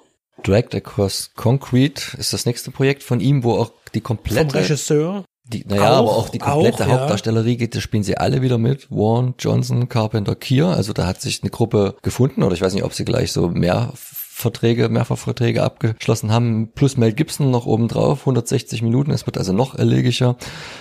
Dragged 0.45 0.75
Across 0.75 1.31
Concrete 1.35 2.17
ist 2.19 2.33
das 2.33 2.47
nächste 2.47 2.71
Projekt 2.71 3.03
von 3.03 3.21
ihm, 3.21 3.43
wo 3.45 3.55
auch 3.59 3.73
die 3.95 4.01
Vom 4.01 4.17
komplette 4.19 4.55
Regisseur. 4.55 5.25
Die, 5.47 5.65
naja, 5.67 5.91
aber 5.91 6.11
Auch- 6.11 6.17
auch 6.25 6.29
die 6.31 6.39
komplette 6.39 6.85
auch. 6.87 6.91
Hauptdarstellerie, 6.91 7.69
da 7.69 7.81
spielen 7.81 8.03
sie 8.03 8.17
alle 8.17 8.41
wieder 8.41 8.57
mit. 8.57 8.91
Warren, 8.91 9.35
Johnson, 9.39 9.89
Carpenter, 9.91 10.35
Kier. 10.35 10.69
Also 10.69 10.93
da 10.95 11.07
hat 11.07 11.21
sich 11.21 11.43
eine 11.43 11.51
Gruppe 11.51 11.97
gefunden, 12.03 12.43
oder 12.43 12.55
ich 12.55 12.63
weiß 12.63 12.73
nicht, 12.73 12.85
ob 12.85 12.95
sie 12.95 13.05
gleich 13.05 13.31
so 13.33 13.49
mehr 13.49 13.93
Verträge, 14.37 14.89
Mehrfachverträge 14.89 15.63
abgeschlossen 15.63 16.33
haben, 16.33 16.73
plus 16.75 16.97
Mel 16.97 17.13
Gibson 17.13 17.53
noch 17.53 17.67
obendrauf, 17.67 18.21
160 18.21 18.83
Minuten, 18.83 19.13
es 19.13 19.27
wird 19.27 19.39
also 19.39 19.53
noch 19.53 19.79
elegischer 19.79 20.37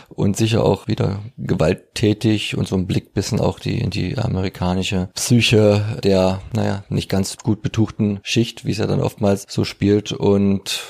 und 0.09 0.35
sicher 0.35 0.65
auch 0.65 0.87
wieder 0.87 1.19
gewalttätig 1.37 2.57
und 2.57 2.67
so 2.67 2.75
ein 2.75 2.87
Blick 2.87 3.13
bisschen 3.13 3.39
auch 3.39 3.59
die, 3.59 3.79
in 3.79 3.91
die 3.91 4.17
amerikanische 4.17 5.09
Psyche 5.13 5.99
der, 6.03 6.41
naja, 6.53 6.83
nicht 6.89 7.09
ganz 7.09 7.37
gut 7.37 7.61
betuchten 7.61 8.19
Schicht, 8.23 8.65
wie 8.65 8.71
es 8.71 8.79
ja 8.79 8.87
dann 8.87 9.01
oftmals 9.01 9.45
so 9.47 9.65
spielt. 9.65 10.11
Und 10.11 10.81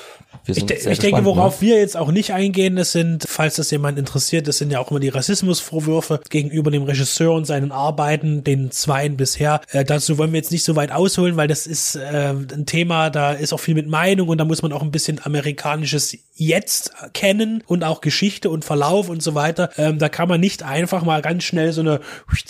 wir 0.44 0.52
Ich, 0.52 0.60
sind 0.60 0.70
de 0.70 0.78
sehr 0.78 0.92
ich 0.92 0.98
denke, 0.98 1.20
ne? 1.20 1.24
worauf 1.24 1.60
wir 1.60 1.78
jetzt 1.78 1.96
auch 1.96 2.10
nicht 2.10 2.32
eingehen, 2.32 2.76
das 2.76 2.92
sind, 2.92 3.24
falls 3.28 3.56
das 3.56 3.70
jemand 3.70 3.98
interessiert, 3.98 4.46
das 4.48 4.58
sind 4.58 4.70
ja 4.70 4.78
auch 4.78 4.90
immer 4.90 5.00
die 5.00 5.08
Rassismusvorwürfe 5.08 6.20
gegenüber 6.28 6.70
dem 6.70 6.82
Regisseur 6.82 7.32
und 7.32 7.46
seinen 7.46 7.72
Arbeiten, 7.72 8.44
den 8.44 8.70
Zweien 8.70 9.16
bisher. 9.16 9.60
Äh, 9.70 9.84
dazu 9.84 10.18
wollen 10.18 10.32
wir 10.32 10.38
jetzt 10.38 10.52
nicht 10.52 10.64
so 10.64 10.76
weit 10.76 10.92
ausholen, 10.92 11.36
weil 11.36 11.48
das 11.48 11.66
ist 11.66 11.96
äh, 11.96 12.30
ein 12.30 12.66
Thema, 12.66 13.10
da 13.10 13.32
ist 13.32 13.52
auch 13.52 13.60
viel 13.60 13.74
mit 13.74 13.88
Meinung 13.88 14.28
und 14.28 14.38
da 14.38 14.44
muss 14.44 14.62
man 14.62 14.72
auch 14.72 14.82
ein 14.82 14.90
bisschen 14.90 15.20
amerikanisches 15.24 16.16
Jetzt 16.36 16.92
kennen 17.12 17.62
und 17.66 17.84
auch 17.84 18.00
Geschichte 18.00 18.50
und 18.50 18.64
Verlauf 18.64 19.08
und 19.08 19.22
so 19.22 19.36
weiter. 19.36 19.70
Ähm, 19.76 20.00
da 20.00 20.08
kann 20.08 20.28
man 20.28 20.40
nicht 20.40 20.64
einfach 20.64 21.04
mal 21.04 21.22
ganz 21.22 21.44
schnell 21.44 21.72
so 21.72 21.80
eine, 21.80 22.00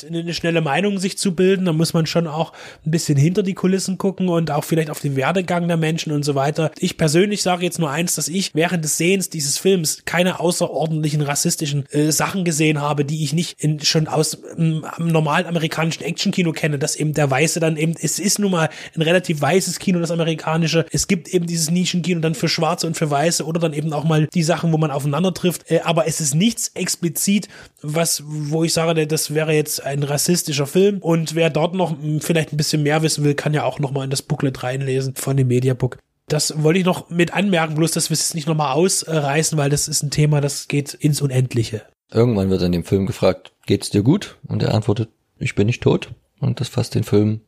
eine 0.09 0.33
schnelle 0.33 0.63
Meinung 0.63 0.99
sich 0.99 1.19
zu 1.19 1.35
bilden. 1.35 1.67
Da 1.67 1.75
muss 1.75 1.93
man 1.93 2.07
schon 2.07 2.27
auch 2.27 2.55
ein 2.87 2.91
bisschen 2.91 3.19
hinter 3.19 3.43
die 3.43 3.53
Kulissen 3.53 3.99
gucken 3.99 4.31
und 4.31 4.51
auch 4.51 4.65
vielleicht 4.65 4.89
auf 4.89 5.01
den 5.01 5.17
Werdegang 5.17 5.69
der 5.69 5.77
Menschen 5.77 6.13
und 6.13 6.25
so 6.25 6.35
weiter. 6.35 6.71
Ich 6.79 6.97
persönlich 6.97 7.43
sage 7.43 7.63
jetzt 7.63 7.79
nur 7.79 7.91
eins, 7.91 8.15
dass 8.15 8.29
ich 8.29 8.55
während 8.55 8.83
des 8.85 8.97
Sehens 8.97 9.29
dieses 9.29 9.59
Films 9.59 10.03
keine 10.07 10.41
außerordentlichen 10.41 11.21
rassistischen 11.21 11.85
äh, 11.91 12.11
Sachen 12.11 12.47
gesehen 12.47 12.81
habe, 12.81 13.05
die 13.05 13.23
ich 13.23 13.35
nicht 13.35 13.61
in, 13.63 13.81
schon 13.81 14.09
aus 14.09 14.39
ähm, 14.57 14.87
normalen 14.99 15.45
amerikanischen 15.45 16.05
Actionkino 16.05 16.53
kenne, 16.53 16.79
dass 16.79 16.97
eben 16.97 17.13
der 17.13 17.31
Weiße 17.31 17.61
dann 17.61 17.77
eben, 17.77 17.95
es 18.01 18.19
ist 18.19 18.39
nun 18.39 18.53
mal 18.53 18.71
ein 18.95 19.03
relativ 19.03 19.43
weißes 19.43 19.79
Kino, 19.79 20.01
das 20.01 20.11
amerikanische. 20.11 20.87
Es 20.91 21.07
gibt 21.07 21.29
eben 21.29 21.47
dieses 21.47 21.71
Nischenkino 21.71 22.21
dann 22.21 22.35
für 22.35 22.49
Schwarze 22.49 22.87
und 22.87 22.97
für 22.97 23.11
Weiße 23.11 23.45
oder 23.45 23.61
dann 23.61 23.74
eben 23.75 23.93
auch 23.93 24.05
mal 24.05 24.27
die 24.27 24.43
Sachen, 24.43 24.73
wo 24.73 24.79
man 24.79 24.91
aufeinander 24.91 25.35
trifft. 25.35 25.71
Äh, 25.71 25.81
aber 25.85 26.07
es 26.07 26.21
ist 26.21 26.35
nichts 26.35 26.69
explizit, 26.75 27.49
was, 27.83 28.23
wo 28.27 28.65
ich 28.65 28.73
sage, 28.73 29.07
das 29.07 29.35
wäre 29.35 29.53
jetzt 29.53 29.85
ein 29.85 30.03
rassistischer 30.03 30.67
Film. 30.67 30.99
Und 30.99 31.35
wer 31.35 31.51
dort 31.51 31.75
noch 31.75 31.97
vielleicht 32.21 32.53
ein 32.53 32.57
bisschen 32.57 32.83
mehr 32.83 33.03
wissen 33.03 33.25
will, 33.25 33.35
kann 33.35 33.55
ja 33.55 33.65
auch 33.65 33.79
noch 33.79 33.91
mal 33.91 34.05
in 34.05 34.11
das 34.11 34.23
Booklet 34.23 34.63
reinlesen 34.63 35.15
von 35.15 35.37
dem 35.37 35.49
Mediabook. 35.49 35.99
Das 36.29 36.63
wollte 36.63 36.79
ich 36.79 36.87
noch 36.87 37.11
mit 37.11 37.35
anmerken, 37.35 37.75
bloß 37.75 37.93
dass 37.93 38.09
wir 38.09 38.15
es 38.15 38.35
nicht 38.35 38.49
nochmal 38.49 38.75
ausreißen, 38.75 39.59
weil 39.59 39.69
das 39.69 39.89
ist 39.89 40.03
ein 40.03 40.11
Thema, 40.11 40.41
das 40.41 40.69
geht 40.69 40.95
ins 40.95 41.21
Unendliche. 41.21 41.83
Irgendwann 42.11 42.51
wird 42.51 42.63
in 42.63 42.73
dem 42.73 42.85
Film 42.85 43.07
gefragt, 43.07 43.53
geht's 43.67 43.91
dir 43.91 44.03
gut? 44.03 44.39
Und 44.47 44.63
er 44.63 44.75
antwortet, 44.75 45.11
ich 45.39 45.55
bin 45.55 45.67
nicht 45.67 45.83
tot. 45.83 46.11
Und 46.41 46.61
das 46.61 46.69
fasst 46.69 46.95
den 46.95 47.05
Film 47.05 47.41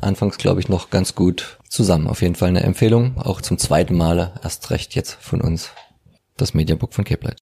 anfangs, 0.00 0.38
glaube 0.38 0.60
ich, 0.60 0.68
noch 0.68 0.90
ganz 0.90 1.14
gut 1.14 1.58
zusammen. 1.68 2.06
Auf 2.06 2.22
jeden 2.22 2.34
Fall 2.34 2.48
eine 2.48 2.62
Empfehlung, 2.62 3.18
auch 3.18 3.40
zum 3.40 3.58
zweiten 3.58 3.96
Male, 3.96 4.34
erst 4.42 4.70
recht 4.70 4.94
jetzt 4.94 5.14
von 5.14 5.40
uns, 5.40 5.70
das 6.36 6.54
Mediabook 6.54 6.94
von 6.94 7.04
Cape. 7.04 7.36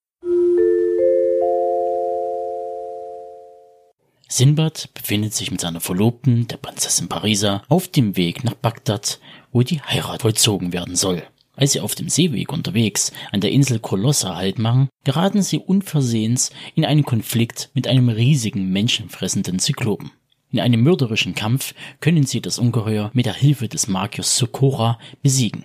Sinbad 4.28 4.90
befindet 4.93 5.35
sich 5.35 5.51
mit 5.51 5.60
seiner 5.60 5.81
Verlobten, 5.81 6.48
der 6.48 6.56
Prinzessin 6.56 7.09
Parisa, 7.09 7.62
auf 7.68 7.89
dem 7.89 8.16
Weg 8.16 8.43
nach 8.43 8.55
Bagdad, 8.55 9.20
wo 9.52 9.62
die 9.62 9.81
Heirat 9.81 10.23
vollzogen 10.23 10.73
werden 10.73 10.97
soll. 10.97 11.23
Als 11.55 11.73
sie 11.73 11.81
auf 11.81 11.94
dem 11.94 12.09
Seeweg 12.10 12.52
unterwegs 12.52 13.12
an 13.32 13.40
der 13.40 13.51
Insel 13.51 13.78
Kolossa 13.78 14.36
Halt 14.36 14.59
machen, 14.59 14.89
geraten 15.05 15.43
sie 15.43 15.59
unversehens 15.59 16.51
in 16.74 16.85
einen 16.85 17.05
Konflikt 17.05 17.70
mit 17.73 17.86
einem 17.89 18.10
riesigen 18.10 18.70
menschenfressenden 18.70 19.59
Zyklopen. 19.59 20.10
In 20.51 20.60
einem 20.60 20.82
mörderischen 20.82 21.35
Kampf 21.35 21.74
können 22.01 22.24
sie 22.24 22.40
das 22.40 22.59
Ungeheuer 22.59 23.10
mit 23.14 23.27
der 23.27 23.35
Hilfe 23.35 23.68
des 23.68 23.89
Magiers 23.89 24.36
Sokora 24.36 24.98
besiegen, 25.23 25.64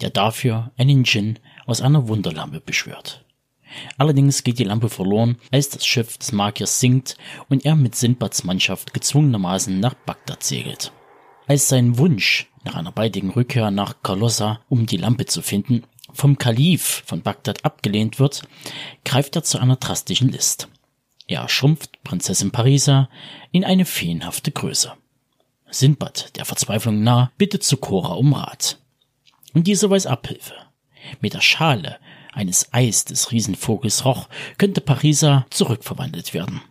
der 0.00 0.10
dafür 0.10 0.70
einen 0.76 1.04
Djinn 1.04 1.38
aus 1.66 1.80
einer 1.80 2.08
Wunderlampe 2.08 2.60
beschwört. 2.60 3.24
Allerdings 3.96 4.44
geht 4.44 4.58
die 4.58 4.64
Lampe 4.64 4.88
verloren, 4.88 5.36
als 5.50 5.68
das 5.70 5.86
Schiff 5.86 6.18
des 6.18 6.32
Magiers 6.32 6.80
sinkt 6.80 7.16
und 7.48 7.64
er 7.64 7.76
mit 7.76 7.94
Sindbads 7.94 8.44
Mannschaft 8.44 8.94
gezwungenermaßen 8.94 9.78
nach 9.78 9.94
Bagdad 9.94 10.42
segelt. 10.42 10.92
Als 11.46 11.68
sein 11.68 11.98
Wunsch 11.98 12.50
nach 12.64 12.74
einer 12.74 12.92
baldigen 12.92 13.30
Rückkehr 13.30 13.70
nach 13.70 14.02
Kolossa, 14.02 14.60
um 14.68 14.86
die 14.86 14.96
Lampe 14.96 15.26
zu 15.26 15.42
finden, 15.42 15.84
vom 16.12 16.38
Kalif 16.38 17.02
von 17.06 17.22
Bagdad 17.22 17.64
abgelehnt 17.64 18.18
wird, 18.18 18.42
greift 19.04 19.36
er 19.36 19.44
zu 19.44 19.58
einer 19.58 19.76
drastischen 19.76 20.28
List. 20.28 20.68
Er 21.28 21.48
schrumpft 21.48 22.02
Prinzessin 22.04 22.50
Parisa 22.50 23.10
in 23.52 23.64
eine 23.64 23.84
feenhafte 23.84 24.50
Größe. 24.50 24.94
Sindbad, 25.70 26.34
der 26.36 26.46
Verzweiflung 26.46 27.02
nah, 27.02 27.30
bittet 27.36 27.62
Sokora 27.62 28.14
um 28.14 28.32
Rat. 28.32 28.78
Und 29.52 29.66
diese 29.66 29.90
weiß 29.90 30.06
Abhilfe. 30.06 30.54
Mit 31.20 31.34
der 31.34 31.42
Schale 31.42 31.98
eines 32.32 32.72
Eis 32.72 33.04
des 33.04 33.30
Riesenvogels 33.30 34.06
Roch 34.06 34.28
könnte 34.56 34.80
Parisa 34.80 35.46
zurückverwandelt 35.50 36.32
werden. 36.32 36.62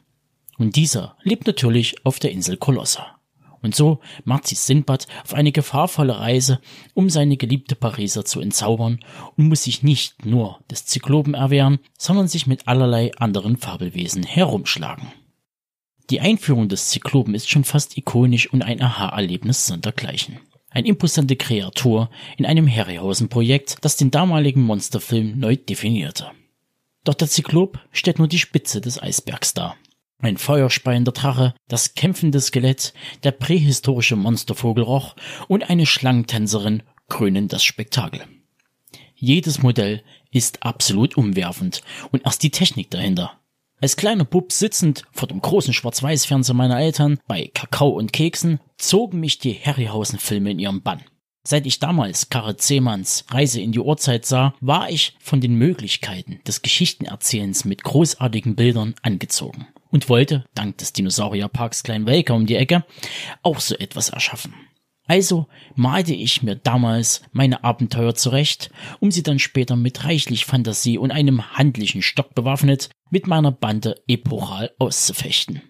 Und 0.57 0.75
dieser 0.75 1.15
lebt 1.21 1.45
natürlich 1.45 2.03
auf 2.03 2.17
der 2.17 2.31
Insel 2.31 2.57
Kolossa. 2.57 3.16
Und 3.67 3.75
so 3.75 3.99
macht 4.23 4.47
sich 4.47 4.59
Sinbad 4.59 5.07
auf 5.25 5.33
eine 5.33 5.51
gefahrvolle 5.51 6.17
Reise, 6.21 6.61
um 6.93 7.09
seine 7.09 7.35
geliebte 7.35 7.75
Pariser 7.75 8.23
zu 8.23 8.39
entzaubern 8.39 9.01
und 9.35 9.49
muss 9.49 9.63
sich 9.63 9.83
nicht 9.83 10.25
nur 10.25 10.61
des 10.71 10.85
Zyklopen 10.85 11.33
erwehren, 11.33 11.79
sondern 11.97 12.29
sich 12.29 12.47
mit 12.47 12.69
allerlei 12.69 13.11
anderen 13.17 13.57
Fabelwesen 13.57 14.23
herumschlagen. 14.23 15.11
Die 16.09 16.21
Einführung 16.21 16.69
des 16.69 16.91
Zyklopen 16.91 17.35
ist 17.35 17.49
schon 17.49 17.65
fast 17.65 17.97
ikonisch 17.97 18.47
und 18.53 18.63
ein 18.63 18.81
Aha-Erlebnis 18.81 19.65
sondergleichen. 19.65 20.39
Ein 20.69 20.85
imposante 20.85 21.35
Kreatur 21.35 22.09
in 22.37 22.45
einem 22.45 22.73
Harryhausen-Projekt, 22.73 23.79
das 23.81 23.97
den 23.97 24.11
damaligen 24.11 24.61
Monsterfilm 24.61 25.39
neu 25.39 25.57
definierte. 25.57 26.31
Doch 27.03 27.15
der 27.15 27.27
Zyklop 27.27 27.81
stellt 27.91 28.19
nur 28.19 28.29
die 28.29 28.39
Spitze 28.39 28.79
des 28.79 29.03
Eisbergs 29.03 29.53
dar. 29.53 29.75
Ein 30.19 30.37
feuerspeiender 30.37 31.11
Drache, 31.11 31.53
das 31.67 31.93
kämpfende 31.93 32.41
Skelett, 32.41 32.93
der 33.23 33.31
prähistorische 33.31 34.15
Monstervogel 34.15 34.83
Roch 34.83 35.15
und 35.47 35.69
eine 35.69 35.85
Schlangentänzerin 35.85 36.81
krönen 37.07 37.47
das 37.47 37.63
Spektakel. 37.63 38.21
Jedes 39.15 39.61
Modell 39.61 40.03
ist 40.31 40.63
absolut 40.63 41.17
umwerfend 41.17 41.81
und 42.11 42.25
erst 42.25 42.41
die 42.41 42.49
Technik 42.49 42.89
dahinter. 42.89 43.39
Als 43.79 43.95
kleiner 43.95 44.25
Bub 44.25 44.51
sitzend 44.51 45.03
vor 45.11 45.27
dem 45.27 45.39
großen 45.39 45.73
Schwarz-Weiß-Fernseher 45.73 46.55
meiner 46.55 46.79
Eltern 46.79 47.19
bei 47.27 47.51
Kakao 47.53 47.89
und 47.89 48.11
Keksen 48.11 48.59
zogen 48.77 49.19
mich 49.19 49.37
die 49.37 49.53
Harryhausen-Filme 49.53 50.49
in 50.49 50.59
ihrem 50.59 50.81
Bann. 50.81 51.03
Seit 51.43 51.67
ich 51.67 51.79
damals 51.79 52.29
Karre 52.29 52.57
Zehmanns 52.57 53.25
Reise 53.29 53.61
in 53.61 53.71
die 53.71 53.79
Uhrzeit 53.79 54.25
sah, 54.25 54.55
war 54.61 54.89
ich 54.89 55.15
von 55.19 55.41
den 55.41 55.55
Möglichkeiten 55.55 56.41
des 56.47 56.63
Geschichtenerzählens 56.63 57.65
mit 57.65 57.83
großartigen 57.83 58.55
Bildern 58.55 58.95
angezogen 59.03 59.67
und 59.89 60.09
wollte, 60.09 60.45
dank 60.55 60.77
des 60.77 60.93
Dinosaurierparks 60.93 61.83
Klein 61.83 62.05
Welker 62.05 62.35
um 62.35 62.45
die 62.45 62.55
Ecke, 62.55 62.85
auch 63.43 63.59
so 63.59 63.75
etwas 63.75 64.09
erschaffen. 64.09 64.53
Also 65.07 65.47
malte 65.75 66.13
ich 66.13 66.43
mir 66.43 66.55
damals 66.55 67.21
meine 67.31 67.63
Abenteuer 67.63 68.13
zurecht, 68.13 68.69
um 68.99 69.09
sie 69.09 69.23
dann 69.23 69.39
später 69.39 69.77
mit 69.77 70.03
reichlich 70.03 70.45
Fantasie 70.45 70.97
und 70.97 71.11
einem 71.11 71.55
handlichen 71.57 72.01
Stock 72.01 72.35
bewaffnet 72.35 72.89
mit 73.09 73.25
meiner 73.25 73.51
Bande 73.51 73.95
epochal 74.07 74.71
auszufechten. 74.79 75.61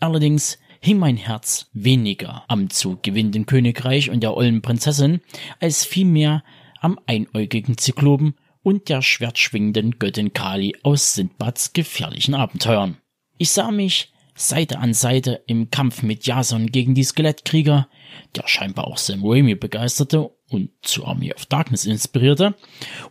Allerdings 0.00 0.58
hing 0.80 0.98
mein 0.98 1.16
Herz 1.16 1.70
weniger 1.72 2.44
am 2.46 2.68
zu 2.68 2.98
gewinnenden 3.00 3.46
Königreich 3.46 4.10
und 4.10 4.20
der 4.20 4.36
ollen 4.36 4.60
Prinzessin, 4.60 5.22
als 5.60 5.86
vielmehr 5.86 6.44
am 6.80 7.00
einäugigen 7.06 7.78
Zyklopen 7.78 8.34
und 8.62 8.90
der 8.90 9.00
schwertschwingenden 9.00 9.98
Göttin 9.98 10.34
Kali 10.34 10.76
aus 10.82 11.14
Sindbads 11.14 11.72
gefährlichen 11.72 12.34
Abenteuern. 12.34 12.98
Ich 13.36 13.50
sah 13.50 13.70
mich 13.70 14.12
Seite 14.36 14.78
an 14.78 14.94
Seite 14.94 15.42
im 15.46 15.70
Kampf 15.70 16.02
mit 16.02 16.26
Jason 16.26 16.66
gegen 16.66 16.94
die 16.94 17.04
Skelettkrieger, 17.04 17.88
der 18.34 18.48
scheinbar 18.48 18.86
auch 18.86 18.98
Sam 18.98 19.24
Raimi 19.24 19.54
begeisterte 19.54 20.30
und 20.50 20.70
zu 20.82 21.04
Army 21.04 21.32
of 21.32 21.46
Darkness 21.46 21.84
inspirierte, 21.84 22.54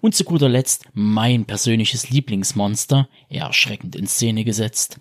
und 0.02 0.16
zu 0.16 0.24
guter 0.24 0.50
Letzt 0.50 0.86
mein 0.94 1.46
persönliches 1.46 2.10
Lieblingsmonster, 2.10 3.10
erschreckend 3.30 3.96
in 3.96 4.08
Szene 4.08 4.44
gesetzt, 4.44 5.00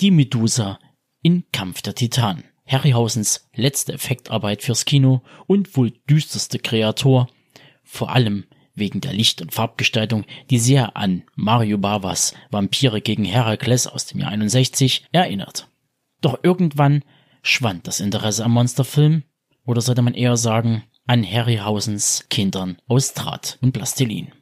die 0.00 0.10
Medusa 0.10 0.78
in 1.22 1.44
Kampf 1.52 1.82
der 1.82 1.94
Titanen. 1.94 2.44
Harryhausens 2.66 3.48
letzte 3.54 3.94
Effektarbeit 3.94 4.62
fürs 4.62 4.84
Kino 4.84 5.22
und 5.46 5.74
wohl 5.76 5.92
düsterste 6.10 6.58
Kreator, 6.58 7.28
vor 7.82 8.10
allem 8.10 8.44
wegen 8.78 9.00
der 9.00 9.12
Licht- 9.12 9.42
und 9.42 9.52
Farbgestaltung, 9.52 10.24
die 10.50 10.58
sehr 10.58 10.96
an 10.96 11.22
Mario 11.34 11.78
Bavas 11.78 12.34
Vampire 12.50 13.00
gegen 13.00 13.24
Herakles 13.24 13.86
aus 13.86 14.06
dem 14.06 14.20
Jahr 14.20 14.30
61 14.30 15.06
erinnert. 15.12 15.68
Doch 16.20 16.38
irgendwann 16.42 17.04
schwand 17.42 17.86
das 17.86 18.00
Interesse 18.00 18.44
am 18.44 18.52
Monsterfilm, 18.52 19.22
oder 19.64 19.80
sollte 19.80 20.02
man 20.02 20.14
eher 20.14 20.36
sagen, 20.36 20.84
an 21.06 21.24
Harryhausens 21.24 22.26
Kindern 22.28 22.78
aus 22.86 23.14
Draht 23.14 23.58
und 23.60 23.72
Plastilin. 23.72 24.32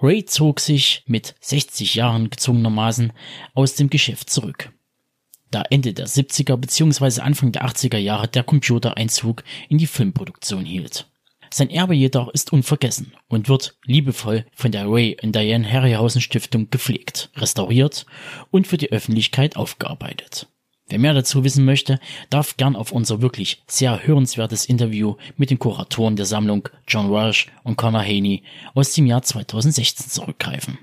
Ray 0.00 0.24
zog 0.24 0.60
sich 0.60 1.02
mit 1.06 1.34
60 1.40 1.94
Jahren 1.94 2.30
gezwungenermaßen 2.30 3.12
aus 3.54 3.74
dem 3.74 3.88
Geschäft 3.90 4.28
zurück. 4.28 4.72
Da 5.50 5.62
Ende 5.70 5.94
der 5.94 6.08
70er 6.08 6.56
bzw. 6.56 7.20
Anfang 7.20 7.52
der 7.52 7.64
80er 7.64 7.96
Jahre 7.96 8.28
der 8.28 8.42
Computereinzug 8.42 9.44
in 9.68 9.78
die 9.78 9.86
Filmproduktion 9.86 10.64
hielt. 10.64 11.06
Sein 11.56 11.70
Erbe 11.70 11.94
jedoch 11.94 12.30
ist 12.30 12.52
unvergessen 12.52 13.12
und 13.28 13.48
wird 13.48 13.78
liebevoll 13.84 14.44
von 14.56 14.72
der 14.72 14.90
Ray 14.90 15.16
und 15.22 15.36
Diane 15.36 15.70
Harryhausen 15.72 16.20
Stiftung 16.20 16.68
gepflegt, 16.68 17.30
restauriert 17.36 18.06
und 18.50 18.66
für 18.66 18.76
die 18.76 18.90
Öffentlichkeit 18.90 19.56
aufgearbeitet. 19.56 20.48
Wer 20.88 20.98
mehr 20.98 21.14
dazu 21.14 21.44
wissen 21.44 21.64
möchte, 21.64 22.00
darf 22.28 22.56
gern 22.56 22.74
auf 22.74 22.90
unser 22.90 23.22
wirklich 23.22 23.62
sehr 23.68 24.04
hörenswertes 24.04 24.66
Interview 24.66 25.14
mit 25.36 25.50
den 25.50 25.60
Kuratoren 25.60 26.16
der 26.16 26.26
Sammlung 26.26 26.68
John 26.88 27.12
Walsh 27.12 27.46
und 27.62 27.76
Connor 27.76 28.02
Haney 28.02 28.42
aus 28.74 28.92
dem 28.92 29.06
Jahr 29.06 29.22
2016 29.22 30.10
zurückgreifen. 30.10 30.78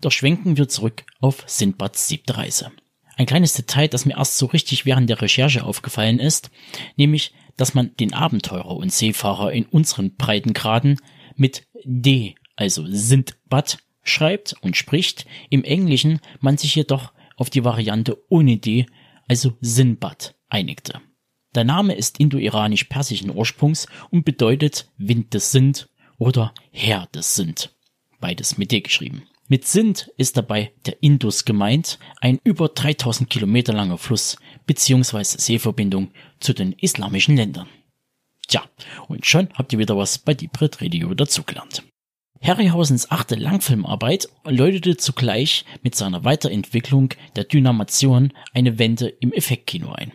Doch 0.00 0.10
schwenken 0.10 0.56
wir 0.56 0.68
zurück 0.68 1.04
auf 1.20 1.44
Sindbads 1.46 2.08
siebte 2.08 2.38
Reise. 2.38 2.72
Ein 3.16 3.26
kleines 3.26 3.52
Detail, 3.52 3.88
das 3.88 4.06
mir 4.06 4.16
erst 4.16 4.38
so 4.38 4.46
richtig 4.46 4.86
während 4.86 5.10
der 5.10 5.20
Recherche 5.20 5.64
aufgefallen 5.64 6.18
ist, 6.18 6.50
nämlich 6.96 7.34
dass 7.56 7.74
man 7.74 7.96
den 7.96 8.12
Abenteurer 8.12 8.76
und 8.76 8.92
Seefahrer 8.92 9.52
in 9.52 9.66
unseren 9.66 10.16
Breitengraden 10.16 11.00
mit 11.36 11.66
D, 11.84 12.34
also 12.56 12.84
Sindbad, 12.86 13.78
schreibt 14.02 14.54
und 14.60 14.76
spricht, 14.76 15.26
im 15.50 15.64
Englischen 15.64 16.20
man 16.40 16.56
sich 16.58 16.74
jedoch 16.74 17.12
auf 17.36 17.50
die 17.50 17.64
Variante 17.64 18.22
ohne 18.28 18.58
D, 18.58 18.86
also 19.28 19.56
Sinbad, 19.60 20.34
einigte. 20.48 21.00
Der 21.54 21.64
Name 21.64 21.94
ist 21.94 22.20
indo-iranisch-persischen 22.20 23.30
Ursprungs 23.30 23.86
und 24.10 24.24
bedeutet 24.24 24.90
Wind 24.98 25.34
des 25.34 25.52
Sind 25.52 25.88
oder 26.18 26.52
Herr 26.72 27.06
des 27.14 27.34
Sind. 27.34 27.74
Beides 28.20 28.58
mit 28.58 28.72
D 28.72 28.80
geschrieben. 28.80 29.24
Mit 29.46 29.66
Sind 29.66 30.10
ist 30.16 30.38
dabei 30.38 30.72
der 30.86 31.02
Indus 31.02 31.44
gemeint, 31.44 31.98
ein 32.22 32.40
über 32.44 32.68
3000 32.68 33.28
Kilometer 33.28 33.74
langer 33.74 33.98
Fluss 33.98 34.38
bzw. 34.66 35.22
Seeverbindung 35.22 36.12
zu 36.40 36.54
den 36.54 36.72
islamischen 36.72 37.36
Ländern. 37.36 37.68
Tja, 38.48 38.62
und 39.06 39.26
schon 39.26 39.50
habt 39.52 39.72
ihr 39.74 39.78
wieder 39.78 39.98
was 39.98 40.18
bei 40.18 40.32
Deepred 40.32 40.80
Radio 40.80 41.12
dazugelernt. 41.12 41.82
Harryhausens 42.40 43.10
achte 43.10 43.34
Langfilmarbeit 43.34 44.28
läutete 44.44 44.96
zugleich 44.96 45.66
mit 45.82 45.94
seiner 45.94 46.24
Weiterentwicklung 46.24 47.10
der 47.36 47.44
Dynamation 47.44 48.32
eine 48.54 48.78
Wende 48.78 49.08
im 49.08 49.32
Effektkino 49.32 49.92
ein. 49.92 50.12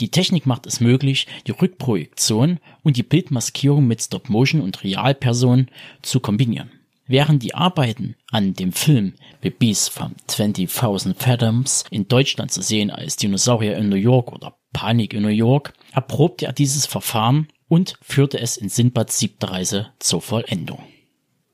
Die 0.00 0.10
Technik 0.10 0.44
macht 0.44 0.66
es 0.66 0.80
möglich, 0.80 1.28
die 1.46 1.52
Rückprojektion 1.52 2.58
und 2.82 2.96
die 2.96 3.02
Bildmaskierung 3.04 3.86
mit 3.86 4.02
Stop-Motion 4.02 4.60
und 4.60 4.82
Realpersonen 4.82 5.70
zu 6.02 6.18
kombinieren. 6.18 6.70
Während 7.12 7.42
die 7.42 7.54
Arbeiten 7.54 8.16
an 8.30 8.54
dem 8.54 8.72
Film 8.72 9.12
The 9.42 9.50
Beast 9.50 9.90
from 9.90 10.14
20.000 10.30 11.14
Fathoms 11.14 11.84
in 11.90 12.08
Deutschland 12.08 12.50
zu 12.50 12.62
sehen 12.62 12.90
als 12.90 13.16
Dinosaurier 13.16 13.76
in 13.76 13.90
New 13.90 13.96
York 13.96 14.32
oder 14.32 14.56
Panik 14.72 15.12
in 15.12 15.20
New 15.20 15.28
York, 15.28 15.74
erprobte 15.92 16.46
er 16.46 16.54
dieses 16.54 16.86
Verfahren 16.86 17.48
und 17.68 17.98
führte 18.00 18.40
es 18.40 18.56
in 18.56 18.70
Sindbads 18.70 19.18
siebter 19.18 19.50
Reise 19.50 19.88
zur 19.98 20.22
Vollendung. 20.22 20.78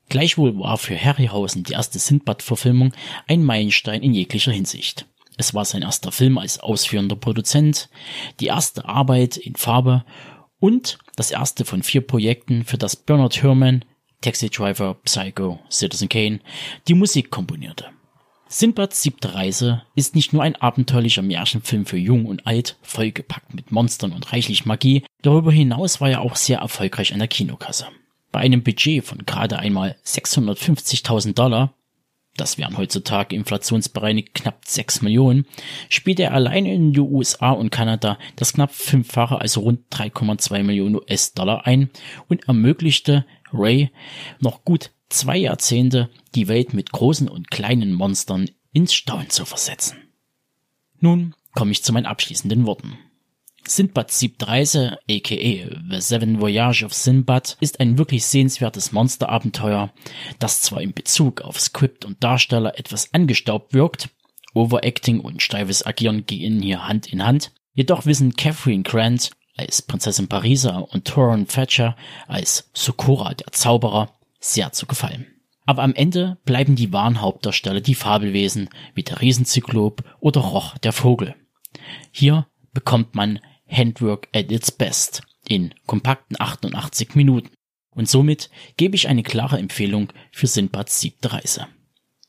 Gleichwohl 0.07 0.57
war 0.57 0.77
für 0.77 0.97
Harryhausen 0.97 1.65
die 1.65 1.73
erste 1.73 1.99
Sindbad-Verfilmung 1.99 2.93
ein 3.27 3.43
Meilenstein 3.43 4.01
in 4.01 4.13
jeglicher 4.13 4.53
Hinsicht. 4.53 5.07
Es 5.35 5.53
war 5.53 5.65
sein 5.65 5.81
erster 5.81 6.13
Film 6.13 6.37
als 6.37 6.61
ausführender 6.61 7.17
Produzent, 7.17 7.89
die 8.39 8.47
erste 8.47 8.85
Arbeit 8.85 9.35
in 9.35 9.57
Farbe 9.57 10.05
und 10.61 10.99
das 11.17 11.31
erste 11.31 11.65
von 11.65 11.83
vier 11.83 11.99
Projekten, 11.99 12.63
für 12.63 12.77
das 12.77 12.95
Bernard 12.95 13.43
Herrmann, 13.43 13.83
Taxi 14.21 14.49
Driver, 14.49 14.95
Psycho, 15.05 15.59
Citizen 15.69 16.09
Kane, 16.09 16.39
die 16.87 16.93
Musik 16.93 17.29
komponierte. 17.31 17.85
Sinbads 18.51 19.03
siebte 19.03 19.35
Reise 19.35 19.83
ist 19.95 20.15
nicht 20.15 20.33
nur 20.33 20.41
ein 20.41 20.55
abenteuerlicher 20.55 21.21
Märchenfilm 21.21 21.85
für 21.85 21.97
Jung 21.97 22.25
und 22.25 22.47
Alt, 22.47 22.77
vollgepackt 22.81 23.53
mit 23.53 23.71
Monstern 23.71 24.11
und 24.11 24.33
reichlich 24.33 24.65
Magie, 24.65 25.05
darüber 25.21 25.51
hinaus 25.51 26.01
war 26.01 26.09
er 26.09 26.21
auch 26.21 26.35
sehr 26.35 26.59
erfolgreich 26.59 27.13
an 27.13 27.19
der 27.19 27.27
Kinokasse. 27.27 27.87
Bei 28.31 28.39
einem 28.39 28.63
Budget 28.63 29.05
von 29.05 29.25
gerade 29.25 29.59
einmal 29.59 29.95
650.000 30.03 31.33
Dollar, 31.33 31.75
das 32.37 32.57
wären 32.57 32.77
heutzutage 32.77 33.35
inflationsbereinigt 33.35 34.33
knapp 34.33 34.65
6 34.65 35.01
Millionen, 35.01 35.45
spielte 35.89 36.23
er 36.23 36.33
allein 36.33 36.65
in 36.65 36.93
den 36.93 37.03
USA 37.03 37.51
und 37.51 37.69
Kanada 37.69 38.17
das 38.35 38.53
knapp 38.53 38.73
fünffache, 38.73 39.39
also 39.39 39.61
rund 39.61 39.81
3,2 39.91 40.63
Millionen 40.63 40.95
US-Dollar 40.95 41.67
ein 41.67 41.89
und 42.27 42.47
ermöglichte 42.47 43.25
Ray 43.53 43.91
noch 44.39 44.63
gut 44.63 44.91
zwei 45.09 45.37
Jahrzehnte 45.37 46.09
die 46.35 46.47
Welt 46.47 46.73
mit 46.73 46.91
großen 46.91 47.27
und 47.27 47.51
kleinen 47.51 47.93
Monstern 47.93 48.49
ins 48.71 48.93
Staunen 48.93 49.29
zu 49.29 49.45
versetzen. 49.45 49.97
Nun 50.99 51.33
komme 51.53 51.71
ich 51.71 51.83
zu 51.83 51.93
meinen 51.93 52.05
abschließenden 52.05 52.65
Worten. 52.65 52.97
Sinbads 53.67 54.19
siebte 54.19 54.47
Reise, 54.47 54.97
aka 55.09 55.35
The 55.89 55.99
Seven 56.01 56.39
Voyage 56.39 56.83
of 56.83 56.93
Sinbad, 56.93 57.57
ist 57.59 57.79
ein 57.79 57.97
wirklich 57.97 58.25
sehenswertes 58.25 58.91
Monsterabenteuer, 58.91 59.93
das 60.39 60.61
zwar 60.61 60.81
in 60.81 60.93
Bezug 60.93 61.41
auf 61.41 61.59
Skript 61.59 62.05
und 62.05 62.23
Darsteller 62.23 62.77
etwas 62.79 63.13
angestaubt 63.13 63.73
wirkt, 63.73 64.09
Overacting 64.53 65.19
und 65.19 65.43
steifes 65.43 65.85
Agieren 65.85 66.25
gehen 66.25 66.61
hier 66.61 66.87
Hand 66.87 67.11
in 67.11 67.23
Hand, 67.23 67.51
jedoch 67.73 68.05
wissen 68.05 68.35
Catherine 68.35 68.83
Grant 68.83 69.31
als 69.59 69.81
Prinzessin 69.81 70.27
Parisa 70.27 70.77
und 70.77 71.05
Toron 71.05 71.47
Thatcher 71.47 71.95
als 72.27 72.69
Sokora 72.73 73.33
der 73.33 73.51
Zauberer 73.51 74.13
sehr 74.39 74.71
zu 74.71 74.85
gefallen. 74.85 75.27
Aber 75.65 75.83
am 75.83 75.93
Ende 75.93 76.37
bleiben 76.45 76.75
die 76.75 76.93
wahren 76.93 77.21
Hauptdarsteller 77.21 77.81
die 77.81 77.95
Fabelwesen 77.95 78.69
wie 78.95 79.03
der 79.03 79.21
Riesenzyklop 79.21 80.03
oder 80.19 80.41
Roch 80.41 80.77
der 80.79 80.93
Vogel. 80.93 81.35
Hier 82.11 82.47
bekommt 82.73 83.15
man 83.15 83.39
Handwork 83.67 84.29
at 84.33 84.51
its 84.51 84.71
best 84.71 85.21
in 85.47 85.73
kompakten 85.85 86.39
88 86.39 87.15
Minuten. 87.15 87.49
Und 87.91 88.09
somit 88.09 88.49
gebe 88.77 88.95
ich 88.95 89.07
eine 89.07 89.23
klare 89.23 89.59
Empfehlung 89.59 90.13
für 90.31 90.47
Sinbads 90.47 91.01
siebte 91.01 91.33
Reise. 91.33 91.67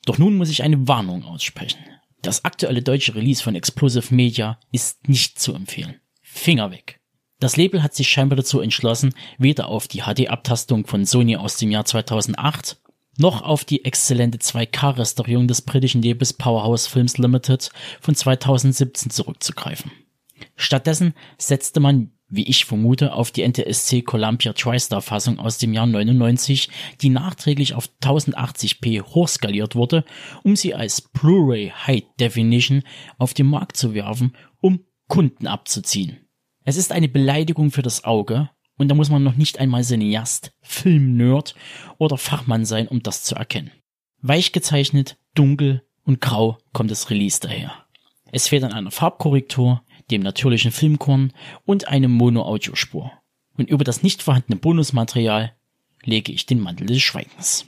Doch 0.05 0.19
nun 0.19 0.37
muss 0.37 0.51
ich 0.51 0.63
eine 0.63 0.89
Warnung 0.89 1.25
aussprechen. 1.25 1.79
Das 2.23 2.45
aktuelle 2.45 2.83
deutsche 2.83 3.15
Release 3.15 3.43
von 3.43 3.55
Explosive 3.55 4.15
Media 4.15 4.59
ist 4.73 5.09
nicht 5.09 5.39
zu 5.39 5.55
empfehlen. 5.55 6.01
Finger 6.23 6.71
weg. 6.71 7.00
Das 7.41 7.57
Label 7.57 7.83
hat 7.83 7.95
sich 7.95 8.09
scheinbar 8.09 8.37
dazu 8.37 8.61
entschlossen, 8.61 9.15
weder 9.39 9.69
auf 9.69 9.89
die 9.89 10.03
HD-Abtastung 10.03 10.87
von 10.87 11.07
Sony 11.07 11.37
aus 11.37 11.57
dem 11.57 11.71
Jahr 11.71 11.87
2008 11.87 12.79
noch 13.19 13.43
auf 13.43 13.65
die 13.65 13.85
exzellente 13.85 14.39
2K-Restaurierung 14.39 15.49
des 15.49 15.63
britischen 15.63 16.03
Labels 16.03 16.35
Powerhouse 16.35 16.87
Films 16.87 17.19
Limited 17.19 17.71
von 18.01 18.15
2017 18.15 19.11
zurückzugreifen. 19.11 19.91
Stattdessen 20.57 21.15
setzte 21.39 21.81
man, 21.81 22.13
wie 22.29 22.47
ich 22.47 22.67
vermute, 22.67 23.15
auf 23.15 23.31
die 23.31 23.47
NTSC 23.47 24.03
Columbia 24.03 24.53
TriStar 24.53 25.03
Fassung 25.03 25.39
aus 25.39 25.59
dem 25.59 25.73
Jahr 25.73 25.87
99, 25.87 26.69
die 27.01 27.09
nachträglich 27.09 27.75
auf 27.75 27.91
1080p 28.03 29.03
hochskaliert 29.03 29.75
wurde, 29.75 30.05
um 30.43 30.57
sie 30.57 30.75
als 30.75 31.01
Blu-ray 31.01 31.73
High 31.87 32.05
Definition 32.21 32.83
auf 33.19 33.35
den 33.35 33.47
Markt 33.47 33.77
zu 33.77 33.95
werfen, 33.95 34.37
um 34.61 34.85
Kunden 35.09 35.47
abzuziehen. 35.47 36.19
Es 36.65 36.77
ist 36.77 36.93
eine 36.93 37.09
Beleidigung 37.09 37.71
für 37.71 37.83
das 37.83 38.05
Auge 38.05 38.51
und 38.77 38.89
da 38.89 38.95
muss 38.95 39.11
man 39.11 39.23
noch 39.23 39.37
nicht 39.37 39.59
einmal 39.59 39.83
Cineast, 39.83 40.53
Filmnerd 40.61 41.55
oder 41.99 42.19
Fachmann 42.19 42.65
sein, 42.65 42.87
um 42.89 43.03
das 43.03 43.25
zu 43.25 43.35
erkennen. 43.35 43.71
Weich 44.21 44.53
gezeichnet, 44.53 45.17
dunkel 45.35 45.83
und 46.05 46.21
grau 46.21 46.59
kommt 46.73 46.91
das 46.91 47.09
Release 47.11 47.41
daher. 47.41 47.73
Es 48.31 48.49
fehlt 48.49 48.65
an 48.65 48.73
einer 48.73 48.91
Farbkorrektur, 48.91 49.83
dem 50.11 50.23
natürlichen 50.23 50.71
Filmkorn 50.71 51.33
und 51.65 51.89
einem 51.89 52.13
Mono-Audiospur. 52.13 53.13
Und 53.57 53.71
über 53.71 53.85
das 53.85 54.03
nicht 54.03 54.23
vorhandene 54.23 54.57
Bonusmaterial 54.57 55.55
lege 56.05 56.33
ich 56.33 56.47
den 56.47 56.61
Mantel 56.61 56.87
des 56.87 57.03
Schweigens. 57.03 57.67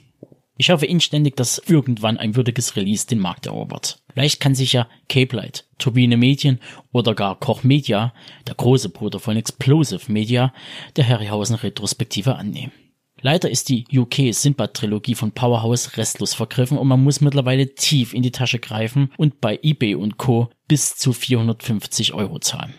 Ich 0.55 0.69
hoffe 0.69 0.85
inständig, 0.85 1.35
dass 1.35 1.57
irgendwann 1.57 2.17
ein 2.17 2.35
würdiges 2.35 2.75
Release 2.75 3.07
den 3.07 3.19
Markt 3.19 3.47
erobert. 3.47 4.03
Vielleicht 4.13 4.39
kann 4.39 4.53
sich 4.53 4.73
ja 4.73 4.87
Cape 5.09 5.35
Light, 5.35 5.67
Turbine 5.79 6.15
Medien 6.15 6.59
oder 6.91 7.15
gar 7.15 7.39
Koch 7.39 7.63
Media, 7.63 8.13
der 8.47 8.53
große 8.53 8.89
Bruder 8.89 9.19
von 9.19 9.35
Explosive 9.35 10.11
Media, 10.11 10.53
der 10.95 11.07
Harryhausen 11.07 11.55
Retrospektive 11.55 12.35
annehmen. 12.35 12.71
Leider 13.19 13.49
ist 13.49 13.69
die 13.69 13.85
UK 13.91 14.33
Sinbad 14.33 14.75
Trilogie 14.75 15.15
von 15.15 15.31
Powerhouse 15.31 15.97
restlos 15.97 16.33
vergriffen 16.33 16.77
und 16.77 16.87
man 16.87 17.01
muss 17.01 17.21
mittlerweile 17.21 17.73
tief 17.73 18.13
in 18.13 18.21
die 18.21 18.31
Tasche 18.31 18.59
greifen 18.59 19.11
und 19.17 19.39
bei 19.41 19.57
eBay 19.63 19.95
und 19.95 20.17
Co. 20.17 20.49
bis 20.67 20.97
zu 20.97 21.13
450 21.13 22.13
Euro 22.13 22.39
zahlen. 22.39 22.73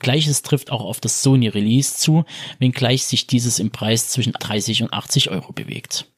Gleiches 0.00 0.42
trifft 0.42 0.70
auch 0.70 0.84
auf 0.84 1.00
das 1.00 1.22
Sony 1.22 1.48
Release 1.48 1.96
zu, 1.96 2.24
wenngleich 2.58 3.04
sich 3.04 3.26
dieses 3.26 3.60
im 3.60 3.70
Preis 3.70 4.08
zwischen 4.08 4.32
30 4.32 4.82
und 4.82 4.92
80 4.92 5.30
Euro 5.30 5.52
bewegt. 5.52 6.10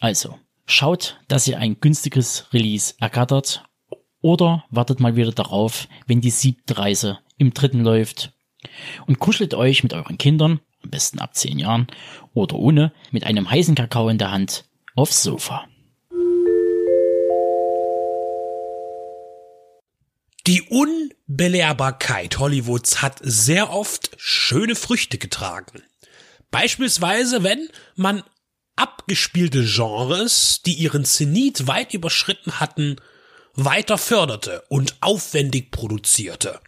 Also, 0.00 0.38
schaut, 0.66 1.18
dass 1.26 1.48
ihr 1.48 1.58
ein 1.58 1.80
günstiges 1.80 2.46
Release 2.52 2.94
ergattert 3.00 3.64
oder 4.20 4.64
wartet 4.70 5.00
mal 5.00 5.16
wieder 5.16 5.32
darauf, 5.32 5.88
wenn 6.06 6.20
die 6.20 6.30
siebte 6.30 6.78
Reise 6.78 7.18
im 7.36 7.52
dritten 7.52 7.82
läuft 7.82 8.32
und 9.06 9.18
kuschelt 9.18 9.54
euch 9.54 9.82
mit 9.82 9.94
euren 9.94 10.18
Kindern, 10.18 10.60
am 10.82 10.90
besten 10.90 11.18
ab 11.18 11.34
10 11.34 11.58
Jahren 11.58 11.88
oder 12.32 12.56
ohne, 12.56 12.92
mit 13.10 13.24
einem 13.24 13.50
heißen 13.50 13.74
Kakao 13.74 14.08
in 14.08 14.18
der 14.18 14.30
Hand 14.30 14.64
aufs 14.94 15.22
Sofa. 15.22 15.66
Die 20.46 20.62
Unbelehrbarkeit 20.62 22.38
Hollywoods 22.38 23.02
hat 23.02 23.18
sehr 23.20 23.70
oft 23.70 24.12
schöne 24.16 24.76
Früchte 24.76 25.18
getragen. 25.18 25.82
Beispielsweise, 26.50 27.42
wenn 27.42 27.68
man 27.96 28.22
abgespielte 28.78 29.64
Genres, 29.64 30.62
die 30.64 30.74
ihren 30.74 31.04
Zenit 31.04 31.66
weit 31.66 31.94
überschritten 31.94 32.60
hatten, 32.60 32.96
weiter 33.54 33.98
förderte 33.98 34.62
und 34.68 34.96
aufwendig 35.00 35.70
produzierte. 35.70 36.60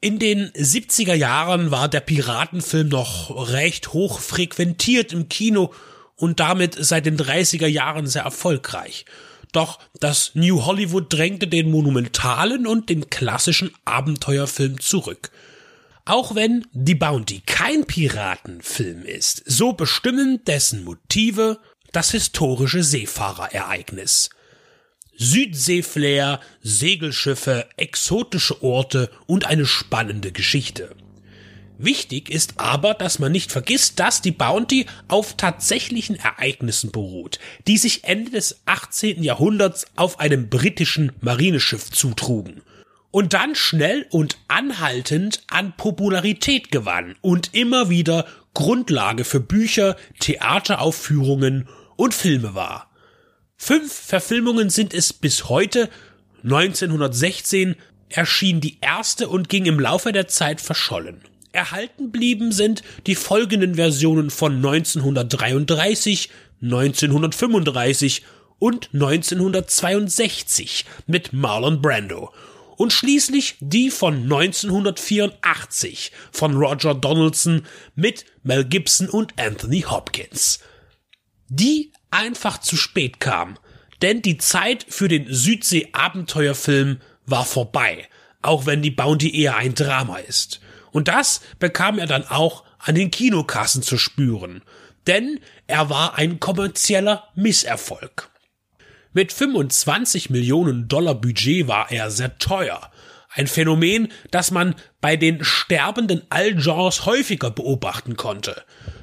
In 0.00 0.18
den 0.18 0.50
70er 0.52 1.14
Jahren 1.14 1.70
war 1.70 1.88
der 1.88 2.00
Piratenfilm 2.00 2.88
noch 2.88 3.50
recht 3.50 3.92
hoch 3.92 4.20
frequentiert 4.20 5.12
im 5.12 5.28
Kino 5.28 5.72
und 6.14 6.40
damit 6.40 6.76
seit 6.78 7.06
den 7.06 7.18
30er 7.18 7.66
Jahren 7.66 8.06
sehr 8.06 8.22
erfolgreich. 8.22 9.04
Doch 9.52 9.78
das 10.00 10.32
New 10.34 10.64
Hollywood 10.64 11.12
drängte 11.12 11.48
den 11.48 11.70
monumentalen 11.70 12.66
und 12.66 12.88
den 12.88 13.10
klassischen 13.10 13.72
Abenteuerfilm 13.84 14.80
zurück. 14.80 15.30
Auch 16.08 16.36
wenn 16.36 16.64
Die 16.72 16.94
Bounty 16.94 17.42
kein 17.44 17.84
Piratenfilm 17.84 19.02
ist, 19.04 19.42
so 19.44 19.72
bestimmen 19.72 20.40
dessen 20.44 20.84
Motive 20.84 21.58
das 21.90 22.12
historische 22.12 22.84
Seefahrerereignis. 22.84 24.30
Südseeflair, 25.16 26.38
Segelschiffe, 26.62 27.66
exotische 27.76 28.62
Orte 28.62 29.10
und 29.26 29.46
eine 29.46 29.66
spannende 29.66 30.30
Geschichte. 30.30 30.94
Wichtig 31.76 32.30
ist 32.30 32.60
aber, 32.60 32.94
dass 32.94 33.18
man 33.18 33.32
nicht 33.32 33.50
vergisst, 33.50 33.98
dass 33.98 34.22
die 34.22 34.30
Bounty 34.30 34.86
auf 35.08 35.36
tatsächlichen 35.36 36.14
Ereignissen 36.14 36.92
beruht, 36.92 37.40
die 37.66 37.78
sich 37.78 38.04
Ende 38.04 38.30
des 38.30 38.60
18. 38.66 39.24
Jahrhunderts 39.24 39.88
auf 39.96 40.20
einem 40.20 40.50
britischen 40.50 41.10
Marineschiff 41.20 41.90
zutrugen 41.90 42.62
und 43.16 43.32
dann 43.32 43.54
schnell 43.54 44.04
und 44.10 44.36
anhaltend 44.46 45.42
an 45.48 45.72
Popularität 45.74 46.70
gewann 46.70 47.16
und 47.22 47.54
immer 47.54 47.88
wieder 47.88 48.26
Grundlage 48.52 49.24
für 49.24 49.40
Bücher, 49.40 49.96
Theateraufführungen 50.20 51.66
und 51.96 52.12
Filme 52.12 52.54
war. 52.54 52.90
Fünf 53.56 53.90
Verfilmungen 53.90 54.68
sind 54.68 54.92
es 54.92 55.14
bis 55.14 55.48
heute. 55.48 55.88
1916 56.44 57.76
erschien 58.10 58.60
die 58.60 58.76
erste 58.82 59.28
und 59.28 59.48
ging 59.48 59.64
im 59.64 59.80
Laufe 59.80 60.12
der 60.12 60.28
Zeit 60.28 60.60
verschollen. 60.60 61.22
Erhalten 61.52 62.12
blieben 62.12 62.52
sind 62.52 62.82
die 63.06 63.14
folgenden 63.14 63.76
Versionen 63.76 64.28
von 64.28 64.56
1933, 64.56 66.28
1935 66.60 68.24
und 68.58 68.90
1962 68.92 70.84
mit 71.06 71.32
Marlon 71.32 71.80
Brando 71.80 72.30
und 72.76 72.92
schließlich 72.92 73.56
die 73.60 73.90
von 73.90 74.22
1984 74.22 76.12
von 76.30 76.56
Roger 76.56 76.94
Donaldson 76.94 77.62
mit 77.94 78.24
Mel 78.42 78.64
Gibson 78.64 79.08
und 79.08 79.38
Anthony 79.38 79.82
Hopkins. 79.82 80.60
Die 81.48 81.92
einfach 82.10 82.58
zu 82.58 82.76
spät 82.76 83.20
kam, 83.20 83.58
Denn 84.02 84.22
die 84.22 84.36
Zeit 84.36 84.84
für 84.88 85.08
den 85.08 85.26
Südsee-Abenteuerfilm 85.32 87.00
war 87.24 87.44
vorbei, 87.44 88.08
auch 88.42 88.66
wenn 88.66 88.82
die 88.82 88.90
Bounty 88.90 89.34
eher 89.34 89.56
ein 89.56 89.74
Drama 89.74 90.18
ist. 90.18 90.60
Und 90.92 91.08
das 91.08 91.40
bekam 91.58 91.98
er 91.98 92.06
dann 92.06 92.26
auch 92.26 92.64
an 92.78 92.94
den 92.94 93.10
Kinokassen 93.10 93.82
zu 93.82 93.98
spüren. 93.98 94.62
Denn 95.06 95.40
er 95.66 95.88
war 95.88 96.16
ein 96.16 96.40
kommerzieller 96.40 97.28
Misserfolg. 97.34 98.28
Mit 99.16 99.32
25 99.32 100.28
Millionen 100.28 100.88
Dollar 100.88 101.14
Budget 101.14 101.66
war 101.68 101.90
er 101.90 102.10
sehr 102.10 102.36
teuer. 102.36 102.90
Ein 103.30 103.46
Phänomen, 103.46 104.08
das 104.30 104.50
man 104.50 104.74
bei 105.00 105.16
den 105.16 105.42
sterbenden 105.42 106.20
Allgenres 106.28 107.06
häufiger 107.06 107.50
beobachten 107.50 108.18
konnte. 108.18 108.62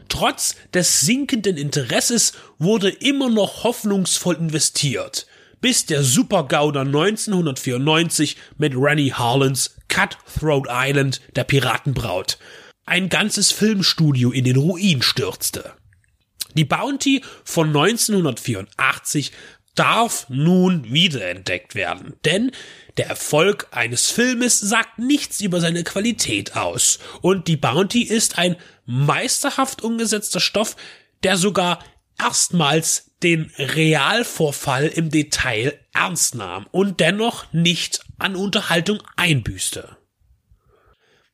Trotz 0.09 0.55
des 0.71 0.99
sinkenden 0.99 1.57
Interesses 1.57 2.33
wurde 2.59 2.89
immer 2.89 3.27
noch 3.27 3.63
hoffnungsvoll 3.63 4.35
investiert, 4.35 5.25
bis 5.61 5.87
der 5.87 6.03
Supergauder 6.03 6.81
1994 6.81 8.37
mit 8.59 8.75
Rennie 8.75 9.13
Harlins 9.13 9.77
Cutthroat 9.87 10.67
Island 10.69 11.21
der 11.35 11.45
Piratenbraut 11.45 12.37
ein 12.85 13.09
ganzes 13.09 13.51
Filmstudio 13.51 14.29
in 14.29 14.43
den 14.43 14.57
Ruin 14.57 15.01
stürzte. 15.01 15.73
Die 16.55 16.65
Bounty 16.65 17.23
von 17.43 17.69
1984 17.69 19.31
darf 19.75 20.27
nun 20.29 20.91
wiederentdeckt 20.91 21.75
werden, 21.75 22.13
denn 22.25 22.51
der 22.97 23.07
Erfolg 23.07 23.67
eines 23.71 24.11
Filmes 24.11 24.59
sagt 24.59 24.99
nichts 24.99 25.41
über 25.41 25.59
seine 25.59 25.83
Qualität 25.83 26.55
aus, 26.55 26.99
und 27.21 27.47
die 27.47 27.57
Bounty 27.57 28.03
ist 28.03 28.37
ein 28.37 28.55
meisterhaft 28.85 29.81
umgesetzter 29.81 30.39
Stoff, 30.39 30.75
der 31.23 31.37
sogar 31.37 31.79
erstmals 32.19 33.11
den 33.23 33.51
Realvorfall 33.57 34.87
im 34.87 35.09
Detail 35.09 35.79
ernst 35.93 36.35
nahm 36.35 36.67
und 36.71 36.99
dennoch 36.99 37.51
nicht 37.53 38.01
an 38.19 38.35
Unterhaltung 38.35 39.01
einbüßte. 39.15 39.97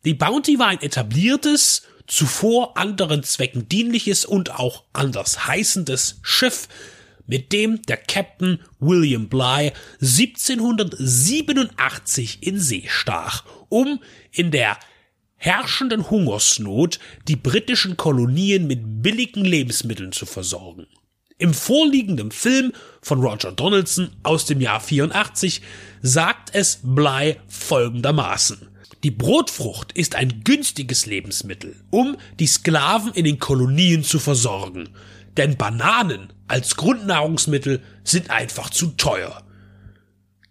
Die 0.06 0.14
Bounty 0.14 0.60
war 0.60 0.68
ein 0.68 0.82
etabliertes, 0.82 1.84
zuvor 2.08 2.78
anderen 2.78 3.24
Zwecken 3.24 3.68
dienliches 3.68 4.26
und 4.26 4.52
auch 4.52 4.86
anders 4.94 5.48
heißendes 5.48 6.20
Schiff, 6.22 6.68
mit 7.30 7.54
dem 7.54 7.82
der 7.84 7.96
Captain 7.96 8.60
William 8.80 9.30
Bligh 9.30 9.72
1787 10.02 12.40
in 12.42 12.60
See 12.60 12.84
stach, 12.88 13.46
um 13.70 14.02
in 14.32 14.52
der 14.52 14.78
herrschenden 15.36 16.10
Hungersnot 16.10 17.00
die 17.28 17.36
britischen 17.36 17.98
Kolonien 17.98 18.66
mit 18.66 19.04
billigen 19.04 19.46
Lebensmitteln 19.46 20.12
zu 20.12 20.26
versorgen. 20.26 20.88
Im 21.38 21.54
vorliegenden 21.54 22.32
Film 22.32 22.74
von 23.02 23.22
Roger 23.22 23.52
Donaldson 23.52 24.10
aus 24.24 24.46
dem 24.46 24.60
Jahr 24.60 24.82
84 24.82 25.62
sagt 26.02 26.50
es 26.54 26.80
Bly 26.82 27.36
folgendermaßen. 27.48 28.70
Die 29.04 29.12
Brotfrucht 29.12 29.92
ist 29.94 30.16
ein 30.16 30.42
günstiges 30.44 31.06
Lebensmittel, 31.06 31.78
um 31.90 32.18
die 32.40 32.48
Sklaven 32.48 33.14
in 33.14 33.24
den 33.24 33.40
Kolonien 33.40 34.04
zu 34.04 34.20
versorgen. 34.20 34.90
Denn 35.40 35.56
Bananen 35.56 36.34
als 36.50 36.76
Grundnahrungsmittel 36.76 37.82
sind 38.04 38.30
einfach 38.30 38.70
zu 38.72 38.88
teuer. 38.88 39.42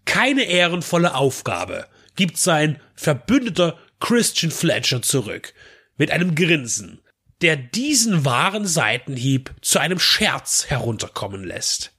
Keine 0.07 0.45
ehrenvolle 0.45 1.15
Aufgabe 1.15 1.87
gibt 2.17 2.39
sein 2.39 2.81
Verbündeter 2.95 3.77
Christian 4.01 4.51
Fletcher 4.51 5.03
zurück, 5.03 5.53
mit 5.99 6.11
einem 6.11 6.35
Grinsen, 6.35 7.03
der 7.43 7.57
diesen 7.57 8.25
wahren 8.25 8.65
Seitenhieb 8.65 9.55
zu 9.61 9.79
einem 9.79 9.99
Scherz 9.99 10.65
herunterkommen 10.69 11.45
lässt. 11.45 11.93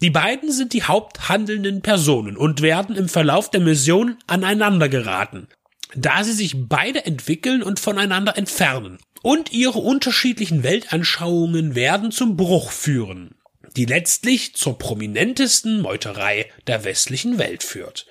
Die 0.00 0.10
beiden 0.10 0.52
sind 0.52 0.72
die 0.72 0.84
haupthandelnden 0.84 1.82
Personen 1.82 2.36
und 2.36 2.62
werden 2.62 2.94
im 2.94 3.08
Verlauf 3.08 3.50
der 3.50 3.60
Mission 3.60 4.18
aneinander 4.28 4.88
geraten, 4.88 5.48
da 5.96 6.22
sie 6.22 6.32
sich 6.32 6.54
beide 6.68 7.06
entwickeln 7.06 7.64
und 7.64 7.80
voneinander 7.80 8.38
entfernen. 8.38 8.98
Und 9.26 9.50
ihre 9.50 9.80
unterschiedlichen 9.80 10.62
Weltanschauungen 10.62 11.74
werden 11.74 12.12
zum 12.12 12.36
Bruch 12.36 12.70
führen, 12.70 13.34
die 13.74 13.84
letztlich 13.84 14.54
zur 14.54 14.78
prominentesten 14.78 15.80
Meuterei 15.80 16.48
der 16.68 16.84
westlichen 16.84 17.36
Welt 17.36 17.64
führt. 17.64 18.06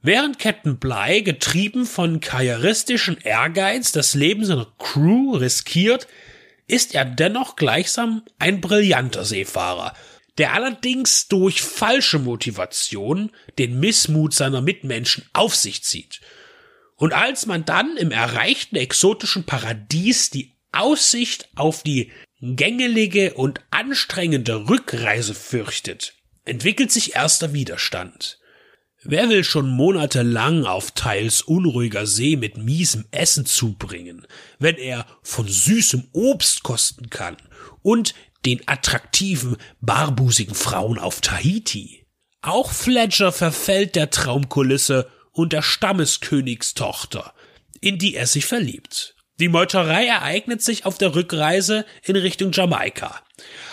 Während 0.00 0.38
Captain 0.38 0.78
Bligh, 0.78 1.20
getrieben 1.20 1.84
von 1.84 2.20
karrieristischen 2.20 3.18
Ehrgeiz, 3.18 3.92
das 3.92 4.14
Leben 4.14 4.42
seiner 4.46 4.72
Crew 4.78 5.36
riskiert, 5.36 6.08
ist 6.66 6.94
er 6.94 7.04
dennoch 7.04 7.56
gleichsam 7.56 8.22
ein 8.38 8.62
brillanter 8.62 9.26
Seefahrer, 9.26 9.92
der 10.38 10.54
allerdings 10.54 11.28
durch 11.28 11.60
falsche 11.60 12.20
Motivation 12.20 13.32
den 13.58 13.78
Missmut 13.80 14.32
seiner 14.32 14.62
Mitmenschen 14.62 15.26
auf 15.34 15.54
sich 15.54 15.84
zieht. 15.84 16.22
Und 16.98 17.12
als 17.12 17.46
man 17.46 17.64
dann 17.64 17.96
im 17.96 18.10
erreichten 18.10 18.74
exotischen 18.74 19.44
Paradies 19.44 20.30
die 20.30 20.56
Aussicht 20.72 21.48
auf 21.54 21.84
die 21.84 22.10
gängelige 22.40 23.34
und 23.34 23.60
anstrengende 23.70 24.68
Rückreise 24.68 25.34
fürchtet, 25.34 26.14
entwickelt 26.44 26.90
sich 26.90 27.14
erster 27.14 27.52
Widerstand. 27.52 28.40
Wer 29.04 29.28
will 29.28 29.44
schon 29.44 29.68
monatelang 29.68 30.64
auf 30.64 30.90
teils 30.90 31.42
unruhiger 31.42 32.04
See 32.04 32.36
mit 32.36 32.56
miesem 32.56 33.06
Essen 33.12 33.46
zubringen, 33.46 34.26
wenn 34.58 34.74
er 34.74 35.06
von 35.22 35.46
süßem 35.46 36.08
Obst 36.12 36.64
kosten 36.64 37.10
kann 37.10 37.36
und 37.82 38.14
den 38.44 38.66
attraktiven, 38.66 39.56
barbusigen 39.80 40.56
Frauen 40.56 40.98
auf 40.98 41.20
Tahiti? 41.20 42.06
Auch 42.42 42.72
Fletcher 42.72 43.30
verfällt 43.30 43.94
der 43.94 44.10
Traumkulisse 44.10 45.08
und 45.38 45.52
der 45.52 45.62
Stammeskönigstochter, 45.62 47.32
in 47.80 47.98
die 47.98 48.16
er 48.16 48.26
sich 48.26 48.44
verliebt. 48.44 49.14
Die 49.38 49.48
Meuterei 49.48 50.06
ereignet 50.06 50.62
sich 50.62 50.84
auf 50.84 50.98
der 50.98 51.14
Rückreise 51.14 51.86
in 52.02 52.16
Richtung 52.16 52.50
Jamaika, 52.50 53.22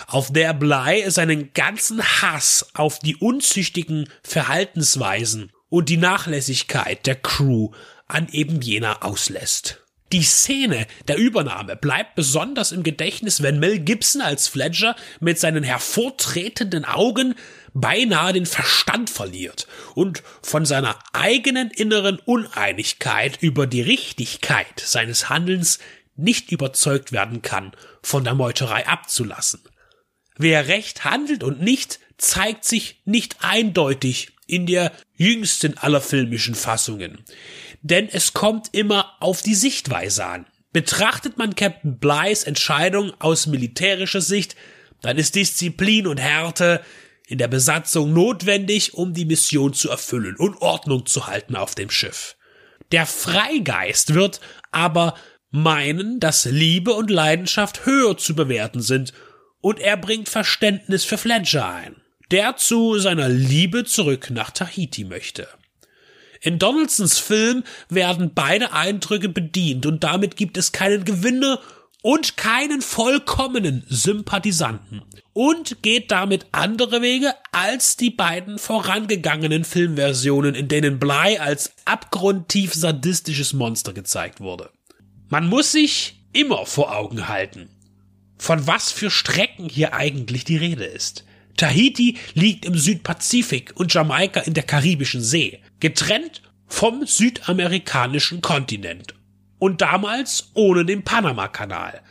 auf 0.05 0.31
der 0.31 0.53
Bly 0.53 1.09
seinen 1.09 1.53
ganzen 1.53 2.03
Hass 2.03 2.69
auf 2.75 2.99
die 2.99 3.15
unzüchtigen 3.15 4.07
Verhaltensweisen 4.23 5.51
und 5.67 5.89
die 5.89 5.97
Nachlässigkeit 5.97 7.07
der 7.07 7.15
Crew 7.15 7.71
an 8.05 8.27
eben 8.31 8.61
jener 8.61 9.03
auslässt. 9.03 9.84
Die 10.11 10.23
Szene 10.23 10.85
der 11.07 11.17
Übernahme 11.17 11.75
bleibt 11.75 12.15
besonders 12.15 12.71
im 12.71 12.83
Gedächtnis, 12.83 13.41
wenn 13.41 13.59
Mel 13.59 13.79
Gibson 13.79 14.21
als 14.21 14.47
Fletcher 14.47 14.95
mit 15.19 15.39
seinen 15.39 15.63
hervortretenden 15.63 16.85
Augen 16.85 17.35
beinahe 17.73 18.31
den 18.31 18.45
Verstand 18.45 19.09
verliert 19.09 19.67
und 19.95 20.21
von 20.41 20.65
seiner 20.65 20.99
eigenen 21.13 21.71
inneren 21.71 22.19
Uneinigkeit 22.19 23.41
über 23.41 23.67
die 23.67 23.81
Richtigkeit 23.81 24.79
seines 24.79 25.29
Handelns 25.29 25.79
nicht 26.15 26.51
überzeugt 26.51 27.11
werden 27.11 27.41
kann, 27.41 27.73
von 28.01 28.23
der 28.23 28.35
Meuterei 28.35 28.87
abzulassen. 28.87 29.61
Wer 30.37 30.67
recht 30.67 31.03
handelt 31.03 31.43
und 31.43 31.61
nicht, 31.61 31.99
zeigt 32.17 32.63
sich 32.63 33.01
nicht 33.05 33.37
eindeutig 33.41 34.31
in 34.47 34.65
der 34.65 34.91
jüngsten 35.15 35.77
aller 35.77 36.01
filmischen 36.01 36.55
Fassungen. 36.55 37.23
Denn 37.85 38.09
es 38.09 38.33
kommt 38.33 38.69
immer 38.71 39.13
auf 39.19 39.43
die 39.43 39.53
Sichtweise 39.53 40.25
an. 40.25 40.47
Betrachtet 40.73 41.37
man 41.37 41.53
Captain 41.53 41.99
Bly's 41.99 42.43
Entscheidung 42.43 43.13
aus 43.19 43.45
militärischer 43.45 44.21
Sicht, 44.21 44.55
dann 45.03 45.19
ist 45.19 45.35
Disziplin 45.35 46.07
und 46.07 46.17
Härte 46.17 46.81
in 47.27 47.37
der 47.37 47.47
Besatzung 47.47 48.11
notwendig, 48.11 48.95
um 48.95 49.13
die 49.13 49.25
Mission 49.25 49.73
zu 49.73 49.91
erfüllen 49.91 50.35
und 50.35 50.63
Ordnung 50.63 51.05
zu 51.05 51.27
halten 51.27 51.55
auf 51.55 51.75
dem 51.75 51.91
Schiff. 51.91 52.37
Der 52.91 53.05
Freigeist 53.05 54.15
wird 54.15 54.41
aber 54.71 55.13
meinen, 55.51 56.19
dass 56.19 56.45
Liebe 56.45 56.91
und 56.91 57.11
Leidenschaft 57.11 57.85
höher 57.85 58.17
zu 58.17 58.35
bewerten 58.35 58.81
sind, 58.81 59.13
und 59.61 59.79
er 59.79 59.97
bringt 59.97 60.27
Verständnis 60.27 61.03
für 61.03 61.19
Fletcher 61.19 61.69
ein, 61.69 61.95
der 62.31 62.57
zu 62.57 62.97
seiner 62.97 63.29
Liebe 63.29 63.85
zurück 63.85 64.31
nach 64.31 64.49
Tahiti 64.49 65.03
möchte. 65.03 65.47
In 66.45 66.59
Donaldsons 66.59 67.17
Film 67.17 67.63
werden 67.89 68.31
beide 68.35 68.71
Eindrücke 68.71 69.29
bedient 69.29 69.87
und 69.87 70.03
damit 70.03 70.35
gibt 70.35 70.57
es 70.57 70.71
keinen 70.71 71.03
Gewinner 71.03 71.59
und 72.03 72.37
keinen 72.37 72.83
vollkommenen 72.83 73.83
Sympathisanten 73.89 75.01
und 75.33 75.81
geht 75.81 76.11
damit 76.11 76.45
andere 76.51 77.01
Wege 77.01 77.33
als 77.51 77.97
die 77.97 78.11
beiden 78.11 78.59
vorangegangenen 78.59 79.63
Filmversionen, 79.63 80.53
in 80.53 80.67
denen 80.67 80.99
Bly 80.99 81.39
als 81.39 81.71
abgrundtief 81.85 82.75
sadistisches 82.75 83.53
Monster 83.53 83.93
gezeigt 83.93 84.39
wurde. 84.39 84.69
Man 85.29 85.49
muss 85.49 85.71
sich 85.71 86.27
immer 86.31 86.67
vor 86.67 86.95
Augen 86.95 87.27
halten, 87.27 87.69
von 88.37 88.67
was 88.67 88.91
für 88.91 89.09
Strecken 89.09 89.67
hier 89.67 89.95
eigentlich 89.95 90.43
die 90.43 90.57
Rede 90.57 90.85
ist. 90.85 91.25
Tahiti 91.57 92.17
liegt 92.35 92.65
im 92.65 92.77
Südpazifik 92.77 93.73
und 93.75 93.91
Jamaika 93.91 94.41
in 94.41 94.53
der 94.53 94.63
Karibischen 94.63 95.21
See, 95.21 95.59
getrennt 95.79 96.41
vom 96.67 97.05
südamerikanischen 97.05 98.41
Kontinent 98.41 99.13
und 99.59 99.81
damals 99.81 100.51
ohne 100.53 100.85
den 100.85 101.03
Panamakanal. 101.03 102.01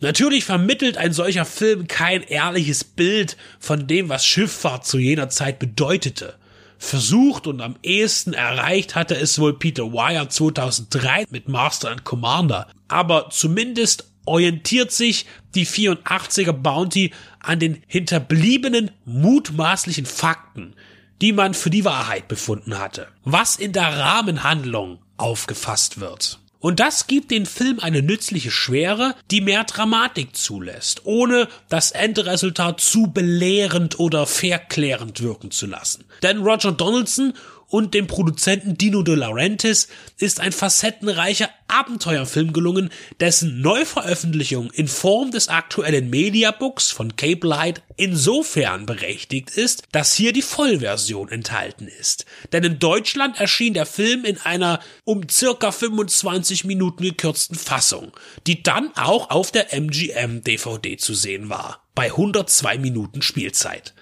Natürlich 0.00 0.44
vermittelt 0.44 0.96
ein 0.96 1.12
solcher 1.12 1.44
Film 1.44 1.86
kein 1.86 2.22
ehrliches 2.22 2.84
Bild 2.84 3.36
von 3.58 3.86
dem, 3.86 4.08
was 4.08 4.24
Schifffahrt 4.24 4.86
zu 4.86 4.98
jener 4.98 5.28
Zeit 5.28 5.58
bedeutete. 5.58 6.36
Versucht 6.78 7.46
und 7.46 7.60
am 7.60 7.76
ehesten 7.82 8.32
erreicht 8.32 8.94
hatte 8.94 9.14
es 9.14 9.38
wohl 9.38 9.58
Peter 9.58 9.92
Wire 9.92 10.28
2003 10.28 11.26
mit 11.28 11.46
Master 11.46 11.90
and 11.90 12.04
Commander. 12.04 12.68
Aber 12.88 13.28
zumindest 13.30 14.10
orientiert 14.24 14.90
sich 14.90 15.26
die 15.54 15.66
84er 15.66 16.52
Bounty 16.52 17.12
an 17.40 17.58
den 17.58 17.82
hinterbliebenen 17.86 18.92
mutmaßlichen 19.04 20.06
Fakten, 20.06 20.74
die 21.20 21.32
man 21.32 21.54
für 21.54 21.70
die 21.70 21.84
Wahrheit 21.84 22.28
befunden 22.28 22.78
hatte. 22.78 23.08
Was 23.24 23.56
in 23.56 23.72
der 23.72 23.98
Rahmenhandlung 23.98 24.98
aufgefasst 25.16 26.00
wird. 26.00 26.38
Und 26.60 26.78
das 26.78 27.06
gibt 27.06 27.30
den 27.30 27.46
Film 27.46 27.80
eine 27.80 28.02
nützliche 28.02 28.50
Schwere, 28.50 29.14
die 29.30 29.40
mehr 29.40 29.64
Dramatik 29.64 30.36
zulässt, 30.36 31.00
ohne 31.04 31.48
das 31.70 31.90
Endresultat 31.90 32.80
zu 32.80 33.06
belehrend 33.06 33.98
oder 33.98 34.26
verklärend 34.26 35.22
wirken 35.22 35.50
zu 35.50 35.66
lassen. 35.66 36.04
Denn 36.22 36.42
Roger 36.42 36.72
Donaldson 36.72 37.32
und 37.70 37.94
dem 37.94 38.06
Produzenten 38.06 38.76
Dino 38.76 39.02
De 39.02 39.14
Laurentiis 39.14 39.88
ist 40.18 40.40
ein 40.40 40.52
facettenreicher 40.52 41.48
Abenteuerfilm 41.68 42.52
gelungen, 42.52 42.90
dessen 43.20 43.60
Neuveröffentlichung 43.60 44.70
in 44.72 44.88
Form 44.88 45.30
des 45.30 45.48
aktuellen 45.48 46.10
Mediabooks 46.10 46.90
von 46.90 47.16
Cape 47.16 47.46
Light 47.46 47.82
insofern 47.96 48.86
berechtigt 48.86 49.50
ist, 49.50 49.84
dass 49.92 50.14
hier 50.14 50.32
die 50.32 50.42
Vollversion 50.42 51.28
enthalten 51.28 51.86
ist. 51.86 52.26
Denn 52.52 52.64
in 52.64 52.78
Deutschland 52.80 53.40
erschien 53.40 53.74
der 53.74 53.86
Film 53.86 54.24
in 54.24 54.38
einer 54.38 54.80
um 55.04 55.28
circa 55.28 55.70
25 55.70 56.64
Minuten 56.64 57.04
gekürzten 57.04 57.56
Fassung, 57.56 58.12
die 58.46 58.62
dann 58.62 58.90
auch 58.96 59.30
auf 59.30 59.52
der 59.52 59.72
MGM 59.72 60.42
DVD 60.42 60.96
zu 60.96 61.14
sehen 61.14 61.48
war, 61.48 61.84
bei 61.94 62.06
102 62.06 62.78
Minuten 62.78 63.22
Spielzeit. 63.22 63.94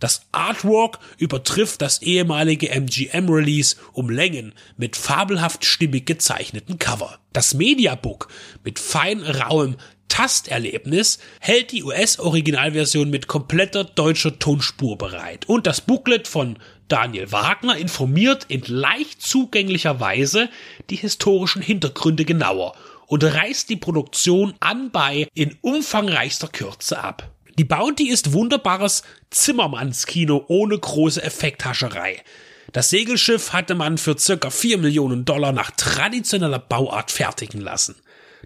Das 0.00 0.22
Artwork 0.32 0.98
übertrifft 1.18 1.82
das 1.82 2.02
ehemalige 2.02 2.70
MGM-Release 2.70 3.76
um 3.92 4.10
Längen 4.10 4.54
mit 4.76 4.96
fabelhaft 4.96 5.64
stimmig 5.64 6.06
gezeichneten 6.06 6.78
Cover. 6.78 7.18
Das 7.32 7.54
Mediabook 7.54 8.28
mit 8.64 8.78
fein 8.78 9.22
rauem 9.22 9.76
Tasterlebnis 10.08 11.18
hält 11.38 11.70
die 11.70 11.84
US-Originalversion 11.84 13.10
mit 13.10 13.28
kompletter 13.28 13.84
deutscher 13.84 14.38
Tonspur 14.38 14.98
bereit. 14.98 15.48
Und 15.48 15.66
das 15.66 15.80
Booklet 15.80 16.26
von 16.26 16.58
Daniel 16.88 17.30
Wagner 17.30 17.76
informiert 17.76 18.46
in 18.48 18.62
leicht 18.66 19.22
zugänglicher 19.22 20.00
Weise 20.00 20.48
die 20.90 20.96
historischen 20.96 21.62
Hintergründe 21.62 22.24
genauer 22.24 22.74
und 23.06 23.22
reißt 23.22 23.68
die 23.70 23.76
Produktion 23.76 24.54
anbei 24.60 25.28
in 25.34 25.56
umfangreichster 25.62 26.48
Kürze 26.48 27.02
ab. 27.02 27.30
Die 27.60 27.64
Bounty 27.64 28.08
ist 28.08 28.32
wunderbares 28.32 29.02
Zimmermannskino 29.28 30.46
ohne 30.48 30.78
große 30.78 31.22
Effekthascherei. 31.22 32.24
Das 32.72 32.88
Segelschiff 32.88 33.52
hatte 33.52 33.74
man 33.74 33.98
für 33.98 34.16
circa 34.16 34.48
4 34.48 34.78
Millionen 34.78 35.26
Dollar 35.26 35.52
nach 35.52 35.70
traditioneller 35.72 36.58
Bauart 36.58 37.10
fertigen 37.10 37.60
lassen. 37.60 37.96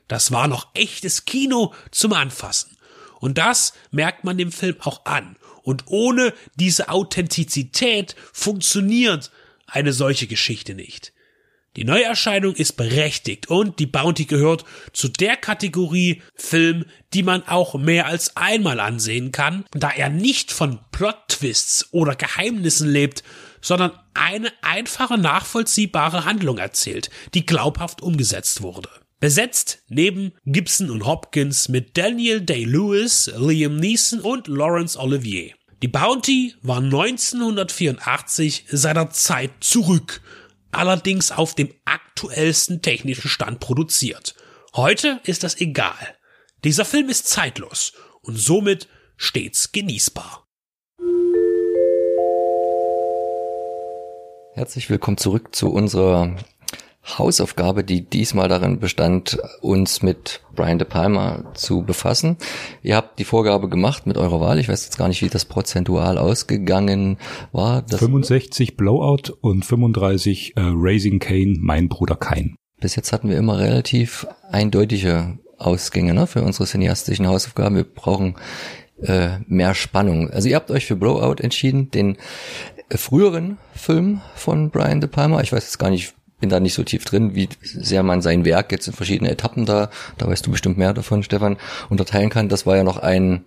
Das 0.08 0.32
war 0.32 0.48
noch 0.48 0.66
echtes 0.74 1.26
Kino 1.26 1.72
zum 1.92 2.12
Anfassen. 2.12 2.76
Und 3.20 3.38
das 3.38 3.74
merkt 3.92 4.24
man 4.24 4.36
dem 4.36 4.50
Film 4.50 4.78
auch 4.80 5.04
an. 5.04 5.36
Und 5.62 5.84
ohne 5.86 6.34
diese 6.56 6.88
Authentizität 6.88 8.16
funktioniert 8.32 9.30
eine 9.68 9.92
solche 9.92 10.26
Geschichte 10.26 10.74
nicht. 10.74 11.12
Die 11.76 11.84
Neuerscheinung 11.84 12.54
ist 12.54 12.76
berechtigt 12.76 13.50
und 13.50 13.80
die 13.80 13.86
Bounty 13.86 14.26
gehört 14.26 14.64
zu 14.92 15.08
der 15.08 15.36
Kategorie 15.36 16.22
Film, 16.36 16.84
die 17.12 17.24
man 17.24 17.42
auch 17.48 17.74
mehr 17.74 18.06
als 18.06 18.36
einmal 18.36 18.78
ansehen 18.78 19.32
kann, 19.32 19.64
da 19.72 19.90
er 19.90 20.08
nicht 20.08 20.52
von 20.52 20.78
Plot-Twists 20.92 21.88
oder 21.92 22.14
Geheimnissen 22.14 22.88
lebt, 22.88 23.24
sondern 23.60 23.90
eine 24.14 24.52
einfache 24.62 25.18
nachvollziehbare 25.18 26.24
Handlung 26.24 26.58
erzählt, 26.58 27.10
die 27.34 27.44
glaubhaft 27.44 28.02
umgesetzt 28.02 28.62
wurde. 28.62 28.88
Besetzt 29.18 29.82
neben 29.88 30.32
Gibson 30.44 30.90
und 30.90 31.06
Hopkins 31.06 31.68
mit 31.68 31.96
Daniel 31.96 32.40
Day-Lewis, 32.40 33.32
Liam 33.36 33.76
Neeson 33.76 34.20
und 34.20 34.46
Laurence 34.46 34.96
Olivier. 34.96 35.54
Die 35.82 35.88
Bounty 35.88 36.54
war 36.62 36.78
1984 36.78 38.66
seiner 38.70 39.10
Zeit 39.10 39.50
zurück 39.60 40.20
allerdings 40.74 41.30
auf 41.30 41.54
dem 41.54 41.72
aktuellsten 41.84 42.82
technischen 42.82 43.28
Stand 43.28 43.60
produziert. 43.60 44.34
Heute 44.74 45.20
ist 45.24 45.44
das 45.44 45.60
egal. 45.60 46.16
Dieser 46.64 46.84
Film 46.84 47.08
ist 47.08 47.28
zeitlos 47.28 47.92
und 48.22 48.36
somit 48.36 48.88
stets 49.16 49.72
genießbar. 49.72 50.46
Herzlich 54.54 54.88
willkommen 54.88 55.16
zurück 55.16 55.54
zu 55.54 55.70
unserer 55.70 56.36
Hausaufgabe, 57.06 57.84
die 57.84 58.02
diesmal 58.02 58.48
darin 58.48 58.78
bestand, 58.78 59.38
uns 59.60 60.02
mit 60.02 60.40
Brian 60.54 60.78
De 60.78 60.88
Palma 60.88 61.44
zu 61.54 61.82
befassen. 61.82 62.36
Ihr 62.82 62.96
habt 62.96 63.18
die 63.18 63.24
Vorgabe 63.24 63.68
gemacht 63.68 64.06
mit 64.06 64.16
eurer 64.16 64.40
Wahl. 64.40 64.58
Ich 64.58 64.68
weiß 64.68 64.84
jetzt 64.84 64.96
gar 64.96 65.08
nicht, 65.08 65.22
wie 65.22 65.28
das 65.28 65.44
prozentual 65.44 66.16
ausgegangen 66.16 67.18
war. 67.52 67.82
Das 67.82 68.00
65 68.00 68.76
Blowout 68.76 69.34
und 69.40 69.64
35 69.64 70.56
äh, 70.56 70.60
Raising 70.60 71.18
Kane, 71.18 71.56
mein 71.60 71.88
Bruder 71.88 72.16
Kain. 72.16 72.56
Bis 72.80 72.96
jetzt 72.96 73.12
hatten 73.12 73.28
wir 73.28 73.36
immer 73.36 73.58
relativ 73.58 74.26
eindeutige 74.50 75.38
Ausgänge 75.58 76.14
ne, 76.14 76.26
für 76.26 76.42
unsere 76.42 76.66
cineastischen 76.66 77.26
Hausaufgaben. 77.26 77.76
Wir 77.76 77.84
brauchen 77.84 78.36
äh, 79.02 79.38
mehr 79.46 79.74
Spannung. 79.74 80.30
Also 80.30 80.48
ihr 80.48 80.56
habt 80.56 80.70
euch 80.70 80.86
für 80.86 80.96
Blowout 80.96 81.42
entschieden, 81.42 81.90
den 81.90 82.16
früheren 82.90 83.58
Film 83.74 84.20
von 84.34 84.70
Brian 84.70 85.00
De 85.00 85.08
Palma. 85.08 85.40
Ich 85.40 85.52
weiß 85.52 85.64
jetzt 85.64 85.78
gar 85.78 85.90
nicht, 85.90 86.14
bin 86.40 86.50
da 86.50 86.60
nicht 86.60 86.74
so 86.74 86.82
tief 86.82 87.04
drin, 87.04 87.34
wie 87.34 87.48
sehr 87.62 88.02
man 88.02 88.22
sein 88.22 88.44
Werk 88.44 88.72
jetzt 88.72 88.86
in 88.86 88.92
verschiedene 88.92 89.30
Etappen 89.30 89.66
da, 89.66 89.90
da 90.18 90.26
weißt 90.26 90.46
du 90.46 90.50
bestimmt 90.50 90.78
mehr 90.78 90.92
davon, 90.92 91.22
Stefan, 91.22 91.56
unterteilen 91.88 92.30
kann. 92.30 92.48
Das 92.48 92.66
war 92.66 92.76
ja 92.76 92.84
noch 92.84 92.98
ein, 92.98 93.44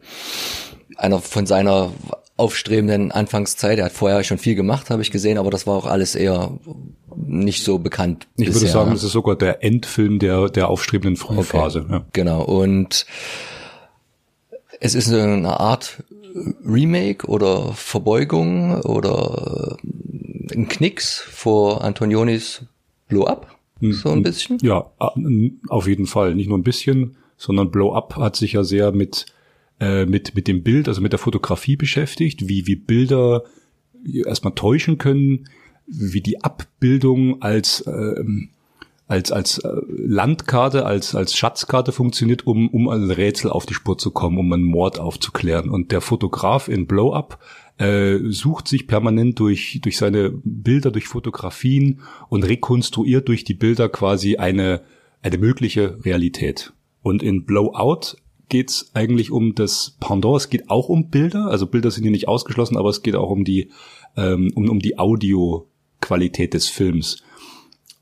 einer 0.97 1.19
von 1.19 1.45
seiner 1.45 1.91
aufstrebenden 2.38 3.11
Anfangszeit. 3.11 3.80
Er 3.80 3.85
hat 3.85 3.91
vorher 3.91 4.23
schon 4.23 4.38
viel 4.38 4.55
gemacht, 4.55 4.89
habe 4.89 5.01
ich 5.01 5.11
gesehen, 5.11 5.38
aber 5.38 5.49
das 5.49 5.68
war 5.68 5.76
auch 5.76 5.85
alles 5.85 6.15
eher 6.15 6.51
nicht 7.15 7.64
so 7.64 7.80
bekannt. 7.80 8.27
Ich 8.35 8.45
bisher. 8.45 8.61
würde 8.61 8.72
sagen, 8.72 8.91
das 8.91 9.03
ist 9.03 9.11
sogar 9.11 9.35
der 9.35 9.64
Endfilm 9.64 10.19
der, 10.19 10.49
der 10.49 10.69
aufstrebenden 10.69 11.18
Frühphase. 11.18 11.81
Okay. 11.81 11.91
Ja. 11.91 12.05
Genau. 12.14 12.43
Und 12.43 13.05
es 14.80 14.95
ist 14.95 15.11
eine 15.11 15.59
Art 15.59 16.03
Remake 16.64 17.27
oder 17.27 17.73
Verbeugung 17.73 18.81
oder 18.81 19.77
ein 20.53 20.68
Knicks 20.68 21.19
vor 21.19 21.84
Antonionis 21.84 22.65
Blow 23.07 23.25
Up? 23.25 23.57
Hm, 23.79 23.93
so 23.93 24.09
ein 24.09 24.17
hm. 24.17 24.23
bisschen? 24.23 24.57
Ja, 24.61 24.91
auf 25.67 25.88
jeden 25.88 26.07
Fall. 26.07 26.35
Nicht 26.35 26.49
nur 26.49 26.57
ein 26.57 26.63
bisschen, 26.63 27.15
sondern 27.38 27.71
Blow 27.71 27.93
Up 27.93 28.15
hat 28.15 28.35
sich 28.35 28.53
ja 28.53 28.63
sehr 28.63 28.91
mit, 28.91 29.25
äh, 29.79 30.05
mit, 30.05 30.35
mit 30.35 30.47
dem 30.47 30.63
Bild, 30.63 30.88
also 30.88 31.01
mit 31.01 31.11
der 31.11 31.19
Fotografie 31.19 31.75
beschäftigt, 31.75 32.47
wie, 32.47 32.67
wie 32.67 32.75
Bilder 32.75 33.43
erstmal 34.25 34.53
täuschen 34.53 34.97
können, 34.97 35.49
wie 35.85 36.21
die 36.21 36.43
Abbildung 36.43 37.41
als, 37.41 37.84
ähm, 37.88 38.49
als, 39.07 39.31
als 39.31 39.59
äh, 39.59 39.71
Landkarte, 39.88 40.85
als, 40.85 41.15
als 41.15 41.35
Schatzkarte 41.35 41.91
funktioniert, 41.91 42.45
um, 42.45 42.69
um 42.69 42.89
ein 42.89 43.09
Rätsel 43.09 43.51
auf 43.51 43.65
die 43.65 43.73
Spur 43.73 43.97
zu 43.97 44.11
kommen, 44.11 44.38
um 44.38 44.51
einen 44.51 44.63
Mord 44.63 44.99
aufzuklären. 44.99 45.69
Und 45.69 45.91
der 45.91 46.01
Fotograf 46.01 46.67
in 46.67 46.88
Blow 46.88 47.13
Up 47.13 47.39
äh, 47.77 48.19
sucht 48.29 48.67
sich 48.67 48.87
permanent 48.87 49.39
durch, 49.39 49.79
durch 49.81 49.97
seine 49.97 50.31
Bilder, 50.43 50.91
durch 50.91 51.07
Fotografien 51.07 52.01
und 52.29 52.43
rekonstruiert 52.43 53.27
durch 53.27 53.43
die 53.43 53.53
Bilder 53.53 53.89
quasi 53.89 54.37
eine, 54.37 54.81
eine 55.21 55.37
mögliche 55.37 56.03
Realität. 56.03 56.73
Und 57.01 57.23
in 57.23 57.45
Blowout 57.45 58.17
geht's 58.49 58.91
eigentlich 58.93 59.31
um 59.31 59.55
das 59.55 59.97
Pendant. 59.99 60.37
Es 60.37 60.49
geht 60.49 60.69
auch 60.69 60.89
um 60.89 61.09
Bilder, 61.09 61.47
also 61.47 61.67
Bilder 61.67 61.91
sind 61.91 62.03
hier 62.03 62.11
nicht 62.11 62.27
ausgeschlossen, 62.27 62.77
aber 62.77 62.89
es 62.89 63.03
geht 63.03 63.15
auch 63.15 63.29
um 63.29 63.43
die 63.43 63.69
ähm, 64.17 64.51
um, 64.55 64.69
um 64.69 64.79
die 64.79 64.97
Audioqualität 64.97 66.53
des 66.53 66.67
Films. 66.67 67.23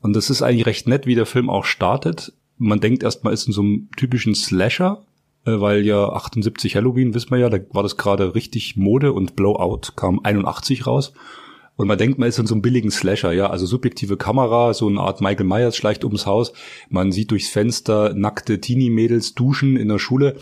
Und 0.00 0.14
das 0.14 0.30
ist 0.30 0.42
eigentlich 0.42 0.66
recht 0.66 0.88
nett, 0.88 1.06
wie 1.06 1.14
der 1.14 1.26
Film 1.26 1.50
auch 1.50 1.64
startet. 1.64 2.32
Man 2.58 2.80
denkt 2.80 3.02
erstmal, 3.02 3.34
ist 3.34 3.46
in 3.46 3.52
so 3.52 3.60
einem 3.60 3.88
typischen 3.96 4.34
Slasher, 4.34 5.04
weil 5.46 5.86
ja 5.86 6.08
78 6.08 6.76
Halloween, 6.76 7.14
wissen 7.14 7.30
wir 7.30 7.38
ja, 7.38 7.48
da 7.48 7.58
war 7.70 7.82
das 7.82 7.96
gerade 7.96 8.34
richtig 8.34 8.76
Mode 8.76 9.12
und 9.12 9.36
Blowout 9.36 9.92
kam 9.96 10.20
81 10.22 10.86
raus. 10.86 11.12
Und 11.76 11.88
man 11.88 11.98
denkt, 11.98 12.18
man 12.18 12.28
ist 12.28 12.38
in 12.38 12.46
so 12.46 12.54
einem 12.54 12.62
billigen 12.62 12.90
Slasher, 12.90 13.32
ja, 13.32 13.50
also 13.50 13.66
subjektive 13.66 14.16
Kamera, 14.16 14.72
so 14.72 14.88
eine 14.88 15.00
Art 15.00 15.20
Michael 15.20 15.44
Myers 15.46 15.76
schleicht 15.76 16.04
ums 16.04 16.24
Haus. 16.24 16.54
Man 16.88 17.12
sieht 17.12 17.30
durchs 17.30 17.48
Fenster 17.48 18.14
nackte 18.14 18.60
Teenie-Mädels 18.60 19.34
duschen 19.34 19.76
in 19.76 19.88
der 19.88 19.98
Schule 19.98 20.36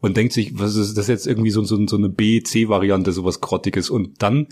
und 0.00 0.16
denkt 0.16 0.34
sich, 0.34 0.58
was 0.58 0.76
ist 0.76 0.98
das 0.98 1.08
jetzt 1.08 1.26
irgendwie 1.26 1.50
so, 1.50 1.64
so, 1.64 1.86
so 1.86 1.96
eine 1.96 2.10
B-C-Variante, 2.10 3.12
sowas 3.12 3.40
Grottiges. 3.40 3.88
Und 3.88 4.22
dann 4.22 4.48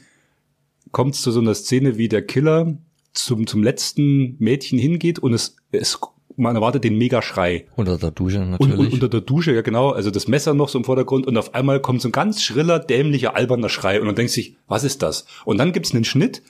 kommt 0.90 1.14
es 1.14 1.22
zu 1.22 1.30
so 1.32 1.40
einer 1.40 1.54
Szene, 1.54 1.98
wie 1.98 2.08
der 2.08 2.22
Killer 2.22 2.78
zum, 3.12 3.46
zum 3.46 3.62
letzten 3.62 4.36
Mädchen 4.38 4.78
hingeht 4.78 5.18
und 5.18 5.34
es, 5.34 5.56
es 5.70 6.00
man 6.36 6.56
erwartet 6.56 6.84
den 6.84 6.96
Megaschrei. 6.98 7.66
Unter 7.76 7.98
der 7.98 8.10
Dusche 8.10 8.40
Und, 8.40 8.50
natürlich. 8.50 8.78
und 8.78 8.92
unter 8.94 9.08
der 9.08 9.20
Dusche, 9.20 9.52
ja 9.52 9.62
genau, 9.62 9.90
also 9.90 10.10
das 10.10 10.28
Messer 10.28 10.54
noch 10.54 10.68
so 10.68 10.78
im 10.78 10.84
Vordergrund 10.84 11.26
und 11.26 11.36
auf 11.36 11.54
einmal 11.54 11.80
kommt 11.80 12.00
so 12.00 12.08
ein 12.08 12.12
ganz 12.12 12.42
schriller, 12.42 12.78
dämlicher, 12.78 13.36
alberner 13.36 13.68
Schrei 13.68 14.00
und 14.00 14.06
dann 14.06 14.14
denkt 14.14 14.32
sich, 14.32 14.56
was 14.68 14.84
ist 14.84 15.02
das? 15.02 15.26
Und 15.44 15.58
dann 15.58 15.72
gibt's 15.72 15.94
einen 15.94 16.04
Schnitt 16.04 16.42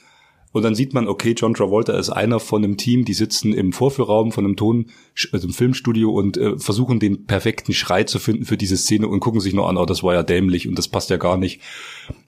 und 0.53 0.61
dann 0.61 0.75
sieht 0.75 0.93
man, 0.93 1.07
okay, 1.07 1.33
John 1.35 1.55
Travolta 1.55 1.97
ist 1.97 2.11
einer 2.11 2.39
von 2.39 2.63
einem 2.63 2.77
Team, 2.77 3.05
die 3.05 3.15
sitzen 3.15 3.53
im 3.53 3.73
Vorführraum 3.73 4.31
von 4.31 4.45
einem 4.45 4.55
Ton, 4.55 4.85
also 5.31 5.47
im 5.47 5.53
Filmstudio 5.53 6.11
und 6.11 6.37
äh, 6.37 6.57
versuchen 6.59 6.99
den 6.99 7.25
perfekten 7.25 7.73
Schrei 7.73 8.03
zu 8.03 8.19
finden 8.19 8.45
für 8.45 8.55
diese 8.55 8.77
Szene 8.77 9.07
und 9.07 9.19
gucken 9.19 9.41
sich 9.41 9.55
nur 9.55 9.67
an, 9.67 9.77
oh, 9.77 9.85
das 9.85 10.03
war 10.03 10.13
ja 10.13 10.21
dämlich 10.21 10.67
und 10.67 10.77
das 10.77 10.87
passt 10.87 11.09
ja 11.09 11.17
gar 11.17 11.37
nicht. 11.37 11.59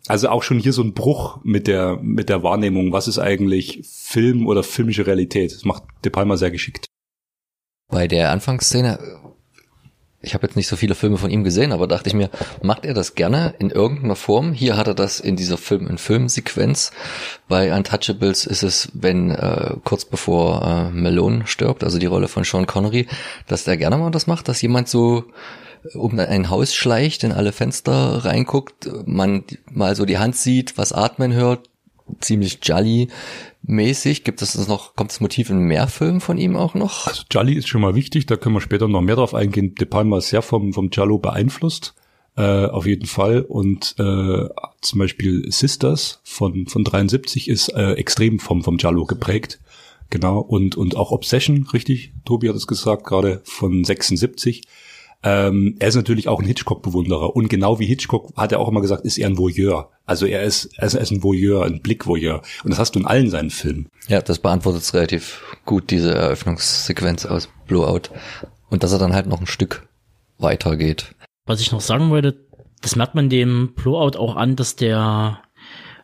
Also 0.07 0.30
auch 0.30 0.41
schon 0.41 0.57
hier 0.57 0.73
so 0.73 0.82
ein 0.82 0.94
Bruch 0.94 1.40
mit 1.44 1.68
der, 1.68 1.99
mit 2.02 2.30
der 2.30 2.41
Wahrnehmung, 2.41 2.91
was 2.91 3.07
ist 3.07 3.19
eigentlich 3.19 3.82
Film 3.88 4.48
oder 4.48 4.64
filmische 4.64 5.06
Realität. 5.06 5.53
Das 5.53 5.64
macht 5.64 5.84
De 6.03 6.11
Palma 6.11 6.36
sehr 6.36 6.52
geschickt. 6.52 6.88
Bei 7.90 8.07
der 8.07 8.32
Anfangsszene, 8.32 8.99
ich 10.22 10.34
habe 10.34 10.48
jetzt 10.48 10.56
nicht 10.56 10.68
so 10.68 10.76
viele 10.76 10.95
Filme 10.95 11.18
von 11.18 11.30
ihm 11.30 11.44
gesehen, 11.44 11.72
aber 11.72 11.88
dachte 11.88 12.10
ich 12.10 12.16
mir, 12.16 12.30
macht 12.62 12.84
er 12.86 12.94
das 12.94 13.14
gerne 13.14 13.53
in 13.60 13.70
irgendeiner 13.70 14.16
Form? 14.16 14.53
Hier 14.53 14.76
hat 14.76 14.88
er 14.88 14.95
das 14.95 15.20
in 15.20 15.36
dieser 15.36 15.57
Film-in-Film-Sequenz. 15.57 16.91
Bei 17.48 17.76
Untouchables 17.76 18.45
ist 18.45 18.64
es, 18.64 18.90
wenn 18.94 19.30
äh, 19.30 19.76
kurz 19.84 20.06
bevor 20.06 20.64
äh, 20.66 20.91
Malone 20.91 21.45
stirbt, 21.45 21.84
also 21.84 21.99
die 21.99 22.07
Rolle 22.07 22.28
von 22.28 22.44
Sean 22.44 22.66
Connery, 22.66 23.07
dass 23.48 23.66
der 23.66 23.78
gerne 23.78 23.98
mal 23.98 24.12
das 24.12 24.26
macht, 24.26 24.48
dass 24.48 24.62
jemand 24.62 24.90
so 24.90 25.26
um 25.94 26.18
ein 26.18 26.49
Haus 26.49 26.74
schleicht, 26.74 27.24
in 27.24 27.32
alle 27.32 27.52
Fenster 27.52 28.26
reinguckt, 28.26 28.90
man 29.06 29.44
mal 29.72 29.95
so 29.95 30.06
die 30.06 30.18
Hand 30.18 30.36
sieht, 30.36 30.78
was 30.80 30.91
atmen 30.91 31.34
hört, 31.34 31.70
ziemlich 32.20 32.60
Jolly 32.64 33.10
mäßig. 33.68 34.24
Gibt 34.24 34.42
es 34.42 34.54
das 34.54 34.68
noch, 34.68 34.96
kommt 34.96 35.12
das 35.12 35.22
Motiv 35.22 35.50
in 35.50 35.60
mehr 35.60 35.88
Filmen 35.88 36.22
von 36.22 36.38
ihm 36.38 36.56
auch 36.56 36.74
noch? 36.74 37.08
Also 37.08 37.24
Jolly 37.30 37.54
ist 37.54 37.68
schon 37.68 37.82
mal 37.82 37.96
wichtig, 37.96 38.26
da 38.26 38.36
können 38.36 38.56
wir 38.56 38.62
später 38.62 38.88
noch 38.88 39.02
mehr 39.02 39.16
drauf 39.16 39.34
eingehen. 39.34 39.76
De 39.76 39.86
Palma 39.86 40.18
ist 40.18 40.30
sehr 40.30 40.42
vom, 40.42 40.74
vom 40.74 40.90
Giallo 40.90 41.18
beeinflusst, 41.18 41.94
äh, 42.38 42.66
auf 42.66 42.86
jeden 42.86 43.06
Fall. 43.06 43.42
Und 43.42 43.96
äh, 44.00 44.48
zum 44.82 45.00
Beispiel 45.00 45.52
Sisters 45.52 46.20
von, 46.24 46.68
von 46.68 46.84
73 46.84 47.50
ist 47.50 47.70
äh, 47.70 47.94
extrem 47.94 48.40
vom, 48.40 48.64
vom 48.64 48.78
Giallo 48.78 49.06
geprägt. 49.06 49.60
Genau, 50.10 50.40
und, 50.40 50.76
und 50.76 50.96
auch 50.96 51.12
Obsession, 51.12 51.68
richtig, 51.74 52.14
Tobi 52.26 52.48
hat 52.48 52.56
es 52.56 52.68
gesagt, 52.68 53.06
gerade 53.06 53.42
von 53.44 53.84
76. 53.84 54.62
Ähm, 55.26 55.76
er 55.80 55.88
ist 55.88 55.95
natürlich 55.95 56.27
auch 56.27 56.39
ein 56.39 56.45
Hitchcock-Bewunderer 56.45 57.35
und 57.35 57.49
genau 57.49 57.80
wie 57.80 57.88
Hitchcock 57.88 58.31
hat 58.38 58.52
er 58.52 58.60
auch 58.60 58.68
immer 58.68 58.81
gesagt, 58.81 59.06
ist 59.06 59.18
er 59.18 59.27
ein 59.27 59.39
Voyeur. 59.39 59.89
Also 60.06 60.27
er 60.27 60.43
ist, 60.43 60.69
er 60.77 60.85
ist 60.85 61.11
ein 61.11 61.23
Voyeur, 61.23 61.65
ein 61.65 61.81
Blickvoyeur. 61.81 62.43
Und 62.64 62.69
das 62.69 62.77
hast 62.77 62.93
du 62.93 62.99
in 62.99 63.07
allen 63.07 63.31
seinen 63.31 63.49
Filmen. 63.49 63.89
Ja, 64.07 64.22
das 64.22 64.38
beantwortet 64.38 64.84
es 64.84 64.93
relativ 64.93 65.57
gut, 65.65 65.89
diese 65.89 66.14
Eröffnungssequenz 66.14 67.26
aus 67.26 67.49
Blowout. 67.65 68.11
Und 68.69 68.84
dass 68.84 68.93
er 68.93 68.99
dann 68.99 69.14
halt 69.14 69.26
noch 69.26 69.39
ein 69.39 69.47
Stück 69.47 69.88
weiter 70.38 70.77
geht. 70.77 71.15
Was 71.47 71.60
ich 71.60 71.72
noch 71.72 71.81
sagen 71.81 72.11
wollte, 72.11 72.45
das 72.81 72.95
merkt 72.95 73.15
man 73.15 73.30
dem 73.30 73.73
Blowout 73.73 74.19
auch 74.19 74.35
an, 74.35 74.56
dass 74.56 74.76
der 74.76 75.39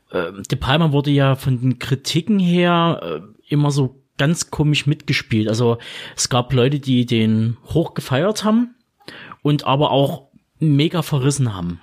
äh, 0.09 0.31
De 0.49 0.57
Palma 0.57 0.93
wurde 0.93 1.11
ja 1.11 1.35
von 1.35 1.61
den 1.61 1.77
Kritiken 1.77 2.39
her 2.39 3.01
äh, 3.03 3.53
immer 3.53 3.69
so 3.69 4.01
ganz 4.17 4.49
komisch 4.49 4.87
mitgespielt. 4.87 5.47
Also 5.47 5.77
es 6.15 6.29
gab 6.29 6.53
Leute, 6.53 6.79
die 6.79 7.05
den 7.05 7.57
hoch 7.67 7.93
gefeiert 7.93 8.43
haben 8.43 8.73
und 9.41 9.65
aber 9.65 9.91
auch 9.91 10.29
mega 10.59 11.01
verrissen 11.01 11.53
haben. 11.53 11.81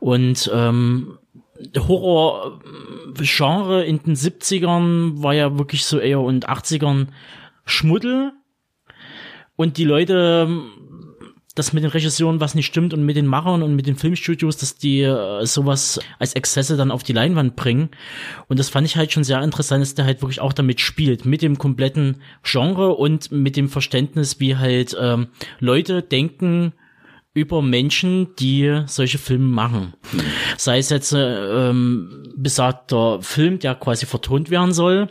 Und 0.00 0.50
ähm, 0.52 1.18
Horror-Genre 1.76 3.84
in 3.84 4.02
den 4.02 4.16
70ern 4.16 5.22
war 5.22 5.34
ja 5.34 5.58
wirklich 5.58 5.84
so 5.84 5.98
eher 5.98 6.20
und 6.20 6.48
80ern 6.48 7.08
Schmuddel. 7.64 8.32
Und 9.56 9.76
die 9.76 9.84
Leute, 9.84 10.48
dass 11.54 11.72
mit 11.72 11.82
den 11.82 11.90
Regisseuren 11.90 12.40
was 12.40 12.54
nicht 12.54 12.66
stimmt 12.66 12.94
und 12.94 13.04
mit 13.04 13.16
den 13.16 13.26
Machern 13.26 13.62
und 13.62 13.76
mit 13.76 13.86
den 13.86 13.96
Filmstudios, 13.96 14.56
dass 14.56 14.76
die 14.76 15.02
äh, 15.02 15.44
sowas 15.44 16.00
als 16.18 16.34
Exzesse 16.34 16.78
dann 16.78 16.90
auf 16.90 17.02
die 17.02 17.12
Leinwand 17.12 17.56
bringen. 17.56 17.90
Und 18.48 18.58
das 18.58 18.70
fand 18.70 18.86
ich 18.86 18.96
halt 18.96 19.12
schon 19.12 19.24
sehr 19.24 19.42
interessant, 19.42 19.82
dass 19.82 19.94
der 19.94 20.06
halt 20.06 20.22
wirklich 20.22 20.40
auch 20.40 20.54
damit 20.54 20.80
spielt, 20.80 21.26
mit 21.26 21.42
dem 21.42 21.58
kompletten 21.58 22.22
Genre 22.42 22.94
und 22.94 23.30
mit 23.30 23.56
dem 23.56 23.68
Verständnis, 23.68 24.40
wie 24.40 24.56
halt 24.56 24.96
ähm, 24.98 25.28
Leute 25.58 26.02
denken, 26.02 26.72
über 27.32 27.62
Menschen, 27.62 28.34
die 28.36 28.82
solche 28.86 29.18
Filme 29.18 29.46
machen. 29.46 29.94
Sei 30.56 30.78
es 30.78 30.90
jetzt 30.90 31.12
äh, 31.12 31.68
ähm, 31.70 32.32
besagter 32.36 33.22
Film, 33.22 33.58
der 33.58 33.76
quasi 33.76 34.06
vertont 34.06 34.50
werden 34.50 34.72
soll, 34.72 35.08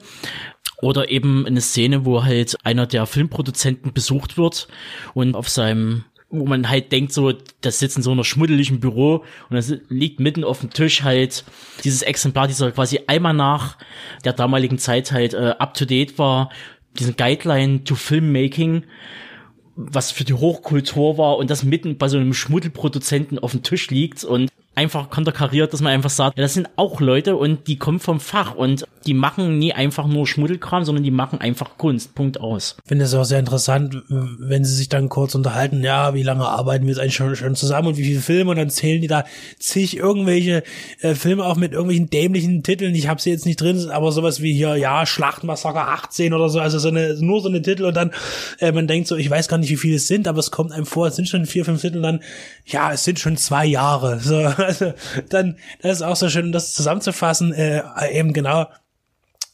oder 0.82 1.10
eben 1.10 1.46
eine 1.46 1.62
Szene, 1.62 2.06
wo 2.06 2.24
halt 2.24 2.56
einer 2.64 2.88
der 2.88 3.06
Filmproduzenten 3.06 3.94
besucht 3.94 4.38
wird 4.38 4.68
und 5.14 5.36
auf 5.36 5.50
seinem 5.50 6.06
wo 6.32 6.46
man 6.46 6.70
halt 6.70 6.92
denkt, 6.92 7.12
so, 7.12 7.34
das 7.62 7.80
sitzt 7.80 7.98
in 7.98 8.04
so 8.04 8.12
einer 8.12 8.24
schmuddeligen 8.24 8.80
Büro 8.80 9.24
und 9.50 9.56
das 9.56 9.74
liegt 9.90 10.20
mitten 10.20 10.44
auf 10.44 10.60
dem 10.60 10.70
Tisch 10.70 11.02
halt. 11.02 11.44
Dieses 11.84 12.04
Exemplar, 12.04 12.48
dieser 12.48 12.72
quasi 12.72 13.00
einmal 13.08 13.34
nach 13.34 13.78
der 14.24 14.34
damaligen 14.34 14.78
Zeit 14.78 15.12
halt 15.12 15.34
äh, 15.34 15.56
up 15.58 15.74
to 15.74 15.86
date 15.86 16.20
war, 16.20 16.52
diesen 17.00 17.16
Guideline 17.16 17.84
to 17.84 17.96
Filmmaking, 17.96 18.84
was 19.80 20.12
für 20.12 20.26
die 20.26 20.34
Hochkultur 20.34 21.18
war 21.18 21.38
und 21.38 21.50
das 21.50 21.64
mitten 21.64 21.98
bei 21.98 22.10
so 22.10 22.18
einem 22.18 22.34
Schmuddelproduzenten 22.34 23.40
auf 23.40 23.52
dem 23.52 23.64
Tisch 23.64 23.90
liegt 23.90 24.26
und 24.26 24.50
einfach 24.76 25.10
konterkariert, 25.10 25.74
dass 25.74 25.82
man 25.82 25.92
einfach 25.92 26.10
sagt, 26.10 26.38
ja, 26.38 26.44
das 26.44 26.54
sind 26.54 26.70
auch 26.78 27.02
Leute 27.02 27.36
und 27.36 27.68
die 27.68 27.78
kommen 27.78 28.00
vom 28.00 28.22
Fach 28.22 28.56
und 28.56 28.88
die 29.06 29.14
machen 29.14 29.60
nie 29.60 29.74
einfach 29.74 30.08
nur 30.08 30.26
Schmuddelkram, 30.26 30.86
sondern 30.86 31.04
die 31.04 31.12
machen 31.12 31.42
einfach 31.42 31.78
Kunst. 31.78 32.16
Punkt 32.16 32.40
aus. 32.40 32.78
Ich 32.84 32.88
finde 32.88 33.06
es 33.06 33.14
auch 33.14 33.26
sehr 33.26 33.40
interessant, 33.40 34.04
wenn 34.08 34.64
sie 34.64 34.74
sich 34.74 34.88
dann 34.88 35.10
kurz 35.10 35.36
unterhalten, 35.36 35.84
ja, 35.84 36.14
wie 36.14 36.24
lange 36.24 36.48
arbeiten 36.48 36.86
wir 36.86 36.92
jetzt 36.92 37.00
eigentlich 37.00 37.16
schon, 37.16 37.36
schon 37.36 37.56
zusammen 37.56 37.90
und 37.90 37.98
wie 37.98 38.06
viele 38.06 38.22
Filme 38.22 38.52
und 38.52 38.58
dann 38.58 38.70
zählen 38.70 39.02
die 39.02 39.08
da 39.08 39.26
zig 39.58 39.98
irgendwelche 39.98 40.64
äh, 41.02 41.14
Filme 41.14 41.44
auf 41.44 41.58
mit 41.58 41.74
irgendwelchen 41.74 42.10
dämlichen 42.10 42.64
Titeln. 42.64 42.96
Ich 42.96 43.10
habe 43.10 43.22
sie 43.22 43.32
jetzt 43.32 43.46
nicht 43.46 43.60
drin, 43.60 43.90
aber 43.90 44.12
sowas 44.12 44.42
wie 44.42 44.54
hier, 44.54 44.76
ja, 44.78 45.06
Schlachtmassaker 45.06 45.90
18 45.90 46.34
oder 46.34 46.50
so, 46.50 46.60
also 46.60 46.80
so 46.80 46.88
eine, 46.88 47.16
nur 47.20 47.42
so 47.42 47.50
eine 47.50 47.62
Titel 47.62 47.84
und 47.84 47.96
dann, 47.96 48.12
äh, 48.60 48.72
man 48.72 48.88
denkt 48.88 49.08
so, 49.08 49.18
ich 49.18 49.30
weiß 49.30 49.50
gar 49.50 49.58
nicht, 49.58 49.70
wie 49.70 49.78
viele 49.78 49.96
es 49.96 50.08
sind, 50.08 50.28
aber 50.28 50.40
es 50.40 50.52
kommt 50.52 50.72
einem 50.72 50.86
vor, 50.86 51.08
es 51.08 51.16
sind 51.16 51.28
schon 51.28 51.46
vier, 51.46 51.66
fünf 51.66 51.82
Titel 51.82 52.02
dann, 52.02 52.22
ja, 52.66 52.94
es 52.94 53.04
sind 53.04 53.20
schon 53.20 53.36
zwei 53.36 53.66
Jahre. 53.66 54.20
So, 54.20 54.38
also 54.60 54.94
dann, 55.30 55.58
das 55.82 55.98
ist 55.98 56.02
auch 56.02 56.16
so 56.16 56.30
schön, 56.30 56.52
das 56.52 56.74
zusammenzufassen, 56.74 57.54
äh, 57.54 57.82
eben 58.12 58.34
genau 58.34 58.68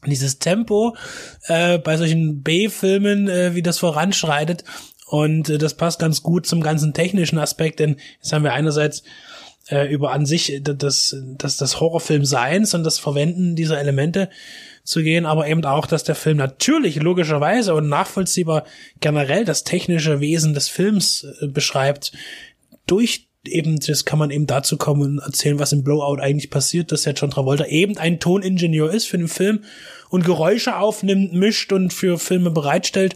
dieses 0.06 0.40
Tempo 0.40 0.96
äh, 1.48 1.78
bei 1.80 1.98
solchen 1.98 2.44
B-Filmen, 2.44 3.28
äh, 3.28 3.56
wie 3.56 3.64
das 3.64 3.80
voranschreitet. 3.80 4.64
Und 5.08 5.50
äh, 5.50 5.58
das 5.58 5.76
passt 5.76 6.00
ganz 6.00 6.22
gut 6.24 6.46
zum 6.46 6.62
ganzen 6.62 6.94
technischen 6.94 7.40
Aspekt, 7.40 7.80
denn 7.80 7.98
jetzt 8.22 8.34
haben 8.34 8.44
wir 8.44 8.54
einerseits 8.54 9.04
äh, 9.70 9.92
über 9.92 10.12
an 10.12 10.26
sich 10.26 10.62
das, 10.62 11.16
das, 11.38 11.58
das 11.58 11.80
Horrorfilm-Seins 11.80 12.74
und 12.74 12.84
das 12.84 13.00
Verwenden 13.00 13.56
dieser 13.56 13.80
Elemente 13.80 14.30
zu 14.84 15.02
gehen, 15.02 15.26
aber 15.26 15.48
eben 15.48 15.66
auch, 15.66 15.88
dass 15.88 16.04
der 16.04 16.16
Film 16.16 16.38
natürlich 16.38 16.98
logischerweise 16.98 17.74
und 17.74 17.90
nachvollziehbar 17.90 18.66
generell 19.00 19.44
das 19.46 19.64
technische 19.64 20.20
Wesen 20.20 20.54
des 20.54 20.70
Films 20.70 21.26
äh, 21.42 21.48
beschreibt, 21.48 22.12
durch 22.86 23.25
eben, 23.48 23.80
das 23.80 24.06
kann 24.06 24.20
man 24.20 24.32
eben 24.32 24.48
dazu 24.48 24.78
kommen 24.78 25.02
und 25.02 25.20
erzählen, 25.20 25.60
was 25.60 25.72
im 25.72 25.84
Blowout 25.84 26.22
eigentlich 26.22 26.50
passiert, 26.50 26.92
dass 26.92 27.04
der 27.04 27.14
John 27.14 27.32
Travolta 27.32 27.66
eben 27.66 27.98
ein 27.98 28.20
Toningenieur 28.20 28.92
ist 28.92 29.08
für 29.08 29.18
den 29.18 29.28
Film 29.28 29.64
und 30.10 30.26
Geräusche 30.26 30.78
aufnimmt, 30.78 31.34
mischt 31.34 31.72
und 31.72 31.94
für 31.94 32.20
Filme 32.20 32.52
bereitstellt 32.52 33.16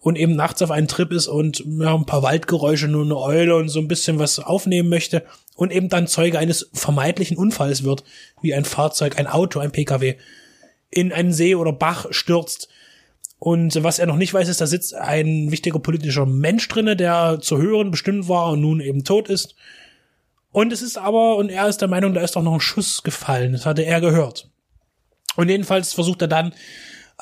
und 0.00 0.18
eben 0.18 0.34
nachts 0.34 0.62
auf 0.62 0.70
einen 0.70 0.88
Trip 0.88 1.12
ist 1.12 1.28
und 1.28 1.64
ja, 1.78 1.94
ein 1.94 2.06
paar 2.06 2.22
Waldgeräusche, 2.22 2.88
nur 2.88 3.04
eine 3.04 3.16
Eule 3.16 3.56
und 3.56 3.68
so 3.68 3.80
ein 3.80 3.88
bisschen 3.88 4.18
was 4.18 4.38
aufnehmen 4.38 4.88
möchte 4.88 5.22
und 5.54 5.72
eben 5.72 5.88
dann 5.88 6.08
Zeuge 6.08 6.38
eines 6.38 6.68
vermeintlichen 6.72 7.36
Unfalls 7.36 7.84
wird, 7.84 8.02
wie 8.40 8.54
ein 8.54 8.64
Fahrzeug, 8.64 9.18
ein 9.18 9.26
Auto, 9.26 9.60
ein 9.60 9.72
Pkw 9.72 10.16
in 10.90 11.12
einen 11.12 11.32
See 11.32 11.54
oder 11.54 11.72
Bach 11.72 12.06
stürzt. 12.10 12.68
Und 13.44 13.82
was 13.82 13.98
er 13.98 14.06
noch 14.06 14.14
nicht 14.14 14.32
weiß, 14.32 14.48
ist, 14.48 14.60
da 14.60 14.68
sitzt 14.68 14.94
ein 14.94 15.50
wichtiger 15.50 15.80
politischer 15.80 16.26
Mensch 16.26 16.68
drinne, 16.68 16.94
der 16.94 17.40
zu 17.40 17.58
hören 17.58 17.90
bestimmt 17.90 18.28
war 18.28 18.52
und 18.52 18.60
nun 18.60 18.80
eben 18.80 19.02
tot 19.02 19.28
ist. 19.28 19.56
Und 20.52 20.72
es 20.72 20.80
ist 20.80 20.96
aber, 20.96 21.34
und 21.38 21.48
er 21.48 21.66
ist 21.66 21.80
der 21.80 21.88
Meinung, 21.88 22.14
da 22.14 22.20
ist 22.20 22.36
doch 22.36 22.42
noch 22.44 22.54
ein 22.54 22.60
Schuss 22.60 23.02
gefallen. 23.02 23.50
Das 23.50 23.66
hatte 23.66 23.82
er 23.82 24.00
gehört. 24.00 24.48
Und 25.34 25.48
jedenfalls 25.48 25.92
versucht 25.92 26.22
er 26.22 26.28
dann, 26.28 26.54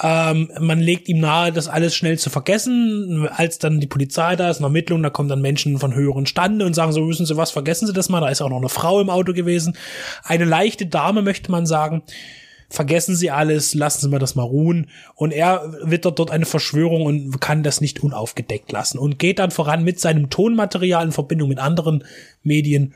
ähm, 0.03 0.53
man 0.61 0.81
legt 0.81 1.09
ihm 1.09 1.21
nahe, 1.21 1.53
das 1.53 1.69
alles 1.69 1.95
schnell 1.95 2.19
zu 2.19 2.29
vergessen. 2.29 3.27
Als 3.27 3.59
dann 3.59 3.81
die 3.81 3.87
Polizei 3.87 4.37
da 4.37 4.51
ist, 4.51 4.59
eine 4.59 4.67
Ermittlung, 4.67 5.03
da 5.03 5.09
kommen 5.09 5.31
dann 5.31 5.41
Menschen 5.41 5.79
von 5.79 5.95
höheren 5.95 6.27
Stande 6.27 6.67
und 6.67 6.75
sagen 6.75 6.93
so, 6.93 7.09
wissen 7.09 7.25
Sie 7.25 7.39
was, 7.39 7.51
vergessen 7.51 7.87
Sie 7.87 7.95
das 7.95 8.11
mal. 8.11 8.21
Da 8.21 8.29
ist 8.29 8.43
auch 8.43 8.51
noch 8.51 8.59
eine 8.59 8.69
Frau 8.69 9.01
im 9.01 9.09
Auto 9.09 9.33
gewesen. 9.33 9.75
Eine 10.23 10.45
leichte 10.45 10.85
Dame, 10.85 11.23
möchte 11.23 11.51
man 11.51 11.65
sagen. 11.65 12.03
Vergessen 12.71 13.17
Sie 13.17 13.31
alles, 13.31 13.75
lassen 13.75 14.01
Sie 14.01 14.09
mal 14.09 14.21
das 14.21 14.37
mal 14.37 14.45
ruhen. 14.45 14.89
Und 15.17 15.33
er 15.33 15.75
wittert 15.83 16.19
dort 16.19 16.31
eine 16.31 16.47
Verschwörung 16.47 17.03
und 17.03 17.41
kann 17.41 17.65
das 17.65 17.81
nicht 17.81 18.03
unaufgedeckt 18.03 18.71
lassen 18.71 18.99
und 18.99 19.19
geht 19.19 19.41
dann 19.41 19.51
voran 19.51 19.83
mit 19.83 19.99
seinem 19.99 20.31
Tonmaterial 20.31 21.05
in 21.05 21.13
Verbindung 21.13 21.49
mit 21.49 21.59
anderen 21.59 22.05
Medien, 22.45 22.95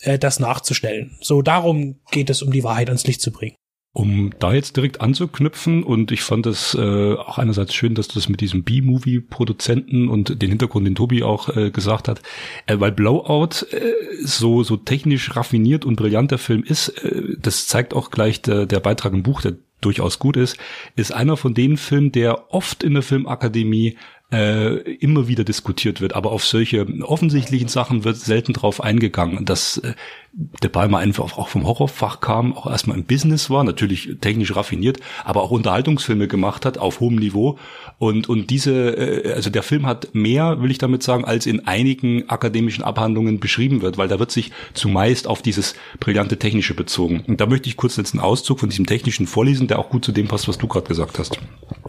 äh, 0.00 0.18
das 0.18 0.38
nachzustellen. 0.38 1.16
So, 1.20 1.42
darum 1.42 1.96
geht 2.12 2.30
es, 2.30 2.42
um 2.42 2.52
die 2.52 2.62
Wahrheit 2.62 2.88
ans 2.88 3.06
Licht 3.06 3.20
zu 3.20 3.32
bringen. 3.32 3.57
Um 3.94 4.32
da 4.38 4.52
jetzt 4.52 4.76
direkt 4.76 5.00
anzuknüpfen 5.00 5.82
und 5.82 6.12
ich 6.12 6.20
fand 6.20 6.46
es 6.46 6.74
äh, 6.74 7.14
auch 7.14 7.38
einerseits 7.38 7.74
schön, 7.74 7.94
dass 7.94 8.06
du 8.06 8.14
das 8.14 8.28
mit 8.28 8.40
diesem 8.40 8.62
B-Movie-Produzenten 8.62 10.08
und 10.08 10.40
den 10.40 10.50
Hintergrund, 10.50 10.86
den 10.86 10.94
Tobi 10.94 11.22
auch 11.22 11.48
äh, 11.56 11.70
gesagt 11.70 12.06
hat, 12.06 12.22
äh, 12.66 12.78
weil 12.78 12.92
Blowout 12.92 13.66
äh, 13.70 13.94
so 14.22 14.62
so 14.62 14.76
technisch 14.76 15.34
raffiniert 15.34 15.84
und 15.84 15.96
brillant 15.96 16.30
der 16.30 16.38
Film 16.38 16.62
ist, 16.62 16.88
äh, 17.02 17.36
das 17.38 17.66
zeigt 17.66 17.94
auch 17.94 18.10
gleich 18.10 18.42
der, 18.42 18.66
der 18.66 18.80
Beitrag 18.80 19.14
im 19.14 19.22
Buch, 19.22 19.40
der 19.40 19.56
durchaus 19.80 20.18
gut 20.18 20.36
ist, 20.36 20.58
ist 20.96 21.12
einer 21.12 21.36
von 21.36 21.54
den 21.54 21.76
Filmen, 21.76 22.12
der 22.12 22.52
oft 22.52 22.82
in 22.82 22.94
der 22.94 23.02
Filmakademie 23.02 23.96
äh, 24.30 24.76
immer 24.96 25.28
wieder 25.28 25.44
diskutiert 25.44 26.00
wird, 26.00 26.14
aber 26.14 26.32
auf 26.32 26.44
solche 26.44 26.86
offensichtlichen 27.02 27.68
Sachen 27.68 28.04
wird 28.04 28.16
selten 28.16 28.52
drauf 28.52 28.82
eingegangen. 28.82 29.44
Dass 29.44 29.78
äh, 29.78 29.94
De 30.40 30.70
Palma 30.70 30.98
einfach 30.98 31.36
auch 31.36 31.48
vom 31.48 31.66
Horrorfach 31.66 32.20
kam, 32.20 32.56
auch 32.56 32.70
erstmal 32.70 32.96
im 32.96 33.02
Business 33.02 33.50
war, 33.50 33.64
natürlich 33.64 34.18
technisch 34.20 34.54
raffiniert, 34.54 35.00
aber 35.24 35.42
auch 35.42 35.50
Unterhaltungsfilme 35.50 36.28
gemacht 36.28 36.64
hat 36.64 36.78
auf 36.78 37.00
hohem 37.00 37.16
Niveau. 37.16 37.58
Und, 37.98 38.28
und 38.28 38.48
diese, 38.48 38.96
äh, 38.96 39.32
also 39.32 39.50
der 39.50 39.64
Film 39.64 39.84
hat 39.84 40.14
mehr, 40.14 40.62
will 40.62 40.70
ich 40.70 40.78
damit 40.78 41.02
sagen, 41.02 41.24
als 41.24 41.46
in 41.46 41.66
einigen 41.66 42.30
akademischen 42.30 42.84
Abhandlungen 42.84 43.40
beschrieben 43.40 43.82
wird, 43.82 43.98
weil 43.98 44.06
da 44.06 44.20
wird 44.20 44.30
sich 44.30 44.52
zumeist 44.74 45.26
auf 45.26 45.42
dieses 45.42 45.74
brillante 45.98 46.38
Technische 46.38 46.74
bezogen. 46.74 47.24
Und 47.26 47.40
da 47.40 47.46
möchte 47.46 47.68
ich 47.68 47.76
kurz 47.76 47.96
jetzt 47.96 48.14
einen 48.14 48.22
Auszug 48.22 48.60
von 48.60 48.68
diesem 48.68 48.86
Technischen 48.86 49.26
vorlesen, 49.26 49.66
der 49.66 49.80
auch 49.80 49.90
gut 49.90 50.04
zu 50.04 50.12
dem 50.12 50.28
passt, 50.28 50.46
was 50.46 50.58
du 50.58 50.68
gerade 50.68 50.86
gesagt 50.86 51.18
hast. 51.18 51.36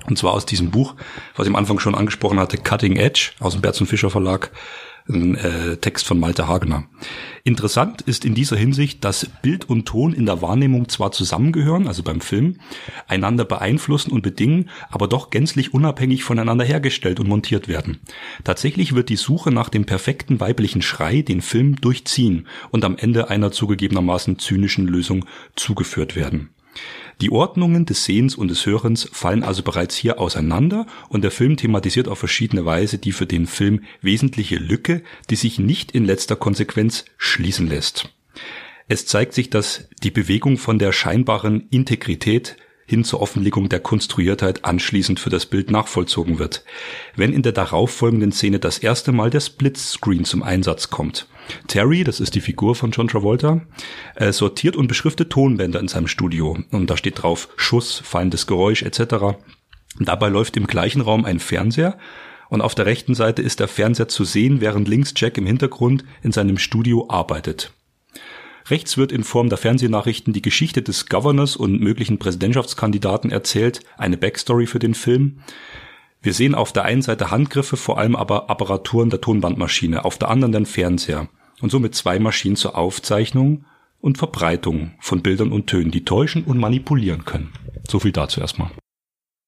Und 0.08 0.18
zwar 0.18 0.34
aus 0.34 0.48
diesem 0.48 0.72
Buch, 0.72 0.96
was 1.36 1.46
ich 1.46 1.54
am 1.54 1.56
Anfang 1.56 1.78
schon 1.78 1.94
angesprochen 1.94 2.40
hatte, 2.40 2.58
Cutting 2.58 2.96
Edge 2.96 3.34
aus 3.40 3.54
dem 3.54 3.62
Berz 3.62 3.80
und 3.80 3.86
Fischer 3.86 4.10
Verlag, 4.10 4.50
ein 5.10 5.36
äh, 5.36 5.78
Text 5.78 6.06
von 6.06 6.20
Malte 6.20 6.48
Hagener. 6.48 6.86
Interessant 7.44 8.02
ist 8.02 8.26
in 8.26 8.36
dieser 8.36 8.58
Hinsicht, 8.58 9.04
dass 9.04 9.28
Bild 9.42 9.70
und 9.70 9.86
Ton 9.86 10.14
in 10.14 10.26
der 10.26 10.42
Wahrnehmung 10.42 10.88
zwar 10.88 11.12
zusammengehören, 11.12 11.88
also 11.88 12.04
beim 12.04 12.22
Film, 12.22 12.58
einander 13.08 13.46
beeinflussen 13.46 14.12
und 14.12 14.22
bedingen, 14.22 14.70
aber 14.90 15.08
doch 15.08 15.30
gänzlich 15.30 15.74
unabhängig 15.74 16.24
voneinander 16.24 16.66
hergestellt 16.66 17.20
und 17.20 17.28
montiert 17.28 17.68
werden. 17.68 18.00
Tatsächlich 18.44 18.94
wird 18.94 19.10
die 19.10 19.16
Suche 19.16 19.52
nach 19.52 19.70
dem 19.70 19.86
perfekten 19.86 20.40
weiblichen 20.40 20.82
Schrei 20.82 21.22
den 21.22 21.42
Film 21.42 21.76
durchziehen 21.78 22.48
und 22.72 22.86
am 22.86 22.98
Ende 22.98 23.30
einer 23.30 23.52
zugegebenermaßen 23.52 24.38
zynischen 24.38 24.88
Lösung 24.88 25.26
zugeführt 25.56 26.16
werden. 26.16 26.50
Die 27.22 27.32
Ordnungen 27.32 27.86
des 27.86 28.06
Sehens 28.06 28.36
und 28.36 28.48
des 28.48 28.66
Hörens 28.66 29.10
fallen 29.12 29.44
also 29.44 29.62
bereits 29.62 29.96
hier 29.96 30.20
auseinander 30.20 30.86
und 31.10 31.24
der 31.24 31.32
Film 31.32 31.58
thematisiert 31.58 32.08
auf 32.08 32.20
verschiedene 32.20 32.64
Weise 32.64 32.98
die 32.98 33.12
für 33.12 33.26
den 33.26 33.46
Film 33.46 33.84
wesentliche 34.02 34.56
Lücke, 34.56 35.04
die 35.30 35.36
sich 35.36 35.60
nicht 35.60 35.92
in 35.92 36.06
letzter 36.06 36.38
Konsequenz 36.38 37.04
schließen 37.18 37.68
lässt. 37.68 38.14
Es 38.88 39.06
zeigt 39.06 39.34
sich, 39.34 39.50
dass 39.50 39.90
die 40.02 40.12
Bewegung 40.12 40.58
von 40.58 40.80
der 40.80 40.94
scheinbaren 40.94 41.68
Integrität 41.70 42.56
hin 42.86 43.04
zur 43.04 43.22
Offenlegung 43.22 43.70
der 43.70 43.82
Konstruiertheit 43.82 44.66
anschließend 44.66 45.20
für 45.20 45.30
das 45.30 45.46
Bild 45.46 45.70
nachvollzogen 45.70 46.40
wird. 46.40 46.64
Wenn 47.16 47.34
in 47.34 47.44
der 47.44 47.52
darauffolgenden 47.52 48.32
Szene 48.32 48.60
das 48.60 48.80
erste 48.80 49.12
Mal 49.12 49.30
der 49.30 49.42
Splitscreen 49.42 50.26
zum 50.26 50.42
Einsatz 50.42 50.90
kommt. 50.90 51.28
Terry, 51.68 52.04
das 52.04 52.20
ist 52.20 52.36
die 52.36 52.42
Figur 52.42 52.76
von 52.76 52.92
John 52.92 53.08
Travolta, 53.08 53.62
äh, 54.16 54.32
sortiert 54.32 54.76
und 54.76 54.88
beschriftet 54.88 55.30
Tonbänder 55.30 55.80
in 55.80 55.88
seinem 55.88 56.08
Studio. 56.08 56.58
Und 56.72 56.90
da 56.90 56.98
steht 56.98 57.22
drauf 57.22 57.50
Schuss, 57.56 58.02
fallendes 58.04 58.48
Geräusch 58.48 58.84
etc. 58.84 59.38
dabei 60.00 60.30
läuft 60.30 60.58
im 60.58 60.68
gleichen 60.68 61.02
Raum 61.02 61.26
ein 61.26 61.40
Fernseher 61.40 61.98
und 62.50 62.62
auf 62.62 62.76
der 62.76 62.86
rechten 62.86 63.16
Seite 63.16 63.42
ist 63.42 63.60
der 63.60 63.68
Fernseher 63.68 64.08
zu 64.08 64.26
sehen, 64.26 64.60
während 64.60 64.88
links 64.88 65.14
Jack 65.16 65.38
im 65.38 65.46
Hintergrund 65.46 66.04
in 66.24 66.32
seinem 66.32 66.58
Studio 66.58 67.08
arbeitet. 67.10 67.72
Rechts 68.70 68.98
wird 68.98 69.12
in 69.12 69.24
Form 69.24 69.50
der 69.50 69.58
Fernsehnachrichten 69.58 70.34
die 70.34 70.42
Geschichte 70.42 70.82
des 70.82 71.08
Governors 71.08 71.56
und 71.56 71.80
möglichen 71.80 72.20
Präsidentschaftskandidaten 72.20 73.32
erzählt, 73.32 73.82
eine 73.98 74.18
Backstory 74.18 74.68
für 74.68 74.80
den 74.80 74.94
Film. 74.94 75.40
Wir 76.22 76.34
sehen 76.34 76.54
auf 76.54 76.74
der 76.74 76.86
einen 76.86 77.02
Seite 77.02 77.32
Handgriffe, 77.32 77.78
vor 77.78 77.98
allem 77.98 78.16
aber 78.16 78.50
Apparaturen 78.50 79.10
der 79.10 79.22
Tonbandmaschine, 79.22 80.06
auf 80.06 80.18
der 80.18 80.30
anderen 80.30 80.52
den 80.52 80.66
Fernseher 80.66 81.30
und 81.62 81.72
somit 81.72 81.96
zwei 81.96 82.20
Maschinen 82.20 82.56
zur 82.56 82.78
Aufzeichnung 82.78 83.66
und 84.02 84.18
Verbreitung 84.18 84.92
von 85.00 85.22
Bildern 85.22 85.52
und 85.52 85.68
Tönen, 85.68 85.92
die 85.92 86.06
täuschen 86.06 86.44
und 86.44 86.58
manipulieren 86.58 87.26
können. 87.26 87.52
So 87.88 88.00
viel 88.00 88.12
dazu 88.12 88.40
erstmal. 88.40 88.72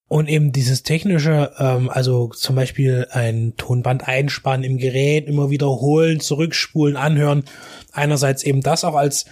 Und 0.07 0.27
eben 0.27 0.51
dieses 0.51 0.83
technische, 0.83 1.53
ähm, 1.57 1.89
also 1.89 2.27
zum 2.27 2.57
Beispiel 2.57 3.07
ein 3.11 3.53
Tonband 3.55 4.09
einspannen 4.09 4.65
im 4.65 4.77
Gerät, 4.77 5.27
immer 5.27 5.49
wiederholen, 5.49 6.19
zurückspulen, 6.19 6.97
anhören. 6.97 7.45
Einerseits 7.93 8.43
eben 8.43 8.61
das 8.61 8.83
auch 8.83 8.95
als 8.95 9.25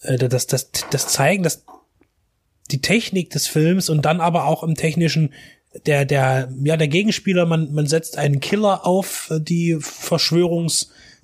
äh, 0.00 0.16
das, 0.16 0.46
das, 0.46 0.70
das 0.90 1.08
zeigen, 1.08 1.42
dass 1.42 1.66
die 2.70 2.80
Technik 2.80 3.28
des 3.28 3.46
Films 3.46 3.90
und 3.90 4.06
dann 4.06 4.22
aber 4.22 4.46
auch 4.46 4.62
im 4.62 4.74
technischen 4.74 5.34
der 5.86 6.04
der 6.04 6.50
ja 6.62 6.76
der 6.76 6.88
Gegenspieler 6.88 7.46
man 7.46 7.72
man 7.72 7.86
setzt 7.86 8.18
einen 8.18 8.40
Killer 8.40 8.86
auf 8.86 9.30
die 9.38 9.76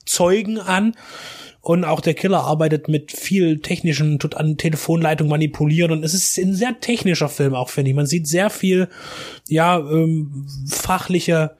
Verschwörungszeugen 0.09 0.59
an 0.59 0.94
und 1.60 1.85
auch 1.85 2.01
der 2.01 2.14
Killer 2.14 2.40
arbeitet 2.40 2.89
mit 2.89 3.12
viel 3.12 3.60
technischen, 3.60 4.18
tut 4.18 4.36
an 4.36 4.56
Telefonleitung 4.56 5.28
manipulieren 5.28 5.93
und 5.93 6.05
es 6.05 6.14
ist 6.14 6.39
ein 6.39 6.55
sehr 6.55 6.80
technischer 6.80 7.28
Film 7.28 7.55
auch, 7.55 7.68
finde 7.68 7.90
ich. 7.90 7.97
Man 7.97 8.06
sieht 8.06 8.26
sehr 8.26 8.48
viel, 8.51 8.89
ja, 9.48 9.78
ähm, 9.78 10.47
fachliche, 10.66 11.56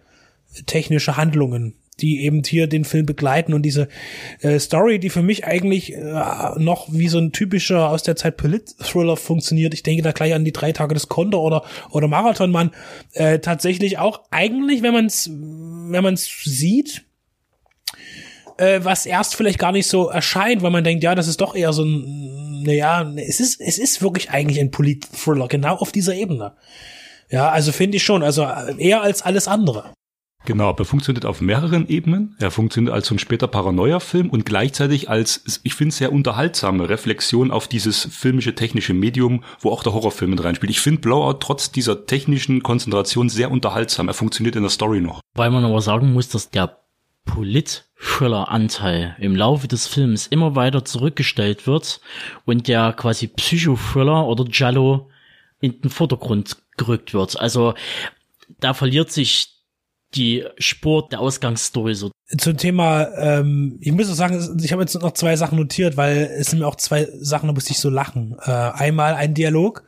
technische 0.67 1.17
Handlungen 1.17 1.75
die 2.01 2.25
eben 2.25 2.45
hier 2.45 2.69
den 2.69 2.85
Film 2.85 3.07
begleiten 3.07 3.53
und 3.53 3.63
diese 3.63 3.89
äh, 4.41 4.61
Story, 4.61 5.01
die 5.01 5.11
für 5.11 5.21
mich 5.21 5.47
eigentlich 5.47 5.95
äh, 5.95 6.01
noch 6.57 6.87
wie 6.93 7.09
so 7.09 7.19
ein 7.19 7.33
typischer 7.33 7.91
aus 7.91 8.05
der 8.05 8.15
Zeit 8.15 8.37
Polit-Thriller 8.37 9.17
funktioniert. 9.17 9.75
Ich 9.75 9.83
denke 9.83 10.05
da 10.05 10.13
gleich 10.13 10.33
an 10.33 10.45
die 10.45 10.53
drei 10.53 10.71
Tage 10.71 10.95
des 10.95 11.09
Konter 11.09 11.41
oder 11.41 11.65
oder 11.91 12.07
Marathonmann. 12.07 12.71
Äh, 13.15 13.41
tatsächlich 13.41 13.99
auch 13.99 14.23
eigentlich, 14.31 14.83
wenn 14.83 14.93
man 14.93 15.07
es 15.07 15.29
wenn 15.29 16.05
man 16.05 16.15
es 16.15 16.31
sieht, 16.45 17.03
äh, 18.59 18.85
was 18.85 19.07
erst 19.07 19.35
vielleicht 19.35 19.59
gar 19.59 19.73
nicht 19.73 19.89
so 19.89 20.09
erscheint, 20.09 20.63
weil 20.63 20.71
man 20.71 20.85
denkt, 20.85 21.03
ja, 21.03 21.15
das 21.15 21.29
ist 21.29 21.41
doch 21.41 21.55
eher 21.55 21.73
so 21.73 21.85
ein, 21.85 22.63
naja, 22.63 23.11
es 23.17 23.41
ist, 23.41 23.61
es 23.61 23.79
ist 23.79 24.03
wirklich 24.03 24.31
eigentlich 24.31 24.61
ein 24.61 24.71
Polit-Thriller, 24.71 25.49
genau 25.49 25.77
auf 25.77 25.93
dieser 25.93 26.15
Ebene. 26.15 26.55
Ja, 27.31 27.51
also 27.51 27.73
finde 27.73 27.97
ich 27.97 28.03
schon, 28.03 28.23
also 28.23 28.47
eher 28.79 29.03
als 29.03 29.23
alles 29.23 29.49
andere. 29.49 29.93
Genau, 30.45 30.69
aber 30.69 30.81
er 30.81 30.87
funktioniert 30.87 31.27
auf 31.27 31.41
mehreren 31.43 31.89
Ebenen. 31.89 32.35
Er 32.39 32.51
funktioniert 32.51 32.95
als 32.95 33.09
so 33.09 33.15
ein 33.15 33.19
später 33.19 33.49
Paranoia-Film 33.49 34.31
und 34.31 34.47
gleichzeitig 34.47 35.11
als, 35.11 35.61
ich 35.63 35.75
finde, 35.75 35.95
sehr 35.95 36.13
unterhaltsame 36.13 36.89
Reflexion 36.89 37.51
auf 37.51 37.69
dieses 37.69 38.09
filmische, 38.11 38.55
technische 38.55 38.95
Medium, 38.95 39.45
wo 39.61 39.71
auch 39.71 39.83
der 39.83 39.93
Horrorfilm 39.93 40.31
mit 40.31 40.43
reinspielt. 40.43 40.71
Ich 40.71 40.81
finde 40.81 41.03
Blowout 41.03 41.41
trotz 41.41 41.71
dieser 41.71 42.07
technischen 42.07 42.63
Konzentration 42.63 43.29
sehr 43.29 43.51
unterhaltsam. 43.51 44.09
Er 44.09 44.15
funktioniert 44.15 44.57
in 44.57 44.63
der 44.63 44.71
Story 44.71 45.01
noch. 45.01 45.21
Weil 45.35 45.51
man 45.51 45.65
aber 45.65 45.83
sagen 45.83 46.15
muss, 46.15 46.31
dass 46.31 46.49
der 46.49 46.79
Polit-Thriller-Anteil 47.99 49.17
im 49.19 49.37
Laufe 49.37 49.69
des 49.69 49.87
Films 49.87 50.27
immer 50.29 50.55
weiter 50.55 50.85
zurückgestellt 50.85 51.67
wird 51.67 52.01
und 52.45 52.69
der 52.69 52.93
quasi 52.93 53.29
Psycho-Thriller 53.29 54.27
oder 54.27 54.45
Jallo 54.51 55.11
in 55.61 55.81
den 55.81 55.91
Vordergrund 55.91 56.57
gerückt 56.77 57.15
wird. 57.15 57.39
Also 57.39 57.75
da 58.61 58.75
verliert 58.75 59.11
sich 59.11 59.55
die 60.15 60.45
Spur 60.59 61.09
der 61.09 61.21
Ausgangsstory 61.21 61.95
so. 61.95 62.11
Zum 62.39 62.57
Thema, 62.57 63.09
ähm, 63.19 63.79
ich 63.81 63.93
muss 63.93 64.11
auch 64.11 64.15
sagen, 64.15 64.61
ich 64.63 64.73
habe 64.73 64.83
jetzt 64.83 64.95
noch 64.95 65.13
zwei 65.13 65.37
Sachen 65.37 65.59
notiert, 65.59 65.97
weil 65.97 66.31
es 66.39 66.49
sind 66.51 66.61
mir 66.61 66.67
auch 66.67 66.77
zwei 66.77 67.09
Sachen, 67.21 67.49
da 67.49 67.53
musste 67.53 67.73
ich 67.73 67.79
so 67.79 67.91
lachen. 67.91 68.37
Äh, 68.43 68.51
einmal 68.51 69.15
ein 69.15 69.35
Dialog. 69.35 69.85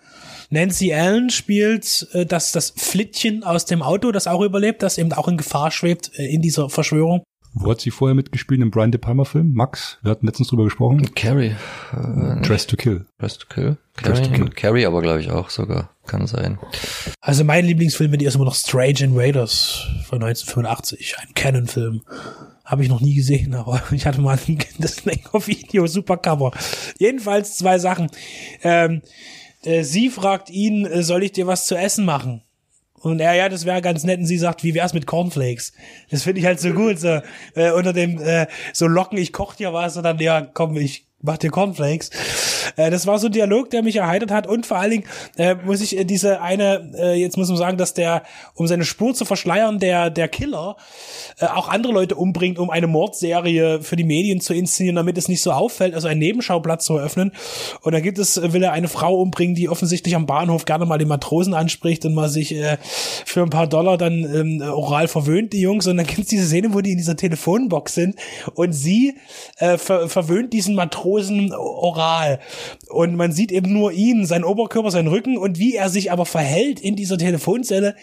Nancy 0.50 0.92
Allen 0.92 1.30
spielt 1.30 2.08
äh, 2.12 2.26
das, 2.26 2.52
das 2.52 2.70
Flittchen 2.76 3.44
aus 3.44 3.66
dem 3.66 3.82
Auto, 3.82 4.10
das 4.10 4.26
auch 4.26 4.42
überlebt, 4.42 4.82
das 4.82 4.98
eben 4.98 5.12
auch 5.12 5.28
in 5.28 5.36
Gefahr 5.36 5.70
schwebt 5.70 6.10
äh, 6.18 6.26
in 6.26 6.42
dieser 6.42 6.68
Verschwörung. 6.68 7.22
Wo 7.52 7.70
hat 7.70 7.81
sie 7.81 7.90
vorher 7.90 8.14
mitgespielt 8.14 8.60
im 8.60 8.70
Brian 8.70 8.93
De 8.93 9.01
Palma 9.01 9.24
Film? 9.24 9.52
Max, 9.55 9.98
wir 10.02 10.12
hatten 10.12 10.27
letztens 10.27 10.48
drüber 10.48 10.64
gesprochen. 10.64 11.14
Carrie. 11.14 11.55
Äh, 11.93 12.40
Dress 12.43 12.66
to 12.66 12.77
Kill. 12.77 13.06
Dress 13.18 13.39
to 13.39 13.47
Kill. 13.48 13.77
Dress 13.97 14.22
to 14.22 14.31
Kill. 14.31 14.51
Carrie 14.51 14.86
aber 14.86 15.02
glaube 15.02 15.20
ich 15.20 15.31
auch 15.31 15.51
sogar. 15.51 15.90
Kann 16.06 16.27
sein. 16.27 16.59
Also 17.20 17.44
mein 17.44 17.64
Lieblingsfilm 17.64 18.10
mit 18.10 18.22
ihr 18.22 18.28
ist 18.28 18.36
immer 18.36 18.44
noch 18.44 18.55
Strange 18.55 19.01
Invaders 19.01 19.86
von 20.06 20.22
1985. 20.22 21.16
Ein 21.18 21.35
Canon-Film. 21.35 22.02
Habe 22.64 22.85
ich 22.85 22.89
noch 22.89 23.01
nie 23.01 23.14
gesehen, 23.14 23.55
aber 23.55 23.82
ich 23.90 24.06
hatte 24.06 24.20
mal 24.20 24.39
das 24.78 25.05
Video, 25.05 25.86
super 25.86 26.16
Cover. 26.16 26.52
Jedenfalls 26.98 27.56
zwei 27.56 27.78
Sachen. 27.78 28.10
Ähm, 28.62 29.02
äh, 29.62 29.82
sie 29.82 30.09
fragt 30.09 30.51
ihn, 30.51 30.86
äh, 30.86 31.02
soll 31.02 31.24
ich 31.24 31.32
dir 31.32 31.47
was 31.47 31.66
zu 31.66 31.77
essen 31.77 32.05
machen? 32.05 32.43
Und 33.01 33.20
er, 33.20 33.35
ja, 33.35 33.48
das 33.48 33.64
wäre 33.64 33.82
ganz 33.82 34.05
nett. 34.05 34.20
Und 34.20 34.27
sie 34.27 34.39
sagt, 34.39 34.62
wie 34.62 34.74
wär's 34.74 34.94
mit 34.94 35.06
Cornflakes? 35.06 35.72
Das 36.10 36.22
finde 36.22 36.40
ich 36.40 36.47
halt 36.47 36.60
so 36.60 36.72
gut. 36.72 36.98
So, 36.98 37.20
äh, 37.55 37.72
unter 37.72 37.93
dem, 37.93 38.20
äh, 38.20 38.47
so 38.72 38.86
locken, 38.86 39.18
ich 39.18 39.32
koch 39.32 39.55
dir 39.55 39.72
was 39.72 39.97
und 39.97 40.05
dann, 40.05 40.18
ja, 40.18 40.43
komm, 40.43 40.77
ich 40.77 41.09
mach 41.22 41.38
dir 41.38 41.51
Cornflakes. 41.51 42.10
Äh, 42.76 42.90
das 42.90 43.06
war 43.06 43.18
so 43.18 43.26
ein 43.26 43.32
Dialog, 43.32 43.70
der 43.70 43.82
mich 43.82 43.97
erheitert 43.97 44.30
hat 44.30 44.47
und 44.47 44.66
vor 44.66 44.78
allen 44.78 44.90
Dingen 44.90 45.05
äh, 45.36 45.55
muss 45.55 45.80
ich 45.80 45.98
äh, 45.98 46.05
diese 46.05 46.40
eine, 46.40 46.92
äh, 46.97 47.20
jetzt 47.20 47.36
muss 47.36 47.48
man 47.48 47.56
sagen, 47.56 47.76
dass 47.76 47.94
der, 47.94 48.22
um 48.55 48.66
seine 48.66 48.84
Spur 48.84 49.14
zu 49.14 49.24
verschleiern, 49.24 49.78
der, 49.78 50.10
der 50.10 50.28
Killer 50.28 50.76
äh, 51.38 51.47
auch 51.47 51.68
andere 51.68 51.92
Leute 51.92 52.14
umbringt, 52.14 52.59
um 52.59 52.70
eine 52.70 52.86
Mordserie 52.86 53.82
für 53.82 53.97
die 53.97 54.05
Medien 54.05 54.40
zu 54.40 54.55
inszenieren, 54.55 54.97
damit 54.97 55.18
es 55.18 55.28
nicht 55.28 55.42
so 55.42 55.52
auffällt, 55.52 55.94
also 55.94 56.09
einen 56.09 56.20
Nebenschauplatz 56.20 56.84
zu 56.84 56.97
eröffnen. 56.97 57.32
Und 57.82 57.92
dann 57.92 58.02
gibt 58.02 58.18
es, 58.18 58.40
will 58.52 58.62
er 58.62 58.72
eine 58.72 58.88
Frau 58.88 59.20
umbringen, 59.20 59.55
die 59.55 59.68
offensichtlich 59.68 60.14
am 60.16 60.26
Bahnhof 60.26 60.64
gerne 60.64 60.86
mal 60.86 60.98
den 60.98 61.09
Matrosen 61.09 61.55
anspricht 61.55 62.05
und 62.05 62.14
mal 62.14 62.28
sich 62.28 62.55
äh, 62.55 62.78
für 62.82 63.42
ein 63.42 63.51
paar 63.51 63.66
Dollar 63.66 63.98
dann 63.98 64.24
ähm, 64.24 64.62
oral 64.62 65.09
verwöhnt, 65.09 65.52
die 65.52 65.60
Jungs. 65.60 65.86
Und 65.86 65.98
dann 65.98 66.06
gibt 66.06 66.20
es 66.20 66.26
diese 66.26 66.47
Szene, 66.47 66.72
wo 66.72 66.80
die 66.80 66.92
in 66.92 66.98
dieser 66.98 67.16
Telefonbox 67.16 67.94
sind 67.94 68.16
und 68.55 68.72
sie 68.72 69.16
äh, 69.59 69.76
ver 69.76 70.09
verwöhnt 70.09 70.52
diesen 70.52 70.74
Matrosen 70.74 71.09
oral. 71.52 72.40
Und 72.88 73.16
man 73.16 73.32
sieht 73.32 73.52
eben 73.52 73.72
nur 73.72 73.92
ihn, 73.92 74.26
seinen 74.26 74.44
Oberkörper, 74.44 74.90
seinen 74.90 75.08
Rücken 75.08 75.36
und 75.36 75.58
wie 75.58 75.76
er 75.76 75.88
sich 75.88 76.12
aber 76.12 76.26
verhält 76.26 76.80
in 76.80 76.96
dieser 76.96 77.18
Telefonzelle. 77.18 77.94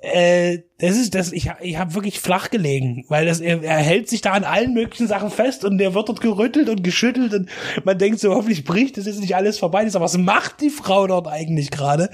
Äh, 0.00 0.58
das 0.82 0.96
ist 0.96 1.14
das, 1.14 1.32
ich, 1.32 1.48
ich 1.60 1.78
habe 1.78 1.94
wirklich 1.94 2.18
flach 2.18 2.50
gelegen, 2.50 3.04
weil 3.08 3.24
das, 3.24 3.40
er, 3.40 3.62
er 3.62 3.76
hält 3.76 4.08
sich 4.08 4.20
da 4.20 4.32
an 4.32 4.42
allen 4.42 4.74
möglichen 4.74 5.06
Sachen 5.06 5.30
fest 5.30 5.64
und 5.64 5.78
der 5.78 5.94
wird 5.94 6.08
dort 6.08 6.20
gerüttelt 6.20 6.68
und 6.68 6.82
geschüttelt 6.82 7.32
und 7.34 7.48
man 7.84 7.98
denkt 7.98 8.18
so, 8.18 8.34
hoffentlich 8.34 8.64
bricht 8.64 8.96
das 8.96 9.06
jetzt 9.06 9.20
nicht 9.20 9.36
alles 9.36 9.60
vorbei. 9.60 9.86
Aber 9.86 10.00
was 10.00 10.18
macht 10.18 10.60
die 10.60 10.70
Frau 10.70 11.06
dort 11.06 11.28
eigentlich 11.28 11.70
gerade? 11.70 12.10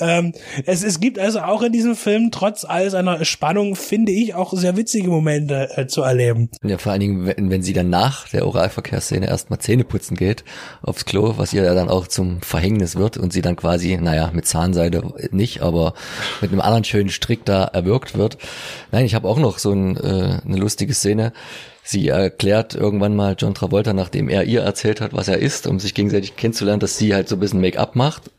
Ähm, 0.00 0.32
es, 0.66 0.82
es 0.82 0.98
gibt 0.98 1.20
also 1.20 1.38
auch 1.40 1.62
in 1.62 1.70
diesem 1.70 1.94
Film, 1.94 2.32
trotz 2.32 2.64
all 2.64 2.90
seiner 2.90 3.24
Spannung, 3.24 3.76
finde 3.76 4.10
ich, 4.10 4.34
auch 4.34 4.52
sehr 4.54 4.76
witzige 4.76 5.08
Momente 5.08 5.68
äh, 5.76 5.86
zu 5.86 6.02
erleben. 6.02 6.50
Ja, 6.64 6.78
vor 6.78 6.90
allen 6.90 7.00
Dingen, 7.00 7.26
wenn, 7.26 7.48
wenn 7.48 7.62
sie 7.62 7.74
dann 7.74 7.90
nach 7.90 8.28
der 8.28 8.44
Oralverkehrsszene 8.44 9.28
erstmal 9.28 9.60
Zähne 9.60 9.84
putzen 9.84 10.16
geht 10.16 10.42
aufs 10.82 11.04
Klo, 11.04 11.34
was 11.36 11.52
ihr 11.52 11.62
dann 11.74 11.88
auch 11.88 12.08
zum 12.08 12.42
Verhängnis 12.42 12.96
wird 12.96 13.18
und 13.18 13.32
sie 13.32 13.42
dann 13.42 13.54
quasi, 13.54 13.96
naja, 13.98 14.30
mit 14.32 14.46
Zahnseide 14.46 15.02
nicht, 15.30 15.62
aber 15.62 15.94
mit 16.40 16.50
einem 16.50 16.60
anderen 16.60 16.82
schönen 16.82 17.10
Strick 17.10 17.44
da 17.44 17.70
erwürgt 18.00 18.16
wird. 18.16 18.38
Nein, 18.92 19.04
ich 19.04 19.14
habe 19.14 19.28
auch 19.28 19.38
noch 19.38 19.58
so 19.58 19.72
ein, 19.72 19.96
äh, 19.96 20.40
eine 20.44 20.56
lustige 20.56 20.94
Szene. 20.94 21.32
Sie 21.82 22.08
erklärt 22.08 22.74
irgendwann 22.74 23.16
mal 23.16 23.34
John 23.38 23.54
Travolta, 23.54 23.92
nachdem 23.92 24.28
er 24.28 24.44
ihr 24.44 24.60
erzählt 24.60 25.00
hat, 25.00 25.12
was 25.12 25.28
er 25.28 25.38
ist, 25.38 25.66
um 25.66 25.80
sich 25.80 25.94
gegenseitig 25.94 26.36
kennenzulernen, 26.36 26.78
dass 26.78 26.98
sie 26.98 27.14
halt 27.14 27.28
so 27.28 27.36
ein 27.36 27.40
bisschen 27.40 27.60
Make-up 27.60 27.96
macht. 27.96 28.30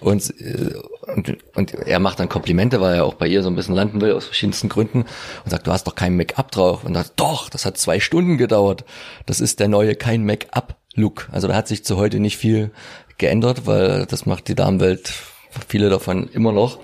Und, 0.00 0.30
äh, 0.40 0.74
und, 1.14 1.36
und 1.54 1.74
er 1.74 1.98
macht 1.98 2.20
dann 2.20 2.28
Komplimente, 2.28 2.80
weil 2.80 2.96
er 2.96 3.04
auch 3.04 3.14
bei 3.14 3.26
ihr 3.26 3.42
so 3.42 3.48
ein 3.48 3.56
bisschen 3.56 3.74
landen 3.74 4.00
will, 4.00 4.12
aus 4.12 4.26
verschiedensten 4.26 4.68
Gründen. 4.68 5.06
Und 5.44 5.50
sagt, 5.50 5.66
du 5.66 5.72
hast 5.72 5.86
doch 5.86 5.94
kein 5.94 6.16
Make-up 6.16 6.50
drauf. 6.52 6.84
Und 6.84 6.94
sagt, 6.94 7.12
doch, 7.16 7.48
das 7.48 7.64
hat 7.64 7.78
zwei 7.78 8.00
Stunden 8.00 8.38
gedauert. 8.38 8.84
Das 9.26 9.40
ist 9.40 9.60
der 9.60 9.68
neue 9.68 9.96
kein 9.96 10.24
Make-up-Look. 10.24 11.28
Also 11.32 11.48
da 11.48 11.54
hat 11.54 11.68
sich 11.68 11.84
zu 11.84 11.96
heute 11.96 12.20
nicht 12.20 12.36
viel 12.36 12.70
geändert, 13.18 13.66
weil 13.66 14.06
das 14.06 14.26
macht 14.26 14.48
die 14.48 14.54
Damenwelt 14.54 15.12
viele 15.68 15.88
davon 15.88 16.28
immer 16.32 16.52
noch, 16.52 16.78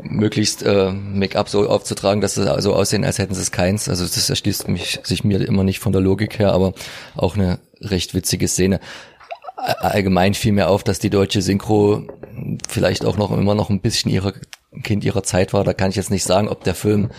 möglichst 0.00 0.62
äh, 0.62 0.92
Make-up 0.92 1.48
so 1.48 1.68
aufzutragen, 1.68 2.20
dass 2.20 2.34
sie 2.34 2.44
so 2.44 2.50
also 2.50 2.74
aussehen, 2.74 3.04
als 3.04 3.18
hätten 3.18 3.34
sie 3.34 3.42
es 3.42 3.50
keins. 3.50 3.88
Also 3.88 4.04
das 4.04 4.30
erschließt 4.30 4.68
mich, 4.68 5.00
sich 5.02 5.24
mir 5.24 5.40
immer 5.40 5.64
nicht 5.64 5.80
von 5.80 5.92
der 5.92 6.00
Logik 6.00 6.38
her, 6.38 6.52
aber 6.52 6.72
auch 7.16 7.36
eine 7.36 7.58
recht 7.80 8.14
witzige 8.14 8.48
Szene. 8.48 8.80
Allgemein 9.56 10.34
fiel 10.34 10.52
mir 10.52 10.68
auf, 10.68 10.84
dass 10.84 11.00
die 11.00 11.10
deutsche 11.10 11.42
Synchro 11.42 12.06
vielleicht 12.68 13.04
auch 13.04 13.16
noch 13.16 13.36
immer 13.36 13.54
noch 13.54 13.70
ein 13.70 13.80
bisschen 13.80 14.10
ihrer 14.10 14.32
Kind 14.82 15.04
ihrer 15.04 15.22
Zeit 15.22 15.52
war. 15.52 15.64
Da 15.64 15.72
kann 15.74 15.90
ich 15.90 15.96
jetzt 15.96 16.10
nicht 16.10 16.24
sagen, 16.24 16.48
ob 16.48 16.62
der 16.62 16.74
Film 16.74 17.10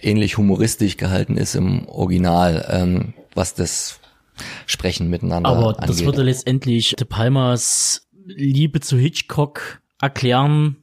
ähnlich 0.00 0.38
humoristisch 0.38 0.96
gehalten 0.96 1.36
ist 1.36 1.54
im 1.54 1.86
Original, 1.88 2.66
ähm, 2.70 3.14
was 3.34 3.54
das 3.54 4.00
Sprechen 4.66 5.10
miteinander 5.10 5.50
Aber 5.50 5.68
angeht. 5.76 5.88
das 5.88 6.04
würde 6.04 6.22
letztendlich 6.22 6.94
De 6.98 7.06
Palmas 7.06 8.08
Liebe 8.24 8.80
zu 8.80 8.96
Hitchcock 8.96 9.80
erklären, 10.00 10.76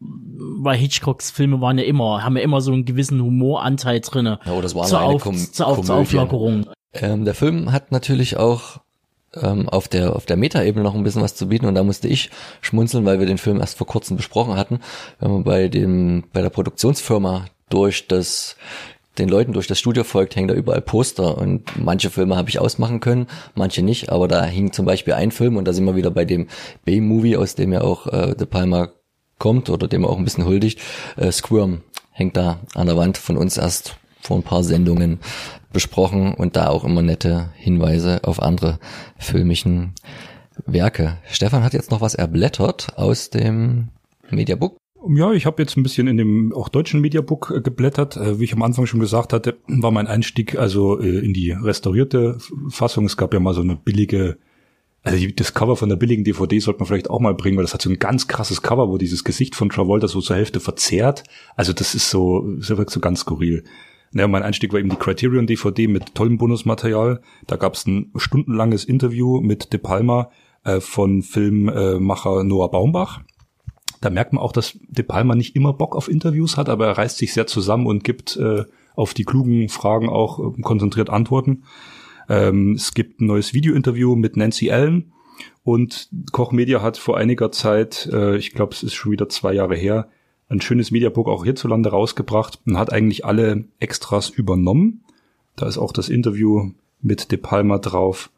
weil 0.00 0.76
Hitchcocks 0.76 1.30
Filme 1.30 1.60
waren 1.60 1.78
ja 1.78 1.84
immer, 1.84 2.22
haben 2.22 2.36
ja 2.36 2.42
immer 2.42 2.60
so 2.60 2.72
einen 2.72 2.84
gewissen 2.84 3.20
Humoranteil 3.22 4.00
drinne. 4.00 4.38
Ja, 4.44 4.60
das 4.60 4.74
war 4.74 4.86
zur, 4.86 5.00
eine 5.00 5.08
Auf, 5.08 5.22
Kom 5.22 5.36
zur, 5.36 5.66
Auf, 5.66 5.84
zur. 5.84 5.96
Auflockerung. 5.96 6.66
Ähm, 6.92 7.24
der 7.24 7.34
Film 7.34 7.72
hat 7.72 7.92
natürlich 7.92 8.36
auch 8.36 8.80
ähm, 9.34 9.68
auf 9.68 9.88
der 9.88 10.16
auf 10.16 10.26
der 10.26 10.36
Metaebene 10.36 10.82
noch 10.82 10.94
ein 10.94 11.02
bisschen 11.02 11.22
was 11.22 11.34
zu 11.34 11.48
bieten 11.48 11.66
und 11.66 11.74
da 11.74 11.82
musste 11.82 12.08
ich 12.08 12.30
schmunzeln, 12.60 13.04
weil 13.04 13.18
wir 13.18 13.26
den 13.26 13.38
Film 13.38 13.60
erst 13.60 13.76
vor 13.76 13.86
kurzem 13.86 14.16
besprochen 14.16 14.56
hatten, 14.56 14.80
wenn 15.20 15.30
man 15.30 15.44
bei 15.44 15.68
dem 15.68 16.24
bei 16.32 16.40
der 16.40 16.50
Produktionsfirma 16.50 17.46
durch 17.68 18.06
das 18.08 18.56
den 19.18 19.28
Leuten 19.28 19.52
durch 19.52 19.66
das 19.66 19.80
Studio 19.80 20.04
folgt, 20.04 20.36
hängen 20.36 20.48
da 20.48 20.54
überall 20.54 20.80
Poster 20.80 21.36
und 21.36 21.64
manche 21.76 22.08
Filme 22.08 22.36
habe 22.36 22.48
ich 22.48 22.60
ausmachen 22.60 23.00
können, 23.00 23.26
manche 23.56 23.82
nicht, 23.82 24.10
aber 24.10 24.28
da 24.28 24.44
hing 24.44 24.72
zum 24.72 24.86
Beispiel 24.86 25.14
ein 25.14 25.32
Film 25.32 25.56
und 25.56 25.66
da 25.66 25.72
sind 25.72 25.84
wir 25.84 25.96
wieder 25.96 26.12
bei 26.12 26.24
dem 26.24 26.46
B-Movie, 26.84 27.36
aus 27.36 27.56
dem 27.56 27.72
ja 27.72 27.80
auch 27.80 28.06
äh, 28.06 28.36
De 28.36 28.46
Palma 28.46 28.90
kommt 29.38 29.70
oder 29.70 29.88
dem 29.88 30.04
auch 30.04 30.18
ein 30.18 30.24
bisschen 30.24 30.44
huldigt, 30.44 30.80
äh, 31.16 31.32
Squirm 31.32 31.82
hängt 32.12 32.36
da 32.36 32.60
an 32.74 32.86
der 32.86 32.96
Wand 32.96 33.18
von 33.18 33.36
uns 33.36 33.56
erst 33.56 33.96
vor 34.20 34.36
ein 34.36 34.42
paar 34.42 34.64
Sendungen 34.64 35.20
besprochen 35.72 36.34
und 36.34 36.56
da 36.56 36.68
auch 36.68 36.84
immer 36.84 37.02
nette 37.02 37.50
Hinweise 37.56 38.20
auf 38.24 38.42
andere 38.42 38.78
filmischen 39.16 39.94
Werke. 40.66 41.18
Stefan 41.30 41.62
hat 41.62 41.74
jetzt 41.74 41.90
noch 41.90 42.00
was 42.00 42.14
erblättert 42.14 42.96
aus 42.96 43.30
dem 43.30 43.88
Mediabook. 44.30 44.76
Ja, 45.14 45.32
ich 45.32 45.46
habe 45.46 45.62
jetzt 45.62 45.76
ein 45.76 45.82
bisschen 45.82 46.08
in 46.08 46.16
dem 46.16 46.52
auch 46.52 46.68
deutschen 46.68 47.00
Mediabook 47.00 47.52
äh, 47.54 47.60
geblättert. 47.60 48.16
Äh, 48.16 48.40
wie 48.40 48.44
ich 48.44 48.52
am 48.52 48.62
Anfang 48.62 48.86
schon 48.86 49.00
gesagt 49.00 49.32
hatte, 49.32 49.58
war 49.68 49.90
mein 49.90 50.08
Einstieg 50.08 50.58
also 50.58 51.00
äh, 51.00 51.24
in 51.24 51.32
die 51.32 51.52
restaurierte 51.52 52.38
Fassung. 52.68 53.06
Es 53.06 53.16
gab 53.16 53.32
ja 53.32 53.40
mal 53.40 53.54
so 53.54 53.60
eine 53.60 53.76
billige, 53.76 54.38
also 55.02 55.26
das 55.34 55.54
Cover 55.54 55.76
von 55.76 55.88
der 55.88 55.96
billigen 55.96 56.24
DVD 56.24 56.58
sollte 56.58 56.80
man 56.80 56.86
vielleicht 56.86 57.10
auch 57.10 57.20
mal 57.20 57.34
bringen, 57.34 57.56
weil 57.56 57.64
das 57.64 57.74
hat 57.74 57.82
so 57.82 57.90
ein 57.90 57.98
ganz 57.98 58.28
krasses 58.28 58.62
Cover, 58.62 58.88
wo 58.88 58.98
dieses 58.98 59.24
Gesicht 59.24 59.54
von 59.54 59.70
Travolta 59.70 60.08
so 60.08 60.20
zur 60.20 60.36
Hälfte 60.36 60.60
verzerrt. 60.60 61.24
Also 61.56 61.72
das 61.72 61.94
ist 61.94 62.10
so, 62.10 62.46
das 62.58 62.68
wirkt 62.68 62.90
so 62.90 63.00
ganz 63.00 63.20
skurril. 63.20 63.64
Naja, 64.12 64.28
mein 64.28 64.42
Einstieg 64.42 64.72
war 64.72 64.80
eben 64.80 64.88
die 64.88 64.96
Criterion 64.96 65.46
DVD 65.46 65.86
mit 65.86 66.14
tollem 66.14 66.38
Bonusmaterial. 66.38 67.20
Da 67.46 67.56
gab 67.56 67.74
es 67.74 67.86
ein 67.86 68.10
stundenlanges 68.16 68.84
Interview 68.84 69.40
mit 69.40 69.72
De 69.72 69.78
Palma 69.78 70.30
äh, 70.64 70.80
von 70.80 71.22
Filmmacher 71.22 72.44
Noah 72.44 72.70
Baumbach. 72.70 73.20
Da 74.00 74.10
merkt 74.10 74.32
man 74.32 74.42
auch, 74.42 74.52
dass 74.52 74.78
De 74.88 75.04
Palma 75.04 75.34
nicht 75.34 75.56
immer 75.56 75.72
Bock 75.72 75.94
auf 75.96 76.08
Interviews 76.08 76.56
hat, 76.56 76.68
aber 76.68 76.86
er 76.86 76.98
reißt 76.98 77.18
sich 77.18 77.32
sehr 77.32 77.46
zusammen 77.46 77.86
und 77.86 78.04
gibt 78.04 78.36
äh, 78.36 78.64
auf 78.94 79.14
die 79.14 79.24
klugen 79.24 79.68
Fragen 79.68 80.08
auch 80.08 80.38
äh, 80.38 80.62
konzentriert 80.62 81.10
Antworten. 81.10 81.64
Ähm, 82.28 82.72
es 82.72 82.94
gibt 82.94 83.20
ein 83.20 83.26
neues 83.26 83.54
Videointerview 83.54 84.16
mit 84.16 84.36
Nancy 84.36 84.70
Allen 84.70 85.12
und 85.64 86.08
Koch 86.32 86.52
Media 86.52 86.82
hat 86.82 86.96
vor 86.96 87.16
einiger 87.16 87.52
Zeit, 87.52 88.08
äh, 88.12 88.36
ich 88.36 88.52
glaube, 88.52 88.74
es 88.74 88.82
ist 88.82 88.94
schon 88.94 89.12
wieder 89.12 89.28
zwei 89.28 89.52
Jahre 89.52 89.76
her, 89.76 90.08
ein 90.48 90.60
schönes 90.60 90.90
Mediabook 90.90 91.28
auch 91.28 91.44
hierzulande 91.44 91.90
rausgebracht 91.90 92.58
und 92.66 92.78
hat 92.78 92.92
eigentlich 92.92 93.24
alle 93.24 93.64
Extras 93.80 94.30
übernommen. 94.30 95.04
Da 95.56 95.66
ist 95.66 95.78
auch 95.78 95.92
das 95.92 96.08
Interview 96.08 96.72
mit 97.02 97.30
De 97.30 97.38
Palma 97.38 97.78
drauf. 97.78 98.30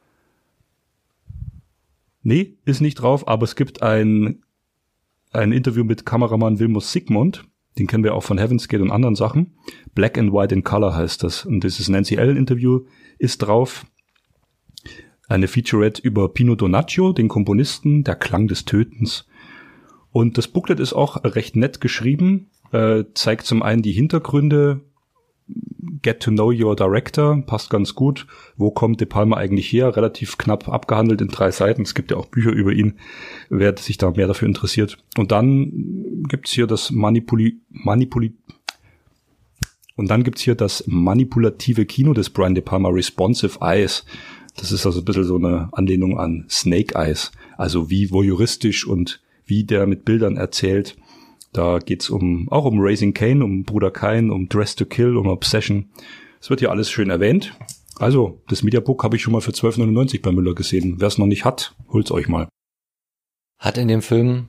Nee, 2.22 2.54
ist 2.64 2.80
nicht 2.80 2.96
drauf, 2.96 3.28
aber 3.28 3.44
es 3.44 3.56
gibt 3.56 3.82
ein 3.82 4.42
ein 5.32 5.52
Interview 5.52 5.84
mit 5.84 6.04
Kameramann 6.04 6.58
Wilmus 6.58 6.92
Sigmund. 6.92 7.44
Den 7.78 7.86
kennen 7.86 8.02
wir 8.02 8.14
auch 8.14 8.24
von 8.24 8.38
Heaven's 8.38 8.66
Gate 8.66 8.80
und 8.80 8.90
anderen 8.90 9.14
Sachen. 9.14 9.52
Black 9.94 10.18
and 10.18 10.32
White 10.32 10.54
in 10.54 10.64
Color 10.64 10.96
heißt 10.96 11.22
das. 11.22 11.46
Und 11.46 11.62
dieses 11.62 11.88
Nancy 11.88 12.18
Allen 12.18 12.36
Interview 12.36 12.80
ist 13.20 13.38
drauf. 13.38 13.86
Eine 15.28 15.46
Featurette 15.46 16.02
über 16.02 16.28
Pino 16.30 16.56
Donaccio, 16.56 17.12
den 17.12 17.28
Komponisten, 17.28 18.02
der 18.02 18.16
Klang 18.16 18.48
des 18.48 18.64
Tötens. 18.64 19.26
Und 20.10 20.38
das 20.38 20.48
Booklet 20.48 20.80
ist 20.80 20.92
auch 20.92 21.22
recht 21.22 21.54
nett 21.54 21.80
geschrieben, 21.80 22.50
äh, 22.72 23.04
zeigt 23.14 23.46
zum 23.46 23.62
einen 23.62 23.82
die 23.82 23.92
Hintergründe, 23.92 24.80
Get 26.02 26.20
to 26.20 26.30
Know 26.30 26.52
Your 26.52 26.76
Director, 26.76 27.42
passt 27.44 27.70
ganz 27.70 27.94
gut. 27.94 28.26
Wo 28.56 28.70
kommt 28.70 29.00
De 29.00 29.06
Palma 29.06 29.36
eigentlich 29.36 29.70
her? 29.72 29.96
Relativ 29.96 30.38
knapp 30.38 30.68
abgehandelt 30.68 31.20
in 31.20 31.28
drei 31.28 31.50
Seiten. 31.50 31.82
Es 31.82 31.94
gibt 31.94 32.10
ja 32.10 32.16
auch 32.16 32.26
Bücher 32.26 32.52
über 32.52 32.72
ihn, 32.72 32.98
wer 33.50 33.76
sich 33.76 33.98
da 33.98 34.10
mehr 34.12 34.26
dafür 34.26 34.48
interessiert. 34.48 34.98
Und 35.18 35.32
dann 35.32 36.24
gibt's 36.28 36.52
hier 36.52 36.66
das 36.66 36.90
Manipuli 36.90 37.60
Manipuli 37.68 38.34
und 40.00 40.10
dann 40.10 40.24
gibt's 40.24 40.40
hier 40.40 40.54
das 40.54 40.82
manipulative 40.86 41.84
Kino 41.84 42.14
des 42.14 42.30
Brian 42.30 42.54
De 42.54 42.64
Palma 42.64 42.88
Responsive 42.88 43.58
Eyes. 43.60 44.06
Das 44.56 44.72
ist 44.72 44.86
also 44.86 45.00
ein 45.00 45.04
bisschen 45.04 45.24
so 45.24 45.36
eine 45.36 45.68
Anlehnung 45.72 46.18
an 46.18 46.46
Snake 46.48 46.94
Eyes. 46.94 47.32
Also 47.58 47.90
wie 47.90 48.10
voyeuristisch 48.10 48.86
und 48.86 49.20
wie 49.44 49.62
der 49.62 49.86
mit 49.86 50.06
Bildern 50.06 50.38
erzählt. 50.38 50.96
Da 51.52 51.80
geht's 51.80 52.08
um, 52.08 52.48
auch 52.48 52.64
um 52.64 52.78
Raising 52.80 53.12
Kane, 53.12 53.44
um 53.44 53.64
Bruder 53.64 53.90
Kain, 53.90 54.30
um 54.30 54.48
Dress 54.48 54.74
to 54.74 54.86
Kill, 54.86 55.18
um 55.18 55.26
Obsession. 55.26 55.90
Es 56.40 56.48
wird 56.48 56.60
hier 56.60 56.70
alles 56.70 56.90
schön 56.90 57.10
erwähnt. 57.10 57.54
Also, 57.96 58.40
das 58.48 58.62
Mediabook 58.62 59.04
habe 59.04 59.16
ich 59.16 59.22
schon 59.22 59.34
mal 59.34 59.42
für 59.42 59.50
12,99 59.50 60.22
bei 60.22 60.32
Müller 60.32 60.54
gesehen. 60.54 60.94
Wer 60.96 61.08
es 61.08 61.18
noch 61.18 61.26
nicht 61.26 61.44
hat, 61.44 61.76
holt's 61.90 62.10
euch 62.10 62.26
mal. 62.26 62.48
Hat 63.58 63.76
in 63.76 63.88
dem 63.88 64.00
Film, 64.00 64.46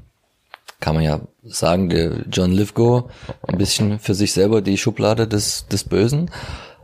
kann 0.81 0.95
man 0.95 1.03
ja 1.05 1.21
sagen, 1.43 1.87
der 1.87 2.25
John 2.29 2.51
Lithgow 2.51 3.09
ein 3.47 3.57
bisschen 3.57 3.99
für 3.99 4.13
sich 4.13 4.33
selber 4.33 4.61
die 4.61 4.77
Schublade 4.77 5.27
des, 5.27 5.67
des 5.67 5.85
Bösen 5.85 6.29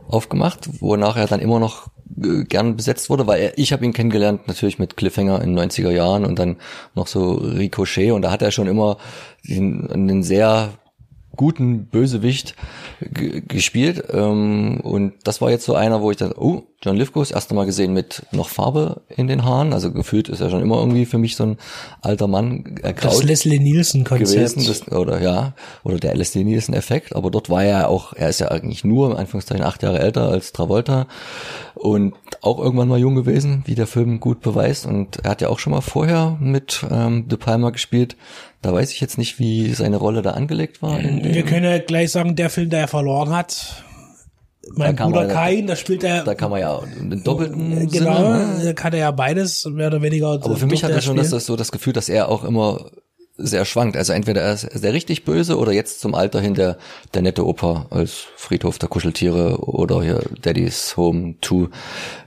aufgemacht, 0.08 0.68
wonach 0.80 1.16
er 1.16 1.26
dann 1.26 1.40
immer 1.40 1.60
noch 1.60 1.88
äh, 2.22 2.44
gern 2.44 2.76
besetzt 2.76 3.10
wurde, 3.10 3.26
weil 3.26 3.40
er, 3.42 3.58
ich 3.58 3.72
habe 3.72 3.84
ihn 3.84 3.92
kennengelernt 3.92 4.48
natürlich 4.48 4.78
mit 4.78 4.96
Cliffhanger 4.96 5.42
in 5.42 5.54
den 5.54 5.70
90er 5.70 5.90
Jahren 5.90 6.24
und 6.24 6.38
dann 6.38 6.56
noch 6.94 7.08
so 7.08 7.32
Ricochet 7.34 8.12
und 8.12 8.22
da 8.22 8.30
hat 8.30 8.40
er 8.40 8.52
schon 8.52 8.68
immer 8.68 8.96
den, 9.46 9.90
einen 9.90 10.22
sehr 10.22 10.70
guten 11.38 11.86
Bösewicht 11.86 12.54
gespielt 13.00 14.04
ähm, 14.12 14.80
und 14.82 15.14
das 15.24 15.40
war 15.40 15.50
jetzt 15.50 15.64
so 15.64 15.74
einer, 15.74 16.02
wo 16.02 16.10
ich 16.10 16.18
dachte, 16.18 16.34
oh, 16.38 16.64
John 16.82 16.96
Lithgow 16.96 17.22
das 17.22 17.30
erste 17.30 17.54
Mal 17.54 17.64
gesehen 17.64 17.92
mit 17.92 18.22
noch 18.30 18.48
Farbe 18.48 19.00
in 19.08 19.26
den 19.26 19.44
Haaren, 19.44 19.72
also 19.72 19.90
gefühlt 19.90 20.28
ist 20.28 20.40
er 20.40 20.50
schon 20.50 20.62
immer 20.62 20.78
irgendwie 20.78 21.06
für 21.06 21.18
mich 21.18 21.34
so 21.34 21.44
ein 21.44 21.58
alter 22.02 22.26
Mann 22.28 22.78
äh, 22.82 22.92
Das 22.92 23.22
Leslie 23.22 23.58
Nielsen 23.58 24.04
Konzept. 24.04 24.30
gewesen, 24.30 24.66
das, 24.66 24.86
oder 24.92 25.20
ja, 25.22 25.54
oder 25.82 25.98
der 25.98 26.14
Leslie 26.14 26.44
Nielsen 26.44 26.74
Effekt, 26.74 27.16
aber 27.16 27.30
dort 27.30 27.48
war 27.48 27.64
er 27.64 27.88
auch, 27.88 28.12
er 28.12 28.28
ist 28.28 28.40
ja 28.40 28.48
eigentlich 28.48 28.84
nur, 28.84 29.10
in 29.12 29.16
Anführungszeichen, 29.16 29.64
acht 29.64 29.82
Jahre 29.82 30.00
älter 30.00 30.28
als 30.28 30.52
Travolta 30.52 31.06
und 31.78 32.14
auch 32.42 32.58
irgendwann 32.58 32.88
mal 32.88 32.98
jung 32.98 33.14
gewesen, 33.14 33.62
wie 33.66 33.74
der 33.74 33.86
Film 33.86 34.18
gut 34.18 34.40
beweist. 34.40 34.86
Und 34.86 35.18
er 35.24 35.30
hat 35.30 35.40
ja 35.40 35.48
auch 35.48 35.58
schon 35.58 35.72
mal 35.72 35.80
vorher 35.80 36.36
mit 36.40 36.84
ähm, 36.90 37.28
De 37.28 37.38
Palma 37.38 37.70
gespielt, 37.70 38.16
da 38.62 38.72
weiß 38.72 38.92
ich 38.92 39.00
jetzt 39.00 39.18
nicht, 39.18 39.38
wie 39.38 39.72
seine 39.72 39.96
Rolle 39.96 40.22
da 40.22 40.32
angelegt 40.32 40.82
war. 40.82 40.98
Wir 41.00 41.44
können 41.44 41.64
ja 41.64 41.78
gleich 41.78 42.10
sagen, 42.10 42.36
der 42.36 42.50
Film, 42.50 42.70
der 42.70 42.80
er 42.80 42.88
verloren 42.88 43.30
hat, 43.30 43.84
mein 44.74 44.96
Da 44.96 45.06
Bruder 45.06 45.26
Kain, 45.28 45.66
da 45.66 45.76
spielt 45.76 46.04
er 46.04 46.24
da 46.24 46.34
kann 46.34 46.50
man 46.50 46.60
ja 46.60 46.78
einen 46.78 47.22
doppelten 47.24 47.88
genau, 47.88 48.16
Sinne, 48.16 48.58
ne? 48.58 48.64
da 48.64 48.72
kann 48.74 48.92
er 48.92 48.98
ja 48.98 49.10
beides 49.10 49.64
mehr 49.66 49.86
oder 49.86 50.02
weniger. 50.02 50.28
Aber 50.28 50.56
für 50.56 50.66
mich 50.66 50.84
hat 50.84 50.90
er 50.90 51.00
schon 51.00 51.16
das, 51.16 51.30
das 51.30 51.46
so 51.46 51.56
das 51.56 51.72
Gefühl, 51.72 51.92
dass 51.92 52.08
er 52.08 52.28
auch 52.28 52.44
immer 52.44 52.90
sehr 53.38 53.64
schwankt. 53.64 53.96
Also 53.96 54.12
entweder 54.12 54.42
er 54.42 54.52
ist 54.52 54.82
der 54.82 54.92
richtig 54.92 55.24
böse 55.24 55.56
oder 55.56 55.72
jetzt 55.72 56.00
zum 56.00 56.14
Alter 56.14 56.40
hin 56.40 56.54
der, 56.54 56.76
der 57.14 57.22
nette 57.22 57.46
Opa 57.46 57.86
als 57.90 58.26
Friedhof 58.36 58.78
der 58.78 58.88
Kuscheltiere 58.88 59.58
oder 59.60 60.02
hier 60.02 60.22
Daddy's 60.42 60.96
Home 60.96 61.36
2, 61.40 61.68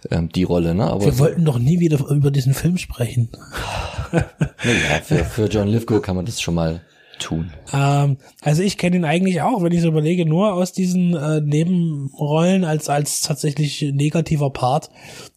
ähm, 0.10 0.30
die 0.30 0.44
Rolle, 0.44 0.74
ne? 0.74 0.88
Aber 0.88 1.06
Wir 1.06 1.12
so, 1.12 1.20
wollten 1.20 1.46
doch 1.46 1.60
nie 1.60 1.80
wieder 1.80 2.00
über 2.10 2.32
diesen 2.32 2.54
Film 2.54 2.78
sprechen. 2.78 3.30
naja, 4.12 5.02
für, 5.04 5.26
für 5.26 5.46
John 5.46 5.68
Lithgow 5.68 6.02
kann 6.02 6.16
man 6.16 6.26
das 6.26 6.42
schon 6.42 6.56
mal 6.56 6.82
tun. 7.22 7.52
Ähm, 7.72 8.18
also 8.42 8.62
ich 8.62 8.78
kenne 8.78 8.98
ihn 8.98 9.06
eigentlich 9.06 9.42
auch, 9.42 9.64
wenn 9.64 9.72
ich 9.72 9.82
so 9.82 9.88
überlege, 9.88 10.26
nur 10.26 10.54
aus 10.54 10.74
diesen 10.74 11.16
äh, 11.16 11.42
Nebenrollen 11.42 12.66
als 12.66 12.90
als 12.90 13.22
tatsächlich 13.22 13.82
negativer 13.94 14.50
Part 14.50 14.90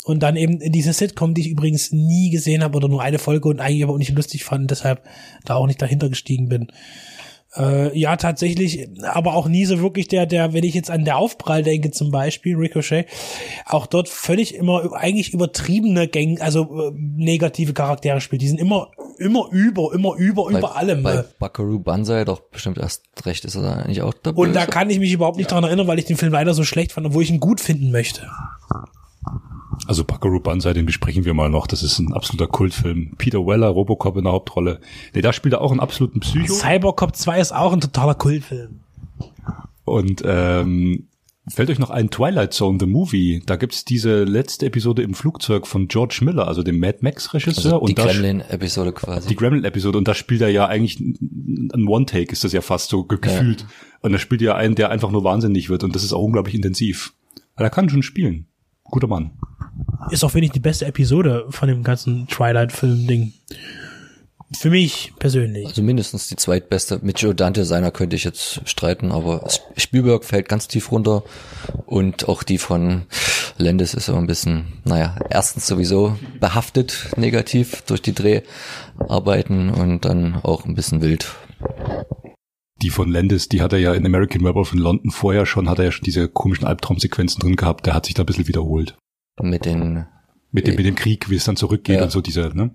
und 0.04 0.22
dann 0.22 0.36
eben 0.36 0.60
in 0.60 0.72
diese 0.72 0.92
Sitcom, 0.92 1.34
die 1.34 1.42
ich 1.42 1.50
übrigens 1.50 1.92
nie 1.92 2.30
gesehen 2.30 2.62
habe 2.62 2.76
oder 2.76 2.88
nur 2.88 3.02
eine 3.02 3.18
Folge 3.18 3.48
und 3.48 3.60
eigentlich 3.60 3.84
aber 3.84 3.94
auch 3.94 3.98
nicht 3.98 4.14
lustig 4.16 4.44
fand, 4.44 4.70
deshalb 4.70 5.02
da 5.44 5.54
auch 5.54 5.66
nicht 5.66 5.80
dahinter 5.80 6.08
gestiegen 6.08 6.48
bin. 6.48 6.68
Äh, 7.56 7.96
ja, 7.96 8.16
tatsächlich, 8.16 8.88
aber 9.02 9.34
auch 9.34 9.46
nie 9.46 9.64
so 9.64 9.80
wirklich 9.80 10.08
der, 10.08 10.26
der, 10.26 10.52
wenn 10.52 10.64
ich 10.64 10.74
jetzt 10.74 10.90
an 10.90 11.04
der 11.04 11.18
Aufprall 11.18 11.62
denke, 11.62 11.92
zum 11.92 12.10
Beispiel, 12.10 12.56
Ricochet, 12.56 13.06
auch 13.66 13.86
dort 13.86 14.08
völlig 14.08 14.56
immer 14.56 14.92
eigentlich 14.94 15.32
übertriebene 15.32 16.08
Gang, 16.08 16.40
also 16.40 16.88
äh, 16.88 16.92
negative 16.94 17.72
Charaktere 17.72 18.20
spielt. 18.20 18.42
Die 18.42 18.48
sind 18.48 18.60
immer, 18.60 18.90
immer 19.18 19.48
über, 19.52 19.92
immer 19.94 20.16
über, 20.16 20.48
über 20.48 20.76
allem. 20.76 21.04
Bei 21.04 21.14
äh. 21.16 21.24
Buckaroo 21.38 21.78
Banzai 21.78 22.24
doch 22.24 22.40
bestimmt 22.40 22.78
erst 22.78 23.04
recht 23.24 23.44
ist 23.44 23.54
er 23.54 23.62
da 23.62 23.72
eigentlich 23.74 24.02
auch 24.02 24.14
der 24.14 24.36
Und 24.36 24.54
da 24.54 24.66
kann 24.66 24.90
ich 24.90 24.98
mich 24.98 25.12
überhaupt 25.12 25.36
nicht 25.36 25.50
dran 25.50 25.62
erinnern, 25.62 25.86
weil 25.86 25.98
ich 26.00 26.06
den 26.06 26.16
Film 26.16 26.32
leider 26.32 26.54
so 26.54 26.64
schlecht 26.64 26.92
fand, 26.92 27.06
obwohl 27.06 27.22
ich 27.22 27.30
ihn 27.30 27.40
gut 27.40 27.60
finden 27.60 27.92
möchte. 27.92 28.28
Also 29.86 30.04
Buckaroo 30.04 30.40
Banzai, 30.40 30.72
den 30.72 30.86
besprechen 30.86 31.24
wir 31.24 31.34
mal 31.34 31.50
noch. 31.50 31.66
Das 31.66 31.82
ist 31.82 31.98
ein 31.98 32.12
absoluter 32.12 32.46
Kultfilm. 32.46 33.12
Peter 33.18 33.46
Weller, 33.46 33.68
Robocop 33.68 34.16
in 34.16 34.24
der 34.24 34.32
Hauptrolle. 34.32 34.80
Nee, 35.14 35.20
da 35.22 35.32
spielt 35.32 35.54
er 35.54 35.60
auch 35.60 35.70
einen 35.70 35.80
absoluten 35.80 36.20
Psycho. 36.20 36.52
Cybercop 36.54 37.14
2 37.16 37.40
ist 37.40 37.54
auch 37.54 37.72
ein 37.72 37.80
totaler 37.80 38.14
Kultfilm. 38.14 38.80
Und 39.84 40.22
ähm, 40.24 41.08
fällt 41.48 41.68
euch 41.70 41.78
noch 41.78 41.90
ein 41.90 42.08
Twilight 42.10 42.54
Zone, 42.54 42.78
the 42.80 42.86
Movie? 42.86 43.42
Da 43.44 43.56
gibt's 43.56 43.84
diese 43.84 44.24
letzte 44.24 44.66
Episode 44.66 45.02
im 45.02 45.12
Flugzeug 45.14 45.66
von 45.66 45.88
George 45.88 46.20
Miller, 46.22 46.48
also 46.48 46.62
dem 46.62 46.78
Mad 46.78 46.98
Max-Regisseur. 47.02 47.74
also 47.74 47.86
die 47.86 47.94
Gremlin-Episode 47.94 48.92
quasi. 48.92 49.28
die 49.28 49.36
Gremlin-Episode 49.36 49.98
und 49.98 50.08
da 50.08 50.14
spielt 50.14 50.40
er 50.40 50.48
ja 50.48 50.66
eigentlich 50.66 51.00
ein 51.00 51.86
One-Take, 51.86 52.32
ist 52.32 52.44
das 52.44 52.52
ja 52.52 52.62
fast 52.62 52.88
so 52.88 53.04
ge- 53.04 53.18
gefühlt. 53.20 53.66
Und 54.00 54.12
da 54.12 54.18
spielt 54.18 54.40
er 54.40 54.46
ja 54.46 54.54
einen, 54.54 54.74
der 54.74 54.90
einfach 54.90 55.10
nur 55.10 55.24
wahnsinnig 55.24 55.68
wird 55.68 55.84
und 55.84 55.94
das 55.94 56.02
ist 56.04 56.12
auch 56.14 56.22
unglaublich 56.22 56.54
intensiv. 56.54 57.12
Aber 57.56 57.66
er 57.66 57.70
kann 57.70 57.88
schon 57.90 58.02
spielen. 58.02 58.46
Guter 58.94 59.08
Mann. 59.08 59.32
Ist 60.12 60.22
auch 60.22 60.34
wenig 60.34 60.52
die 60.52 60.60
beste 60.60 60.86
Episode 60.86 61.46
von 61.50 61.66
dem 61.66 61.82
ganzen 61.82 62.28
Twilight-Film-Ding. 62.28 63.32
Für 64.56 64.70
mich 64.70 65.12
persönlich. 65.18 65.66
Also 65.66 65.82
mindestens 65.82 66.28
die 66.28 66.36
zweitbeste. 66.36 67.00
Mit 67.02 67.18
Joe 67.20 67.34
Dante 67.34 67.64
seiner 67.64 67.90
könnte 67.90 68.14
ich 68.14 68.22
jetzt 68.22 68.60
streiten, 68.68 69.10
aber 69.10 69.48
Spielberg 69.76 70.24
fällt 70.24 70.48
ganz 70.48 70.68
tief 70.68 70.92
runter 70.92 71.24
und 71.86 72.28
auch 72.28 72.44
die 72.44 72.58
von 72.58 73.06
Landis 73.58 73.94
ist 73.94 74.08
aber 74.08 74.18
ein 74.18 74.28
bisschen, 74.28 74.74
naja, 74.84 75.16
erstens 75.28 75.66
sowieso 75.66 76.16
behaftet 76.38 77.08
negativ 77.16 77.82
durch 77.82 78.00
die 78.00 78.14
Dreharbeiten 78.14 79.70
und 79.70 80.04
dann 80.04 80.36
auch 80.36 80.66
ein 80.66 80.76
bisschen 80.76 81.02
wild. 81.02 81.34
Die 82.82 82.90
von 82.90 83.10
Landis, 83.10 83.48
die 83.48 83.62
hat 83.62 83.72
er 83.72 83.78
ja 83.78 83.94
in 83.94 84.04
American 84.04 84.42
Werewolf 84.42 84.72
in 84.72 84.78
London 84.80 85.10
vorher 85.10 85.46
schon, 85.46 85.68
hat 85.70 85.78
er 85.78 85.86
ja 85.86 85.92
schon 85.92 86.04
diese 86.04 86.28
komischen 86.28 86.66
Albtraumsequenzen 86.66 87.40
drin 87.40 87.56
gehabt. 87.56 87.86
Der 87.86 87.94
hat 87.94 88.06
sich 88.06 88.14
da 88.14 88.22
ein 88.22 88.26
bisschen 88.26 88.48
wiederholt. 88.48 88.96
Mit 89.40 89.64
den, 89.64 90.06
Mit 90.50 90.66
dem, 90.66 90.76
mit 90.76 90.86
dem 90.86 90.94
Krieg, 90.96 91.30
wie 91.30 91.36
es 91.36 91.44
dann 91.44 91.56
zurückgeht 91.56 91.98
Ja. 91.98 92.04
und 92.04 92.10
so 92.10 92.20
diese, 92.20 92.50
ne? 92.54 92.72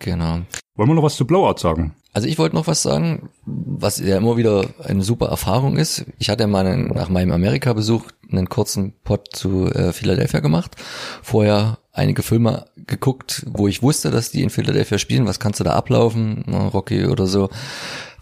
genau. 0.00 0.40
Wollen 0.76 0.90
wir 0.90 0.94
noch 0.94 1.02
was 1.02 1.16
zu 1.16 1.26
Blowout 1.26 1.58
sagen? 1.58 1.94
Also 2.12 2.28
ich 2.28 2.38
wollte 2.38 2.54
noch 2.54 2.66
was 2.68 2.82
sagen, 2.82 3.30
was 3.44 3.98
ja 3.98 4.16
immer 4.16 4.36
wieder 4.36 4.64
eine 4.84 5.02
super 5.02 5.26
Erfahrung 5.26 5.76
ist. 5.76 6.06
Ich 6.18 6.30
hatte 6.30 6.46
mal 6.46 6.66
einen, 6.66 6.88
nach 6.88 7.08
meinem 7.08 7.32
Amerika-Besuch 7.32 8.04
einen 8.30 8.48
kurzen 8.48 8.92
Pod 9.02 9.28
zu 9.34 9.66
äh, 9.66 9.92
Philadelphia 9.92 10.38
gemacht. 10.40 10.76
Vorher 11.22 11.78
einige 11.92 12.22
Filme 12.22 12.66
geguckt, 12.76 13.44
wo 13.48 13.66
ich 13.66 13.82
wusste, 13.82 14.10
dass 14.12 14.30
die 14.30 14.42
in 14.42 14.50
Philadelphia 14.50 14.98
spielen. 14.98 15.26
Was 15.26 15.40
kannst 15.40 15.58
du 15.60 15.64
da 15.64 15.72
ablaufen? 15.72 16.44
Na, 16.46 16.68
Rocky 16.68 17.06
oder 17.06 17.26
so. 17.26 17.50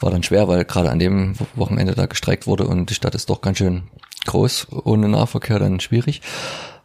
War 0.01 0.10
dann 0.10 0.23
schwer, 0.23 0.48
weil 0.48 0.64
gerade 0.64 0.90
an 0.90 0.98
dem 0.98 1.35
Wochenende 1.55 1.94
da 1.94 2.06
gestreikt 2.06 2.47
wurde 2.47 2.66
und 2.66 2.90
die 2.90 2.94
Stadt 2.94 3.14
ist 3.14 3.31
doch 3.31 3.40
ganz 3.40 3.59
schön 3.59 3.85
groß. 4.27 4.68
Ohne 4.85 5.09
Nahverkehr 5.09 5.59
dann 5.59 5.81
schwierig. 5.81 6.20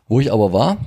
Wo 0.07 0.19
ich 0.19 0.31
aber 0.31 0.53
war, 0.53 0.77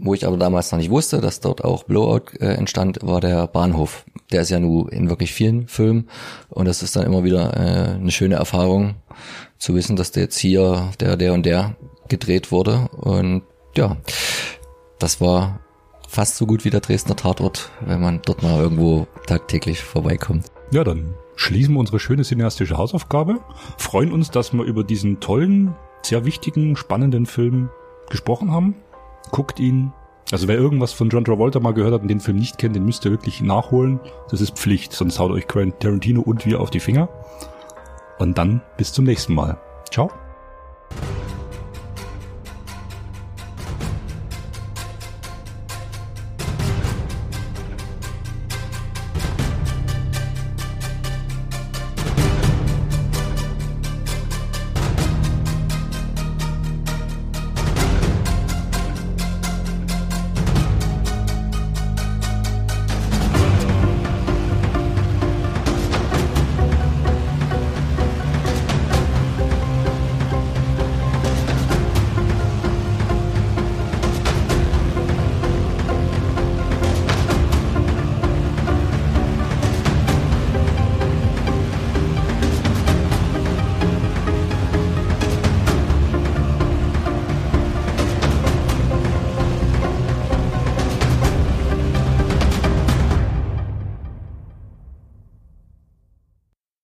wo 0.00 0.14
ich 0.14 0.26
aber 0.26 0.36
damals 0.36 0.70
noch 0.70 0.78
nicht 0.78 0.90
wusste, 0.90 1.20
dass 1.20 1.40
dort 1.40 1.64
auch 1.64 1.84
Blowout 1.84 2.38
äh, 2.40 2.54
entstand, 2.54 2.98
war 3.02 3.20
der 3.20 3.46
Bahnhof. 3.46 4.04
Der 4.30 4.42
ist 4.42 4.50
ja 4.50 4.60
nur 4.60 4.92
in 4.92 5.08
wirklich 5.08 5.32
vielen 5.32 5.68
Filmen 5.68 6.08
und 6.50 6.66
das 6.66 6.82
ist 6.82 6.94
dann 6.96 7.04
immer 7.04 7.24
wieder 7.24 7.56
äh, 7.56 7.94
eine 7.94 8.10
schöne 8.10 8.36
Erfahrung 8.36 8.96
zu 9.58 9.74
wissen, 9.74 9.96
dass 9.96 10.12
der 10.12 10.24
jetzt 10.24 10.38
hier 10.38 10.90
der, 11.00 11.16
der 11.16 11.32
und 11.34 11.44
der 11.44 11.76
gedreht 12.08 12.52
wurde 12.52 12.88
und 12.92 13.42
ja, 13.76 13.96
das 14.98 15.20
war 15.20 15.60
fast 16.08 16.36
so 16.36 16.46
gut 16.46 16.64
wie 16.64 16.70
der 16.70 16.80
Dresdner 16.80 17.16
Tatort, 17.16 17.70
wenn 17.80 18.00
man 18.00 18.20
dort 18.24 18.42
mal 18.42 18.58
irgendwo 18.60 19.06
tagtäglich 19.26 19.80
vorbeikommt. 19.80 20.46
Ja, 20.70 20.84
dann 20.84 21.14
schließen 21.38 21.74
wir 21.74 21.80
unsere 21.80 22.00
schöne 22.00 22.24
cineastische 22.24 22.76
Hausaufgabe. 22.76 23.40
Freuen 23.78 24.12
uns, 24.12 24.30
dass 24.30 24.52
wir 24.52 24.64
über 24.64 24.84
diesen 24.84 25.20
tollen, 25.20 25.74
sehr 26.02 26.24
wichtigen, 26.24 26.76
spannenden 26.76 27.26
Film 27.26 27.70
gesprochen 28.10 28.50
haben. 28.50 28.74
Guckt 29.30 29.60
ihn. 29.60 29.92
Also 30.32 30.48
wer 30.48 30.56
irgendwas 30.56 30.92
von 30.92 31.08
John 31.08 31.24
Travolta 31.24 31.60
mal 31.60 31.72
gehört 31.72 31.94
hat 31.94 32.02
und 32.02 32.08
den 32.08 32.20
Film 32.20 32.38
nicht 32.38 32.58
kennt, 32.58 32.76
den 32.76 32.84
müsst 32.84 33.04
ihr 33.04 33.12
wirklich 33.12 33.40
nachholen. 33.40 34.00
Das 34.30 34.40
ist 34.40 34.58
Pflicht, 34.58 34.92
sonst 34.92 35.18
haut 35.18 35.30
euch 35.30 35.46
Quentin 35.46 35.78
Tarantino 35.78 36.20
und 36.20 36.44
wir 36.44 36.60
auf 36.60 36.70
die 36.70 36.80
Finger. 36.80 37.08
Und 38.18 38.36
dann 38.36 38.60
bis 38.76 38.92
zum 38.92 39.04
nächsten 39.04 39.34
Mal. 39.34 39.58
Ciao. 39.90 40.10